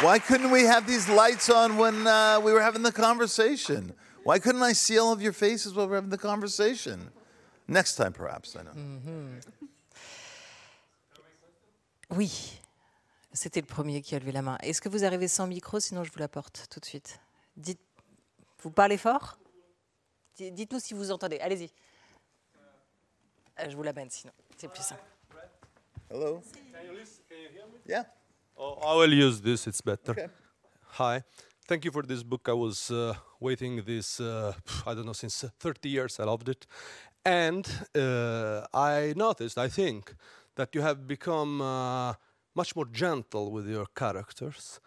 Why 0.00 0.18
couldn't 0.18 0.50
we 0.50 0.62
have 0.64 0.86
these 0.86 1.08
lights 1.08 1.48
on 1.48 1.76
when 1.76 2.06
uh, 2.06 2.40
we 2.42 2.52
were 2.52 2.60
having 2.60 2.82
the 2.82 2.92
conversation? 2.92 3.92
Why 4.24 4.38
couldn't 4.40 4.62
I 4.62 4.72
see 4.72 4.98
all 4.98 5.12
of 5.12 5.22
your 5.22 5.32
faces 5.32 5.72
while 5.72 5.86
we 5.86 5.90
were 5.90 5.96
having 5.96 6.10
the 6.10 6.18
conversation? 6.18 7.10
Next 7.68 7.94
time, 7.94 8.12
perhaps, 8.12 8.56
I 8.56 8.62
know. 8.62 8.72
Mm 8.74 9.00
-hmm. 9.04 9.40
Oui, 12.10 12.60
c'était 13.32 13.60
le 13.60 13.66
premier 13.66 14.02
qui 14.02 14.14
a 14.14 14.18
levé 14.18 14.32
la 14.32 14.42
main. 14.42 14.58
Est-ce 14.62 14.80
que 14.80 14.88
vous 14.88 15.04
arrivez 15.04 15.28
sans 15.28 15.46
micro 15.46 15.80
Sinon, 15.80 16.04
je 16.04 16.10
vous 16.12 16.18
l'apporte 16.18 16.66
tout 16.70 16.80
de 16.80 16.86
suite. 16.86 17.20
Dites, 17.56 17.80
vous 18.62 18.70
parlez 18.70 18.98
fort 18.98 19.38
Dites-nous 20.36 20.80
si 20.80 20.94
vous 20.94 21.10
entendez. 21.10 21.38
Allez-y. 21.38 21.70
Euh, 23.60 23.70
je 23.70 23.76
vous 23.76 23.84
l'amène 23.84 24.10
sinon. 24.10 24.32
C'est 24.56 24.68
plus 24.68 24.82
simple. 24.82 25.04
Hello. 26.10 26.40
Can 26.40 26.82
you, 26.82 27.04
can 27.28 27.36
you 27.36 27.48
hear 27.54 27.66
me? 27.66 27.78
Yeah. 27.86 28.04
Oh, 28.56 28.74
I 28.86 28.94
will 28.94 29.12
use 29.12 29.40
this, 29.40 29.66
it's 29.66 29.80
better. 29.80 30.12
Okay. 30.12 30.28
Hi. 30.92 31.22
Thank 31.66 31.84
you 31.84 31.90
for 31.90 32.02
this 32.02 32.22
book. 32.22 32.48
I 32.48 32.52
was 32.52 32.90
uh, 32.90 33.14
waiting 33.40 33.82
this, 33.84 34.20
uh, 34.20 34.52
I 34.86 34.94
don't 34.94 35.06
know, 35.06 35.12
since 35.12 35.44
30 35.58 35.88
years. 35.88 36.20
I 36.20 36.24
loved 36.24 36.48
it. 36.48 36.66
And 37.24 37.66
uh, 37.96 38.66
I 38.72 39.14
noticed, 39.16 39.58
I 39.58 39.68
think, 39.68 40.14
that 40.54 40.74
you 40.74 40.82
have 40.82 41.08
become 41.08 41.60
uh, 41.60 42.14
much 42.54 42.76
more 42.76 42.86
gentle 42.86 43.50
with 43.50 43.66
your 43.66 43.86
characters. 43.86 44.78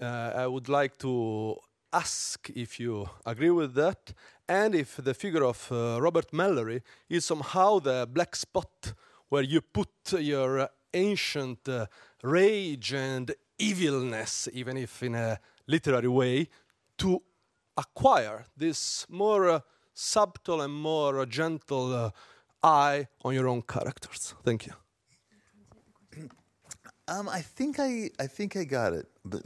Uh, 0.00 0.32
I 0.34 0.46
would 0.46 0.68
like 0.68 0.98
to 0.98 1.56
ask 1.92 2.50
if 2.50 2.78
you 2.78 3.08
agree 3.24 3.50
with 3.50 3.74
that 3.74 4.12
and 4.46 4.74
if 4.74 4.96
the 4.96 5.14
figure 5.14 5.44
of 5.44 5.68
uh, 5.72 5.98
Robert 6.02 6.32
Mallory 6.34 6.82
is 7.08 7.24
somehow 7.24 7.78
the 7.78 8.06
black 8.12 8.36
spot 8.36 8.92
where 9.30 9.42
you 9.42 9.62
put 9.62 9.88
your 10.18 10.68
ancient 10.92 11.66
rage 12.22 12.92
and 12.92 13.34
evilness, 13.58 14.48
even 14.52 14.76
if 14.76 15.02
in 15.02 15.14
a 15.14 15.38
literary 15.66 16.08
way, 16.08 16.48
to 16.98 17.22
acquire 17.76 18.44
this 18.56 19.06
more 19.08 19.48
uh, 19.48 19.60
subtle 19.92 20.60
and 20.60 20.74
more 20.74 21.20
uh, 21.20 21.26
gentle 21.26 21.94
uh, 21.94 22.10
eye 22.62 23.08
on 23.24 23.34
your 23.34 23.48
own 23.48 23.62
characters. 23.62 24.34
Thank 24.44 24.66
you. 24.66 24.72
Um, 27.08 27.28
I 27.28 27.40
think 27.40 27.78
I, 27.78 28.10
I 28.18 28.26
think 28.26 28.56
I 28.56 28.64
got 28.64 28.92
it. 28.92 29.06
But 29.24 29.42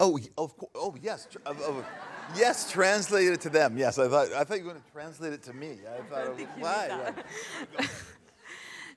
oh, 0.00 0.18
of 0.38 0.56
course. 0.56 0.72
Oh, 0.74 0.96
yes. 1.02 1.28
Uh, 1.44 1.52
yes, 2.34 2.70
translate 2.70 3.28
it 3.28 3.40
to 3.42 3.50
them. 3.50 3.76
Yes, 3.76 3.98
I 3.98 4.08
thought 4.08 4.32
I 4.32 4.44
thought 4.44 4.56
you 4.56 4.64
were 4.64 4.70
going 4.70 4.82
to 4.82 4.90
translate 4.90 5.34
it 5.34 5.42
to 5.42 5.52
me. 5.52 5.76
I 5.86 6.00
thought, 6.08 6.40
why? 6.58 7.12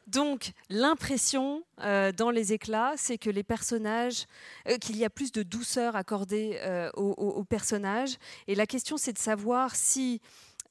Donc 0.07 0.51
l'impression 0.69 1.63
euh, 1.81 2.11
dans 2.11 2.29
les 2.29 2.53
éclats, 2.53 2.93
c'est 2.97 3.17
que 3.17 3.29
les 3.29 3.43
personnages, 3.43 4.25
euh, 4.67 4.77
qu'il 4.77 4.97
y 4.97 5.05
a 5.05 5.09
plus 5.09 5.31
de 5.31 5.43
douceur 5.43 5.95
accordée 5.95 6.59
euh, 6.61 6.91
aux, 6.91 7.43
personnages. 7.43 8.17
Et 8.47 8.55
la 8.55 8.65
question, 8.65 8.97
c'est 8.97 9.13
de 9.13 9.17
savoir 9.17 9.75
si 9.75 10.21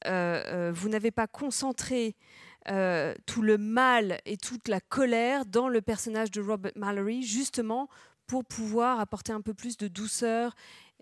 vous 0.05 0.89
n'avez 0.89 1.11
pas 1.11 1.27
concentré 1.27 2.15
tout 3.25 3.41
le 3.41 3.57
mal 3.57 4.19
et 4.25 4.35
toute 4.35 4.67
la 4.67 4.81
colère 4.81 5.45
dans 5.45 5.69
le 5.69 5.81
personnage 5.81 6.29
de 6.29 6.41
Robert 6.41 6.73
Mallory, 6.75 7.23
justement 7.23 7.87
pour 8.27 8.43
pouvoir 8.43 8.99
apporter 8.99 9.31
un 9.31 9.39
peu 9.39 9.53
plus 9.53 9.77
de 9.77 9.87
douceur 9.87 10.55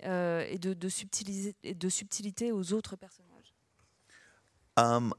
et 0.03 0.59
de, 0.59 0.89
subtilité, 0.89 2.51
aux 2.51 2.73
autres 2.73 2.95
personnages. 2.95 3.55
Um, 4.77 5.13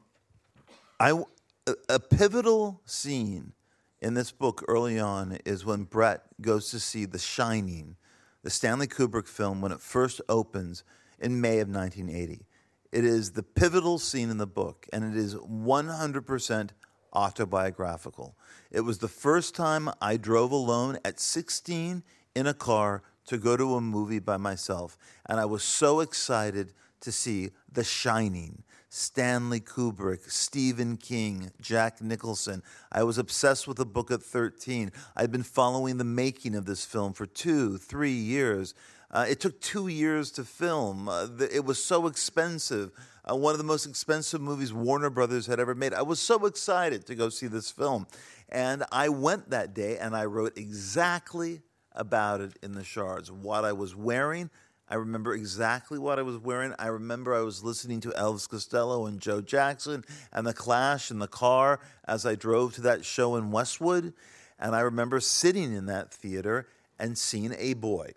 a, 1.88 2.00
pivotal 2.00 2.80
scene 2.84 3.52
in 4.00 4.14
this 4.14 4.32
book 4.32 4.64
early 4.66 4.98
on 4.98 5.38
is 5.44 5.64
when 5.64 5.84
Brett 5.84 6.22
goes 6.40 6.70
to 6.70 6.80
see 6.80 7.04
The 7.04 7.18
Shining, 7.18 7.96
the 8.42 8.50
Stanley 8.50 8.86
Kubrick 8.86 9.28
film, 9.28 9.60
when 9.60 9.72
it 9.72 9.80
first 9.80 10.20
opens 10.28 10.82
in 11.20 11.40
May 11.40 11.60
of 11.60 11.68
1980. 11.68 12.46
It 12.90 13.04
is 13.04 13.32
the 13.32 13.42
pivotal 13.42 13.98
scene 13.98 14.30
in 14.30 14.38
the 14.38 14.46
book, 14.46 14.86
and 14.92 15.04
it 15.04 15.16
is 15.16 15.34
100% 15.36 16.70
autobiographical. 17.14 18.36
It 18.70 18.80
was 18.80 18.98
the 18.98 19.08
first 19.08 19.54
time 19.54 19.88
I 20.00 20.16
drove 20.16 20.50
alone 20.50 20.98
at 21.04 21.20
16 21.20 22.02
in 22.34 22.46
a 22.46 22.54
car 22.54 23.02
to 23.26 23.38
go 23.38 23.56
to 23.56 23.76
a 23.76 23.80
movie 23.80 24.18
by 24.18 24.36
myself, 24.36 24.98
and 25.26 25.38
I 25.38 25.44
was 25.44 25.62
so 25.62 26.00
excited 26.00 26.72
to 27.00 27.12
see 27.12 27.50
The 27.70 27.84
Shining 27.84 28.64
Stanley 28.94 29.58
Kubrick, 29.58 30.30
Stephen 30.30 30.98
King, 30.98 31.50
Jack 31.62 32.02
Nicholson. 32.02 32.62
I 32.92 33.04
was 33.04 33.16
obsessed 33.16 33.66
with 33.66 33.78
the 33.78 33.86
book 33.86 34.10
at 34.10 34.22
13. 34.22 34.92
I'd 35.16 35.32
been 35.32 35.42
following 35.42 35.96
the 35.96 36.04
making 36.04 36.54
of 36.54 36.66
this 36.66 36.84
film 36.84 37.14
for 37.14 37.24
two, 37.24 37.78
three 37.78 38.12
years. 38.12 38.74
Uh, 39.10 39.24
it 39.26 39.40
took 39.40 39.58
two 39.62 39.88
years 39.88 40.30
to 40.32 40.44
film. 40.44 41.08
Uh, 41.08 41.24
the, 41.24 41.48
it 41.56 41.64
was 41.64 41.82
so 41.82 42.06
expensive. 42.06 42.90
Uh, 43.24 43.34
one 43.34 43.52
of 43.52 43.58
the 43.58 43.64
most 43.64 43.86
expensive 43.86 44.42
movies 44.42 44.74
Warner 44.74 45.08
Brothers 45.08 45.46
had 45.46 45.58
ever 45.58 45.74
made. 45.74 45.94
I 45.94 46.02
was 46.02 46.20
so 46.20 46.44
excited 46.44 47.06
to 47.06 47.14
go 47.14 47.30
see 47.30 47.46
this 47.46 47.70
film. 47.70 48.06
And 48.50 48.84
I 48.92 49.08
went 49.08 49.48
that 49.48 49.72
day 49.72 49.96
and 49.96 50.14
I 50.14 50.26
wrote 50.26 50.58
exactly 50.58 51.62
about 51.92 52.42
it 52.42 52.58
in 52.62 52.72
the 52.72 52.84
shards. 52.84 53.32
What 53.32 53.64
I 53.64 53.72
was 53.72 53.96
wearing, 53.96 54.50
I 54.92 54.96
remember 54.96 55.34
exactly 55.34 55.98
what 55.98 56.18
I 56.18 56.22
was 56.22 56.36
wearing. 56.36 56.74
I 56.78 56.88
remember 56.88 57.34
I 57.34 57.40
was 57.40 57.64
listening 57.64 58.00
to 58.00 58.10
Elvis 58.10 58.46
Costello 58.46 59.06
and 59.06 59.20
Joe 59.20 59.40
Jackson 59.40 60.04
and 60.30 60.46
The 60.46 60.52
Clash 60.52 61.10
in 61.10 61.18
the 61.18 61.26
car 61.26 61.80
as 62.04 62.26
I 62.26 62.34
drove 62.34 62.74
to 62.74 62.82
that 62.82 63.02
show 63.02 63.36
in 63.36 63.50
Westwood. 63.50 64.12
And 64.58 64.76
I 64.76 64.80
remember 64.80 65.18
sitting 65.18 65.72
in 65.72 65.86
that 65.86 66.12
theater 66.12 66.68
and 66.98 67.16
seeing 67.16 67.54
a 67.58 67.72
boy 67.72 68.10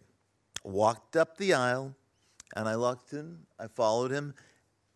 walked 0.65 1.15
up 1.15 1.37
the 1.37 1.53
aisle 1.53 1.95
and 2.57 2.67
I 2.67 2.75
looked 2.75 3.13
in, 3.13 3.45
I 3.57 3.67
followed 3.67 4.11
him, 4.11 4.33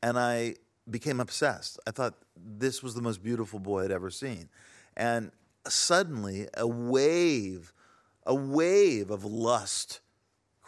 and 0.04 0.20
I 0.20 0.56
became 0.90 1.22
obsessed. 1.22 1.80
I 1.88 1.92
thought 1.92 2.16
this 2.36 2.84
was 2.84 2.94
the 2.94 3.02
most 3.02 3.24
beautiful 3.24 3.58
boy 3.58 3.86
I'd 3.86 3.92
ever 3.92 4.10
seen. 4.10 4.50
And 4.98 5.32
suddenly 5.66 6.50
a 6.58 6.68
wave, 6.68 7.72
a 8.26 8.36
wave 8.36 9.10
of 9.12 9.24
lust 9.24 10.02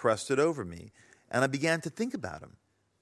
crested 0.02 0.40
over 0.40 0.66
me. 0.66 0.92
And 1.30 1.44
I 1.44 1.48
began 1.48 1.80
to 1.82 1.90
think 1.92 2.16
about 2.16 2.42
him. 2.42 2.58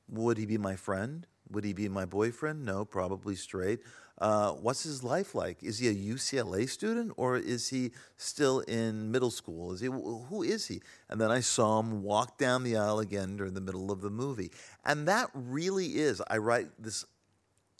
Would 0.09 0.37
he 0.37 0.45
be 0.45 0.57
my 0.57 0.75
friend? 0.75 1.25
Would 1.49 1.63
he 1.63 1.71
be 1.71 1.87
my 1.87 2.03
boyfriend? 2.03 2.65
No, 2.65 2.83
probably 2.83 3.35
straight. 3.35 3.79
Uh, 4.17 4.51
what's 4.51 4.83
his 4.83 5.01
life 5.01 5.33
like? 5.33 5.63
Is 5.63 5.79
he 5.79 5.87
a 5.87 5.93
UCLA 5.93 6.67
student 6.67 7.13
or 7.15 7.37
is 7.37 7.69
he 7.69 7.91
still 8.17 8.59
in 8.59 9.11
middle 9.11 9.31
school? 9.31 9.71
Is 9.71 9.79
he 9.79 9.87
who 9.87 10.43
is 10.43 10.67
he? 10.67 10.81
And 11.07 11.21
then 11.21 11.31
I 11.31 11.39
saw 11.39 11.79
him 11.79 12.03
walk 12.03 12.37
down 12.37 12.63
the 12.63 12.75
aisle 12.75 12.99
again 12.99 13.37
during 13.37 13.53
the 13.53 13.61
middle 13.61 13.93
of 13.93 14.01
the 14.01 14.09
movie, 14.09 14.51
and 14.83 15.07
that 15.07 15.29
really 15.33 15.85
is. 15.99 16.21
I 16.27 16.37
write 16.37 16.67
this 16.77 17.05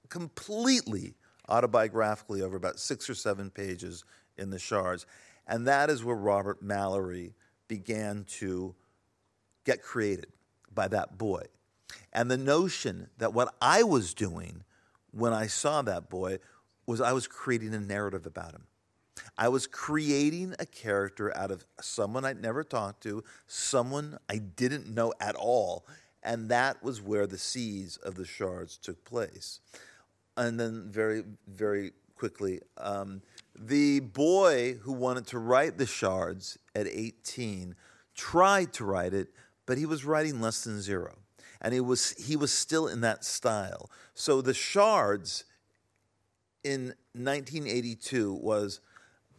completely 0.08 1.16
autobiographically 1.50 2.42
over 2.42 2.56
about 2.56 2.80
six 2.80 3.10
or 3.10 3.16
seven 3.16 3.50
pages 3.50 4.06
in 4.38 4.50
the 4.50 4.60
shards, 4.60 5.06
and 5.46 5.68
that 5.68 5.90
is 5.90 6.06
where 6.06 6.16
Robert 6.16 6.62
Mallory 6.62 7.34
began 7.68 8.24
to 8.40 8.76
get 9.70 9.84
created 9.84 10.28
by 10.74 10.88
that 10.88 11.18
boy. 11.18 11.44
And 12.12 12.30
the 12.30 12.38
notion 12.38 13.10
that 13.20 13.34
what 13.34 13.54
I 13.62 13.84
was 13.84 14.16
doing 14.16 14.64
when 15.12 15.32
I 15.32 15.46
saw 15.46 15.84
that 15.84 16.10
boy 16.10 16.40
was 16.88 17.00
I 17.00 17.14
was 17.14 17.28
creating 17.28 17.76
a 17.76 17.80
narrative 17.80 18.26
about 18.26 18.54
him. 18.54 18.64
I 19.38 19.48
was 19.50 19.68
creating 19.68 20.56
a 20.58 20.66
character 20.66 21.36
out 21.38 21.52
of 21.52 21.66
someone 21.80 22.26
I'd 22.26 22.42
never 22.42 22.64
talked 22.64 23.04
to, 23.04 23.24
someone 23.46 24.18
I 24.28 24.38
didn't 24.40 24.88
know 24.88 25.14
at 25.22 25.36
all. 25.36 25.86
And 26.24 26.50
that 26.50 26.84
was 26.84 27.00
where 27.02 27.28
the 27.28 27.38
seeds 27.38 27.98
of 27.98 28.16
the 28.16 28.26
shards 28.26 28.78
took 28.78 29.06
place. 29.06 29.60
And 30.36 30.60
then, 30.60 30.88
very, 30.90 31.24
very 31.48 31.92
quickly, 32.16 32.62
um, 32.78 33.22
the 33.56 34.00
boy 34.00 34.76
who 34.82 34.94
wanted 34.94 35.28
to 35.28 35.40
write 35.40 35.78
the 35.78 35.86
shards 35.86 36.58
at 36.76 36.88
18 36.88 37.76
tried 38.16 38.74
to 38.74 38.84
write 38.84 39.14
it, 39.14 39.30
but 39.70 39.78
he 39.78 39.86
was 39.86 40.04
writing 40.04 40.42
less 40.42 40.64
than 40.64 40.82
zero 40.82 41.14
and 41.62 41.76
he 41.76 41.80
was 41.80 42.16
he 42.18 42.36
was 42.36 42.52
still 42.52 42.88
in 42.88 43.02
that 43.02 43.24
style. 43.24 43.92
So 44.16 44.42
the 44.42 44.56
shards 44.56 45.44
in 46.64 46.96
1982 47.14 48.34
was 48.34 48.82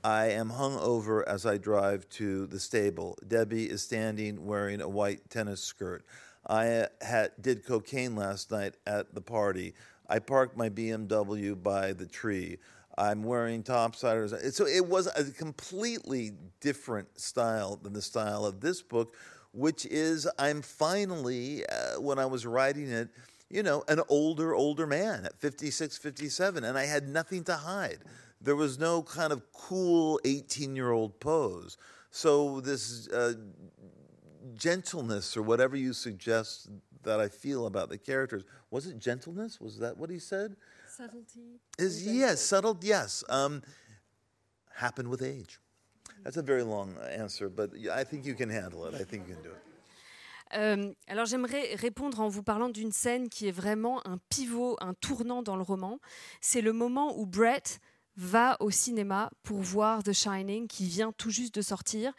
I 0.04 0.26
am 0.26 0.50
hung 0.50 0.78
over 0.78 1.28
as 1.28 1.44
I 1.46 1.58
drive 1.58 2.08
to 2.10 2.46
the 2.46 2.60
stable. 2.60 3.18
Debbie 3.26 3.68
is 3.68 3.82
standing 3.82 4.46
wearing 4.46 4.80
a 4.80 4.88
white 4.88 5.28
tennis 5.30 5.64
skirt. 5.64 6.04
I 6.46 6.86
had, 7.00 7.32
did 7.40 7.66
cocaine 7.66 8.14
last 8.14 8.52
night 8.52 8.76
at 8.86 9.12
the 9.12 9.20
party. 9.20 9.74
I 10.08 10.20
parked 10.20 10.56
my 10.56 10.68
BMW 10.68 11.60
by 11.60 11.92
the 11.92 12.06
tree. 12.06 12.58
I'm 12.96 13.24
wearing 13.24 13.64
topsiders. 13.64 14.52
So 14.52 14.66
it 14.66 14.86
was 14.86 15.08
a 15.08 15.24
completely 15.32 16.32
different 16.60 17.18
style 17.18 17.80
than 17.82 17.94
the 17.94 18.02
style 18.02 18.44
of 18.44 18.60
this 18.60 18.80
book, 18.80 19.16
which 19.52 19.86
is 19.86 20.28
I'm 20.38 20.62
finally, 20.62 21.64
uh, 21.66 22.00
when 22.00 22.18
I 22.18 22.26
was 22.26 22.46
writing 22.46 22.90
it, 22.90 23.08
you 23.48 23.62
know, 23.62 23.82
an 23.88 24.00
older, 24.08 24.54
older 24.54 24.86
man 24.86 25.24
at 25.26 25.38
56, 25.38 25.98
57, 25.98 26.64
and 26.64 26.78
I 26.78 26.86
had 26.86 27.08
nothing 27.08 27.44
to 27.44 27.56
hide. 27.56 27.98
There 28.40 28.56
was 28.56 28.78
no 28.78 29.02
kind 29.02 29.32
of 29.32 29.42
cool 29.52 30.20
18 30.24 30.76
year 30.76 30.92
old 30.92 31.18
pose. 31.20 31.76
So, 32.12 32.60
this 32.60 33.08
uh, 33.08 33.34
gentleness 34.54 35.36
or 35.36 35.42
whatever 35.42 35.76
you 35.76 35.92
suggest 35.92 36.68
that 37.02 37.20
I 37.20 37.28
feel 37.28 37.66
about 37.66 37.88
the 37.88 37.98
characters, 37.98 38.44
was 38.70 38.86
it 38.86 38.98
gentleness? 38.98 39.60
Was 39.60 39.78
that 39.78 39.96
what 39.96 40.10
he 40.10 40.18
said? 40.18 40.56
Subtlety. 40.88 41.60
Is, 41.78 42.06
yes, 42.06 42.40
subtle, 42.40 42.78
yes. 42.82 43.24
Um, 43.28 43.62
happened 44.74 45.08
with 45.08 45.22
age. 45.22 45.58
That's 46.24 46.36
a 46.36 46.42
very 46.42 46.62
long 46.62 46.94
answer, 47.16 47.48
but 47.48 47.70
I 47.74 48.04
think 48.04 48.26
you 48.26 48.34
can 48.34 48.50
handle 48.50 48.86
it. 48.86 48.94
I 48.94 49.04
think 49.04 49.28
you 49.28 49.34
can 49.34 49.42
do 49.42 49.50
it. 49.50 49.70
Euh, 50.52 50.92
alors 51.06 51.26
j'aimerais 51.26 51.74
répondre 51.76 52.20
en 52.20 52.28
vous 52.28 52.42
parlant 52.42 52.70
d'une 52.70 52.90
scène 52.90 53.28
qui 53.28 53.46
est 53.46 53.52
vraiment 53.52 54.04
un 54.06 54.18
pivot, 54.30 54.76
un 54.80 54.94
tournant 54.94 55.42
dans 55.42 55.56
le 55.56 55.62
roman. 55.62 56.00
C'est 56.40 56.60
le 56.60 56.72
moment 56.72 57.16
où 57.18 57.24
Brett 57.24 57.78
va 58.16 58.56
au 58.60 58.70
cinéma 58.70 59.30
pour 59.44 59.60
voir 59.60 60.02
The 60.02 60.12
Shining 60.12 60.66
qui 60.66 60.86
vient 60.86 61.12
tout 61.12 61.30
juste 61.30 61.54
de 61.54 61.62
sortir, 61.62 62.12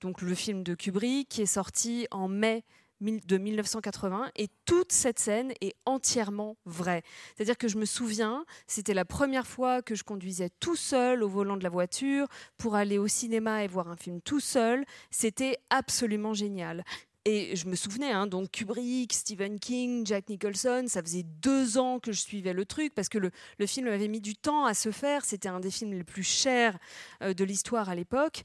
donc 0.00 0.20
le 0.20 0.34
film 0.34 0.62
de 0.62 0.74
Kubrick 0.74 1.28
qui 1.28 1.42
est 1.42 1.46
sorti 1.46 2.06
en 2.10 2.28
mai 2.28 2.64
de 3.00 3.38
1980 3.38 4.30
et 4.36 4.48
toute 4.64 4.92
cette 4.92 5.18
scène 5.18 5.52
est 5.60 5.74
entièrement 5.86 6.56
vraie. 6.64 7.02
C'est-à-dire 7.36 7.56
que 7.56 7.68
je 7.68 7.78
me 7.78 7.84
souviens, 7.84 8.44
c'était 8.66 8.94
la 8.94 9.04
première 9.04 9.46
fois 9.46 9.82
que 9.82 9.94
je 9.94 10.04
conduisais 10.04 10.50
tout 10.60 10.76
seul 10.76 11.22
au 11.22 11.28
volant 11.28 11.56
de 11.56 11.62
la 11.62 11.70
voiture 11.70 12.26
pour 12.56 12.74
aller 12.74 12.98
au 12.98 13.08
cinéma 13.08 13.64
et 13.64 13.68
voir 13.68 13.88
un 13.88 13.96
film 13.96 14.20
tout 14.20 14.40
seul. 14.40 14.84
C'était 15.10 15.58
absolument 15.70 16.34
génial. 16.34 16.84
Et 17.30 17.56
je 17.56 17.68
me 17.68 17.76
souvenais, 17.76 18.10
hein, 18.10 18.26
donc 18.26 18.50
Kubrick, 18.52 19.12
Stephen 19.12 19.60
King, 19.60 20.06
Jack 20.06 20.30
Nicholson, 20.30 20.86
ça 20.86 21.02
faisait 21.02 21.24
deux 21.24 21.76
ans 21.76 21.98
que 22.00 22.10
je 22.10 22.22
suivais 22.22 22.54
le 22.54 22.64
truc 22.64 22.94
parce 22.94 23.10
que 23.10 23.18
le, 23.18 23.30
le 23.58 23.66
film 23.66 23.86
avait 23.88 24.08
mis 24.08 24.22
du 24.22 24.34
temps 24.34 24.64
à 24.64 24.72
se 24.72 24.90
faire. 24.90 25.26
C'était 25.26 25.50
un 25.50 25.60
des 25.60 25.70
films 25.70 25.92
les 25.92 26.04
plus 26.04 26.22
chers 26.22 26.78
euh, 27.22 27.34
de 27.34 27.44
l'histoire 27.44 27.90
à 27.90 27.94
l'époque. 27.94 28.44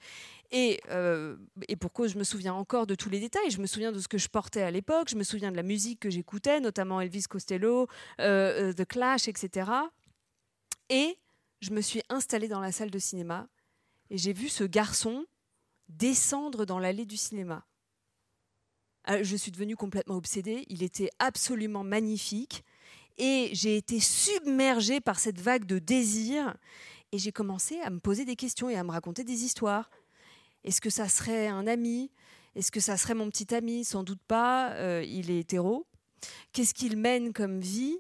Et, 0.52 0.82
euh, 0.90 1.38
et 1.70 1.78
pour 1.78 1.94
cause, 1.94 2.12
je 2.12 2.18
me 2.18 2.26
souviens 2.26 2.54
encore 2.56 2.86
de 2.86 2.96
tous 2.96 3.10
les 3.10 3.22
détails? 3.22 3.52
Je 3.52 3.62
me 3.62 3.68
souviens 3.68 3.94
de 3.94 4.00
ce 4.00 4.10
que 4.10 4.18
je 4.18 4.28
portais 4.28 4.64
à 4.64 4.70
l'époque. 4.70 5.08
Je 5.10 5.16
me 5.16 5.24
souviens 5.24 5.50
de 5.50 5.56
la 5.56 5.64
musique 5.64 6.02
que 6.02 6.10
j'écoutais, 6.10 6.60
notamment 6.60 7.00
Elvis 7.00 7.24
Costello, 7.30 7.88
euh, 8.20 8.74
The 8.74 8.84
Clash, 8.84 9.30
etc. 9.30 9.72
Et 10.90 11.18
je 11.62 11.72
me 11.72 11.80
suis 11.80 12.02
installée 12.10 12.50
dans 12.50 12.60
la 12.60 12.74
salle 12.74 12.92
de 12.92 13.00
cinéma 13.00 13.48
et 14.10 14.18
j'ai 14.18 14.34
vu 14.34 14.50
ce 14.50 14.66
garçon 14.66 15.26
descendre 15.88 16.66
dans 16.66 16.80
l'allée 16.80 17.06
du 17.06 17.16
cinéma. 17.16 17.66
Je 19.08 19.36
suis 19.36 19.52
devenue 19.52 19.76
complètement 19.76 20.16
obsédée. 20.16 20.66
Il 20.70 20.84
était 20.84 21.10
absolument 21.20 21.84
magnifique. 21.84 22.64
Et 23.18 23.50
j'ai 23.54 23.78
été 23.78 24.00
submergée 24.00 25.00
par 25.02 25.20
cette 25.20 25.40
vague 25.40 25.66
de 25.66 25.80
désir. 25.80 26.56
Et 27.12 27.18
j'ai 27.18 27.32
commencé 27.32 27.80
à 27.82 27.90
me 27.90 28.00
poser 28.00 28.26
des 28.26 28.36
questions 28.36 28.70
et 28.70 28.76
à 28.76 28.84
me 28.84 28.92
raconter 28.92 29.24
des 29.24 29.44
histoires. 29.44 29.90
Est-ce 30.64 30.82
que 30.82 30.90
ça 30.90 31.08
serait 31.08 31.48
un 31.48 31.68
ami? 31.68 32.12
Est-ce 32.56 32.72
que 32.72 32.80
ça 32.80 32.98
serait 32.98 33.14
mon 33.14 33.30
petit 33.30 33.54
ami? 33.54 33.84
Sans 33.84 34.04
doute 34.04 34.22
pas. 34.28 34.72
Euh, 34.72 35.04
il 35.06 35.30
est 35.30 35.40
hétéro. 35.40 35.86
Qu'est-ce 36.54 36.74
qu'il 36.74 36.98
mène 36.98 37.34
comme 37.34 37.60
vie? 37.60 37.98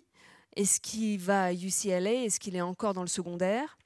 Est-ce 0.55 0.79
qu'il 0.79 1.19
va 1.19 1.45
à 1.45 1.53
UCLA 1.53 2.23
Est-ce 2.25 2.39
qu'il 2.39 2.55
est 2.55 2.61
encore 2.61 2.93
dans 2.93 3.01
le 3.01 3.07
secondaire? 3.07 3.77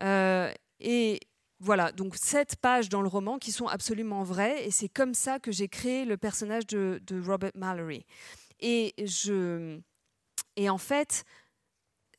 Euh, 0.00 0.52
Et 0.80 1.20
voilà, 1.62 1.92
donc 1.92 2.16
sept 2.16 2.56
pages 2.56 2.88
dans 2.88 3.02
le 3.02 3.08
roman 3.08 3.38
qui 3.38 3.52
sont 3.52 3.68
absolument 3.68 4.24
vraies, 4.24 4.66
et 4.66 4.72
c'est 4.72 4.88
comme 4.88 5.14
ça 5.14 5.38
que 5.38 5.52
j'ai 5.52 5.68
créé 5.68 6.04
le 6.04 6.16
personnage 6.16 6.66
de, 6.66 7.00
Robert 7.24 7.52
Mallory. 7.54 8.04
Et, 8.58 8.92
en 10.68 10.78
fait, 10.78 11.24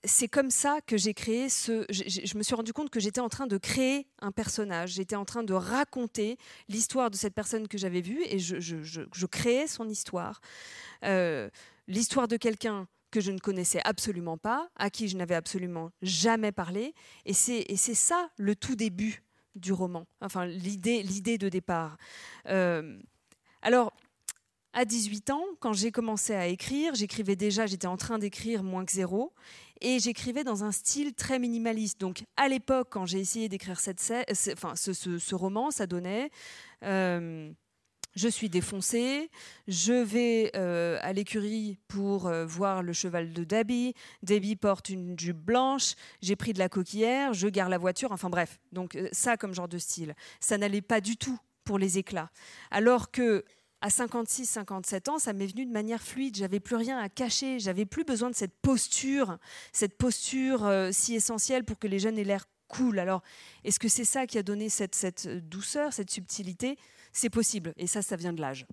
c'est 0.06 0.30
comme 0.30 0.50
ça 0.50 0.80
que 0.88 0.96
j'ai 0.96 1.14
créé 1.14 1.50
ce. 1.50 1.86
Je, 1.90 2.38
me 2.38 2.44
suis 2.44 2.56
rendu 2.56 2.72
compte 2.72 2.90
que 2.90 3.02
j'étais 3.02 3.20
en 3.20 3.28
train 3.28 3.46
de 3.46 3.58
créer 3.58 4.08
un 4.20 4.32
personnage. 4.32 4.92
J'étais 4.92 5.18
en 5.18 5.26
train 5.26 5.44
de 5.44 5.54
raconter 5.54 6.38
l'histoire 6.70 7.12
de 7.12 7.18
cette 7.18 7.34
personne 7.34 7.68
que 7.68 7.78
j'avais 7.78 8.02
vue 8.02 8.24
et 8.26 8.40
je, 8.40 8.60
je, 8.60 9.26
créais 9.26 9.68
son 9.68 9.90
histoire. 9.90 10.40
Euh, 11.04 11.50
l'histoire 11.88 12.30
de 12.30 12.38
quelqu'un 12.38 12.88
que 13.12 13.20
je 13.20 13.32
ne 13.32 13.40
connaissais 13.40 13.82
absolument 13.84 14.38
pas, 14.38 14.70
à 14.78 14.90
qui 14.90 15.10
je 15.10 15.18
n'avais 15.18 15.36
absolument 15.36 15.92
jamais 16.02 16.54
parlé. 16.54 16.94
Et 17.26 17.34
c'est 17.34 17.94
ça 17.94 18.30
le 18.38 18.56
tout 18.56 18.76
début 18.76 19.22
du 19.56 19.74
roman, 19.74 20.06
enfin 20.22 20.46
l'idée 20.46 21.38
de 21.38 21.50
départ. 21.50 21.98
Euh, 22.48 23.00
alors, 23.62 23.94
à 24.74 24.86
18 24.86 25.30
ans, 25.30 25.44
quand 25.60 25.74
j'ai 25.74 25.92
commencé 25.92 26.34
à 26.34 26.48
écrire, 26.48 26.96
j'écrivais 26.96 27.36
déjà, 27.36 27.68
j'étais 27.68 27.88
en 27.88 27.98
train 27.98 28.18
d'écrire 28.18 28.64
moins 28.64 28.86
que 28.86 28.92
zéro, 28.92 29.32
et 29.82 30.00
j'écrivais 30.00 30.44
dans 30.44 30.64
un 30.64 30.72
style 30.72 31.14
très 31.14 31.38
minimaliste. 31.38 32.00
Donc 32.00 32.24
à 32.38 32.48
l'époque, 32.48 32.88
quand 32.90 33.06
j'ai 33.06 33.20
essayé 33.20 33.50
d'écrire 33.50 33.80
cette, 33.80 34.02
enfin, 34.54 34.76
ce, 34.76 35.36
roman, 35.36 35.72
ça 35.72 35.88
donnait... 35.88 36.32
Euh, 36.84 37.52
je 38.16 38.28
suis 38.28 38.50
défoncée, 38.50 39.30
je 39.68 39.94
vais 39.94 40.52
euh, 40.56 41.00
à 41.02 41.14
l'écurie 41.14 41.78
pour 41.88 42.28
euh, 42.28 42.46
voir 42.46 42.84
le 42.84 42.94
cheval 42.94 43.34
de 43.34 43.44
Debbie, 43.44 43.94
Debbie 44.22 44.56
porte 44.56 44.90
une 44.90 45.18
jupe 45.20 45.38
blanche, 45.38 45.96
j'ai 46.22 46.36
pris 46.36 46.54
de 46.54 46.60
la 46.60 46.70
coquillère, 46.70 47.34
je 47.34 47.48
gare 47.48 47.70
la 47.70 47.78
voiture, 47.78 48.12
enfin 48.12 48.30
bref, 48.30 48.60
donc 48.72 48.98
ça 49.12 49.38
comme 49.38 49.54
genre 49.54 49.68
de 49.68 49.78
style. 49.78 50.16
Ça 50.40 50.58
n'allait 50.58 50.82
pas 50.82 51.02
du 51.02 51.18
tout 51.18 51.40
pour 51.64 51.78
les 51.78 51.98
éclats. 51.98 52.30
Alors 52.72 53.12
que 53.12 53.44
à 53.84 53.90
56, 53.90 54.46
57 54.46 55.10
ans, 55.10 55.20
ça 55.20 55.34
m'est 55.34 55.46
venu 55.46 55.66
de 55.66 55.72
manière 55.72 56.02
fluide. 56.02 56.38
J'avais 56.38 56.62
plus 56.62 56.78
rien 56.78 56.98
à 57.00 57.10
cacher. 57.10 57.60
J'avais 57.60 57.86
plus 57.86 58.06
besoin 58.06 58.30
de 58.30 58.36
cette 58.36 58.56
posture, 58.62 59.38
cette 59.74 59.98
posture 59.98 60.66
euh, 60.66 60.92
si 60.94 61.16
essentielle 61.16 61.66
pour 61.66 61.78
que 61.78 61.88
les 61.88 62.00
jeunes 62.00 62.18
aient 62.18 62.24
l'air 62.24 62.46
cool. 62.68 63.00
Alors, 63.00 63.22
est-ce 63.64 63.80
que 63.80 63.88
c'est 63.88 64.06
ça 64.06 64.28
qui 64.28 64.38
a 64.38 64.44
donné 64.44 64.70
cette, 64.70 64.96
cette 64.96 65.28
douceur, 65.28 65.94
cette 65.94 66.10
subtilité? 66.10 66.78
C'est 67.12 67.30
possible. 67.30 67.74
Et 67.78 67.88
ça, 67.88 68.02
ça 68.02 68.16
vient 68.16 68.34
de 68.34 68.42
l'âge. 68.42 68.66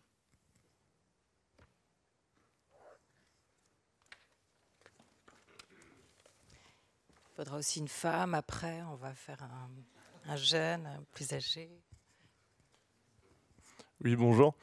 Il 7.23 7.37
faudra 7.37 7.59
aussi 7.59 7.81
une 7.81 7.89
femme 7.89 8.35
après. 8.35 8.83
On 8.83 8.97
va 8.97 9.15
faire 9.15 9.43
un, 9.43 9.71
un 10.33 10.37
jeune, 10.37 10.87
un 10.87 11.03
plus 11.13 11.33
âgé. 11.33 11.71
Oui, 14.03 14.17
bonjour. 14.17 14.55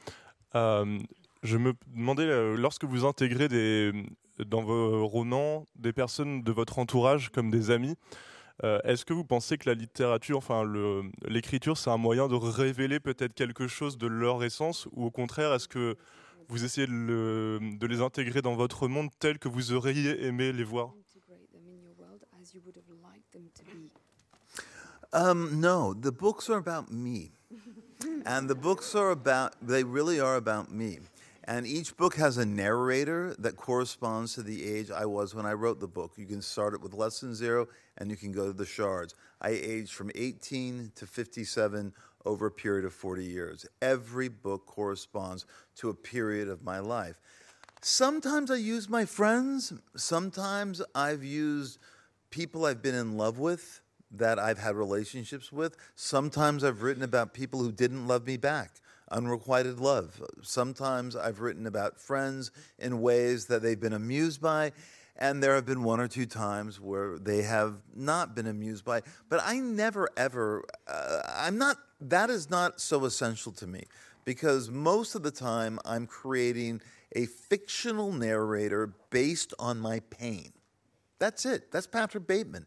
Euh, 0.54 0.98
je 1.42 1.56
me 1.56 1.74
demandais, 1.86 2.24
euh, 2.24 2.56
lorsque 2.56 2.84
vous 2.84 3.04
intégrez 3.04 3.48
des, 3.48 3.92
dans 4.38 4.62
vos 4.62 5.06
romans 5.06 5.66
des 5.76 5.92
personnes 5.92 6.42
de 6.42 6.52
votre 6.52 6.78
entourage 6.78 7.30
comme 7.30 7.50
des 7.50 7.70
amis, 7.70 7.96
euh, 8.64 8.80
est-ce 8.84 9.04
que 9.04 9.12
vous 9.12 9.24
pensez 9.24 9.56
que 9.56 9.68
la 9.68 9.74
littérature, 9.74 10.38
enfin 10.38 10.64
l'écriture, 11.26 11.76
c'est 11.76 11.90
un 11.90 11.96
moyen 11.96 12.28
de 12.28 12.34
révéler 12.34 12.98
peut-être 13.00 13.34
quelque 13.34 13.68
chose 13.68 13.98
de 13.98 14.06
leur 14.06 14.42
essence? 14.42 14.88
Ou 14.92 15.06
au 15.06 15.10
contraire, 15.10 15.52
est-ce 15.54 15.68
que 15.68 15.96
vous 16.48 16.64
essayez 16.64 16.86
de, 16.86 16.92
le, 16.92 17.60
de, 17.78 17.86
les 17.86 18.00
intégrer 18.00 18.42
dans 18.42 18.56
votre 18.56 18.88
monde 18.88 19.10
tel 19.20 19.38
que 19.38 19.48
vous 19.48 19.72
auriez 19.72 20.24
aimé 20.24 20.52
les 20.52 20.64
voir? 20.64 20.92
Um, 25.12 25.58
No, 25.58 25.94
the 25.94 26.10
books 26.10 26.50
are 26.50 26.58
about 26.58 26.92
me. 26.92 27.30
and 28.26 28.48
the 28.48 28.54
books 28.54 28.94
are 28.94 29.10
about, 29.10 29.54
they 29.62 29.82
really 29.82 30.20
are 30.20 30.36
about 30.36 30.70
me. 30.70 30.98
And 31.48 31.66
each 31.66 31.96
book 31.96 32.14
has 32.16 32.36
a 32.36 32.44
narrator 32.44 33.34
that 33.38 33.56
corresponds 33.56 34.34
to 34.34 34.42
the 34.42 34.70
age 34.70 34.90
I 34.90 35.06
was 35.06 35.34
when 35.34 35.46
I 35.46 35.54
wrote 35.54 35.80
the 35.80 35.88
book. 35.88 36.12
You 36.16 36.26
can 36.26 36.42
start 36.42 36.74
it 36.74 36.82
with 36.82 36.92
lesson 36.92 37.34
zero 37.34 37.68
and 37.96 38.10
you 38.10 38.18
can 38.18 38.32
go 38.32 38.48
to 38.48 38.52
the 38.52 38.66
shards. 38.66 39.14
I 39.40 39.48
aged 39.52 39.94
from 39.94 40.10
18 40.14 40.92
to 40.96 41.06
57 41.06 41.94
over 42.26 42.46
a 42.48 42.50
period 42.50 42.84
of 42.84 42.92
40 42.92 43.24
years. 43.24 43.64
Every 43.80 44.28
book 44.28 44.66
corresponds 44.66 45.46
to 45.76 45.88
a 45.88 45.94
period 45.94 46.48
of 46.48 46.62
my 46.62 46.80
life. 46.80 47.18
Sometimes 47.80 48.50
I 48.50 48.56
use 48.56 48.90
my 48.90 49.06
friends, 49.06 49.72
sometimes 49.96 50.82
I've 50.94 51.24
used 51.24 51.78
people 52.28 52.66
I've 52.66 52.82
been 52.82 52.94
in 52.94 53.16
love 53.16 53.38
with 53.38 53.80
that 54.10 54.38
I've 54.38 54.58
had 54.58 54.76
relationships 54.76 55.50
with. 55.50 55.78
Sometimes 55.94 56.62
I've 56.62 56.82
written 56.82 57.02
about 57.02 57.32
people 57.32 57.60
who 57.60 57.72
didn't 57.72 58.06
love 58.06 58.26
me 58.26 58.36
back, 58.36 58.82
unrequited 59.10 59.80
love. 59.80 60.22
Sometimes 60.42 61.16
I've 61.16 61.40
written 61.40 61.66
about 61.66 62.00
friends 62.00 62.50
in 62.78 63.00
ways 63.00 63.46
that 63.46 63.62
they've 63.62 63.80
been 63.80 63.92
amused 63.92 64.40
by. 64.40 64.72
And 65.20 65.42
there 65.42 65.56
have 65.56 65.66
been 65.66 65.82
one 65.82 65.98
or 65.98 66.06
two 66.06 66.26
times 66.26 66.80
where 66.80 67.18
they 67.18 67.42
have 67.42 67.78
not 67.94 68.36
been 68.36 68.46
amused 68.46 68.84
by. 68.84 69.02
But 69.28 69.40
I 69.44 69.58
never, 69.58 70.08
ever, 70.16 70.64
uh, 70.86 71.20
I'm 71.36 71.58
not, 71.58 71.76
that 72.00 72.30
is 72.30 72.48
not 72.48 72.80
so 72.80 73.04
essential 73.04 73.50
to 73.52 73.66
me 73.66 73.84
because 74.24 74.70
most 74.70 75.16
of 75.16 75.24
the 75.24 75.30
time 75.32 75.80
I'm 75.84 76.06
creating 76.06 76.82
a 77.16 77.26
fictional 77.26 78.12
narrator 78.12 78.92
based 79.10 79.54
on 79.58 79.80
my 79.80 80.00
pain. 80.10 80.52
That's 81.18 81.44
it. 81.46 81.72
That's 81.72 81.86
Patrick 81.86 82.26
Bateman. 82.26 82.66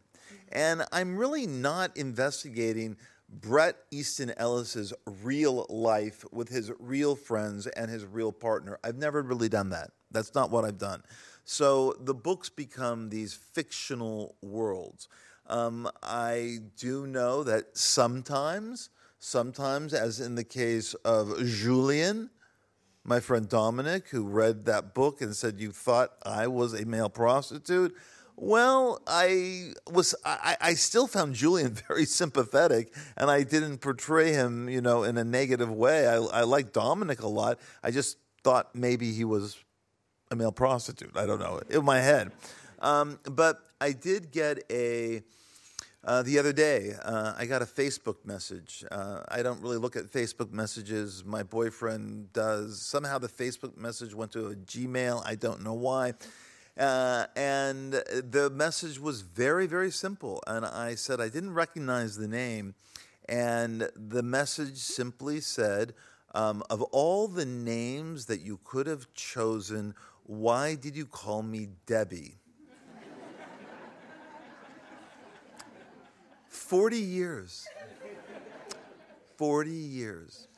And 0.50 0.84
I'm 0.92 1.16
really 1.16 1.46
not 1.46 1.96
investigating 1.96 2.96
Brett 3.32 3.76
Easton 3.90 4.32
Ellis's 4.36 4.92
real 5.06 5.66
life 5.70 6.24
with 6.30 6.50
his 6.50 6.70
real 6.78 7.16
friends 7.16 7.66
and 7.66 7.90
his 7.90 8.04
real 8.04 8.30
partner. 8.30 8.78
I've 8.84 8.98
never 8.98 9.22
really 9.22 9.48
done 9.48 9.70
that. 9.70 9.90
That's 10.10 10.34
not 10.34 10.50
what 10.50 10.66
I've 10.66 10.78
done. 10.78 11.02
So 11.44 11.94
the 11.98 12.14
books 12.14 12.50
become 12.50 13.08
these 13.08 13.32
fictional 13.32 14.36
worlds. 14.42 15.08
Um, 15.46 15.90
I 16.02 16.58
do 16.76 17.06
know 17.06 17.42
that 17.42 17.76
sometimes, 17.76 18.90
sometimes, 19.18 19.94
as 19.94 20.20
in 20.20 20.34
the 20.34 20.44
case 20.44 20.94
of 21.04 21.42
Julian, 21.44 22.30
my 23.04 23.18
friend 23.18 23.48
Dominic, 23.48 24.08
who 24.10 24.24
read 24.24 24.66
that 24.66 24.94
book 24.94 25.20
and 25.20 25.34
said, 25.34 25.58
You 25.58 25.72
thought 25.72 26.12
I 26.22 26.46
was 26.46 26.74
a 26.74 26.84
male 26.84 27.08
prostitute. 27.08 27.96
Well, 28.44 29.00
I 29.06 29.74
was 29.88 30.16
I, 30.24 30.56
I 30.60 30.74
still 30.74 31.06
found 31.06 31.36
Julian 31.36 31.74
very 31.88 32.04
sympathetic, 32.04 32.92
and 33.16 33.30
I 33.30 33.44
didn't 33.44 33.78
portray 33.78 34.32
him, 34.32 34.68
you 34.68 34.80
know, 34.80 35.04
in 35.04 35.16
a 35.16 35.22
negative 35.22 35.70
way. 35.70 36.08
I, 36.08 36.16
I 36.16 36.42
like 36.42 36.72
Dominic 36.72 37.22
a 37.22 37.28
lot. 37.28 37.60
I 37.84 37.92
just 37.92 38.18
thought 38.42 38.74
maybe 38.74 39.12
he 39.12 39.22
was 39.22 39.58
a 40.32 40.34
male 40.34 40.50
prostitute. 40.50 41.16
I 41.16 41.24
don't 41.24 41.38
know 41.38 41.60
in 41.70 41.84
my 41.84 42.00
head, 42.00 42.32
um, 42.80 43.20
but 43.30 43.60
I 43.80 43.92
did 43.92 44.32
get 44.32 44.64
a. 44.72 45.22
Uh, 46.04 46.24
the 46.24 46.40
other 46.40 46.52
day, 46.52 46.94
uh, 47.00 47.34
I 47.38 47.46
got 47.46 47.62
a 47.62 47.64
Facebook 47.64 48.24
message. 48.24 48.84
Uh, 48.90 49.20
I 49.28 49.44
don't 49.44 49.62
really 49.62 49.76
look 49.76 49.94
at 49.94 50.06
Facebook 50.06 50.50
messages. 50.50 51.24
My 51.24 51.44
boyfriend 51.44 52.32
does. 52.32 52.82
Somehow 52.82 53.18
the 53.18 53.28
Facebook 53.28 53.76
message 53.76 54.12
went 54.12 54.32
to 54.32 54.48
a 54.48 54.56
Gmail. 54.56 55.22
I 55.24 55.36
don't 55.36 55.62
know 55.62 55.74
why. 55.74 56.14
Uh, 56.78 57.26
and 57.36 57.92
the 57.92 58.50
message 58.54 58.98
was 58.98 59.20
very, 59.20 59.66
very 59.66 59.90
simple. 59.90 60.42
And 60.46 60.64
I 60.64 60.94
said, 60.94 61.20
I 61.20 61.28
didn't 61.28 61.54
recognize 61.54 62.16
the 62.16 62.28
name. 62.28 62.74
And 63.28 63.88
the 63.94 64.22
message 64.22 64.78
simply 64.78 65.40
said, 65.40 65.94
um, 66.34 66.62
Of 66.70 66.82
all 66.82 67.28
the 67.28 67.46
names 67.46 68.26
that 68.26 68.40
you 68.40 68.58
could 68.64 68.86
have 68.86 69.12
chosen, 69.14 69.94
why 70.24 70.74
did 70.74 70.96
you 70.96 71.06
call 71.06 71.42
me 71.42 71.68
Debbie? 71.86 72.38
40 76.48 76.96
years. 76.96 77.66
40 79.36 79.70
years. 79.70 80.48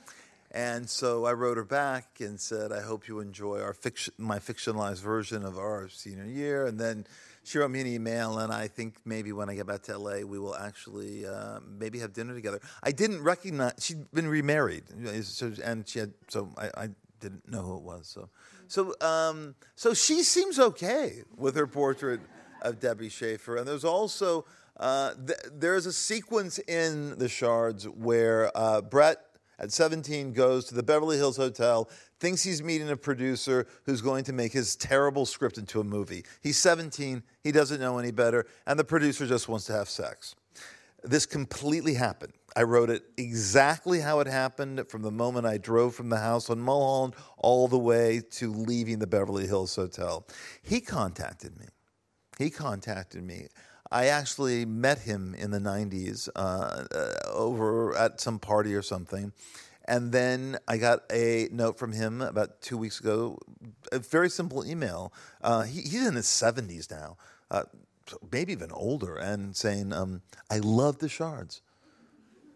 And 0.54 0.88
so 0.88 1.24
I 1.24 1.32
wrote 1.32 1.56
her 1.56 1.64
back 1.64 2.20
and 2.20 2.38
said, 2.38 2.70
I 2.70 2.80
hope 2.80 3.08
you 3.08 3.18
enjoy 3.18 3.60
our 3.60 3.74
fiction, 3.74 4.14
my 4.18 4.38
fictionalized 4.38 5.02
version 5.02 5.44
of 5.44 5.58
our 5.58 5.88
senior 5.88 6.26
year. 6.26 6.66
And 6.66 6.78
then 6.78 7.08
she 7.42 7.58
wrote 7.58 7.72
me 7.72 7.80
an 7.80 7.88
email, 7.88 8.38
and 8.38 8.52
I 8.52 8.68
think 8.68 8.94
maybe 9.04 9.32
when 9.32 9.50
I 9.50 9.56
get 9.56 9.66
back 9.66 9.82
to 9.82 9.98
LA, 9.98 10.20
we 10.20 10.38
will 10.38 10.54
actually 10.54 11.26
uh, 11.26 11.58
maybe 11.66 11.98
have 11.98 12.12
dinner 12.12 12.34
together. 12.34 12.60
I 12.84 12.92
didn't 12.92 13.22
recognize 13.24 13.72
she'd 13.80 14.10
been 14.12 14.28
remarried, 14.28 14.84
and 14.90 15.86
she 15.88 15.98
had 15.98 16.12
so 16.28 16.48
I, 16.56 16.84
I 16.84 16.88
didn't 17.18 17.50
know 17.50 17.62
who 17.62 17.76
it 17.76 17.82
was. 17.82 18.06
So, 18.06 18.28
so, 18.68 18.94
um, 19.00 19.56
so 19.74 19.92
she 19.92 20.22
seems 20.22 20.58
okay 20.58 21.22
with 21.36 21.56
her 21.56 21.66
portrait 21.66 22.20
of 22.62 22.78
Debbie 22.78 23.08
Schaefer. 23.08 23.56
And 23.56 23.66
there's 23.66 23.84
also 23.84 24.44
uh, 24.78 25.14
th- 25.14 25.38
there's 25.52 25.86
a 25.86 25.92
sequence 25.92 26.58
in 26.60 27.18
the 27.18 27.28
Shards 27.28 27.88
where 27.88 28.56
uh, 28.56 28.80
Brett 28.80 29.20
at 29.58 29.72
17 29.72 30.32
goes 30.32 30.64
to 30.66 30.74
the 30.74 30.82
Beverly 30.82 31.16
Hills 31.16 31.36
Hotel, 31.36 31.88
thinks 32.20 32.42
he's 32.42 32.62
meeting 32.62 32.90
a 32.90 32.96
producer 32.96 33.66
who's 33.84 34.00
going 34.00 34.24
to 34.24 34.32
make 34.32 34.52
his 34.52 34.76
terrible 34.76 35.26
script 35.26 35.58
into 35.58 35.80
a 35.80 35.84
movie. 35.84 36.24
He's 36.42 36.56
17, 36.58 37.22
he 37.42 37.52
doesn't 37.52 37.80
know 37.80 37.98
any 37.98 38.10
better, 38.10 38.46
and 38.66 38.78
the 38.78 38.84
producer 38.84 39.26
just 39.26 39.48
wants 39.48 39.66
to 39.66 39.72
have 39.72 39.88
sex. 39.88 40.34
This 41.02 41.26
completely 41.26 41.94
happened. 41.94 42.32
I 42.56 42.62
wrote 42.62 42.88
it 42.88 43.02
exactly 43.16 44.00
how 44.00 44.20
it 44.20 44.26
happened 44.26 44.88
from 44.88 45.02
the 45.02 45.10
moment 45.10 45.44
I 45.44 45.58
drove 45.58 45.94
from 45.94 46.08
the 46.08 46.18
house 46.18 46.48
on 46.48 46.60
Mulholland 46.60 47.14
all 47.36 47.66
the 47.68 47.78
way 47.78 48.22
to 48.32 48.52
leaving 48.52 49.00
the 49.00 49.06
Beverly 49.06 49.46
Hills 49.46 49.74
Hotel. 49.74 50.26
He 50.62 50.80
contacted 50.80 51.58
me. 51.58 51.66
He 52.38 52.50
contacted 52.50 53.24
me. 53.24 53.48
I 53.94 54.06
actually 54.06 54.64
met 54.64 54.98
him 54.98 55.36
in 55.38 55.52
the 55.52 55.60
90s 55.60 56.28
uh, 56.34 56.84
uh, 56.92 57.12
over 57.32 57.96
at 57.96 58.20
some 58.20 58.40
party 58.40 58.74
or 58.74 58.82
something. 58.82 59.32
And 59.84 60.10
then 60.10 60.58
I 60.66 60.78
got 60.78 61.02
a 61.12 61.48
note 61.52 61.78
from 61.78 61.92
him 61.92 62.20
about 62.20 62.60
two 62.60 62.76
weeks 62.76 62.98
ago, 62.98 63.38
a 63.92 64.00
very 64.00 64.28
simple 64.28 64.66
email. 64.66 65.12
Uh, 65.40 65.62
he, 65.62 65.82
he's 65.82 66.08
in 66.08 66.16
his 66.16 66.26
70s 66.26 66.90
now, 66.90 67.18
uh, 67.52 67.62
maybe 68.32 68.50
even 68.50 68.72
older, 68.72 69.14
and 69.14 69.54
saying, 69.54 69.92
um, 69.92 70.22
I 70.50 70.58
love 70.58 70.98
the 70.98 71.08
shards. 71.08 71.62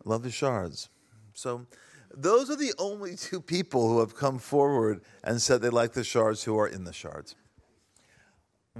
love 0.05 0.25
the 0.25 0.33
shards. 0.33 0.89
So 1.35 1.67
Those 2.13 2.51
are 2.51 2.57
the 2.57 2.75
only 2.79 3.15
two 3.29 3.41
people 3.41 3.89
who 3.89 4.01
have 4.01 4.17
come 4.17 4.41
forward 4.41 5.03
and 5.23 5.41
said 5.41 5.61
they 5.61 5.71
like 5.71 5.93
the 5.93 6.03
shards 6.03 6.43
who 6.43 6.59
are 6.59 6.67
in 6.67 6.83
the 6.83 6.93
shards. 6.93 7.37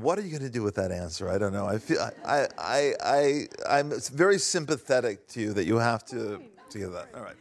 What 0.01 0.19
are 0.19 0.23
you 0.23 0.31
going 0.31 0.43
to 0.43 0.51
do 0.51 0.63
with 0.63 0.77
that 0.77 0.93
answer? 0.93 1.29
I 1.29 1.39
don't 1.39 1.53
know. 1.53 1.67
I 1.67 1.79
feel 1.79 1.99
I 2.25 2.47
I 2.59 2.93
I 3.03 3.49
I'm 3.69 3.93
very 4.13 4.39
sympathetic 4.39 5.27
to 5.29 5.41
you 5.41 5.53
that 5.55 5.65
you 5.65 5.77
have 5.77 6.05
to 6.07 6.41
to 6.71 6.79
give 6.79 6.93
that. 6.93 7.09
All 7.15 7.23
right. 7.23 7.37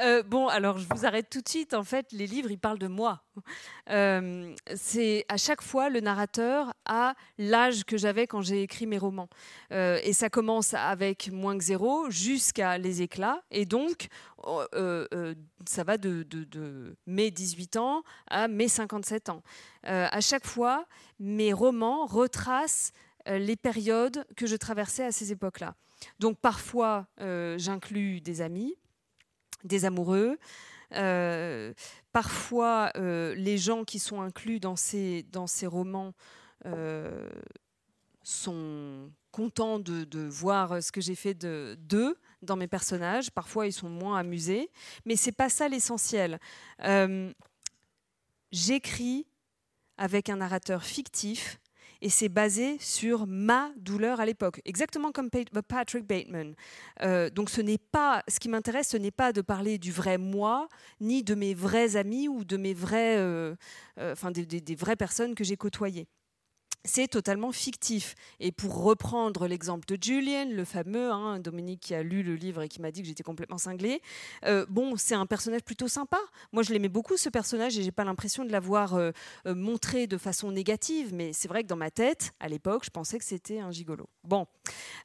Euh, 0.00 0.22
bon, 0.22 0.46
alors 0.48 0.78
je 0.78 0.86
vous 0.88 1.04
arrête 1.06 1.28
tout 1.28 1.40
de 1.40 1.48
suite. 1.48 1.74
En 1.74 1.82
fait, 1.82 2.06
les 2.12 2.26
livres, 2.26 2.50
ils 2.50 2.58
parlent 2.58 2.78
de 2.78 2.86
moi. 2.86 3.22
Euh, 3.90 4.54
c'est 4.76 5.24
à 5.28 5.36
chaque 5.36 5.62
fois 5.62 5.90
le 5.90 6.00
narrateur 6.00 6.72
a 6.84 7.14
l'âge 7.38 7.84
que 7.84 7.96
j'avais 7.96 8.26
quand 8.26 8.40
j'ai 8.42 8.62
écrit 8.62 8.86
mes 8.86 8.98
romans, 8.98 9.28
Euh, 9.72 9.98
et 10.04 10.12
ça 10.12 10.28
commence 10.30 10.74
avec 10.74 11.30
moins 11.32 11.56
que 11.58 11.64
zéro 11.64 12.10
jusqu'à 12.10 12.78
les 12.78 13.02
éclats. 13.02 13.42
Et 13.50 13.64
donc, 13.64 14.08
euh, 14.74 15.34
ça 15.66 15.84
va 15.84 15.98
de, 15.98 16.22
de- 16.22 16.44
de 16.44 16.96
mes 17.06 17.30
18 17.30 17.76
ans 17.76 18.02
à 18.28 18.46
mes 18.48 18.68
57 18.68 19.28
ans. 19.30 19.42
À 19.82 20.20
chaque 20.20 20.46
fois, 20.46 20.86
mes 21.18 21.52
romans 21.52 22.06
retracent 22.06 22.92
les 23.26 23.56
périodes 23.56 24.24
que 24.36 24.46
je 24.46 24.56
traversais 24.56 25.04
à 25.04 25.12
ces 25.12 25.32
époques-là. 25.32 25.74
Donc 26.18 26.38
parfois, 26.38 27.06
j'inclus 27.56 28.20
des 28.20 28.40
amis, 28.40 28.74
des 29.64 29.84
amoureux. 29.84 30.38
Euh, 30.94 31.72
parfois, 32.12 32.90
euh, 32.96 33.34
les 33.34 33.58
gens 33.58 33.84
qui 33.84 33.98
sont 33.98 34.20
inclus 34.20 34.60
dans 34.60 34.76
ces, 34.76 35.24
dans 35.24 35.46
ces 35.46 35.66
romans 35.66 36.14
euh, 36.66 37.28
sont 38.22 39.10
contents 39.30 39.78
de, 39.78 40.26
voir 40.28 40.82
ce 40.82 40.90
que 40.90 41.00
j'ai 41.00 41.14
fait 41.14 41.34
de- 41.34 41.76
d'eux 41.80 42.18
dans 42.42 42.56
mes 42.56 42.68
personnages. 42.68 43.30
Parfois, 43.30 43.66
ils 43.66 43.72
sont 43.72 43.88
moins 43.88 44.18
amusés. 44.18 44.70
Mais 45.04 45.16
c'est 45.16 45.32
pas 45.32 45.48
ça 45.48 45.68
l'essentiel. 45.68 46.38
J'écris 48.50 49.26
avec 49.98 50.30
un 50.30 50.36
narrateur 50.36 50.82
fictif 50.84 51.60
et 52.00 52.08
c'est 52.10 52.28
basé 52.28 52.76
sur 52.78 53.26
ma 53.26 53.70
douleur 53.76 54.20
à 54.20 54.26
l'époque, 54.26 54.60
exactement 54.64 55.12
comme 55.12 55.30
Pa- 55.30 55.62
Patrick 55.66 56.06
Bateman. 56.06 56.54
Euh, 57.02 57.30
donc 57.30 57.50
ce 57.50 57.60
n'est 57.60 57.78
pas, 57.78 58.22
ce 58.28 58.38
qui 58.40 58.48
m'intéresse, 58.48 58.88
ce 58.88 58.96
n'est 58.96 59.10
pas 59.10 59.32
de 59.32 59.40
parler 59.40 59.78
du 59.78 59.92
vrai 59.92 60.18
moi, 60.18 60.68
ni 61.00 61.22
de 61.22 61.34
mes 61.34 61.54
vrais 61.54 61.96
amis 61.96 62.28
ou 62.28 62.44
de 62.44 62.56
mes 62.56 62.74
vrais, 62.74 63.16
euh, 63.18 63.54
euh, 63.98 64.12
enfin 64.12 64.30
des 64.30 64.74
vraies 64.76 64.96
personnes 64.96 65.34
que 65.34 65.44
j'ai 65.44 65.56
côtoyées. 65.56 66.08
C'est 66.84 67.08
totalement 67.08 67.52
fictif. 67.52 68.14
Et 68.40 68.52
pour 68.52 68.82
reprendre 68.82 69.46
l'exemple 69.46 69.86
de 69.86 70.00
Julian, 70.00 70.46
le 70.50 70.64
fameux, 70.64 71.10
hein, 71.10 71.40
Dominique 71.40 71.80
qui 71.80 71.94
a 71.94 72.02
lu 72.02 72.22
le 72.22 72.34
livre 72.34 72.62
et 72.62 72.68
qui 72.68 72.80
m'a 72.80 72.90
dit 72.90 73.02
que 73.02 73.08
j'étais 73.08 73.24
complètement 73.24 73.58
cinglée, 73.58 74.00
euh, 74.44 74.64
bon, 74.68 74.96
c'est 74.96 75.14
un 75.14 75.26
personnage 75.26 75.62
plutôt 75.62 75.88
sympa. 75.88 76.18
Moi, 76.52 76.62
je 76.62 76.72
l'aimais 76.72 76.88
beaucoup 76.88 77.16
ce 77.16 77.28
personnage 77.28 77.76
et 77.78 77.82
j'ai 77.82 77.90
pas 77.90 78.04
l'impression 78.04 78.44
de 78.44 78.52
l'avoir 78.52 78.94
euh, 78.94 79.10
euh, 79.46 79.54
montré 79.54 80.06
de 80.06 80.16
façon 80.16 80.52
négative, 80.52 81.12
mais 81.12 81.32
c'est 81.32 81.48
vrai 81.48 81.62
que 81.64 81.68
dans 81.68 81.76
ma 81.76 81.90
tête, 81.90 82.32
à 82.38 82.48
l'époque, 82.48 82.84
je 82.84 82.90
pensais 82.90 83.18
que 83.18 83.24
c'était 83.24 83.58
un 83.58 83.72
gigolo. 83.72 84.08
Bon, 84.24 84.46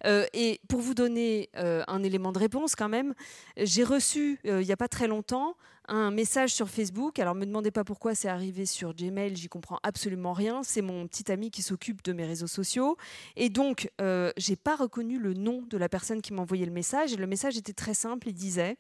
et 0.05 0.59
pour 0.67 0.81
vous 0.81 0.93
donner 0.93 1.49
un 1.53 2.03
élément 2.03 2.33
de 2.33 2.39
réponse 2.39 2.75
quand 2.75 2.89
même, 2.89 3.13
j'ai 3.55 3.85
reçu 3.85 4.39
il 4.43 4.57
n'y 4.57 4.71
a 4.71 4.77
pas 4.77 4.89
très 4.89 5.07
longtemps 5.07 5.55
un 5.87 6.11
message 6.11 6.53
sur 6.53 6.69
Facebook. 6.69 7.19
Alors 7.19 7.35
me 7.35 7.45
demandez 7.45 7.71
pas 7.71 7.83
pourquoi 7.83 8.15
c'est 8.15 8.27
arrivé 8.27 8.65
sur 8.65 8.93
Gmail, 8.93 9.35
j'y 9.35 9.49
comprends 9.49 9.79
absolument 9.83 10.33
rien. 10.33 10.63
C'est 10.63 10.81
mon 10.81 11.07
petit 11.07 11.31
ami 11.31 11.51
qui 11.51 11.61
s'occupe 11.61 12.03
de 12.03 12.13
mes 12.13 12.25
réseaux 12.25 12.47
sociaux 12.47 12.97
et 13.35 13.49
donc 13.49 13.91
euh, 14.01 14.31
j'ai 14.37 14.55
pas 14.55 14.75
reconnu 14.75 15.19
le 15.19 15.33
nom 15.33 15.61
de 15.61 15.77
la 15.77 15.89
personne 15.89 16.21
qui 16.21 16.33
m'a 16.33 16.41
envoyé 16.41 16.65
le 16.65 16.71
message. 16.71 17.13
Et 17.13 17.17
le 17.17 17.27
message 17.27 17.57
était 17.57 17.73
très 17.73 17.93
simple, 17.93 18.29
il 18.29 18.33
disait 18.33 18.77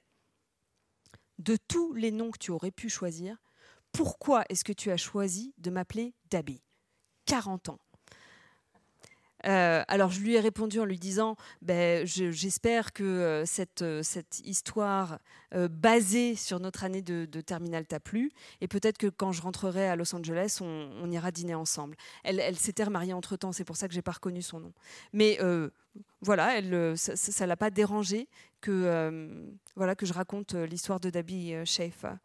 de 1.39 1.57
tous 1.67 1.93
les 1.93 2.11
noms 2.11 2.31
que 2.31 2.37
tu 2.37 2.51
aurais 2.51 2.71
pu 2.71 2.89
choisir, 2.89 3.37
pourquoi 3.91 4.43
est-ce 4.49 4.63
que 4.63 4.73
tu 4.73 4.91
as 4.91 4.97
choisi 4.97 5.53
de 5.57 5.69
m'appeler 5.69 6.13
Dabi? 6.29 6.61
40 7.25 7.69
ans. 7.69 7.79
Euh, 9.45 9.83
alors 9.89 10.09
je 10.09 10.21
lui 10.21 10.35
ai 10.35 10.39
répondu 10.39 10.79
en 10.79 10.85
lui 10.85 10.97
disant 10.97 11.35
ben, 11.61 12.05
je- 12.07 12.31
j'espère 12.31 12.93
que 12.93 13.03
euh, 13.03 13.45
cette, 13.45 13.81
euh, 13.81 14.01
cette 14.01 14.39
histoire 14.45 15.19
basée 15.69 16.35
sur 16.35 16.59
notre 16.59 16.83
année 16.83 17.03
de, 17.03 17.25
de 17.25 17.41
terminale 17.41 17.85
t'a 17.85 17.99
plu 17.99 18.31
et 18.59 18.67
peut-être 18.67 18.97
que 18.97 19.05
quand 19.05 19.31
je 19.31 19.43
rentrerai 19.43 19.87
à 19.87 19.95
Los 19.95 20.15
Angeles 20.15 20.57
on, 20.61 21.11
ira 21.11 21.29
dîner 21.29 21.53
ensemble. 21.53 21.95
Elle, 22.23 22.57
s'était 22.57 22.83
remariée 22.83 23.13
entre 23.13 23.35
temps, 23.35 23.51
c'est 23.51 23.63
pour 23.63 23.75
ça 23.75 23.87
que 23.87 23.93
j'ai 23.93 24.01
pas 24.01 24.13
reconnu 24.13 24.41
son 24.41 24.59
nom. 24.59 24.73
Mais 25.11 25.37
voilà, 26.21 26.57
elle, 26.57 26.97
ça 26.97 27.13
ne 27.45 27.47
l'a 27.47 27.55
pas 27.55 27.69
dérangé 27.69 28.27
que, 28.61 29.45
voilà, 29.75 29.93
que 29.95 30.07
je 30.07 30.13
raconte 30.13 30.55
l'histoire 30.55 30.99
de 30.99 31.11
Dabi 31.11 31.53
Schaefer. 31.65 32.15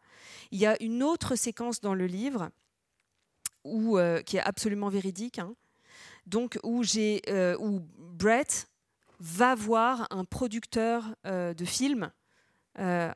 Il 0.49 0.57
y 0.57 0.65
a 0.65 0.81
une 0.81 1.03
autre 1.03 1.35
séquence 1.35 1.81
dans 1.81 1.93
le 1.93 2.07
livre 2.07 2.49
où, 3.63 3.99
qui 4.25 4.37
est 4.37 4.41
absolument 4.43 4.89
véridique. 4.89 5.37
hein, 5.37 5.53
donc 6.29 6.59
euh, 6.63 7.57
où 7.59 7.81
Brett 7.97 8.67
va 9.19 9.55
voir 9.55 10.07
un 10.11 10.23
producteur 10.23 11.03
euh, 11.25 11.53
de 11.53 11.65
films 11.65 12.11
euh, 12.77 13.11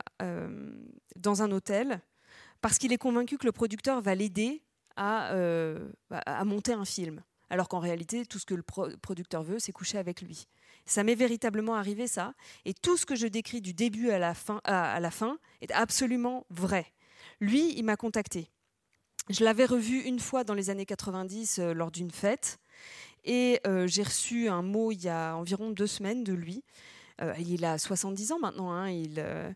dans 1.15 1.41
un 1.41 1.52
hôtel 1.52 2.02
parce 2.61 2.77
qu'il 2.77 2.91
est 2.91 2.98
convaincu 2.98 3.38
que 3.38 3.45
le 3.45 3.52
producteur 3.52 4.02
va 4.02 4.15
l'aider 4.15 4.64
à, 4.95 5.34
monter 6.45 6.73
un 6.73 6.85
film. 6.85 7.23
Alors 7.49 7.68
qu'en 7.68 7.80
réalité, 7.80 8.26
tout 8.26 8.40
ce 8.40 8.45
que 8.45 8.56
le 8.56 8.64
pro- 8.64 8.90
producteur 9.02 9.44
veut, 9.44 9.60
c'est 9.60 9.72
coucher 9.72 9.98
avec 9.98 10.22
lui. 10.22 10.48
Ça 10.85 11.03
m'est 11.03 11.15
véritablement 11.15 11.76
arrivé, 11.76 12.07
ça. 12.07 12.34
Et 12.65 12.73
tout 12.73 12.98
ce 12.98 13.06
que 13.06 13.15
je 13.15 13.27
décris 13.27 13.61
du 13.61 13.73
début 13.73 14.10
à 14.10 14.19
la 14.19 14.34
fin, 14.34 14.60
est 15.61 15.72
absolument 15.72 16.45
vrai. 16.49 16.85
Lui, 17.40 17.73
il 17.77 17.84
m'a 17.84 17.95
contacté. 17.95 18.49
Je 19.30 19.44
l'avais 19.44 19.65
revu 19.65 20.02
une 20.02 20.19
fois 20.19 20.44
dans 20.44 20.53
les 20.53 20.69
années 20.69 20.85
90 20.85 21.60
euh, 21.60 21.73
lors 21.73 21.91
d'une 21.91 22.11
fête. 22.11 22.60
Et 23.26 23.60
euh, 23.65 23.88
j'ai 23.88 24.03
reçu 24.03 24.47
un 24.47 24.61
mot 24.61 24.91
il 24.91 25.03
y 25.03 25.10
a 25.10 25.35
environ 25.35 25.72
deux 25.72 25.88
semaines 25.88 26.23
de 26.23 26.34
lui. 26.34 26.64
Euh, 27.22 27.34
il 27.39 27.64
a 27.64 27.77
70 27.77 28.31
ans 28.31 28.39
maintenant, 28.39 28.72
hein, 28.72 28.89
il, 28.89 29.15
euh, 29.19 29.51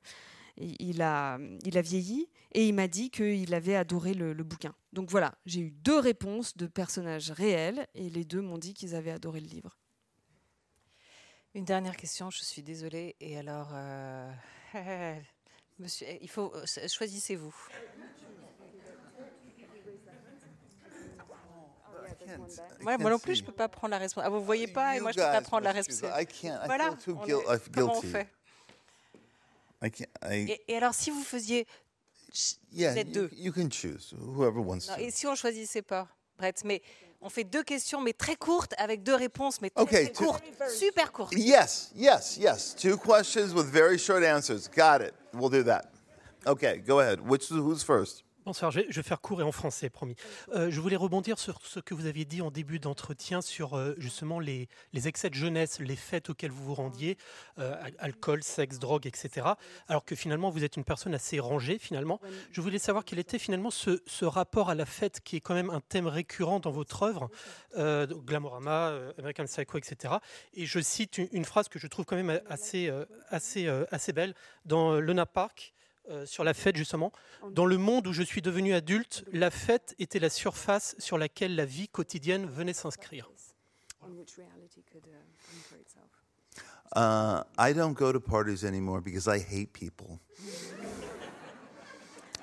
il, 0.58 0.76
il 0.80 1.02
a, 1.02 1.40
il 1.66 1.78
a 1.78 1.82
vieilli, 1.82 2.30
et 2.54 2.68
il 2.68 2.74
m'a 2.74 2.88
dit 2.88 3.10
qu'il 3.10 3.54
avait 3.54 3.76
adoré 3.76 4.14
le, 4.14 4.34
le 4.34 4.44
bouquin. 4.44 4.76
Donc 4.94 5.10
voilà, 5.10 5.36
j'ai 5.45 5.62
eu 5.62 5.72
deux 5.72 5.99
réponses 5.99 6.56
de 6.56 6.68
personnages 6.68 7.32
réels, 7.32 7.88
et 7.95 8.10
les 8.10 8.26
deux 8.26 8.41
m'ont 8.41 8.58
dit 8.60 8.74
qu'ils 8.74 8.95
avaient 8.95 9.12
adoré 9.12 9.41
le 9.41 9.48
livre. 9.48 9.78
Une 11.56 11.66
dernière 11.66 11.98
question, 11.98 12.30
je 12.30 12.44
suis 12.44 12.62
désolée. 12.62 13.16
Et 13.20 13.38
alors, 13.38 13.70
monsieur, 15.80 16.08
il 16.22 16.30
faut 16.30 16.54
euh, 16.56 16.66
Moi, 22.82 22.98
moi 22.98 23.10
non 23.12 23.20
plus, 23.20 23.36
je 23.36 23.44
peux 23.44 23.52
pas 23.52 23.68
prendre 23.68 23.91
la 23.91 23.98
responsabilité. 23.99 24.36
Ah, 24.36 24.40
vous 24.40 24.45
voyez 24.45 24.68
pas, 24.68 24.95
et 24.98 24.99
moi, 24.99 25.12
je 25.12 25.18
peux 25.18 25.22
pas 25.24 25.41
prendre 25.41 25.64
la 25.64 25.72
responsabilité. 25.72 26.22
I 26.22 26.26
can't. 26.26 26.60
I 26.64 26.66
Voilà. 26.66 26.91
feel 26.91 26.98
too 27.14 27.18
on 27.22 27.26
est- 27.26 27.72
comment 27.74 27.98
on 27.98 28.02
guilty. 28.02 28.08
fait? 28.12 28.28
I 29.82 29.91
can't. 29.91 30.08
I, 30.24 30.52
et, 30.52 30.62
et 30.74 30.78
alors, 30.78 30.94
si 30.94 31.12
vous 31.12 31.24
faisiez, 31.24 31.68
yeah, 32.72 32.91
vous 32.94 32.98
êtes 32.99 33.08
you, 33.08 33.14
deux. 33.14 33.30
you 33.38 33.52
can 33.54 33.70
choose 33.72 34.14
whoever 34.20 34.60
wants 34.60 34.88
Non, 34.90 34.95
to. 34.95 35.02
et 35.02 35.12
si 35.12 35.28
on 35.28 35.36
choisissait 35.36 35.82
pas, 35.84 36.08
Brett, 36.38 36.64
mais 36.66 36.82
on 37.22 37.30
fait 37.30 37.44
deux 37.44 37.64
questions, 37.64 38.02
mais 38.02 38.14
très 38.14 38.36
courtes, 38.36 38.74
avec 38.78 39.04
deux 39.04 39.16
réponses, 39.16 39.62
mais 39.62 39.70
très, 39.70 40.12
courtes, 40.12 40.44
super 40.76 41.12
courtes. 41.12 41.34
Yes, 41.36 41.91
yes, 41.95 42.38
yes. 42.38 42.76
Two 42.76 42.98
questions 42.98 43.54
with 43.56 43.66
very 43.68 43.98
short 43.98 44.24
answers. 44.24 44.68
Got 44.76 45.02
it. 45.04 45.14
We'll 45.34 45.49
do 45.49 45.64
that. 45.64 45.91
Okay, 46.45 46.80
go 46.80 46.99
ahead. 46.99 47.20
Which 47.28 47.49
who's 47.49 47.84
first? 47.84 48.24
Bonsoir, 48.48 48.72
je 48.72 48.80
vais, 48.80 49.03
faire 49.03 49.19
court 49.19 49.41
et 49.41 49.44
en 49.44 49.52
français, 49.52 49.90
promis. 49.90 50.15
Euh, 50.56 50.72
je 50.72 50.80
voulais 50.80 50.95
rebondir 50.95 51.38
sur 51.38 51.60
ce 51.65 51.82
que 51.82 51.94
vous 51.94 52.06
aviez 52.06 52.24
dit 52.24 52.41
en 52.41 52.49
début 52.49 52.80
d'entretien 52.80 53.41
sur 53.41 53.74
euh, 53.74 53.94
justement 53.98 54.40
les, 54.40 54.69
les 54.94 55.10
excès 55.10 55.30
de 55.30 55.36
jeunesse, 55.36 55.82
les 55.82 55.98
fêtes 55.98 56.30
auxquelles 56.30 56.52
vous 56.52 56.64
vous 56.64 56.74
rendiez, 56.74 57.18
euh, 57.60 57.76
al- 57.82 57.95
alcool, 57.99 58.41
sexe, 58.44 58.80
drogue, 58.80 59.06
etc. 59.06 59.48
Alors 59.90 60.06
que 60.06 60.15
finalement 60.15 60.49
vous 60.49 60.64
êtes 60.64 60.78
une 60.78 60.86
personne 60.86 61.14
assez 61.14 61.41
rangée 61.41 61.78
finalement. 61.78 62.22
Je 62.53 62.61
voulais 62.61 62.80
savoir 62.80 63.03
quel 63.03 63.19
était 63.19 63.38
finalement 63.38 63.69
ce, 63.69 64.02
ce 64.06 64.24
rapport 64.24 64.69
à 64.69 64.76
la 64.76 64.86
fête 64.86 65.19
qui 65.19 65.36
est 65.36 65.41
quand 65.41 65.53
même 65.53 65.69
un 65.69 65.82
thème 65.82 66.07
récurrent 66.07 66.61
dans 66.61 66.72
votre 66.72 67.03
œuvre, 67.03 67.30
Glamorama, 67.76 68.98
American 69.18 69.44
Psycho, 69.44 69.78
etc. 69.78 70.14
Et 70.53 70.65
je 70.65 70.80
cite 70.80 71.18
une, 71.18 71.28
une 71.34 71.44
phrase 71.44 71.68
que 71.68 71.80
je 71.80 71.88
trouve 71.88 72.06
quand 72.06 72.15
même 72.15 72.40
assez, 72.48 72.90
assez, 73.28 73.68
assez 73.91 74.14
belle 74.14 74.34
dans 74.64 75.02
Luna 75.02 75.26
Park. 75.26 75.74
Euh, 76.10 76.26
sur 76.26 76.44
la 76.44 76.54
fête 76.54 76.78
justement. 76.78 77.12
Dans 77.52 77.66
le 77.66 77.78
monde 77.78 78.08
où 78.08 78.14
je 78.14 78.24
suis 78.24 78.42
devenu 78.42 78.74
adulte, 78.74 79.26
la 79.32 79.52
fête 79.52 79.96
était 80.00 80.20
la 80.20 80.30
surface 80.30 80.96
sur 81.00 81.18
laquelle 81.18 81.56
la 81.56 81.66
vie 81.66 81.88
quotidienne 81.88 82.46
venait 82.46 82.74
s'inscrire. 82.74 83.30
Uh, 86.96 87.44
I 87.58 87.74
don't 87.74 87.94
go 87.94 88.14
to 88.14 88.20
parties 88.20 88.64
anymore 88.64 89.02
because 89.02 89.28
I 89.28 89.40
hate 89.40 89.74
people. 89.74 90.20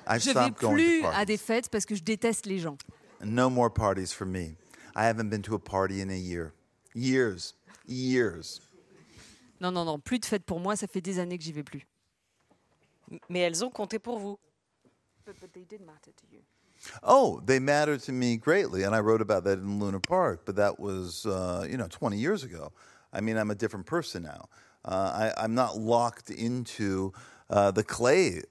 I 0.07 0.19
Je 0.19 0.25
vais 0.25 0.31
stopped 0.31 0.59
going 0.59 0.75
plus 0.75 1.01
to 1.01 1.07
à 1.07 1.25
des 1.25 1.33
parties. 1.33 1.37
fêtes 1.37 1.69
parce 1.69 1.85
que 1.85 1.95
je 1.95 2.03
déteste 2.03 2.45
les 2.45 2.59
gens. 2.59 2.77
No 3.23 3.49
more 3.49 3.73
parties 3.73 4.13
for 4.13 4.27
me. 4.27 4.55
I 4.95 5.07
haven't 5.07 5.29
been 5.29 5.41
to 5.41 5.55
a 5.55 5.59
party 5.59 5.99
in 6.01 6.09
a 6.11 6.15
year. 6.17 6.53
Years. 6.93 7.55
Years. 7.87 8.61
Non, 9.59 9.71
non, 9.71 9.83
non, 9.83 9.99
plus 9.99 10.19
de 10.19 10.25
fêtes 10.25 10.43
pour 10.43 10.59
moi, 10.59 10.75
ça 10.75 10.85
fait 10.85 11.01
des 11.01 11.17
années 11.17 11.39
que 11.39 11.43
j'y 11.43 11.53
vais 11.53 11.63
plus. 11.63 11.87
Mais 13.29 13.39
elles 13.39 13.63
ont 13.63 13.69
compté 13.69 13.99
pour 13.99 14.19
vous. 14.19 14.37
Oh, 17.03 17.41
they 17.45 17.59
matter 17.59 17.97
to 17.97 18.11
me 18.11 18.37
greatly, 18.37 18.83
and 18.83 18.95
I 18.95 18.99
wrote 18.99 19.21
about 19.21 19.43
that 19.45 19.59
in 19.59 19.79
Luna 19.79 19.99
Park. 19.99 20.41
But 20.45 20.55
that 20.57 20.79
was, 20.79 21.25
uh, 21.25 21.65
you 21.69 21.77
know, 21.77 21.87
20 21.87 22.17
years 22.17 22.43
ago. 22.43 22.71
I 23.11 23.21
mean, 23.21 23.37
I'm 23.37 23.49
a 23.49 23.55
different 23.55 23.85
person 23.85 24.23
now. 24.23 24.49
Uh, 24.83 25.31
I, 25.35 25.43
I'm 25.43 25.55
not 25.55 25.77
locked 25.77 26.29
into 26.29 27.13
uh, 27.49 27.71
the 27.71 27.83
clay 27.83 28.41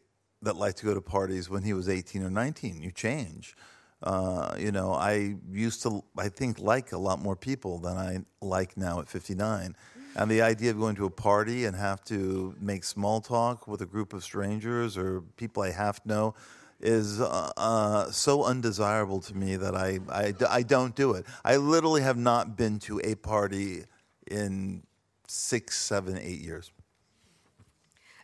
that 0.43 0.56
liked 0.56 0.78
to 0.78 0.86
go 0.86 0.94
to 0.94 1.01
parties 1.01 1.48
when 1.48 1.62
he 1.62 1.72
was 1.72 1.89
18 1.89 2.22
or 2.22 2.31
19. 2.31 2.82
You 2.82 2.90
change. 2.90 3.56
Uh, 4.02 4.55
you 4.59 4.70
know, 4.70 4.93
I 4.93 5.36
used 5.51 5.82
to, 5.85 6.05
I 6.18 6.28
think, 6.28 6.59
like 6.59 6.93
a 6.93 6.98
lot 6.98 7.20
more 7.20 7.36
people 7.36 7.78
than 7.78 7.97
I 7.97 8.18
like 8.43 8.76
now 8.76 9.01
at 9.01 9.09
59. 9.09 9.74
And 10.16 10.31
the 10.31 10.43
idea 10.43 10.70
of 10.70 10.78
going 10.78 10.97
to 10.97 11.07
a 11.07 11.11
party 11.11 11.65
and 11.65 11.77
have 11.77 12.05
to 12.05 12.55
make 12.61 12.85
small 12.85 13.20
talk 13.20 13.66
with 13.66 13.82
a 13.82 13.86
group 13.86 14.12
of 14.12 14.23
strangers 14.23 14.97
or 14.97 15.23
people 15.36 15.62
I 15.62 15.73
half 15.73 16.05
know 16.07 16.35
is 16.81 17.20
uh, 17.20 17.51
uh, 17.57 18.11
so 18.11 18.45
undesirable 18.45 19.20
to 19.20 19.35
me 19.35 19.57
that 19.57 19.74
I, 19.74 19.99
I, 20.11 20.35
I 20.49 20.62
don't 20.62 20.95
do 20.95 21.12
it. 21.12 21.24
I 21.45 21.57
literally 21.57 22.03
have 22.03 22.16
not 22.16 22.57
been 22.57 22.78
to 22.81 23.01
a 23.03 23.15
party 23.16 23.85
in 24.31 24.82
six, 25.27 25.78
seven, 25.78 26.19
eight 26.19 26.41
years. 26.41 26.70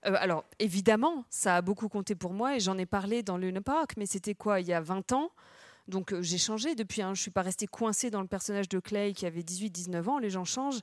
Euh, 0.07 0.15
alors, 0.19 0.45
évidemment, 0.59 1.25
ça 1.29 1.57
a 1.57 1.63
beaucoup 1.63 1.89
compté 1.89 2.15
pour 2.15 2.33
moi 2.33 2.57
et 2.57 2.61
j'en 2.61 2.79
ai 2.79 2.87
parlé 2.87 3.23
dans 3.23 3.37
Luna 3.37 3.61
Park, 3.61 3.95
mais 3.97 4.07
c'était 4.07 4.35
quoi, 4.35 4.61
il 4.61 4.67
y 4.67 4.73
a 4.73 4.81
20 4.81 5.13
ans? 5.13 5.31
Donc 5.89 6.13
euh, 6.13 6.23
j'ai 6.23 6.39
changé 6.39 6.75
depuis, 6.75 7.03
hein, 7.03 7.09
je 7.09 7.21
ne 7.21 7.23
suis 7.23 7.31
pas 7.31 7.43
restée 7.43 7.67
coincée 7.67 8.11
dans 8.11 8.21
le 8.21 8.27
personnage 8.27 8.69
de 8.69 8.79
Clay 8.79 9.13
qui 9.13 9.27
avait 9.27 9.43
18-19 9.43 10.09
ans, 10.09 10.19
les 10.19 10.31
gens 10.31 10.45
changent. 10.45 10.81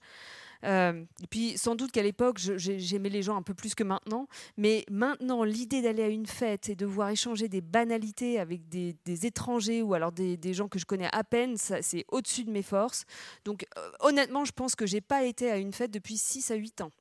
Euh, 0.64 1.04
et 1.22 1.28
puis 1.28 1.58
sans 1.58 1.76
doute 1.76 1.92
qu'à 1.92 2.04
l'époque, 2.04 2.40
j'aimais 2.40 3.10
les 3.10 3.22
gens 3.22 3.38
un 3.38 3.42
peu 3.42 3.54
plus 3.54 3.76
que 3.76 3.84
maintenant, 3.84 4.28
mais 4.58 4.86
maintenant, 4.90 5.44
l'idée 5.44 5.82
d'aller 5.82 6.04
à 6.04 6.08
une 6.08 6.26
fête 6.26 6.70
et 6.70 6.76
de 6.76 6.86
voir 6.86 7.10
échanger 7.10 7.48
des 7.48 7.62
banalités 7.62 8.40
avec 8.40 8.68
des, 8.70 8.96
des 9.06 9.26
étrangers 9.26 9.82
ou 9.82 9.94
alors 9.94 10.12
des, 10.12 10.38
des 10.38 10.54
gens 10.54 10.68
que 10.68 10.80
je 10.80 10.86
connais 10.86 11.10
à 11.12 11.24
peine, 11.24 11.56
c'est 11.58 12.06
au-dessus 12.10 12.44
de 12.44 12.52
mes 12.52 12.64
forces. 12.64 13.06
Donc 13.46 13.66
euh, 13.78 13.92
honnêtement, 14.00 14.46
je 14.46 14.52
pense 14.52 14.76
que 14.76 14.86
j'ai 14.86 15.02
pas 15.02 15.24
été 15.24 15.52
à 15.52 15.58
une 15.58 15.74
fête 15.74 15.92
depuis 15.92 16.18
6 16.18 16.52
à 16.52 16.56
8 16.56 16.82
ans. 16.82 16.92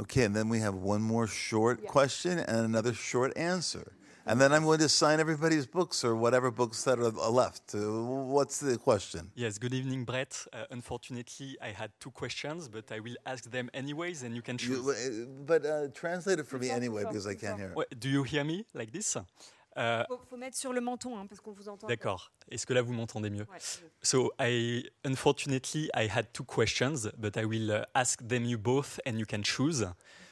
Okay, 0.00 0.24
and 0.24 0.32
then 0.32 0.48
we 0.48 0.60
have 0.60 0.76
one 0.76 1.00
more 1.02 1.26
short 1.26 1.84
question 1.84 2.38
and 2.46 2.64
another 2.64 2.94
short 2.94 3.36
answer. 3.36 3.84
And 4.28 4.38
then 4.38 4.52
I'm 4.52 4.64
going 4.64 4.80
to 4.80 4.90
sign 4.90 5.20
everybody's 5.20 5.66
books 5.66 6.04
or 6.04 6.14
whatever 6.14 6.50
books 6.50 6.84
that 6.84 6.98
are 6.98 7.30
left. 7.30 7.74
Uh, 7.74 7.78
what's 8.36 8.58
the 8.60 8.76
question? 8.76 9.30
Yes, 9.34 9.56
good 9.56 9.72
evening, 9.72 10.04
Brett. 10.04 10.46
Uh, 10.52 10.64
unfortunately, 10.70 11.56
I 11.62 11.70
had 11.70 11.90
two 11.98 12.10
questions, 12.10 12.68
but 12.68 12.92
I 12.92 13.00
will 13.00 13.16
ask 13.24 13.50
them 13.50 13.70
anyways, 13.72 14.24
and 14.24 14.36
you 14.36 14.42
can 14.42 14.58
choose. 14.58 14.84
You, 14.84 14.90
uh, 14.90 15.26
but 15.46 15.64
uh, 15.64 15.88
translate 15.94 16.40
it 16.40 16.46
for 16.46 16.58
me 16.58 16.68
anyway 16.68 17.04
because 17.08 17.26
I 17.26 17.36
can't 17.36 17.58
hear 17.58 17.72
it. 17.74 17.98
Do 17.98 18.10
you 18.10 18.22
hear 18.22 18.44
me 18.44 18.66
like 18.74 18.92
this? 18.92 19.16
Uh, 19.16 20.04
Faut, 20.08 20.20
faut 20.28 20.36
mettre 20.36 20.58
sur 20.58 20.74
le 20.74 20.80
menton 20.82 21.16
hein, 21.16 21.26
parce 21.26 21.40
qu'on 21.40 21.52
vous 21.52 21.68
entend. 21.70 21.86
D'accord. 21.86 22.30
Est-ce 22.50 22.66
que 22.66 22.74
là 22.74 22.82
vous 22.82 22.92
m'entendez 22.92 23.30
mieux? 23.30 23.46
Ouais. 23.50 23.60
So 24.02 24.32
I 24.38 24.82
unfortunately 25.04 25.88
I 25.94 26.06
had 26.06 26.34
two 26.34 26.44
questions, 26.44 27.08
but 27.16 27.38
I 27.38 27.46
will 27.46 27.70
uh, 27.70 27.84
ask 27.94 28.20
them 28.26 28.44
you 28.44 28.58
both, 28.58 29.00
and 29.06 29.12
you 29.18 29.24
can 29.24 29.42
choose. 29.42 29.86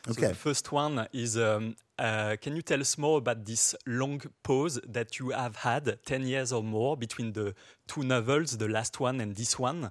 So 0.09 0.13
Okay. 0.13 0.29
the 0.29 0.35
first 0.35 0.71
one 0.71 1.09
is, 1.13 1.37
um, 1.37 1.75
uh, 1.99 2.37
can 2.41 2.55
you 2.55 2.63
tell 2.63 2.81
us 2.81 2.97
more 2.97 3.19
about 3.19 3.45
this 3.45 3.75
long 3.87 4.23
pause 4.45 4.79
that 4.87 5.19
you 5.19 5.31
have 5.31 5.57
had, 5.57 5.99
ten 6.05 6.25
years 6.27 6.53
or 6.53 6.63
more, 6.63 6.97
between 6.97 7.33
the 7.33 7.55
two 7.89 8.05
novels, 8.05 8.57
the 8.57 8.69
last 8.69 9.01
one 9.01 9.21
and 9.21 9.35
this 9.35 9.59
one, 9.59 9.91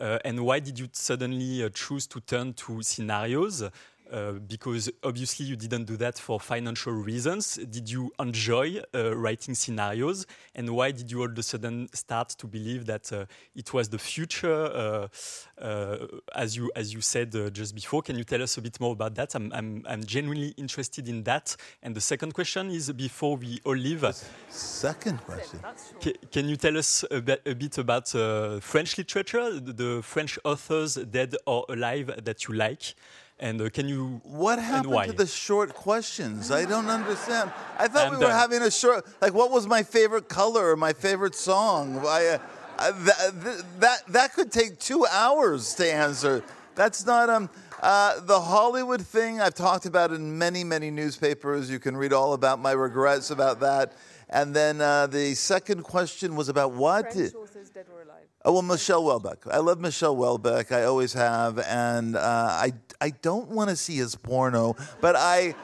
uh, 0.00 0.18
and 0.24 0.38
why 0.46 0.60
did 0.60 0.78
you 0.78 0.88
suddenly 0.92 1.64
uh, 1.64 1.70
choose 1.70 2.06
to 2.06 2.20
turn 2.20 2.54
to 2.54 2.82
scenarios? 2.82 3.64
Uh, 4.10 4.32
because 4.32 4.90
obviously 5.02 5.44
you 5.44 5.54
didn't 5.56 5.84
do 5.84 5.96
that 5.96 6.18
for 6.18 6.40
financial 6.40 6.92
reasons. 6.92 7.56
Did 7.56 7.90
you 7.90 8.10
enjoy 8.18 8.80
uh, 8.94 9.14
writing 9.14 9.54
scenarios? 9.54 10.26
And 10.54 10.70
why 10.70 10.92
did 10.92 11.10
you 11.10 11.20
all 11.20 11.28
of 11.28 11.38
a 11.38 11.42
sudden 11.42 11.88
start 11.92 12.30
to 12.30 12.46
believe 12.46 12.86
that 12.86 13.12
uh, 13.12 13.26
it 13.54 13.74
was 13.74 13.90
the 13.90 13.98
future, 13.98 14.50
uh, 14.64 15.08
uh, 15.60 16.06
as 16.34 16.56
you 16.56 16.70
as 16.74 16.94
you 16.94 17.02
said 17.02 17.34
uh, 17.34 17.50
just 17.50 17.74
before? 17.74 18.00
Can 18.00 18.16
you 18.16 18.24
tell 18.24 18.42
us 18.42 18.56
a 18.56 18.62
bit 18.62 18.80
more 18.80 18.92
about 18.92 19.14
that? 19.16 19.34
I'm, 19.34 19.52
I'm 19.52 19.84
I'm 19.86 20.04
genuinely 20.04 20.54
interested 20.56 21.08
in 21.08 21.22
that. 21.24 21.54
And 21.82 21.94
the 21.94 22.00
second 22.00 22.32
question 22.32 22.70
is 22.70 22.90
before 22.92 23.36
we 23.36 23.60
all 23.64 23.76
leave, 23.76 24.04
Second 24.48 25.18
question. 25.24 25.60
ca- 26.00 26.16
can 26.32 26.48
you 26.48 26.56
tell 26.56 26.76
us 26.78 27.04
a 27.10 27.20
bit, 27.20 27.42
a 27.44 27.54
bit 27.54 27.78
about 27.78 28.14
uh, 28.14 28.60
French 28.60 28.96
literature, 28.96 29.60
the, 29.60 29.72
the 29.72 30.02
French 30.02 30.38
authors 30.44 30.94
dead 30.94 31.34
or 31.46 31.66
alive 31.68 32.10
that 32.24 32.48
you 32.48 32.54
like? 32.54 32.94
And 33.40 33.60
uh, 33.62 33.70
can 33.70 33.88
you 33.88 34.20
What 34.24 34.58
and 34.58 34.66
happened 34.66 34.92
why? 34.94 35.06
to 35.06 35.12
the 35.12 35.26
short 35.26 35.72
questions? 35.74 36.50
I 36.50 36.64
don't 36.64 36.88
understand. 36.88 37.52
I 37.78 37.86
thought 37.86 38.06
I'm 38.06 38.12
we 38.12 38.16
were 38.16 38.22
done. 38.22 38.32
having 38.32 38.62
a 38.62 38.70
short, 38.70 39.06
like, 39.20 39.32
what 39.32 39.50
was 39.50 39.66
my 39.66 39.82
favorite 39.82 40.28
color 40.28 40.70
or 40.72 40.76
my 40.76 40.92
favorite 40.92 41.36
song? 41.36 42.00
I, 42.04 42.40
uh, 42.78 42.90
that, 42.90 43.64
that, 43.78 44.02
that 44.08 44.34
could 44.34 44.50
take 44.50 44.80
two 44.80 45.06
hours 45.06 45.74
to 45.74 45.92
answer. 45.92 46.42
That's 46.74 47.06
not, 47.06 47.30
um, 47.30 47.48
uh, 47.80 48.20
the 48.20 48.40
Hollywood 48.40 49.02
thing, 49.02 49.40
I've 49.40 49.54
talked 49.54 49.86
about 49.86 50.12
in 50.12 50.36
many, 50.36 50.64
many 50.64 50.90
newspapers. 50.90 51.70
You 51.70 51.78
can 51.78 51.96
read 51.96 52.12
all 52.12 52.32
about 52.32 52.58
my 52.58 52.72
regrets 52.72 53.30
about 53.30 53.60
that. 53.60 53.92
And 54.30 54.54
then 54.54 54.80
uh, 54.80 55.06
the 55.06 55.34
second 55.34 55.84
question 55.84 56.34
was 56.34 56.48
about 56.48 56.72
what? 56.72 57.16
Oh 58.44 58.52
well, 58.52 58.62
Michelle 58.62 59.04
Welbeck. 59.04 59.46
I 59.50 59.58
love 59.58 59.80
Michelle 59.80 60.16
Welbeck. 60.16 60.70
I 60.70 60.84
always 60.84 61.12
have, 61.12 61.58
and 61.58 62.14
uh, 62.14 62.20
I 62.20 62.72
I 63.00 63.10
don't 63.10 63.50
want 63.50 63.70
to 63.70 63.76
see 63.76 63.96
his 63.96 64.16
porno, 64.16 64.74
but 65.00 65.14
I 65.16 65.54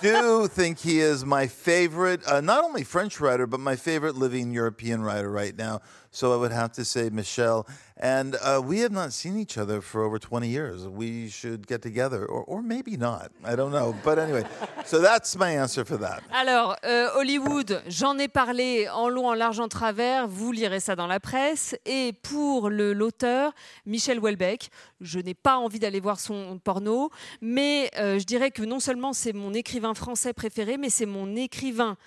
do 0.00 0.46
think 0.46 0.78
he 0.78 1.00
is 1.00 1.26
my 1.26 1.46
favorite, 1.46 2.26
uh, 2.26 2.40
not 2.40 2.64
only 2.64 2.84
French 2.84 3.20
writer, 3.20 3.46
but 3.46 3.60
my 3.60 3.76
favorite 3.76 4.14
living 4.14 4.50
European 4.52 5.02
writer 5.02 5.30
right 5.30 5.56
now. 5.56 5.80
So 6.10 6.32
I 6.32 6.36
would 6.36 6.52
have 6.52 6.72
to 6.72 6.84
say 6.84 7.10
Michelle. 7.10 7.66
And 8.02 8.36
uh, 8.42 8.62
we 8.64 8.78
have 8.80 8.92
not 8.92 9.12
seen 9.12 9.36
each 9.38 9.58
other 9.58 9.82
for 9.82 10.02
over 10.02 10.18
20 10.18 10.48
years. 10.48 10.86
We 10.88 11.28
should 11.28 11.66
get 11.66 11.82
together, 11.82 12.24
or, 12.24 12.44
or 12.46 12.62
maybe 12.62 12.96
not. 12.96 13.30
I 13.44 13.54
don't 13.56 13.72
know. 13.72 13.94
But 14.02 14.18
anyway, 14.18 14.44
so 14.86 15.00
that's 15.02 15.36
my 15.36 15.50
answer 15.50 15.84
for 15.84 15.98
that. 15.98 16.22
Alors, 16.32 16.76
euh, 16.86 17.10
Hollywood, 17.14 17.82
j'en 17.88 18.16
ai 18.18 18.28
parlé 18.28 18.88
en 18.88 19.10
long, 19.10 19.26
en 19.28 19.34
large, 19.34 19.60
en 19.60 19.68
travers. 19.68 20.26
Vous 20.26 20.50
lirez 20.50 20.80
ça 20.80 20.96
dans 20.96 21.06
la 21.06 21.20
presse. 21.20 21.76
Et 21.84 22.14
pour 22.22 22.70
le- 22.70 22.94
l'auteur, 22.94 23.52
Michel 23.84 24.18
Houellebecq, 24.18 24.70
je 25.02 25.18
n'ai 25.20 25.34
pas 25.34 25.58
envie 25.58 25.78
d'aller 25.78 26.00
voir 26.00 26.20
son 26.20 26.58
porno, 26.64 27.10
mais 27.42 27.90
euh, 27.98 28.18
je 28.18 28.24
dirais 28.24 28.50
que 28.50 28.62
non 28.62 28.80
seulement 28.80 29.12
c'est 29.12 29.34
mon 29.34 29.52
écrivain 29.52 29.92
français 29.92 30.32
préféré, 30.32 30.78
mais 30.78 30.88
c'est 30.88 31.04
mon 31.06 31.36
écrivain 31.36 31.98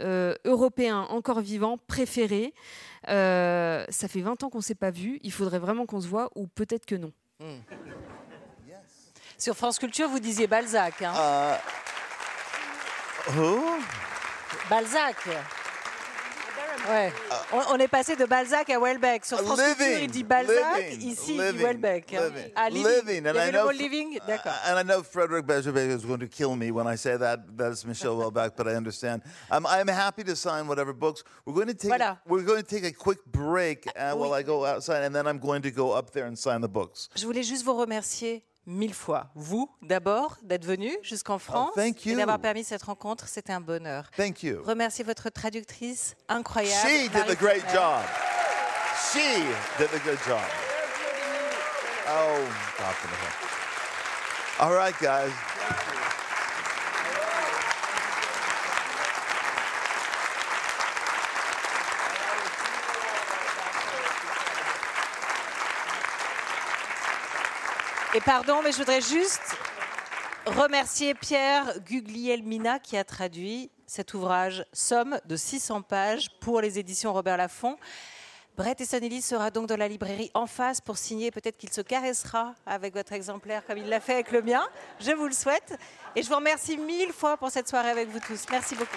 euh, 0.00 0.34
européen 0.44 1.06
encore 1.10 1.40
vivant 1.40 1.78
préféré. 1.86 2.54
Euh, 3.08 3.84
ça 3.88 4.08
fait 4.08 4.20
20 4.20 4.42
ans 4.42 4.50
qu'on 4.50 4.58
ne 4.58 4.62
s'est 4.62 4.74
pas 4.74 4.90
vu. 4.90 5.18
Il 5.22 5.32
faudrait 5.32 5.58
vraiment 5.58 5.86
qu'on 5.86 6.00
se 6.00 6.08
voit, 6.08 6.30
ou 6.34 6.46
peut-être 6.46 6.86
que 6.86 6.94
non. 6.94 7.12
Sur 9.38 9.56
France 9.56 9.78
Culture, 9.78 10.08
vous 10.08 10.18
disiez 10.18 10.46
Balzac. 10.46 11.00
hein. 11.02 11.12
Uh, 13.28 13.30
who? 13.38 13.62
Balzac. 14.68 15.16
Ouais. 16.88 17.12
On, 17.52 17.74
on 17.74 17.78
est 17.78 17.88
passé 17.88 18.16
de 18.16 18.24
Balzac 18.24 18.70
à 18.70 18.78
Welbeck. 18.80 19.24
Sur 19.24 19.38
France 19.40 19.60
Culture, 19.60 19.84
living, 19.86 20.04
il 20.04 20.10
dit 20.10 20.24
Balzac. 20.24 20.54
living, 20.90 21.08
Ici, 21.10 21.34
il 21.34 21.36
dit 21.36 21.42
living, 21.52 21.62
Welbeck. 21.62 22.14
hein. 22.14 22.20
living, 22.22 22.52
Ah, 22.56 22.68
living. 22.70 22.84
living, 22.86 23.26
and 23.26 23.36
I 23.36 23.50
know 23.50 23.70
living 23.70 24.18
D'accord. 24.26 24.52
And 24.66 24.78
I 24.78 24.82
know 24.84 25.02
Frederick 25.02 25.46
Bejerbeck 25.46 25.90
is 25.90 26.04
going 26.04 26.20
to 26.20 26.26
kill 26.28 26.56
me 26.56 26.70
when 26.70 26.86
I 26.86 26.96
say 26.96 27.16
that. 27.16 27.40
That's 27.56 27.84
Michelle 27.84 28.16
Welbeck, 28.16 28.56
but 28.56 28.66
I 28.66 28.74
understand. 28.74 29.22
Um, 29.50 29.66
I'm 29.66 29.88
happy 29.88 30.24
to 30.24 30.34
sign 30.36 30.66
whatever 30.66 30.92
books. 30.92 31.22
We're 31.44 31.54
going 31.54 31.68
to 31.68 31.74
take. 31.74 31.90
Voilà. 31.90 32.18
We're 32.26 32.42
going 32.44 32.62
to 32.62 32.68
take 32.68 32.84
a 32.84 32.92
quick 32.92 33.18
break 33.26 33.86
uh, 33.96 34.14
while 34.14 34.30
oui. 34.30 34.38
I 34.38 34.42
go 34.42 34.64
outside, 34.64 35.02
and 35.04 35.14
then 35.14 35.26
I'm 35.26 35.38
going 35.38 35.62
to 35.62 35.70
go 35.70 35.92
up 35.92 36.10
there 36.12 36.26
and 36.26 36.38
sign 36.38 36.60
the 36.60 36.68
books. 36.68 37.08
Je 37.16 37.26
voulais 37.26 37.42
juste 37.42 37.64
vous 37.64 37.74
remercier 37.76 38.42
mille 38.68 38.94
fois. 38.94 39.30
Vous, 39.34 39.68
d'abord, 39.82 40.36
d'être 40.42 40.64
venu 40.64 40.96
jusqu'en 41.02 41.38
France 41.38 41.70
Oh, 41.72 41.80
thank 41.80 42.06
et 42.06 42.14
d'avoir 42.14 42.38
permis 42.38 42.62
cette 42.62 42.82
rencontre. 42.82 43.26
C'était 43.26 43.52
un 43.52 43.60
bonheur. 43.60 44.10
Thank 44.16 44.42
you. 44.42 44.62
Remercier 44.62 45.04
votre 45.04 45.30
traductrice 45.30 46.14
incroyable. 46.28 46.88
She 46.88 47.08
did 47.08 47.26
the 47.26 47.38
great 47.38 47.64
job. 47.72 48.02
She 49.12 49.42
did 49.78 49.88
the 49.90 50.04
good 50.04 50.18
job. 50.26 50.40
Oh. 52.08 52.38
All 54.60 54.72
right, 54.72 54.94
guys. 55.00 55.30
Et 68.14 68.20
pardon, 68.22 68.62
mais 68.62 68.72
je 68.72 68.78
voudrais 68.78 69.02
juste 69.02 69.54
remercier 70.46 71.12
Pierre 71.12 71.78
Guglielmina 71.80 72.78
qui 72.78 72.96
a 72.96 73.04
traduit 73.04 73.70
cet 73.86 74.14
ouvrage 74.14 74.64
Somme 74.72 75.20
de 75.26 75.36
600 75.36 75.82
pages 75.82 76.30
pour 76.40 76.62
les 76.62 76.78
éditions 76.78 77.12
Robert 77.12 77.36
Laffont. 77.36 77.76
Brett 78.56 78.80
Easton 78.80 79.00
Ellis 79.02 79.20
sera 79.20 79.50
donc 79.50 79.66
dans 79.66 79.76
la 79.76 79.88
librairie 79.88 80.30
en 80.32 80.46
face 80.46 80.80
pour 80.80 80.96
signer. 80.96 81.30
Peut-être 81.30 81.58
qu'il 81.58 81.70
se 81.70 81.82
caressera 81.82 82.54
avec 82.64 82.94
votre 82.94 83.12
exemplaire 83.12 83.62
comme 83.66 83.76
il 83.76 83.88
l'a 83.90 84.00
fait 84.00 84.14
avec 84.14 84.32
le 84.32 84.40
mien. 84.40 84.66
Je 85.00 85.12
vous 85.12 85.26
le 85.26 85.32
souhaite. 85.32 85.78
Et 86.16 86.22
je 86.22 86.28
vous 86.28 86.36
remercie 86.36 86.78
mille 86.78 87.12
fois 87.12 87.36
pour 87.36 87.50
cette 87.50 87.68
soirée 87.68 87.90
avec 87.90 88.08
vous 88.08 88.20
tous. 88.20 88.46
Merci 88.50 88.74
beaucoup. 88.74 88.96